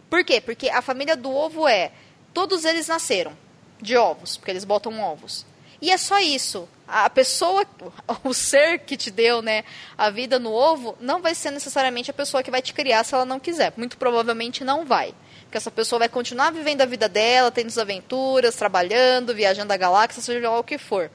Por 0.09 0.23
quê? 0.23 0.39
Porque 0.39 0.69
a 0.69 0.81
família 0.81 1.15
do 1.15 1.29
ovo 1.33 1.67
é 1.67 1.91
todos 2.33 2.63
eles 2.63 2.87
nasceram 2.87 3.44
de 3.81 3.97
ovos, 3.97 4.37
porque 4.37 4.51
eles 4.51 4.63
botam 4.63 4.99
ovos. 5.01 5.45
E 5.81 5.91
é 5.91 5.97
só 5.97 6.19
isso. 6.19 6.67
A 6.87 7.09
pessoa, 7.09 7.65
o 8.23 8.33
ser 8.33 8.79
que 8.79 8.97
te 8.97 9.11
deu, 9.11 9.41
né, 9.41 9.63
a 9.97 10.09
vida 10.09 10.39
no 10.39 10.51
ovo, 10.51 10.97
não 10.99 11.21
vai 11.21 11.35
ser 11.35 11.51
necessariamente 11.51 12.11
a 12.11 12.13
pessoa 12.13 12.43
que 12.43 12.51
vai 12.51 12.61
te 12.61 12.73
criar 12.73 13.03
se 13.03 13.13
ela 13.13 13.25
não 13.25 13.39
quiser. 13.39 13.73
Muito 13.77 13.97
provavelmente 13.97 14.63
não 14.63 14.85
vai. 14.85 15.13
Porque 15.43 15.57
essa 15.57 15.71
pessoa 15.71 15.99
vai 15.99 16.09
continuar 16.09 16.51
vivendo 16.51 16.81
a 16.81 16.85
vida 16.85 17.07
dela, 17.07 17.51
tendo 17.51 17.67
as 17.67 17.77
aventuras, 17.77 18.55
trabalhando, 18.55 19.33
viajando 19.33 19.71
a 19.73 19.77
galáxia, 19.77 20.21
seja 20.21 20.49
lá 20.49 20.59
o 20.59 20.63
que 20.63 20.77
for. 20.77 21.11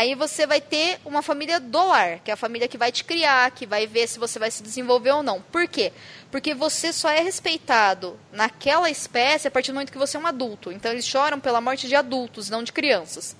Aí 0.00 0.14
você 0.14 0.46
vai 0.46 0.62
ter 0.62 0.98
uma 1.04 1.20
família 1.20 1.60
do 1.60 1.86
lar, 1.86 2.20
que 2.20 2.30
é 2.30 2.34
a 2.34 2.36
família 2.36 2.66
que 2.66 2.78
vai 2.78 2.90
te 2.90 3.04
criar, 3.04 3.50
que 3.50 3.66
vai 3.66 3.86
ver 3.86 4.08
se 4.08 4.18
você 4.18 4.38
vai 4.38 4.50
se 4.50 4.62
desenvolver 4.62 5.10
ou 5.10 5.22
não. 5.22 5.42
Por 5.42 5.68
quê? 5.68 5.92
Porque 6.30 6.54
você 6.54 6.90
só 6.90 7.10
é 7.10 7.20
respeitado 7.20 8.18
naquela 8.32 8.88
espécie 8.88 9.46
a 9.46 9.50
partir 9.50 9.72
do 9.72 9.74
momento 9.74 9.92
que 9.92 9.98
você 9.98 10.16
é 10.16 10.20
um 10.20 10.26
adulto. 10.26 10.72
Então 10.72 10.90
eles 10.90 11.06
choram 11.06 11.38
pela 11.38 11.60
morte 11.60 11.86
de 11.86 11.94
adultos, 11.94 12.48
não 12.48 12.62
de 12.62 12.72
crianças. 12.72 13.36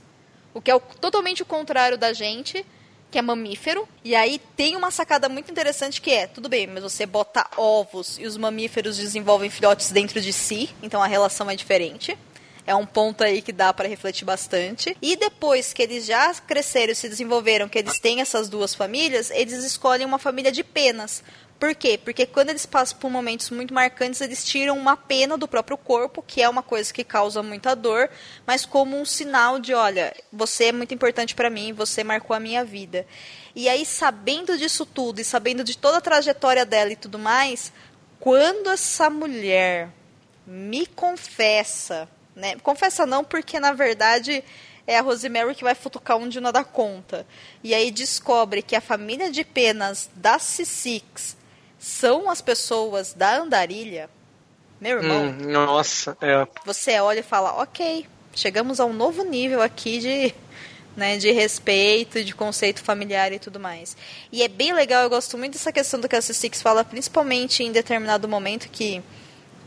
O 0.53 0.61
que 0.61 0.70
é 0.70 0.74
o, 0.74 0.81
totalmente 0.81 1.41
o 1.43 1.47
contrário 1.47 1.97
da 1.97 2.12
gente, 2.12 2.62
que 3.11 3.16
é 3.16 3.23
mamífero. 3.23 3.89
E 4.05 4.15
aí 4.15 4.39
tem 4.55 4.77
uma 4.77 4.91
sacada 4.91 5.31
muito 5.31 5.51
interessante 5.51 5.99
que 5.99 6.11
é, 6.11 6.27
tudo 6.27 6.47
bem, 6.47 6.66
mas 6.66 6.82
você 6.82 7.07
bota 7.07 7.47
ovos 7.57 8.19
e 8.19 8.27
os 8.27 8.37
mamíferos 8.37 8.99
desenvolvem 8.99 9.49
filhotes 9.49 9.91
dentro 9.91 10.20
de 10.20 10.31
si, 10.31 10.69
então 10.82 11.03
a 11.03 11.07
relação 11.07 11.49
é 11.49 11.57
diferente. 11.57 12.19
É 12.66 12.74
um 12.74 12.87
ponto 12.87 13.24
aí 13.24 13.43
que 13.43 13.53
dá 13.53 13.73
para 13.73 13.89
refletir 13.89 14.24
bastante. 14.24 14.97
E 15.01 15.16
depois 15.16 15.73
que 15.73 15.82
eles 15.82 16.07
já 16.07 16.32
cresceram 16.35 16.95
se 16.95 17.09
desenvolveram, 17.09 17.69
que 17.69 17.78
eles 17.78 17.99
têm 17.99 18.20
essas 18.20 18.49
duas 18.49 18.74
famílias, 18.74 19.31
eles 19.31 19.65
escolhem 19.65 20.07
uma 20.07 20.19
família 20.19 20.53
de 20.53 20.62
penas. 20.62 21.23
Por 21.61 21.74
quê? 21.74 22.01
Porque 22.03 22.24
quando 22.24 22.49
eles 22.49 22.65
passam 22.65 22.99
por 22.99 23.11
momentos 23.11 23.51
muito 23.51 23.74
marcantes, 23.74 24.23
eles 24.23 24.43
tiram 24.47 24.78
uma 24.78 24.97
pena 24.97 25.37
do 25.37 25.47
próprio 25.47 25.77
corpo, 25.77 26.24
que 26.27 26.41
é 26.41 26.49
uma 26.49 26.62
coisa 26.62 26.91
que 26.91 27.05
causa 27.05 27.43
muita 27.43 27.77
dor, 27.77 28.09
mas 28.47 28.65
como 28.65 28.99
um 28.99 29.05
sinal 29.05 29.59
de, 29.59 29.74
olha, 29.74 30.16
você 30.32 30.66
é 30.66 30.73
muito 30.73 30.95
importante 30.95 31.35
para 31.35 31.51
mim, 31.51 31.74
você 31.74 32.03
marcou 32.03 32.35
a 32.35 32.41
minha 32.41 32.65
vida. 32.65 33.07
E 33.55 33.69
aí, 33.69 33.85
sabendo 33.85 34.57
disso 34.57 34.87
tudo 34.87 35.20
e 35.20 35.24
sabendo 35.24 35.62
de 35.62 35.77
toda 35.77 35.99
a 35.99 36.01
trajetória 36.01 36.65
dela 36.65 36.93
e 36.93 36.97
tudo 36.97 37.19
mais, 37.19 37.70
quando 38.19 38.70
essa 38.70 39.11
mulher 39.11 39.91
me 40.47 40.87
confessa, 40.87 42.09
né? 42.41 42.57
Confessa 42.62 43.07
não, 43.07 43.23
porque 43.23 43.61
na 43.61 43.73
verdade 43.73 44.43
é 44.87 44.99
a 44.99 45.03
Rosemary 45.03 45.55
que 45.55 45.62
vai 45.62 45.75
futucar 45.75 46.17
onde 46.17 46.41
não 46.41 46.51
dá 46.51 46.65
conta. 46.65 47.27
E 47.62 47.75
aí 47.75 47.91
descobre 47.91 48.62
que 48.62 48.75
a 48.75 48.81
família 48.81 49.31
de 49.31 49.45
penas 49.45 50.11
da 50.15 50.39
C6 50.39 51.37
são 51.79 52.29
as 52.29 52.41
pessoas 52.41 53.15
da 53.15 53.39
andarilha, 53.39 54.11
meu 54.81 54.99
irmão. 54.99 55.27
Hum, 55.27 55.51
nossa, 55.51 56.17
é. 56.21 56.47
Você 56.67 56.99
olha 56.99 57.21
e 57.21 57.23
fala, 57.23 57.62
ok, 57.62 58.07
chegamos 58.35 58.81
a 58.81 58.85
um 58.85 58.93
novo 58.93 59.23
nível 59.23 59.62
aqui 59.62 59.99
de, 59.99 60.35
né, 60.97 61.17
de 61.17 61.31
respeito, 61.31 62.25
de 62.25 62.35
conceito 62.35 62.83
familiar 62.83 63.33
e 63.33 63.39
tudo 63.39 63.61
mais. 63.61 63.97
E 64.33 64.43
é 64.43 64.49
bem 64.49 64.73
legal, 64.73 65.05
eu 65.05 65.11
gosto 65.11 65.39
muito 65.39 65.53
dessa 65.53 65.73
questão 65.73 66.01
do 66.01 66.09
que 66.09 66.17
a 66.17 66.21
Six 66.23 66.61
fala, 66.61 66.85
principalmente 66.85 67.62
em 67.62 67.73
determinado 67.73 68.29
momento 68.29 68.69
que, 68.69 69.03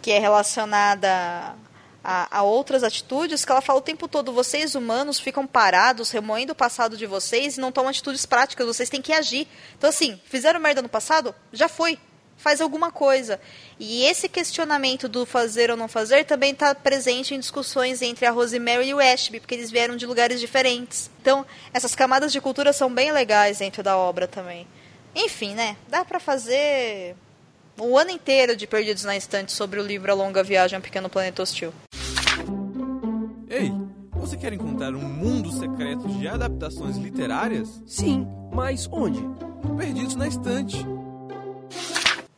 que 0.02 0.12
é 0.12 0.20
relacionada 0.20 1.56
a, 2.04 2.40
a, 2.40 2.44
outras 2.44 2.84
atitudes, 2.84 3.46
que 3.46 3.52
ela 3.52 3.62
fala 3.62 3.80
o 3.80 3.84
tempo 3.84 4.08
todo, 4.08 4.34
vocês 4.34 4.76
humanos 4.76 5.20
ficam 5.20 5.48
parados, 5.48 6.12
remoendo 6.12 6.52
o 6.52 6.56
passado 6.56 6.98
de 6.98 7.06
vocês 7.06 7.58
e 7.58 7.62
não 7.62 7.72
tomam 7.72 7.90
atitudes 7.90 8.26
práticas, 8.26 8.68
vocês 8.68 8.90
têm 8.90 9.02
que 9.02 9.14
agir. 9.14 9.48
Então, 9.78 9.90
assim, 9.90 10.20
fizeram 10.26 10.60
merda 10.60 10.82
no 10.82 10.90
passado? 10.90 11.34
Já 11.52 11.70
foi. 11.70 11.98
Faz 12.36 12.60
alguma 12.60 12.92
coisa. 12.92 13.40
E 13.80 14.04
esse 14.04 14.28
questionamento 14.28 15.08
do 15.08 15.26
fazer 15.26 15.72
ou 15.72 15.78
não 15.78 15.88
fazer 15.88 16.26
também 16.26 16.52
está 16.52 16.76
presente 16.76 17.34
em 17.34 17.40
discussões 17.40 18.02
entre 18.02 18.26
a 18.26 18.32
Rosemary 18.32 18.90
e 18.90 18.94
o 18.94 19.00
Ashby, 19.00 19.40
porque 19.40 19.56
eles 19.56 19.72
vieram 19.72 19.96
de 19.96 20.06
lugares 20.06 20.42
diferentes. 20.42 21.10
Então, 21.22 21.46
essas 21.74 21.96
camadas 21.96 22.34
de 22.34 22.42
cultura 22.42 22.74
são 22.74 22.94
bem 22.94 23.14
legais 23.14 23.60
dentro 23.60 23.82
da 23.82 23.96
obra 23.96 24.28
também. 24.28 24.68
Enfim, 25.16 25.54
né? 25.54 25.78
Dá 25.88 26.04
para 26.04 26.20
fazer 26.20 27.16
um 27.80 27.98
ano 27.98 28.12
inteiro 28.12 28.56
de 28.56 28.68
Perdidos 28.68 29.04
na 29.04 29.16
Estante 29.16 29.52
sobre 29.52 29.80
o 29.80 29.84
livro 29.84 30.12
A 30.12 30.16
Longa 30.16 30.44
Viagem 30.44 30.76
a 30.76 30.80
um 30.80 30.82
Pequeno 30.82 31.10
Planeta 31.10 31.41
Hostil. 31.41 31.74
Ei, 33.50 33.72
você 34.12 34.38
quer 34.38 34.54
encontrar 34.54 34.94
um 34.94 35.02
mundo 35.02 35.52
secreto 35.52 36.08
de 36.08 36.28
adaptações 36.28 36.98
literárias? 36.98 37.82
Sim, 37.86 38.28
mas 38.52 38.88
onde? 38.91 39.20
Perdidos 39.78 40.16
na 40.16 40.28
Estante. 40.28 40.78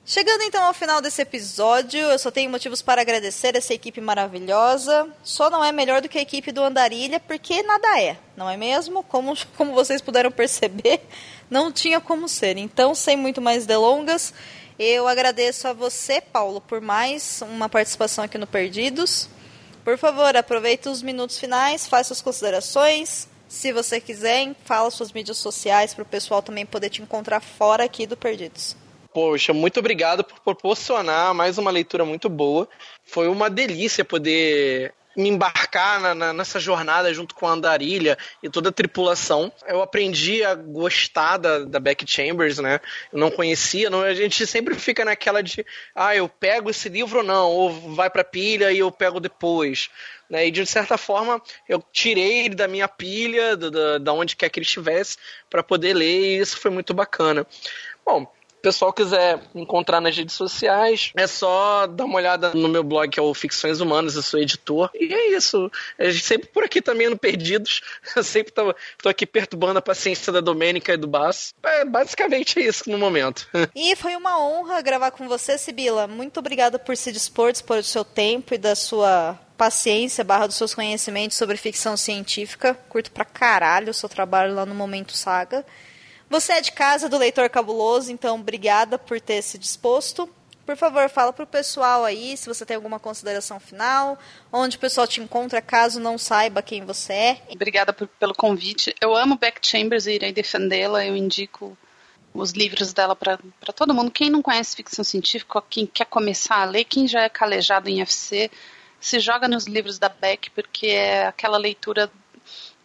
Chegando 0.08 0.44
então 0.44 0.64
ao 0.64 0.74
final 0.74 1.02
desse 1.02 1.24
episódio, 1.24 2.00
eu 2.00 2.20
só 2.20 2.30
tenho 2.30 2.50
motivos 2.52 2.80
para 2.80 3.02
agradecer 3.02 3.56
essa 3.56 3.74
equipe 3.74 4.00
maravilhosa. 4.00 5.10
Só 5.24 5.50
não 5.50 5.64
é 5.64 5.72
melhor 5.72 6.00
do 6.00 6.08
que 6.08 6.20
a 6.20 6.22
equipe 6.22 6.52
do 6.52 6.62
Andarilha, 6.62 7.20
porque 7.20 7.64
nada 7.64 8.00
é, 8.00 8.16
não 8.38 8.48
é 8.48 8.56
mesmo? 8.56 9.02
Como, 9.02 9.34
como 9.58 9.74
vocês 9.74 10.04
puderam 10.04 10.30
perceber, 10.32 11.02
não 11.50 11.72
tinha 11.72 12.00
como 12.00 12.30
ser. 12.30 12.56
Então, 12.58 12.94
sem 12.94 13.18
muito 13.18 13.42
mais 13.42 13.66
delongas, 13.66 14.32
eu 14.78 15.08
agradeço 15.08 15.68
a 15.68 15.74
você, 15.74 16.20
Paulo, 16.20 16.60
por 16.60 16.82
mais 16.82 17.42
uma 17.42 17.70
participação 17.70 18.24
aqui 18.24 18.38
no 18.38 18.48
Perdidos. 18.48 19.30
Por 19.84 19.98
favor, 19.98 20.36
aproveite 20.36 20.90
os 20.90 21.02
minutos 21.02 21.38
finais, 21.38 21.88
faça 21.88 22.10
suas 22.10 22.22
considerações. 22.22 23.28
Se 23.48 23.72
você 23.72 24.02
quiser, 24.02 24.54
fala 24.66 24.92
suas 24.92 25.12
mídias 25.12 25.38
sociais 25.38 25.94
para 25.94 26.02
o 26.02 26.06
pessoal 26.06 26.42
também 26.42 26.66
poder 26.66 26.90
te 26.90 27.02
encontrar 27.02 27.40
fora 27.40 27.84
aqui 27.84 28.06
do 28.06 28.18
Perdidos. 28.18 28.76
Poxa, 29.14 29.54
muito 29.54 29.80
obrigado 29.80 30.26
por 30.26 30.40
proporcionar 30.42 31.34
mais 31.34 31.58
uma 31.58 31.72
leitura 31.72 32.04
muito 32.04 32.28
boa. 32.28 32.68
Foi 33.04 33.30
uma 33.30 33.50
delícia 33.50 34.04
poder 34.04 34.94
me 35.16 35.30
embarcar 35.30 36.00
na, 36.00 36.16
na, 36.16 36.34
nessa 36.34 36.60
jornada 36.60 37.14
junto 37.14 37.34
com 37.34 37.48
a 37.48 37.52
Andarilha 37.52 38.18
e 38.42 38.50
toda 38.50 38.70
a 38.70 38.72
tripulação. 38.72 39.52
Eu 39.68 39.82
aprendi 39.82 40.44
a 40.44 40.56
gostar 40.56 41.38
da, 41.38 41.60
da 41.60 41.80
Beck 41.80 42.06
Chambers, 42.08 42.60
né? 42.60 42.80
Eu 43.12 43.20
não 43.20 43.32
conhecia, 43.32 43.90
não, 43.90 44.02
a 44.02 44.14
gente 44.14 44.46
sempre 44.46 44.76
fica 44.76 45.06
naquela 45.06 45.42
de, 45.42 45.66
ah, 45.94 46.16
eu 46.16 46.28
pego 46.28 46.70
esse 46.70 46.90
livro 46.90 47.20
ou 47.20 47.24
não, 47.24 47.50
ou 47.52 47.96
vai 47.96 48.10
pra 48.10 48.24
pilha 48.24 48.72
e 48.72 48.80
eu 48.80 48.92
pego 48.92 49.20
depois. 49.20 49.90
Né? 50.30 50.48
E 50.48 50.52
de 50.52 50.66
certa 50.66 50.98
forma 50.98 51.42
eu 51.68 51.84
tirei 51.92 52.46
ele 52.46 52.56
da 52.56 52.68
minha 52.68 52.88
pilha, 52.88 53.56
da, 53.56 53.98
da 53.98 54.14
onde 54.14 54.36
quer 54.36 54.50
que 54.50 54.60
ele 54.60 54.66
estivesse, 54.66 55.18
para 55.50 55.64
poder 55.64 55.94
ler, 55.94 56.38
e 56.38 56.38
isso 56.40 56.58
foi 56.58 56.72
muito 56.72 56.94
bacana. 56.94 57.46
Bom, 58.06 58.32
pessoal 58.66 58.92
quiser 58.92 59.40
encontrar 59.54 60.02
nas 60.02 60.18
redes 60.18 60.34
sociais, 60.34 61.12
é 61.16 61.28
só 61.28 61.86
dar 61.86 62.06
uma 62.06 62.16
olhada 62.16 62.52
no 62.56 62.68
meu 62.68 62.84
blog, 62.84 63.08
que 63.08 63.20
é 63.20 63.22
o 63.22 63.32
Ficções 63.32 63.80
Humanas, 63.80 64.16
eu 64.16 64.24
sou 64.24 64.40
editor. 64.40 64.90
E 64.96 65.14
é 65.14 65.38
isso. 65.38 65.72
Gente 66.00 66.24
sempre 66.24 66.48
por 66.48 66.64
aqui 66.64 66.82
também 66.82 67.08
no 67.08 67.16
Perdidos. 67.16 67.82
Eu 68.16 68.24
sempre 68.24 68.52
tô, 68.52 68.74
tô 69.04 69.10
aqui 69.10 69.26
perturbando 69.26 69.78
a 69.78 69.82
paciência 69.82 70.32
da 70.32 70.40
Domênica 70.40 70.94
e 70.94 70.98
do 70.98 71.06
Bass. 71.06 71.54
É 71.64 71.86
basicamente 71.86 72.60
isso 72.60 72.90
no 72.90 72.98
momento. 72.98 73.48
E 73.76 73.96
foi 73.96 74.16
uma 74.16 74.40
honra 74.40 74.82
gravar 74.82 75.12
com 75.12 75.28
você, 75.28 75.58
Sibila. 75.58 76.08
Muito 76.08 76.40
obrigada 76.40 76.80
por 76.80 76.96
se 76.96 77.12
dispor, 77.12 77.52
dispor 77.52 77.78
do 77.78 77.84
seu 77.84 78.06
tempo 78.06 78.54
e 78.54 78.58
da 78.58 78.74
sua 78.74 79.38
paciência 79.58 80.24
barra 80.24 80.48
dos 80.48 80.56
seus 80.56 80.74
conhecimentos 80.74 81.38
sobre 81.38 81.58
ficção 81.58 81.98
científica. 81.98 82.74
Curto 82.90 83.12
pra 83.12 83.26
caralho 83.26 83.92
o 83.92 83.94
seu 83.94 84.08
trabalho 84.08 84.56
lá 84.56 84.66
no 84.66 84.74
Momento 84.74 85.16
Saga. 85.16 85.66
Você 86.30 86.54
é 86.54 86.62
de 86.62 86.72
casa 86.72 87.08
do 87.08 87.18
Leitor 87.18 87.50
Cabuloso, 87.50 88.12
então 88.12 88.40
obrigada 88.40 88.98
por 88.98 89.22
ter 89.22 89.42
se 89.42 89.58
disposto. 89.58 90.30
Por 90.66 90.76
favor, 90.76 91.08
fala 91.10 91.32
para 91.32 91.44
o 91.44 91.48
pessoal 91.48 92.04
aí 92.04 92.36
se 92.36 92.48
você 92.48 92.66
tem 92.66 92.76
alguma 92.76 93.00
consideração 93.00 93.60
final, 93.60 94.18
onde 94.52 94.78
o 94.78 94.80
pessoal 94.80 95.06
te 95.06 95.22
encontra 95.22 95.62
caso 95.62 96.00
não 96.00 96.18
saiba 96.18 96.64
quem 96.64 96.84
você 96.84 97.14
é. 97.14 97.42
Obrigada 97.52 97.94
por, 97.94 98.08
pelo 98.08 98.34
convite. 98.34 98.96
Eu 99.00 99.16
amo 99.16 99.38
Beck 99.38 99.60
Chambers 99.62 100.08
e 100.08 100.14
irei 100.14 100.34
defendê-la. 100.34 101.06
Eu 101.06 101.16
indico 101.16 101.78
os 102.34 102.52
livros 102.52 102.94
dela 102.94 103.16
para 103.16 103.38
todo 103.76 103.94
mundo. 103.94 104.10
Quem 104.10 104.32
não 104.32 104.42
conhece 104.42 104.76
ficção 104.76 105.06
científica, 105.06 105.62
quem 105.70 105.86
quer 105.86 106.06
começar 106.06 106.58
a 106.58 106.66
ler, 106.66 106.86
quem 106.86 107.08
já 107.08 107.22
é 107.22 107.30
calejado 107.30 107.88
em 107.88 108.02
FC, 108.02 108.50
se 109.00 109.20
joga 109.20 109.48
nos 109.48 109.66
livros 109.66 110.00
da 110.00 110.10
Beck, 110.10 110.50
porque 110.50 110.88
é 110.88 111.28
aquela 111.28 111.60
leitura 111.60 112.12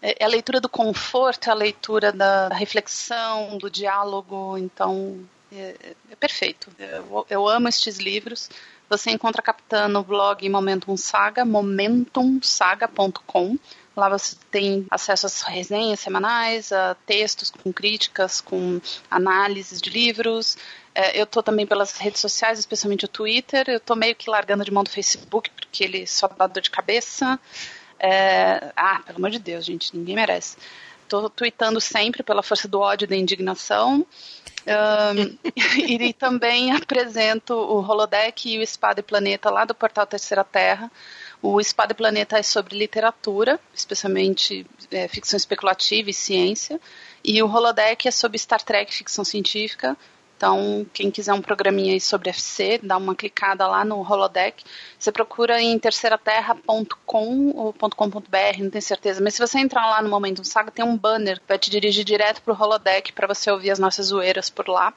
é, 0.03 0.23
é 0.23 0.25
a 0.25 0.29
leitura 0.29 0.61
do 0.61 0.69
conforto, 0.69 1.49
é 1.49 1.53
a 1.53 1.55
leitura 1.55 2.13
da, 2.13 2.49
reflexão, 2.49 3.59
do 3.59 3.71
diálogo, 3.71 4.59
então 4.59 5.21
é, 5.53 5.95
é 6.11 6.17
perfeito. 6.17 6.69
Eu, 6.79 7.27
eu, 7.29 7.49
amo 7.49 7.69
estes 7.69 7.99
livros. 7.99 8.49
Você 8.89 9.11
encontra 9.11 9.41
a 9.41 9.45
Capitã 9.45 9.89
no 9.89 10.03
blog 10.03 10.49
Momentum 10.49 10.97
Saga, 10.97 11.45
momentumsaga.com. 11.45 13.59
Lá 13.97 14.09
você 14.09 14.37
tem 14.51 14.87
acesso 14.91 15.27
às 15.27 15.43
resenhas 15.43 16.01
semanais, 16.01 16.73
a 16.73 16.97
textos 17.07 17.51
com 17.51 17.73
críticas, 17.73 18.41
com 18.41 18.81
análises 19.11 19.81
de 19.81 19.91
livros. 19.91 20.57
É, 20.95 21.19
eu 21.19 21.25
estou 21.25 21.43
também 21.43 21.67
pelas 21.67 21.97
redes 21.99 22.21
sociais, 22.21 22.59
especialmente 22.59 23.05
o 23.05 23.09
Twitter. 23.09 23.65
Eu 23.69 23.77
estou 23.77 23.97
meio 23.97 24.17
que 24.17 24.31
largando 24.31 24.65
de 24.65 24.73
mão 24.73 24.83
do 24.83 24.91
Facebook, 24.91 25.51
porque 25.51 25.85
ele 25.85 26.07
só 26.07 26.27
dá 26.29 26.47
dor 26.47 26.63
de 26.63 26.71
cabeça. 26.71 27.39
É... 28.01 28.73
Ah, 28.75 29.01
pelo 29.05 29.19
amor 29.19 29.31
de 29.31 29.39
Deus, 29.39 29.65
gente, 29.65 29.97
ninguém 29.97 30.17
merece. 30.17 30.57
Tô 31.09 31.29
tweetando 31.29 31.81
sempre 31.81 32.23
pela 32.23 32.43
força 32.43 32.67
do 32.67 32.81
ódio 32.81 33.05
e 33.05 33.09
da 33.09 33.17
indignação. 33.17 34.07
Um, 34.67 35.39
e, 35.77 36.13
também 36.13 36.73
apresento 36.73 37.55
o 37.55 37.81
Holodeck 37.81 38.49
e 38.49 38.59
o 38.59 38.63
Espada 38.63 39.01
e 39.01 39.03
Planeta 39.03 39.51
lá 39.51 39.65
do 39.65 39.75
portal 39.75 40.07
Terceira 40.07 40.45
Terra. 40.45 40.91
O 41.43 41.61
Espada 41.61 41.93
e 41.93 41.97
Planeta 41.97 42.39
é 42.39 42.43
sobre 42.43 42.77
literatura, 42.77 43.59
especialmente 43.75 44.67
é, 44.91 45.09
ficção 45.09 45.37
especulativa 45.37 46.11
e 46.11 46.15
ciência. 46.15 46.81
E 47.25 47.43
o 47.43 47.51
Holodeck 47.51 48.07
é 48.07 48.11
sobre 48.11 48.39
Star 48.39 48.63
Trek, 48.63 48.95
ficção 48.95 49.25
científica. 49.25 49.97
Então, 50.41 50.87
quem 50.95 51.11
quiser 51.11 51.35
um 51.35 51.43
programinha 51.43 51.93
aí 51.93 52.01
sobre 52.01 52.31
FC, 52.31 52.81
dá 52.83 52.97
uma 52.97 53.15
clicada 53.15 53.67
lá 53.67 53.85
no 53.85 54.01
Holodeck. 54.01 54.65
Você 54.99 55.13
procura 55.13 55.61
em 55.61 55.79
terceiraterra.com 55.79 57.51
ou 57.55 57.75
.com.br, 57.75 58.59
não 58.59 58.71
tenho 58.71 58.81
certeza. 58.81 59.23
Mas 59.23 59.35
se 59.35 59.47
você 59.47 59.59
entrar 59.59 59.87
lá 59.91 60.01
no 60.01 60.09
Momento 60.09 60.43
Saga, 60.43 60.71
tem 60.71 60.83
um 60.83 60.97
banner 60.97 61.39
que 61.41 61.47
vai 61.47 61.59
te 61.59 61.69
dirigir 61.69 62.07
direto 62.07 62.41
para 62.41 62.55
o 62.55 62.57
Holodeck 62.59 63.13
para 63.13 63.29
você 63.29 63.51
ouvir 63.51 63.71
as 63.71 63.79
nossas 63.79 64.07
zoeiras 64.07 64.49
por 64.49 64.67
lá. 64.67 64.95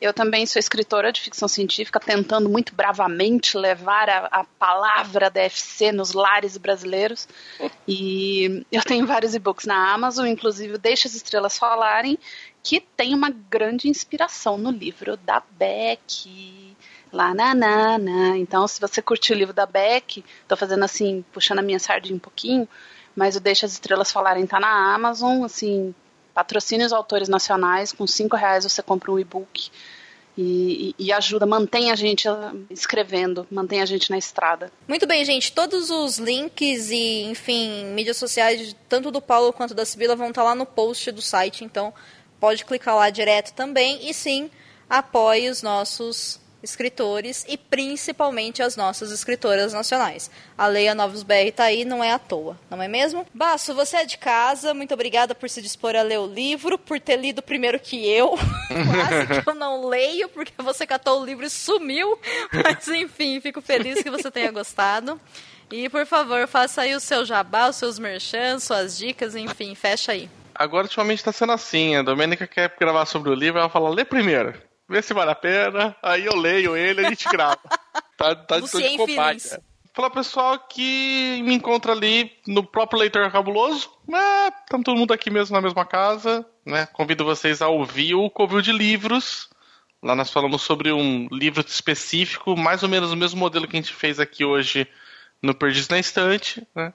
Eu 0.00 0.14
também 0.14 0.46
sou 0.46 0.58
escritora 0.58 1.12
de 1.12 1.20
ficção 1.20 1.46
científica, 1.46 2.00
tentando 2.00 2.48
muito 2.48 2.74
bravamente 2.74 3.58
levar 3.58 4.08
a, 4.08 4.28
a, 4.32 4.44
palavra 4.58 5.28
da 5.28 5.42
FC 5.42 5.92
nos 5.92 6.14
lares 6.14 6.56
brasileiros. 6.56 7.28
E 7.86 8.64
eu 8.72 8.82
tenho 8.82 9.06
vários 9.06 9.34
e-books 9.34 9.66
na 9.66 9.92
Amazon, 9.92 10.26
inclusive 10.26 10.78
Deixa 10.78 11.06
as 11.06 11.14
Estrelas 11.14 11.58
Falarem, 11.58 12.18
que 12.62 12.80
tem 12.80 13.14
uma 13.14 13.30
grande 13.30 13.88
inspiração 13.88 14.58
no 14.58 14.70
livro 14.70 15.16
da 15.16 15.42
Beck. 15.58 16.76
Lá 17.12 17.34
na, 17.34 17.54
na, 17.54 17.98
na. 17.98 18.36
Então, 18.38 18.68
se 18.68 18.80
você 18.80 19.02
curtiu 19.02 19.34
o 19.34 19.38
livro 19.38 19.54
da 19.54 19.66
Beck, 19.66 20.24
tô 20.46 20.56
fazendo 20.56 20.84
assim, 20.84 21.24
puxando 21.32 21.58
a 21.58 21.62
minha 21.62 21.78
sardinha 21.78 22.14
um 22.14 22.20
pouquinho, 22.20 22.68
mas 23.16 23.34
o 23.34 23.40
Deixa 23.40 23.66
as 23.66 23.72
Estrelas 23.72 24.12
Falarem 24.12 24.46
tá 24.46 24.60
na 24.60 24.94
Amazon, 24.94 25.44
assim, 25.44 25.94
patrocine 26.32 26.84
os 26.84 26.92
autores 26.92 27.28
nacionais, 27.28 27.92
com 27.92 28.06
cinco 28.06 28.36
reais 28.36 28.64
você 28.64 28.82
compra 28.82 29.10
um 29.10 29.18
e-book 29.18 29.70
e, 30.38 30.94
e, 30.98 31.12
ajuda, 31.12 31.44
mantém 31.44 31.90
a 31.90 31.94
gente 31.94 32.26
escrevendo, 32.70 33.46
mantém 33.50 33.82
a 33.82 33.84
gente 33.84 34.10
na 34.10 34.16
estrada. 34.16 34.72
Muito 34.88 35.06
bem, 35.06 35.24
gente. 35.24 35.52
Todos 35.52 35.90
os 35.90 36.18
links 36.18 36.90
e, 36.90 37.24
enfim, 37.24 37.84
mídias 37.86 38.16
sociais, 38.16 38.74
tanto 38.88 39.10
do 39.10 39.20
Paulo 39.20 39.52
quanto 39.52 39.74
da 39.74 39.84
Sibila, 39.84 40.16
vão 40.16 40.28
estar 40.28 40.42
lá 40.42 40.54
no 40.54 40.64
post 40.64 41.10
do 41.12 41.20
site, 41.20 41.64
então 41.64 41.92
pode 42.40 42.64
clicar 42.64 42.96
lá 42.96 43.10
direto 43.10 43.52
também. 43.52 44.08
E 44.08 44.14
sim, 44.14 44.50
apoie 44.88 45.48
os 45.48 45.62
nossos 45.62 46.40
escritores 46.62 47.44
e 47.48 47.56
principalmente 47.56 48.62
as 48.62 48.76
nossas 48.76 49.10
escritoras 49.10 49.72
nacionais. 49.72 50.30
A 50.56 50.66
Leia 50.66 50.94
Novos 50.94 51.22
BR 51.22 51.52
tá 51.54 51.64
aí, 51.64 51.84
não 51.84 52.02
é 52.02 52.12
à 52.12 52.18
toa, 52.18 52.58
não 52.68 52.82
é 52.82 52.88
mesmo? 52.88 53.26
Baço, 53.32 53.74
você 53.74 53.98
é 53.98 54.04
de 54.04 54.18
casa, 54.18 54.74
muito 54.74 54.92
obrigada 54.92 55.34
por 55.34 55.48
se 55.48 55.62
dispor 55.62 55.96
a 55.96 56.02
ler 56.02 56.18
o 56.18 56.26
livro, 56.26 56.78
por 56.78 57.00
ter 57.00 57.16
lido 57.16 57.42
primeiro 57.42 57.78
que 57.80 58.06
eu. 58.06 58.36
Quase 58.68 59.42
que 59.42 59.48
eu 59.48 59.54
não 59.54 59.86
leio, 59.86 60.28
porque 60.28 60.52
você 60.58 60.86
catou 60.86 61.20
o 61.20 61.24
livro 61.24 61.46
e 61.46 61.50
sumiu. 61.50 62.18
Mas 62.52 62.88
enfim, 62.88 63.40
fico 63.40 63.60
feliz 63.60 64.02
que 64.02 64.10
você 64.10 64.30
tenha 64.30 64.50
gostado. 64.50 65.20
E 65.70 65.88
por 65.88 66.04
favor, 66.04 66.46
faça 66.48 66.82
aí 66.82 66.94
o 66.94 67.00
seu 67.00 67.24
jabá, 67.24 67.68
os 67.68 67.76
seus 67.76 67.98
merchans, 67.98 68.64
suas 68.64 68.98
dicas, 68.98 69.36
enfim, 69.36 69.74
fecha 69.74 70.12
aí. 70.12 70.28
Agora, 70.60 70.84
ultimamente, 70.84 71.24
tá 71.24 71.32
sendo 71.32 71.52
assim. 71.52 71.96
A 71.96 72.02
Domênica 72.02 72.46
quer 72.46 72.74
gravar 72.78 73.06
sobre 73.06 73.30
o 73.30 73.34
livro, 73.34 73.58
ela 73.58 73.70
fala, 73.70 73.88
lê 73.88 74.04
primeiro 74.04 74.54
vê 74.90 75.00
se 75.00 75.14
vale 75.14 75.30
a 75.30 75.36
pena, 75.36 75.96
aí 76.02 76.26
eu 76.26 76.34
leio 76.34 76.76
ele 76.76 77.00
e 77.00 77.06
a 77.06 77.08
gente 77.08 77.28
grava. 77.28 77.60
Tá, 78.16 78.34
tá 78.34 78.60
de 78.60 78.96
combate. 78.98 79.58
Falar 79.94 80.10
pessoal 80.10 80.58
que 80.58 81.40
me 81.42 81.54
encontra 81.54 81.92
ali 81.92 82.30
no 82.46 82.62
próprio 82.62 83.00
Leitor 83.00 83.32
Cabuloso. 83.32 83.90
É, 84.12 84.48
estamos 84.48 84.84
todo 84.84 84.98
mundo 84.98 85.14
aqui 85.14 85.30
mesmo 85.30 85.56
na 85.56 85.62
mesma 85.62 85.86
casa. 85.86 86.44
Né? 86.66 86.84
Convido 86.92 87.24
vocês 87.24 87.62
a 87.62 87.68
ouvir 87.68 88.14
o 88.14 88.28
Covil 88.28 88.60
de 88.60 88.72
Livros. 88.72 89.48
Lá 90.02 90.14
nós 90.14 90.30
falamos 90.30 90.60
sobre 90.60 90.92
um 90.92 91.28
livro 91.32 91.64
específico, 91.66 92.54
mais 92.58 92.82
ou 92.82 92.90
menos 92.90 93.10
o 93.10 93.16
mesmo 93.16 93.40
modelo 93.40 93.66
que 93.66 93.74
a 93.74 93.80
gente 93.80 93.94
fez 93.94 94.20
aqui 94.20 94.44
hoje 94.44 94.86
no 95.42 95.54
Perdiz 95.54 95.88
na 95.88 95.98
Estante. 95.98 96.62
Né? 96.74 96.92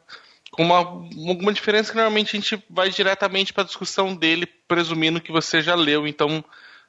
Com 0.56 0.64
uma, 0.64 0.78
alguma 0.78 1.52
diferença 1.52 1.92
que 1.92 1.98
normalmente 1.98 2.36
a 2.36 2.40
gente 2.40 2.64
vai 2.70 2.90
diretamente 2.90 3.52
para 3.52 3.64
a 3.64 3.66
discussão 3.66 4.16
dele, 4.16 4.46
presumindo 4.46 5.20
que 5.20 5.32
você 5.32 5.62
já 5.62 5.76
leu. 5.76 6.08
Então 6.08 6.44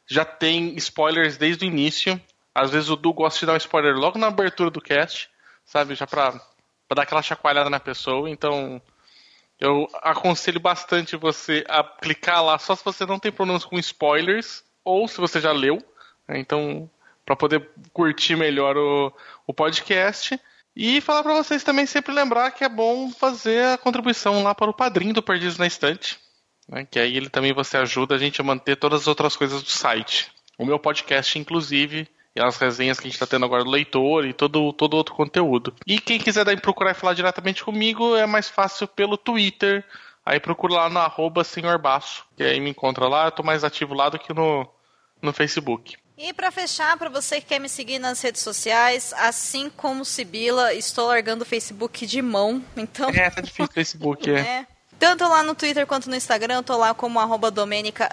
já 0.06 0.24
tem 0.24 0.76
spoilers 0.76 1.36
desde 1.36 1.64
o 1.64 1.68
início. 1.68 2.20
Às 2.55 2.70
vezes 2.70 2.88
o 2.88 2.97
Du 2.97 3.12
gosta 3.12 3.40
de 3.40 3.47
dar 3.47 3.55
um 3.55 3.56
spoiler 3.56 3.97
logo 3.97 4.18
na 4.18 4.28
abertura 4.28 4.70
do 4.70 4.80
cast, 4.80 5.28
sabe? 5.64 5.97
Já 5.97 6.06
pra 6.06 6.40
dar 6.94 7.02
aquela 7.02 7.22
chacoalhada 7.22 7.68
na 7.68 7.80
pessoa. 7.80 8.30
Então, 8.30 8.80
eu 9.59 9.88
aconselho 10.02 10.60
bastante 10.60 11.16
você 11.16 11.64
a 11.68 11.82
clicar 11.82 12.44
lá 12.44 12.59
só 12.59 12.76
se 12.76 12.84
você 12.84 13.05
não 13.05 13.18
tem 13.18 13.32
problemas 13.32 13.64
com 13.64 13.78
spoilers 13.78 14.64
ou 14.84 15.09
se 15.09 15.18
você 15.18 15.40
já 15.40 15.51
leu. 15.51 15.82
Né? 16.28 16.38
Então, 16.38 16.88
para 17.26 17.34
poder 17.34 17.68
curtir 17.93 18.36
melhor 18.36 18.76
o, 18.76 19.12
o 19.44 19.52
podcast. 19.52 20.40
E 20.76 21.00
falar 21.00 21.22
para 21.22 21.32
vocês 21.32 21.64
também 21.64 21.86
sempre 21.86 22.12
lembrar 22.12 22.50
que 22.50 22.62
é 22.62 22.68
bom 22.68 23.10
fazer 23.10 23.64
a 23.64 23.78
contribuição 23.78 24.42
lá 24.42 24.54
para 24.54 24.70
o 24.70 24.74
padrinho 24.74 25.14
do 25.14 25.22
Perdidos 25.22 25.56
na 25.56 25.66
Estante. 25.66 26.18
Né? 26.68 26.84
Que 26.84 26.98
aí 26.98 27.16
ele 27.16 27.30
também 27.30 27.54
você 27.54 27.78
ajuda 27.78 28.14
a 28.14 28.18
gente 28.18 28.42
a 28.42 28.44
manter 28.44 28.76
todas 28.76 29.02
as 29.02 29.06
outras 29.06 29.34
coisas 29.34 29.62
do 29.62 29.70
site. 29.70 30.30
O 30.58 30.66
meu 30.66 30.78
podcast, 30.78 31.38
inclusive, 31.38 32.06
e 32.34 32.40
as 32.40 32.58
resenhas 32.58 33.00
que 33.00 33.06
a 33.06 33.08
gente 33.08 33.14
está 33.14 33.26
tendo 33.26 33.46
agora 33.46 33.64
do 33.64 33.70
leitor 33.70 34.26
e 34.26 34.34
todo, 34.34 34.70
todo 34.74 34.98
outro 34.98 35.14
conteúdo. 35.14 35.74
E 35.86 35.98
quem 35.98 36.18
quiser 36.18 36.44
daí 36.44 36.58
procurar 36.58 36.90
e 36.90 36.94
falar 36.94 37.14
diretamente 37.14 37.64
comigo, 37.64 38.14
é 38.14 38.26
mais 38.26 38.50
fácil 38.50 38.86
pelo 38.86 39.16
Twitter. 39.16 39.82
Aí 40.24 40.38
procura 40.38 40.74
lá 40.74 40.90
no 40.90 40.98
arroba 40.98 41.42
senhorbaço, 41.42 42.26
que 42.36 42.42
aí 42.42 42.60
me 42.60 42.70
encontra 42.70 43.08
lá. 43.08 43.26
Eu 43.26 43.32
tô 43.32 43.42
mais 43.42 43.64
ativo 43.64 43.94
lá 43.94 44.10
do 44.10 44.18
que 44.18 44.34
no, 44.34 44.68
no 45.22 45.32
Facebook. 45.32 45.96
E 46.18 46.32
para 46.32 46.51
fechar, 46.51 46.97
para 46.97 47.10
você 47.10 47.40
que 47.40 47.48
quer 47.48 47.59
me 47.59 47.68
seguir 47.68 47.98
nas 47.98 48.22
redes 48.22 48.40
sociais, 48.40 49.12
assim 49.18 49.68
como 49.68 50.05
Sibila, 50.05 50.72
estou 50.72 51.09
largando 51.09 51.43
o 51.43 51.47
Facebook 51.47 52.06
de 52.06 52.22
mão, 52.22 52.64
então... 52.74 53.10
É, 53.10 53.28
tá 53.28 53.43
difícil 53.43 53.66
o 53.66 53.72
Facebook, 53.72 54.30
é. 54.30 54.40
é. 54.40 54.66
Tanto 54.98 55.24
lá 55.28 55.43
no 55.43 55.55
Twitter 55.55 55.86
quanto 55.86 56.09
no 56.09 56.16
Instagram, 56.16 56.55
eu 56.55 56.62
tô 56.62 56.74
lá 56.76 56.94
como 56.94 57.20
arroba 57.20 57.51
Domênica 57.51 58.09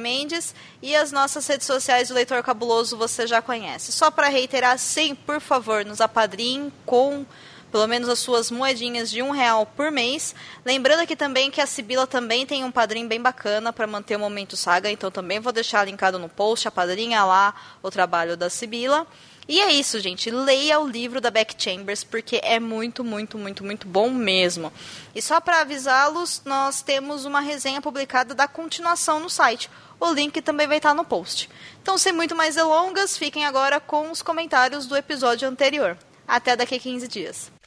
Mendes. 0.00 0.52
E 0.82 0.96
as 0.96 1.12
nossas 1.12 1.46
redes 1.46 1.64
sociais 1.64 2.08
do 2.08 2.14
Leitor 2.14 2.42
Cabuloso 2.42 2.96
você 2.96 3.24
já 3.24 3.40
conhece. 3.40 3.92
Só 3.92 4.10
para 4.10 4.28
reiterar, 4.28 4.76
sim, 4.78 5.14
por 5.14 5.40
favor, 5.40 5.84
nos 5.84 6.00
apadrinhe 6.00 6.72
com 6.84 7.24
pelo 7.70 7.86
menos 7.86 8.08
as 8.08 8.18
suas 8.18 8.50
moedinhas 8.50 9.10
de 9.10 9.22
um 9.22 9.30
real 9.30 9.66
por 9.66 9.90
mês. 9.90 10.34
Lembrando 10.64 11.00
aqui 11.00 11.14
também 11.14 11.50
que 11.50 11.60
a 11.60 11.66
Sibila 11.66 12.06
também 12.06 12.46
tem 12.46 12.64
um 12.64 12.70
padrinho 12.70 13.08
bem 13.08 13.20
bacana 13.20 13.72
para 13.72 13.86
manter 13.86 14.16
o 14.16 14.20
Momento 14.20 14.56
Saga, 14.56 14.90
então 14.90 15.10
também 15.10 15.40
vou 15.40 15.52
deixar 15.52 15.84
linkado 15.84 16.18
no 16.18 16.28
post, 16.28 16.66
a 16.66 16.70
padrinha 16.70 17.24
lá, 17.24 17.54
o 17.82 17.90
trabalho 17.90 18.36
da 18.36 18.50
Sibila. 18.50 19.06
E 19.48 19.62
é 19.62 19.72
isso, 19.72 19.98
gente. 19.98 20.30
Leia 20.30 20.78
o 20.78 20.86
livro 20.86 21.22
da 21.22 21.30
Beck 21.30 21.54
Chambers, 21.56 22.04
porque 22.04 22.38
é 22.44 22.60
muito, 22.60 23.02
muito, 23.02 23.38
muito, 23.38 23.64
muito 23.64 23.88
bom 23.88 24.10
mesmo. 24.10 24.70
E 25.14 25.22
só 25.22 25.40
para 25.40 25.62
avisá-los, 25.62 26.42
nós 26.44 26.82
temos 26.82 27.24
uma 27.24 27.40
resenha 27.40 27.80
publicada 27.80 28.34
da 28.34 28.46
continuação 28.46 29.18
no 29.18 29.30
site. 29.30 29.70
O 29.98 30.12
link 30.12 30.42
também 30.42 30.66
vai 30.66 30.76
estar 30.76 30.92
no 30.92 31.02
post. 31.02 31.48
Então, 31.80 31.96
sem 31.96 32.12
muito 32.12 32.36
mais 32.36 32.56
delongas, 32.56 33.16
fiquem 33.16 33.46
agora 33.46 33.80
com 33.80 34.10
os 34.10 34.20
comentários 34.20 34.86
do 34.86 34.94
episódio 34.94 35.48
anterior. 35.48 35.96
Até 36.26 36.54
daqui 36.54 36.74
a 36.74 36.78
15 36.78 37.08
dias. 37.08 37.57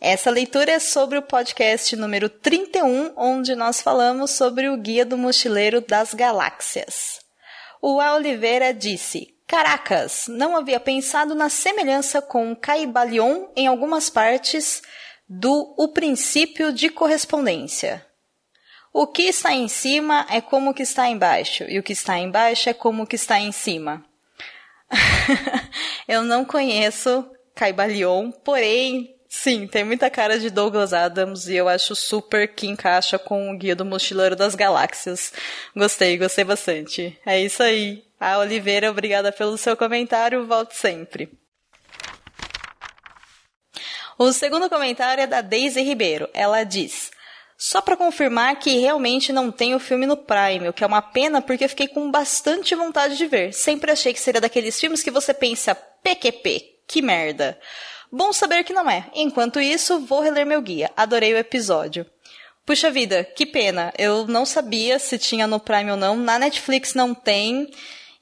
Essa 0.00 0.30
leitura 0.30 0.70
é 0.70 0.78
sobre 0.78 1.18
o 1.18 1.22
podcast 1.22 1.96
número 1.96 2.28
31, 2.28 3.14
onde 3.16 3.56
nós 3.56 3.80
falamos 3.80 4.30
sobre 4.30 4.68
o 4.68 4.76
Guia 4.76 5.04
do 5.04 5.18
Mochileiro 5.18 5.80
das 5.80 6.14
Galáxias. 6.14 7.18
O 7.82 8.00
A. 8.00 8.14
Oliveira 8.14 8.72
disse: 8.72 9.34
Caracas, 9.44 10.26
não 10.28 10.56
havia 10.56 10.78
pensado 10.78 11.34
na 11.34 11.48
semelhança 11.48 12.22
com 12.22 12.54
Caibalion 12.54 13.48
em 13.56 13.66
algumas 13.66 14.08
partes 14.08 14.82
do 15.28 15.74
O 15.76 15.88
Princípio 15.88 16.72
de 16.72 16.90
Correspondência. 16.90 18.06
O 18.92 19.04
que 19.04 19.22
está 19.24 19.52
em 19.52 19.66
cima 19.66 20.24
é 20.30 20.40
como 20.40 20.70
o 20.70 20.74
que 20.74 20.84
está 20.84 21.08
embaixo, 21.08 21.64
e 21.64 21.76
o 21.76 21.82
que 21.82 21.92
está 21.92 22.16
embaixo 22.16 22.68
é 22.68 22.72
como 22.72 23.02
o 23.02 23.06
que 23.06 23.16
está 23.16 23.40
em 23.40 23.50
cima. 23.50 24.04
Eu 26.06 26.22
não 26.22 26.44
conheço 26.44 27.28
Caibalion, 27.52 28.30
porém 28.30 29.17
Sim, 29.28 29.66
tem 29.66 29.84
muita 29.84 30.08
cara 30.08 30.38
de 30.38 30.48
Douglas 30.48 30.94
Adams 30.94 31.48
e 31.48 31.54
eu 31.54 31.68
acho 31.68 31.94
super 31.94 32.48
que 32.48 32.66
encaixa 32.66 33.18
com 33.18 33.50
o 33.50 33.58
Guia 33.58 33.76
do 33.76 33.84
Mochileiro 33.84 34.34
das 34.34 34.54
Galáxias. 34.54 35.34
Gostei, 35.76 36.16
gostei 36.16 36.44
bastante. 36.44 37.18
É 37.26 37.38
isso 37.38 37.62
aí. 37.62 38.02
A 38.18 38.38
Oliveira, 38.38 38.90
obrigada 38.90 39.30
pelo 39.30 39.58
seu 39.58 39.76
comentário, 39.76 40.46
volte 40.46 40.74
sempre. 40.74 41.28
O 44.18 44.32
segundo 44.32 44.68
comentário 44.68 45.22
é 45.22 45.26
da 45.26 45.42
Daisy 45.42 45.82
Ribeiro. 45.82 46.28
Ela 46.32 46.64
diz: 46.64 47.10
Só 47.56 47.82
para 47.82 47.96
confirmar 47.96 48.58
que 48.58 48.78
realmente 48.78 49.30
não 49.30 49.52
tem 49.52 49.74
o 49.74 49.78
filme 49.78 50.06
no 50.06 50.16
Prime, 50.16 50.70
o 50.70 50.72
que 50.72 50.82
é 50.82 50.86
uma 50.86 51.02
pena 51.02 51.42
porque 51.42 51.68
fiquei 51.68 51.86
com 51.86 52.10
bastante 52.10 52.74
vontade 52.74 53.16
de 53.16 53.26
ver. 53.26 53.52
Sempre 53.52 53.92
achei 53.92 54.12
que 54.12 54.20
seria 54.20 54.40
daqueles 54.40 54.80
filmes 54.80 55.02
que 55.02 55.10
você 55.10 55.34
pensa, 55.34 55.74
PQP, 55.74 56.80
que 56.88 57.02
merda. 57.02 57.56
Bom 58.10 58.32
saber 58.32 58.64
que 58.64 58.72
não 58.72 58.88
é. 58.88 59.06
Enquanto 59.14 59.60
isso, 59.60 60.00
vou 60.00 60.20
reler 60.20 60.46
meu 60.46 60.62
guia. 60.62 60.90
Adorei 60.96 61.34
o 61.34 61.38
episódio. 61.38 62.06
Puxa 62.64 62.90
vida, 62.90 63.24
que 63.24 63.46
pena. 63.46 63.92
Eu 63.98 64.26
não 64.26 64.44
sabia 64.44 64.98
se 64.98 65.18
tinha 65.18 65.46
no 65.46 65.60
Prime 65.60 65.90
ou 65.90 65.96
não. 65.96 66.16
Na 66.16 66.38
Netflix 66.38 66.94
não 66.94 67.14
tem. 67.14 67.70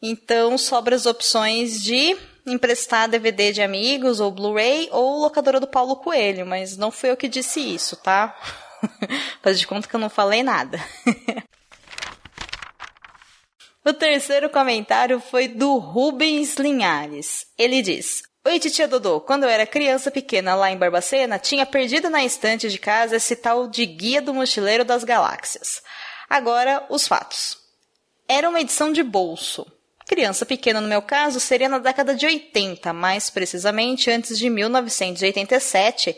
Então 0.02 0.56
sobra 0.58 0.94
as 0.94 1.06
opções 1.06 1.82
de 1.82 2.16
emprestar 2.46 3.08
DVD 3.08 3.52
de 3.52 3.62
amigos 3.62 4.20
ou 4.20 4.30
Blu-ray 4.30 4.88
ou 4.92 5.18
locadora 5.18 5.58
do 5.58 5.66
Paulo 5.66 5.96
Coelho, 5.96 6.46
mas 6.46 6.76
não 6.76 6.92
fui 6.92 7.10
eu 7.10 7.16
que 7.16 7.28
disse 7.28 7.60
isso, 7.60 7.96
tá? 7.96 8.36
Faz 9.42 9.58
de 9.58 9.66
conta 9.66 9.88
que 9.88 9.96
eu 9.96 10.00
não 10.00 10.08
falei 10.08 10.42
nada. 10.44 10.80
o 13.84 13.92
terceiro 13.92 14.48
comentário 14.48 15.18
foi 15.18 15.48
do 15.48 15.76
Rubens 15.78 16.54
Linhares. 16.54 17.46
Ele 17.58 17.82
diz: 17.82 18.22
Oi, 18.46 18.60
titia 18.60 18.86
Dodô. 18.86 19.20
Quando 19.20 19.42
eu 19.42 19.48
era 19.48 19.66
criança 19.66 20.08
pequena 20.08 20.54
lá 20.54 20.70
em 20.70 20.76
Barbacena, 20.76 21.36
tinha 21.36 21.66
perdido 21.66 22.08
na 22.08 22.24
estante 22.24 22.70
de 22.70 22.78
casa 22.78 23.16
esse 23.16 23.34
tal 23.34 23.66
de 23.66 23.84
Guia 23.84 24.22
do 24.22 24.32
Mochileiro 24.32 24.84
das 24.84 25.02
Galáxias. 25.02 25.82
Agora, 26.30 26.86
os 26.88 27.08
fatos. 27.08 27.58
Era 28.28 28.48
uma 28.48 28.60
edição 28.60 28.92
de 28.92 29.02
bolso. 29.02 29.66
Criança 30.06 30.46
pequena, 30.46 30.80
no 30.80 30.86
meu 30.86 31.02
caso, 31.02 31.40
seria 31.40 31.68
na 31.68 31.80
década 31.80 32.14
de 32.14 32.24
80, 32.24 32.92
mais 32.92 33.30
precisamente 33.30 34.12
antes 34.12 34.38
de 34.38 34.48
1987, 34.48 36.16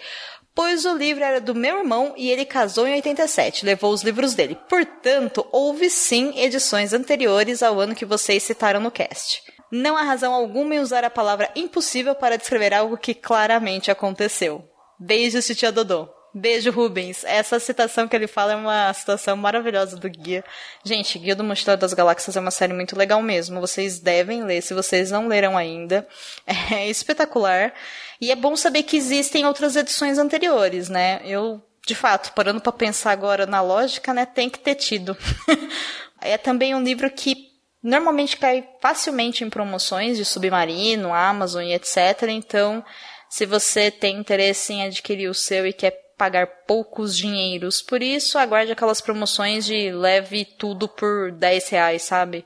pois 0.55 0.84
o 0.84 0.94
livro 0.94 1.24
era 1.24 1.40
do 1.40 1.55
meu 1.55 1.78
irmão 1.78 2.12
e 2.14 2.30
ele 2.30 2.44
casou 2.44 2.86
em 2.86 2.92
87, 2.92 3.64
levou 3.64 3.90
os 3.90 4.02
livros 4.02 4.34
dele. 4.34 4.55
Portanto, 4.68 5.46
houve 5.50 5.88
sim 5.88 6.38
edições 6.38 6.92
anteriores 6.92 7.62
ao 7.62 7.80
ano 7.80 7.94
que 7.94 8.05
vocês 8.05 8.42
citaram 8.42 8.80
no 8.80 8.90
cast. 8.90 9.47
Não 9.70 9.97
há 9.97 10.03
razão 10.03 10.32
alguma 10.32 10.74
em 10.74 10.81
usar 10.81 11.05
a 11.05 11.11
palavra 11.11 11.51
impossível 11.55 12.15
para 12.15 12.39
descrever 12.39 12.73
algo 12.73 12.97
que 12.97 13.15
claramente 13.15 13.90
aconteceu. 13.90 14.69
Beijos, 14.99 15.47
titia 15.47 15.70
Dodô. 15.70 16.09
Beijo, 16.35 16.70
Rubens. 16.70 17.24
Essa 17.24 17.59
citação 17.59 18.07
que 18.07 18.15
ele 18.15 18.27
fala 18.27 18.53
é 18.53 18.57
uma 18.57 18.93
citação 18.93 19.36
maravilhosa 19.36 19.97
do 19.97 20.09
Guia. 20.09 20.45
Gente, 20.85 21.19
Guia 21.19 21.35
do 21.35 21.43
Mochileiro 21.43 21.81
das 21.81 21.95
Galáxias 21.95 22.36
é 22.36 22.40
uma 22.40 22.51
série 22.51 22.73
muito 22.73 22.97
legal 22.97 23.23
mesmo. 23.23 23.61
Vocês 23.61 23.99
devem 23.99 24.45
ler, 24.45 24.62
se 24.62 24.74
vocês 24.74 25.11
não 25.11 25.27
leram 25.27 25.57
ainda. 25.57 26.07
É 26.70 26.89
espetacular. 26.89 27.73
E 28.20 28.31
é 28.31 28.36
bom 28.36 28.55
saber 28.55 28.82
que 28.82 28.97
existem 28.97 29.47
outras 29.47 29.74
edições 29.74 30.19
anteriores, 30.19 30.89
né? 30.89 31.20
Eu, 31.24 31.62
de 31.86 31.95
fato, 31.95 32.32
parando 32.35 32.61
para 32.61 32.73
pensar 32.73 33.12
agora 33.12 33.47
na 33.47 33.62
lógica, 33.62 34.12
né, 34.12 34.27
tem 34.27 34.51
que 34.51 34.59
ter 34.59 34.74
tido. 34.74 35.16
é 36.20 36.36
também 36.36 36.74
um 36.74 36.82
livro 36.82 37.11
que 37.11 37.47
normalmente 37.82 38.36
cai 38.36 38.68
facilmente 38.80 39.44
em 39.44 39.50
promoções 39.50 40.16
de 40.16 40.24
Submarino, 40.24 41.12
Amazon 41.12 41.62
e 41.62 41.74
etc. 41.74 42.24
Então, 42.28 42.84
se 43.28 43.46
você 43.46 43.90
tem 43.90 44.16
interesse 44.16 44.72
em 44.72 44.84
adquirir 44.84 45.28
o 45.28 45.34
seu 45.34 45.66
e 45.66 45.72
quer 45.72 46.09
pagar 46.18 46.48
poucos 46.66 47.16
dinheiros. 47.16 47.80
Por 47.80 48.02
isso, 48.02 48.36
aguarde 48.36 48.72
aquelas 48.72 49.00
promoções 49.00 49.64
de 49.64 49.92
leve 49.92 50.44
tudo 50.44 50.88
por 50.88 51.30
10 51.30 51.68
reais, 51.68 52.02
sabe? 52.02 52.44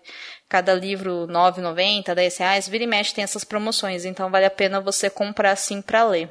Cada 0.48 0.74
livro 0.74 1.24
R$ 1.24 1.32
9,90, 1.32 2.14
10 2.14 2.36
reais, 2.36 2.68
vira 2.68 2.84
e 2.84 2.86
mexe 2.86 3.14
tem 3.14 3.24
essas 3.24 3.42
promoções, 3.42 4.04
então 4.04 4.30
vale 4.30 4.44
a 4.44 4.50
pena 4.50 4.82
você 4.82 5.08
comprar 5.08 5.52
assim 5.52 5.80
para 5.80 6.04
ler. 6.04 6.30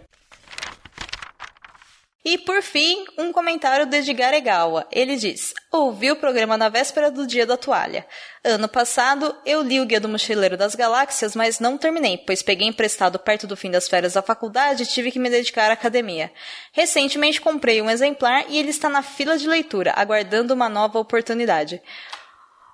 E 2.23 2.37
por 2.37 2.61
fim, 2.61 3.03
um 3.17 3.31
comentário 3.31 3.87
de 3.87 3.97
Edgar 3.97 4.31
Egawa. 4.31 4.87
Ele 4.91 5.15
diz: 5.15 5.55
Ouvi 5.71 6.11
o 6.11 6.15
programa 6.15 6.55
na 6.55 6.69
véspera 6.69 7.09
do 7.09 7.25
dia 7.25 7.47
da 7.47 7.57
toalha. 7.57 8.05
Ano 8.43 8.69
passado, 8.69 9.35
eu 9.43 9.63
li 9.63 9.79
o 9.79 9.85
Guia 9.85 9.99
do 9.99 10.07
Mochileiro 10.07 10.55
das 10.55 10.75
Galáxias, 10.75 11.35
mas 11.35 11.59
não 11.59 11.79
terminei, 11.79 12.19
pois 12.19 12.43
peguei 12.43 12.67
emprestado 12.67 13.17
perto 13.17 13.47
do 13.47 13.57
fim 13.57 13.71
das 13.71 13.87
férias 13.87 14.13
da 14.13 14.21
faculdade 14.21 14.83
e 14.83 14.85
tive 14.85 15.11
que 15.11 15.17
me 15.17 15.31
dedicar 15.31 15.71
à 15.71 15.73
academia. 15.73 16.31
Recentemente 16.71 17.41
comprei 17.41 17.81
um 17.81 17.89
exemplar 17.89 18.45
e 18.47 18.57
ele 18.57 18.69
está 18.69 18.87
na 18.87 19.01
fila 19.01 19.35
de 19.35 19.47
leitura, 19.47 19.91
aguardando 19.95 20.53
uma 20.53 20.69
nova 20.69 20.99
oportunidade. 20.99 21.81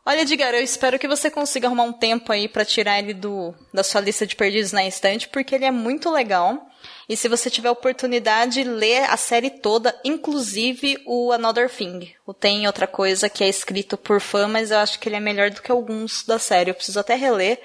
Olha, 0.09 0.21
Edgar, 0.21 0.53
eu 0.53 0.63
espero 0.63 0.97
que 0.97 1.05
você 1.05 1.29
consiga 1.29 1.67
arrumar 1.67 1.84
um 1.84 1.91
tempo 1.91 2.31
aí 2.31 2.47
para 2.47 2.63
tirar 2.63 2.97
ele 2.97 3.13
do, 3.13 3.53
da 3.73 3.84
sua 3.84 3.99
lista 3.99 4.25
de 4.25 4.38
perdidos 4.38 4.71
na 4.71 4.88
estante, 4.88 5.27
porque 5.27 5.53
ele 5.53 5.65
é 5.65 5.69
muito 5.69 6.09
legal. 6.09 6.65
E 7.09 7.17
se 7.17 7.27
você 7.27 7.49
tiver 7.49 7.69
oportunidade, 7.69 8.63
lê 8.63 8.99
a 8.99 9.17
série 9.17 9.49
toda, 9.49 9.93
inclusive 10.05 10.97
o 11.05 11.34
Another 11.34 11.69
Thing. 11.69 12.13
O 12.25 12.34
Tem 12.34 12.65
Outra 12.67 12.88
Coisa, 12.88 13.27
que 13.27 13.43
é 13.43 13.49
escrito 13.49 13.97
por 13.97 14.21
fã, 14.21 14.47
mas 14.47 14.71
eu 14.71 14.77
acho 14.77 14.97
que 14.97 15.09
ele 15.09 15.17
é 15.17 15.19
melhor 15.19 15.49
do 15.49 15.61
que 15.61 15.73
alguns 15.73 16.23
da 16.23 16.39
série. 16.39 16.71
Eu 16.71 16.75
preciso 16.75 17.01
até 17.01 17.13
reler 17.13 17.61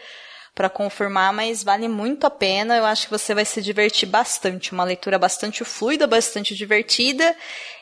para 0.55 0.69
confirmar, 0.69 1.33
mas 1.33 1.62
vale 1.62 1.89
muito 1.89 2.27
a 2.27 2.31
pena. 2.31 2.77
Eu 2.77 2.85
acho 2.85 3.07
que 3.07 3.11
você 3.11 3.35
vai 3.35 3.45
se 3.45 3.62
divertir 3.62 4.09
bastante. 4.09 4.73
Uma 4.73 4.85
leitura 4.85 5.19
bastante 5.19 5.65
fluida, 5.65 6.07
bastante 6.07 6.55
divertida. 6.55 7.37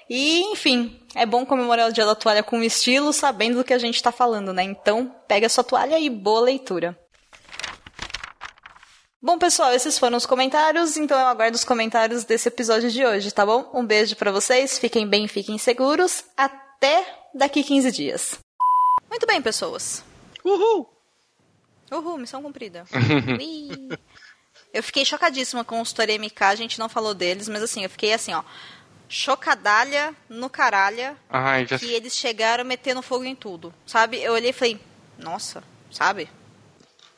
E, 0.09 0.41
enfim, 0.53 1.01
é 1.15 1.25
bom 1.25 1.47
comemorar 1.47 1.89
o 1.89 1.93
dia 1.93 2.05
da 2.05 2.15
toalha 2.15 2.43
com 2.43 2.63
estilo, 2.63 3.13
sabendo 3.13 3.59
do 3.59 3.65
que 3.65 3.75
a 3.75 3.79
gente 3.79 3.97
está 3.97 4.11
falando, 4.11 4.53
né? 4.53 4.63
Então, 4.63 5.15
pega 5.29 5.49
sua 5.49 5.63
toalha 5.63 5.99
e 5.99 6.11
boa 6.11 6.41
leitura. 6.41 6.99
Bom, 9.23 9.39
pessoal, 9.39 9.73
esses 9.73 9.99
foram 9.99 10.17
os 10.17 10.25
comentários, 10.25 10.97
então 10.97 11.19
eu 11.19 11.27
aguardo 11.27 11.55
os 11.55 11.65
comentários 11.65 12.25
desse 12.25 12.49
episódio 12.49 12.91
de 12.91 13.05
hoje, 13.05 13.31
tá 13.31 13.45
bom? 13.45 13.71
Um 13.75 13.85
beijo 13.85 14.17
para 14.17 14.33
vocês, 14.33 14.79
fiquem 14.79 15.07
bem, 15.07 15.29
fiquem 15.29 15.59
seguros. 15.59 16.25
Até 16.37 17.05
daqui 17.35 17.63
15 17.63 17.93
dias. 17.93 18.39
Muito 19.11 19.27
bem, 19.27 19.43
pessoas. 19.43 20.03
Uhul! 20.43 21.00
Uhul, 21.91 22.19
missão 22.19 22.43
cumprida. 22.43 22.85
eu 24.73 24.83
fiquei 24.83 25.05
chocadíssima 25.05 25.65
com 25.65 25.81
o 25.81 25.83
Story 25.83 26.19
MK, 26.19 26.43
a 26.45 26.55
gente 26.55 26.79
não 26.79 26.89
falou 26.89 27.15
deles, 27.15 27.49
mas 27.49 27.63
assim, 27.63 27.83
eu 27.83 27.91
fiquei 27.91 28.13
assim, 28.13 28.33
ó. 28.33 28.43
Chocadalha 29.09 30.15
no 30.29 30.49
caralho 30.49 31.17
Ai, 31.29 31.67
já... 31.67 31.77
que 31.79 31.93
eles 31.93 32.17
chegaram 32.17 32.65
metendo 32.65 33.03
fogo 33.03 33.25
em 33.25 33.35
tudo. 33.35 33.75
Sabe? 33.85 34.23
Eu 34.23 34.35
olhei 34.35 34.51
e 34.51 34.53
falei, 34.53 34.81
nossa, 35.19 35.65
sabe? 35.91 36.29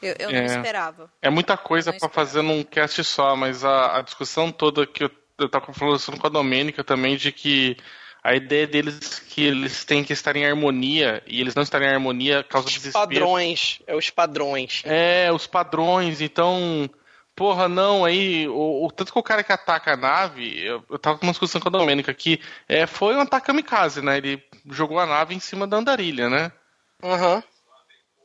Eu, 0.00 0.16
eu 0.18 0.30
é, 0.30 0.32
não 0.32 0.46
esperava. 0.46 1.12
É 1.20 1.30
muita 1.30 1.56
coisa 1.56 1.92
para 1.92 2.08
fazer 2.08 2.42
num 2.42 2.64
cast 2.64 3.04
só, 3.04 3.36
mas 3.36 3.64
a, 3.64 3.98
a 3.98 4.02
discussão 4.02 4.50
toda 4.50 4.86
que 4.86 5.04
eu, 5.04 5.10
eu 5.38 5.48
tava 5.48 5.72
falando 5.72 6.18
com 6.18 6.26
a 6.26 6.30
Domênica 6.30 6.82
também 6.82 7.16
de 7.16 7.30
que 7.30 7.76
a 8.22 8.34
ideia 8.34 8.66
deles 8.66 9.18
que 9.18 9.42
eles 9.42 9.84
têm 9.84 10.04
que 10.04 10.12
estar 10.12 10.36
em 10.36 10.46
harmonia 10.46 11.22
e 11.26 11.40
eles 11.40 11.54
não 11.54 11.62
estarem 11.62 11.88
em 11.88 11.92
harmonia 11.92 12.44
causa 12.44 12.68
os 12.68 12.74
desespero. 12.74 13.08
padrões, 13.08 13.80
é 13.86 13.96
os 13.96 14.10
padrões. 14.10 14.82
É, 14.84 15.32
os 15.32 15.46
padrões, 15.46 16.20
então, 16.20 16.88
porra, 17.34 17.68
não, 17.68 18.04
aí, 18.04 18.46
o, 18.48 18.86
o 18.86 18.90
tanto 18.92 19.12
que 19.12 19.18
o 19.18 19.22
cara 19.22 19.42
que 19.42 19.52
ataca 19.52 19.94
a 19.94 19.96
nave, 19.96 20.64
eu, 20.64 20.84
eu 20.88 20.98
tava 20.98 21.18
com 21.18 21.26
uma 21.26 21.32
discussão 21.32 21.60
com 21.60 21.68
a 21.68 21.72
Domênica 21.72 22.14
que 22.14 22.40
é, 22.68 22.86
foi 22.86 23.16
um 23.16 23.20
ataque 23.20 23.46
kamikaze, 23.46 24.00
né? 24.00 24.18
Ele 24.18 24.40
jogou 24.70 25.00
a 25.00 25.06
nave 25.06 25.34
em 25.34 25.40
cima 25.40 25.66
da 25.66 25.78
andarilha, 25.78 26.30
né? 26.30 26.52
Aham. 27.02 27.36
Uhum. 27.36 27.42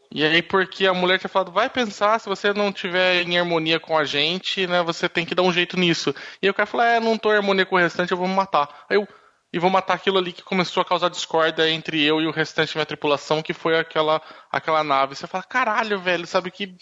E 0.09 0.23
aí, 0.23 0.41
porque 0.41 0.87
a 0.87 0.93
mulher 0.93 1.19
tinha 1.19 1.29
falado, 1.29 1.51
vai 1.51 1.69
pensar, 1.69 2.17
se 2.19 2.29
você 2.29 2.53
não 2.53 2.71
tiver 2.71 3.23
em 3.23 3.37
harmonia 3.37 3.77
com 3.79 3.97
a 3.97 4.05
gente, 4.05 4.65
né, 4.65 4.81
você 4.81 5.09
tem 5.09 5.25
que 5.25 5.35
dar 5.35 5.43
um 5.43 5.51
jeito 5.51 5.77
nisso. 5.77 6.15
E 6.41 6.49
o 6.49 6.53
cara 6.53 6.65
falou, 6.65 6.85
é, 6.85 6.99
não 6.99 7.17
tô 7.17 7.31
em 7.31 7.35
harmonia 7.35 7.65
com 7.65 7.75
o 7.75 7.79
restante, 7.79 8.11
eu 8.11 8.17
vou 8.17 8.27
me 8.27 8.33
matar. 8.33 8.85
Aí 8.89 8.95
eu, 8.95 9.07
e 9.51 9.59
vou 9.59 9.69
matar 9.69 9.93
aquilo 9.93 10.17
ali 10.17 10.33
que 10.33 10.43
começou 10.43 10.81
a 10.81 10.85
causar 10.85 11.09
discórdia 11.09 11.69
entre 11.69 12.03
eu 12.03 12.21
e 12.21 12.27
o 12.27 12.31
restante 12.31 12.73
da 12.73 12.79
minha 12.79 12.85
tripulação, 12.85 13.41
que 13.41 13.53
foi 13.53 13.77
aquela, 13.77 14.21
aquela 14.51 14.83
nave. 14.83 15.15
Você 15.15 15.25
fala, 15.27 15.43
caralho, 15.43 15.99
velho, 15.99 16.27
sabe 16.27 16.51
que. 16.51 16.75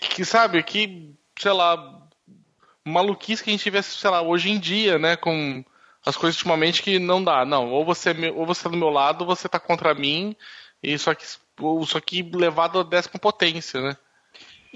Que, 0.00 0.24
sabe, 0.24 0.62
que, 0.62 1.14
sei 1.38 1.52
lá, 1.52 2.02
maluquice 2.84 3.42
que 3.42 3.48
a 3.48 3.52
gente 3.52 3.62
tivesse, 3.62 3.96
sei 3.96 4.10
lá, 4.10 4.20
hoje 4.20 4.50
em 4.50 4.58
dia, 4.58 4.98
né, 4.98 5.16
com 5.16 5.64
as 6.04 6.16
coisas 6.16 6.36
ultimamente 6.36 6.82
que 6.82 6.98
não 6.98 7.24
dá. 7.24 7.44
Não, 7.46 7.70
ou 7.70 7.84
você, 7.84 8.10
ou 8.34 8.44
você 8.44 8.64
tá 8.64 8.68
do 8.68 8.76
meu 8.76 8.90
lado, 8.90 9.22
ou 9.22 9.26
você 9.26 9.48
tá 9.48 9.58
contra 9.58 9.94
mim, 9.94 10.36
e 10.82 10.98
só 10.98 11.14
que 11.14 11.24
só 11.86 12.00
que 12.00 12.22
levado 12.22 12.80
a 12.80 12.82
décima 12.82 13.18
potência, 13.18 13.80
né? 13.80 13.96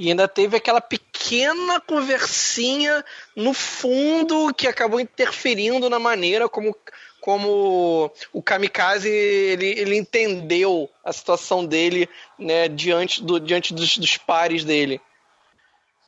E 0.00 0.10
ainda 0.10 0.28
teve 0.28 0.56
aquela 0.56 0.80
pequena 0.80 1.80
conversinha 1.80 3.04
no 3.34 3.52
fundo 3.52 4.54
que 4.54 4.68
acabou 4.68 5.00
interferindo 5.00 5.90
na 5.90 5.98
maneira 5.98 6.48
como, 6.48 6.72
como 7.20 8.08
o 8.32 8.40
Kamikaze 8.40 9.08
ele, 9.08 9.66
ele 9.66 9.96
entendeu 9.96 10.88
a 11.04 11.12
situação 11.12 11.66
dele 11.66 12.08
né, 12.38 12.68
diante, 12.68 13.24
do, 13.24 13.40
diante 13.40 13.74
dos, 13.74 13.98
dos 13.98 14.16
pares 14.16 14.62
dele. 14.62 15.00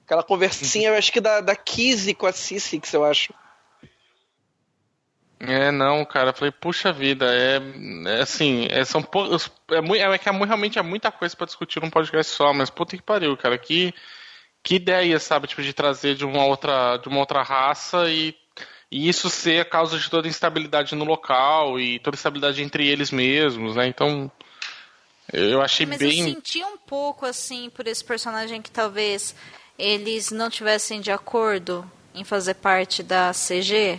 Aquela 0.05 0.23
conversinha, 0.23 0.91
eu 0.91 0.95
acho 0.95 1.11
que 1.11 1.21
da, 1.21 1.41
da 1.41 1.57
Kizzy 1.57 2.15
com 2.15 2.27
a 2.27 2.33
Sissix, 2.33 2.93
eu 2.93 3.05
acho. 3.05 3.35
É, 5.43 5.71
não, 5.71 6.05
cara, 6.05 6.31
eu 6.31 6.35
falei, 6.35 6.53
puxa 6.53 6.93
vida, 6.93 7.25
é, 7.35 7.63
é 8.07 8.21
assim, 8.21 8.67
é, 8.69 8.85
são 8.85 9.01
é, 9.71 9.81
muito, 9.81 10.03
é 10.03 10.19
que 10.19 10.29
é, 10.29 10.33
realmente 10.33 10.79
é 10.79 10.83
muita 10.83 11.11
coisa 11.11 11.35
para 11.35 11.47
discutir 11.47 11.81
num 11.81 11.89
podcast 11.89 12.31
só, 12.31 12.53
mas 12.53 12.69
puta 12.69 12.95
que 12.95 13.03
pariu, 13.03 13.35
cara, 13.39 13.57
que, 13.57 13.95
que 14.63 14.75
ideia, 14.75 15.19
sabe, 15.19 15.47
tipo, 15.47 15.63
de 15.63 15.73
trazer 15.73 16.15
de 16.15 16.27
uma 16.27 16.45
outra, 16.45 16.99
de 16.99 17.09
uma 17.09 17.21
outra 17.21 17.43
raça 17.43 18.11
e, 18.11 18.37
e 18.93 19.09
isso 19.09 19.31
ser 19.31 19.63
a 19.63 19.65
causa 19.65 19.99
de 19.99 20.11
toda 20.11 20.29
a 20.29 20.31
instabilidade 20.31 20.95
no 20.95 21.07
local 21.07 21.81
e 21.81 21.99
toda 22.01 22.17
a 22.17 22.19
instabilidade 22.19 22.63
entre 22.63 22.87
eles 22.87 23.11
mesmos, 23.11 23.77
né, 23.77 23.87
então, 23.87 24.31
eu 25.33 25.63
achei 25.63 25.87
mas 25.87 26.01
bem... 26.01 26.09
Mas 26.09 26.19
eu 26.19 26.35
senti 26.35 26.63
um 26.63 26.77
pouco, 26.77 27.25
assim, 27.25 27.71
por 27.71 27.87
esse 27.87 28.05
personagem 28.05 28.61
que 28.61 28.71
talvez 28.71 29.35
eles 29.79 30.31
não 30.31 30.51
tivessem 30.51 31.01
de 31.01 31.11
acordo 31.11 31.91
em 32.15 32.25
fazer 32.25 32.55
parte 32.55 33.03
da 33.03 33.33
CG, 33.33 33.99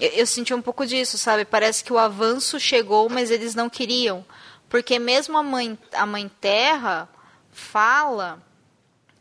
eu, 0.00 0.08
eu 0.10 0.26
senti 0.26 0.54
um 0.54 0.62
pouco 0.62 0.86
disso, 0.86 1.18
sabe? 1.18 1.44
Parece 1.44 1.84
que 1.84 1.92
o 1.92 1.98
avanço 1.98 2.58
chegou, 2.58 3.08
mas 3.08 3.30
eles 3.30 3.54
não 3.54 3.68
queriam. 3.68 4.24
Porque 4.68 4.98
mesmo 4.98 5.36
a 5.36 5.42
mãe, 5.42 5.78
a 5.92 6.06
mãe 6.06 6.30
Terra 6.40 7.08
fala 7.50 8.40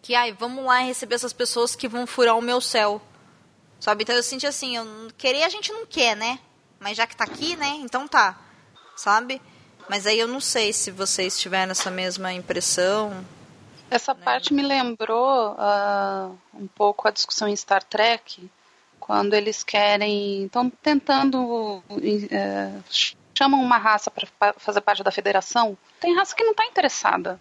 que, 0.01 0.15
ai, 0.15 0.31
vamos 0.31 0.63
lá 0.63 0.79
receber 0.79 1.15
essas 1.15 1.33
pessoas 1.33 1.75
que 1.75 1.87
vão 1.87 2.07
furar 2.07 2.37
o 2.37 2.41
meu 2.41 2.61
céu. 2.61 3.01
Sabe? 3.79 4.03
Então 4.03 4.15
eu 4.15 4.23
senti 4.23 4.45
assim, 4.45 4.75
eu, 4.75 4.85
querer 5.17 5.43
a 5.43 5.49
gente 5.49 5.71
não 5.71 5.85
quer, 5.85 6.15
né? 6.15 6.39
Mas 6.79 6.97
já 6.97 7.07
que 7.07 7.15
tá 7.15 7.23
aqui, 7.23 7.55
né? 7.55 7.77
Então 7.79 8.07
tá. 8.07 8.39
Sabe? 8.95 9.41
Mas 9.89 10.05
aí 10.05 10.19
eu 10.19 10.27
não 10.27 10.39
sei 10.39 10.71
se 10.71 10.91
vocês 10.91 11.39
tiveram 11.39 11.71
essa 11.71 11.89
mesma 11.89 12.31
impressão. 12.31 13.25
Essa 13.89 14.13
né? 14.13 14.21
parte 14.23 14.53
me 14.53 14.61
lembrou 14.61 15.53
uh, 15.53 16.37
um 16.53 16.67
pouco 16.67 17.07
a 17.07 17.11
discussão 17.11 17.47
em 17.47 17.55
Star 17.55 17.83
Trek, 17.83 18.49
quando 19.09 19.33
eles 19.33 19.63
querem, 19.63 20.45
estão 20.45 20.69
tentando, 20.69 21.81
é, 22.29 22.69
chamam 23.33 23.59
uma 23.59 23.79
raça 23.79 24.11
para 24.11 24.53
fazer 24.53 24.81
parte 24.81 25.01
da 25.01 25.09
federação, 25.09 25.75
tem 25.99 26.15
raça 26.15 26.35
que 26.35 26.43
não 26.43 26.51
está 26.51 26.63
interessada. 26.67 27.39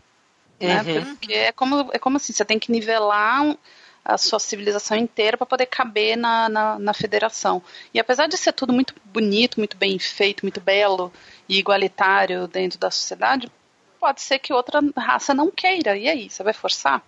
Né? 0.58 0.80
Uhum. 0.80 1.04
Porque 1.04 1.34
é 1.34 1.52
como, 1.52 1.90
é 1.92 1.98
como 1.98 2.16
assim, 2.16 2.32
você 2.32 2.42
tem 2.42 2.58
que 2.58 2.72
nivelar 2.72 3.54
a 4.02 4.16
sua 4.16 4.38
civilização 4.38 4.96
inteira 4.96 5.36
para 5.36 5.44
poder 5.44 5.66
caber 5.66 6.16
na, 6.16 6.48
na, 6.48 6.78
na, 6.78 6.94
federação. 6.94 7.62
E 7.92 8.00
apesar 8.00 8.28
de 8.28 8.38
ser 8.38 8.54
tudo 8.54 8.72
muito 8.72 8.94
bonito, 9.04 9.60
muito 9.60 9.76
bem 9.76 9.98
feito, 9.98 10.46
muito 10.46 10.62
belo 10.62 11.12
e 11.46 11.58
igualitário 11.58 12.48
dentro 12.48 12.78
da 12.78 12.90
sociedade, 12.90 13.52
pode 14.00 14.22
ser 14.22 14.38
que 14.38 14.54
outra 14.54 14.80
raça 14.96 15.34
não 15.34 15.50
queira. 15.50 15.98
E 15.98 16.08
aí, 16.08 16.30
você 16.30 16.42
vai 16.42 16.54
forçar? 16.54 17.02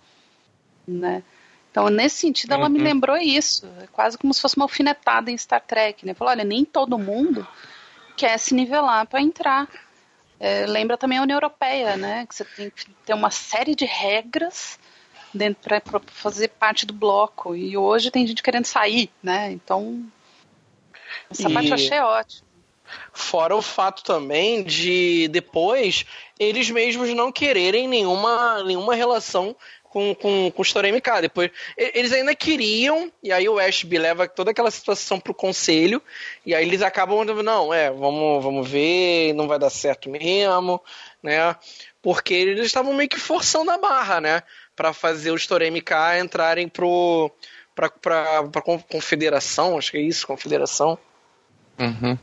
Né? 0.87 1.23
Então, 1.71 1.89
nesse 1.89 2.17
sentido, 2.17 2.53
ela 2.53 2.65
uhum. 2.65 2.69
me 2.69 2.79
lembrou 2.79 3.17
isso. 3.17 3.65
É 3.81 3.87
quase 3.87 4.17
como 4.17 4.33
se 4.33 4.41
fosse 4.41 4.57
uma 4.57 4.65
alfinetada 4.65 5.31
em 5.31 5.37
Star 5.37 5.61
Trek. 5.61 6.05
Né? 6.05 6.13
Falou, 6.13 6.33
olha, 6.33 6.43
nem 6.43 6.65
todo 6.65 6.99
mundo 6.99 7.47
quer 8.17 8.37
se 8.37 8.53
nivelar 8.53 9.07
para 9.07 9.21
entrar. 9.21 9.69
É, 10.37 10.65
lembra 10.65 10.97
também 10.97 11.17
a 11.17 11.21
União 11.21 11.37
Europeia, 11.37 11.95
né? 11.95 12.25
Que 12.27 12.35
você 12.35 12.43
tem 12.43 12.69
que 12.69 12.89
ter 13.05 13.13
uma 13.13 13.31
série 13.31 13.73
de 13.73 13.85
regras 13.85 14.77
dentro 15.33 15.61
para 15.81 16.01
fazer 16.07 16.49
parte 16.49 16.85
do 16.85 16.93
bloco. 16.93 17.55
E 17.55 17.77
hoje 17.77 18.11
tem 18.11 18.27
gente 18.27 18.43
querendo 18.43 18.65
sair, 18.65 19.09
né? 19.23 19.51
Então, 19.51 20.03
essa 21.29 21.49
e... 21.49 21.53
parte 21.53 21.69
eu 21.69 21.75
achei 21.75 21.99
ótima. 21.99 22.51
Fora 23.13 23.55
o 23.55 23.61
fato 23.61 24.03
também 24.03 24.63
de 24.63 25.29
depois 25.29 26.05
eles 26.37 26.69
mesmos 26.69 27.09
não 27.13 27.31
quererem 27.31 27.87
nenhuma, 27.87 28.63
nenhuma 28.63 28.95
relação 28.95 29.55
com, 29.91 30.15
com, 30.15 30.51
com 30.51 30.61
o 30.61 30.65
Story 30.65 30.91
MK. 30.91 31.21
Depois, 31.21 31.51
eles 31.77 32.11
ainda 32.11 32.33
queriam, 32.33 33.11
e 33.21 33.31
aí 33.31 33.47
o 33.47 33.59
Ashby 33.59 33.97
leva 33.97 34.27
toda 34.27 34.51
aquela 34.51 34.71
situação 34.71 35.19
pro 35.19 35.33
conselho, 35.33 36.01
e 36.45 36.55
aí 36.55 36.65
eles 36.65 36.81
acabam, 36.81 37.23
não, 37.43 37.73
é, 37.73 37.91
vamos, 37.91 38.43
vamos 38.43 38.69
ver, 38.69 39.33
não 39.33 39.47
vai 39.47 39.59
dar 39.59 39.69
certo 39.69 40.09
mesmo, 40.09 40.81
né? 41.21 41.55
Porque 42.01 42.33
eles 42.33 42.65
estavam 42.65 42.93
meio 42.93 43.09
que 43.09 43.19
forçando 43.19 43.69
a 43.69 43.77
barra, 43.77 44.19
né? 44.19 44.43
para 44.81 44.93
fazer 44.93 45.29
o 45.29 45.35
Store 45.35 45.69
MK 45.69 46.19
entrarem 46.19 46.67
pro 46.67 47.31
pra, 47.75 47.89
pra, 47.89 48.43
pra 48.47 48.61
confederação, 48.61 49.77
acho 49.77 49.91
que 49.91 49.97
é 49.97 50.01
isso, 50.01 50.25
confederação. 50.25 50.97
Uhum. 51.79 52.17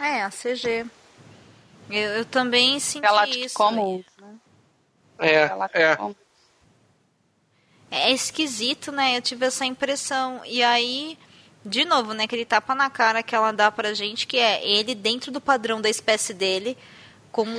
É, 0.00 0.22
a 0.22 0.30
CG. 0.30 0.86
Eu, 1.90 2.10
eu 2.10 2.24
também 2.24 2.78
senti 2.78 3.02
Galactic 3.02 3.46
isso. 3.46 3.54
Commons, 3.54 4.04
né? 4.20 4.34
É, 5.18 5.82
é. 5.82 5.98
É 7.90 8.12
esquisito, 8.12 8.92
né? 8.92 9.16
Eu 9.16 9.22
tive 9.22 9.46
essa 9.46 9.64
impressão. 9.64 10.42
E 10.44 10.62
aí, 10.62 11.18
de 11.64 11.84
novo, 11.84 12.12
né? 12.12 12.24
Aquele 12.24 12.44
tapa 12.44 12.74
na 12.74 12.90
cara 12.90 13.22
que 13.22 13.34
ela 13.34 13.52
dá 13.52 13.70
pra 13.70 13.94
gente, 13.94 14.26
que 14.26 14.36
é 14.36 14.66
ele 14.66 14.94
dentro 14.94 15.32
do 15.32 15.40
padrão 15.40 15.80
da 15.80 15.88
espécie 15.88 16.34
dele, 16.34 16.76
como 17.32 17.56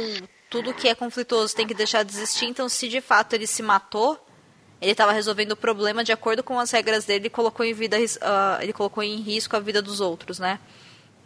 tudo 0.49 0.73
que 0.73 0.87
é 0.87 0.95
conflituoso 0.95 1.55
tem 1.55 1.67
que 1.67 1.73
deixar 1.73 2.03
de 2.03 2.11
existir. 2.11 2.45
Então, 2.45 2.67
se 2.67 2.87
de 2.87 3.01
fato 3.01 3.33
ele 3.33 3.45
se 3.45 3.61
matou, 3.61 4.19
ele 4.81 4.91
estava 4.91 5.11
resolvendo 5.11 5.51
o 5.51 5.57
problema 5.57 6.03
de 6.03 6.11
acordo 6.11 6.41
com 6.41 6.59
as 6.59 6.71
regras 6.71 7.05
dele 7.05 7.27
e 7.27 7.29
colocou 7.29 7.65
em 7.65 7.73
vida, 7.73 7.97
uh, 7.97 8.61
ele 8.61 8.73
colocou 8.73 9.03
em 9.03 9.17
risco 9.17 9.55
a 9.55 9.59
vida 9.59 9.81
dos 9.81 9.99
outros, 9.99 10.39
né? 10.39 10.59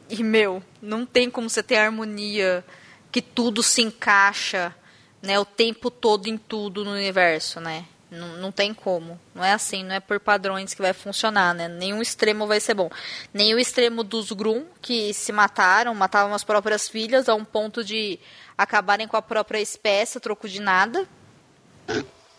E 0.10 0.24
meu, 0.24 0.62
não 0.82 1.06
tem 1.06 1.30
como 1.30 1.50
você 1.50 1.64
ter 1.64 1.78
harmonia 1.78 2.66
que 3.12 3.22
tudo 3.22 3.64
se 3.64 3.82
encaixa, 3.82 4.76
né, 5.22 5.40
o 5.40 5.46
tempo 5.46 5.90
todo 5.90 6.28
em 6.28 6.38
tudo 6.38 6.84
no 6.84 6.92
universo, 6.92 7.60
né? 7.62 7.86
Não, 8.14 8.38
não 8.38 8.52
tem 8.52 8.74
como. 8.74 9.20
Não 9.34 9.44
é 9.44 9.54
assim, 9.54 9.84
não 9.84 9.96
é 9.96 10.00
por 10.00 10.20
padrões 10.20 10.74
que 10.74 10.82
vai 10.82 10.94
funcionar, 10.94 11.54
né? 11.54 11.68
Nenhum 11.68 12.02
extremo 12.02 12.48
vai 12.48 12.60
ser 12.60 12.74
bom. 12.74 12.90
Nem 13.34 13.54
o 13.54 13.60
extremo 13.60 14.04
dos 14.04 14.32
Grum, 14.32 14.66
que 14.82 15.14
se 15.14 15.32
mataram, 15.32 15.94
matavam 15.96 16.34
as 16.34 16.44
próprias 16.44 16.88
filhas 16.88 17.28
a 17.28 17.36
um 17.36 17.44
ponto 17.44 17.84
de 17.84 18.20
acabarem 18.58 19.08
com 19.08 19.18
a 19.18 19.22
própria 19.22 19.60
espécie, 19.60 20.20
troco 20.20 20.48
de 20.48 20.62
nada. 20.62 21.08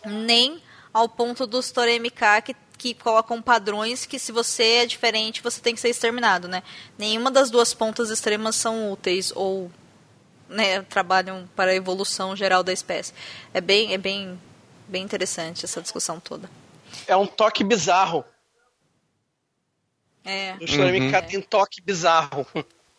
Nem 0.05 0.61
ao 0.93 1.09
ponto 1.09 1.45
dos 1.45 1.71
Toremk 1.71 2.11
que, 2.43 2.55
que 2.77 2.93
colocam 2.93 3.41
padrões 3.41 4.05
que 4.05 4.17
se 4.17 4.31
você 4.31 4.63
é 4.63 4.85
diferente, 4.85 5.43
você 5.43 5.59
tem 5.59 5.75
que 5.75 5.81
ser 5.81 5.89
exterminado, 5.89 6.47
né? 6.47 6.63
Nenhuma 6.97 7.29
das 7.29 7.49
duas 7.49 7.73
pontas 7.73 8.09
extremas 8.09 8.55
são 8.55 8.91
úteis 8.91 9.33
ou 9.35 9.69
né, 10.47 10.81
trabalham 10.83 11.49
para 11.55 11.71
a 11.71 11.75
evolução 11.75 12.35
geral 12.35 12.63
da 12.63 12.71
espécie. 12.71 13.13
É 13.53 13.59
bem, 13.59 13.93
é 13.93 13.97
bem, 13.97 14.39
bem 14.87 15.03
interessante 15.03 15.65
essa 15.65 15.81
discussão 15.81 16.19
toda. 16.19 16.49
É 17.07 17.15
um 17.15 17.27
toque 17.27 17.63
bizarro. 17.63 18.23
É. 20.23 20.55
O 20.59 20.63
Storm 20.63 20.95
uhum. 20.95 21.21
tem 21.27 21.41
toque 21.41 21.81
bizarro. 21.81 22.47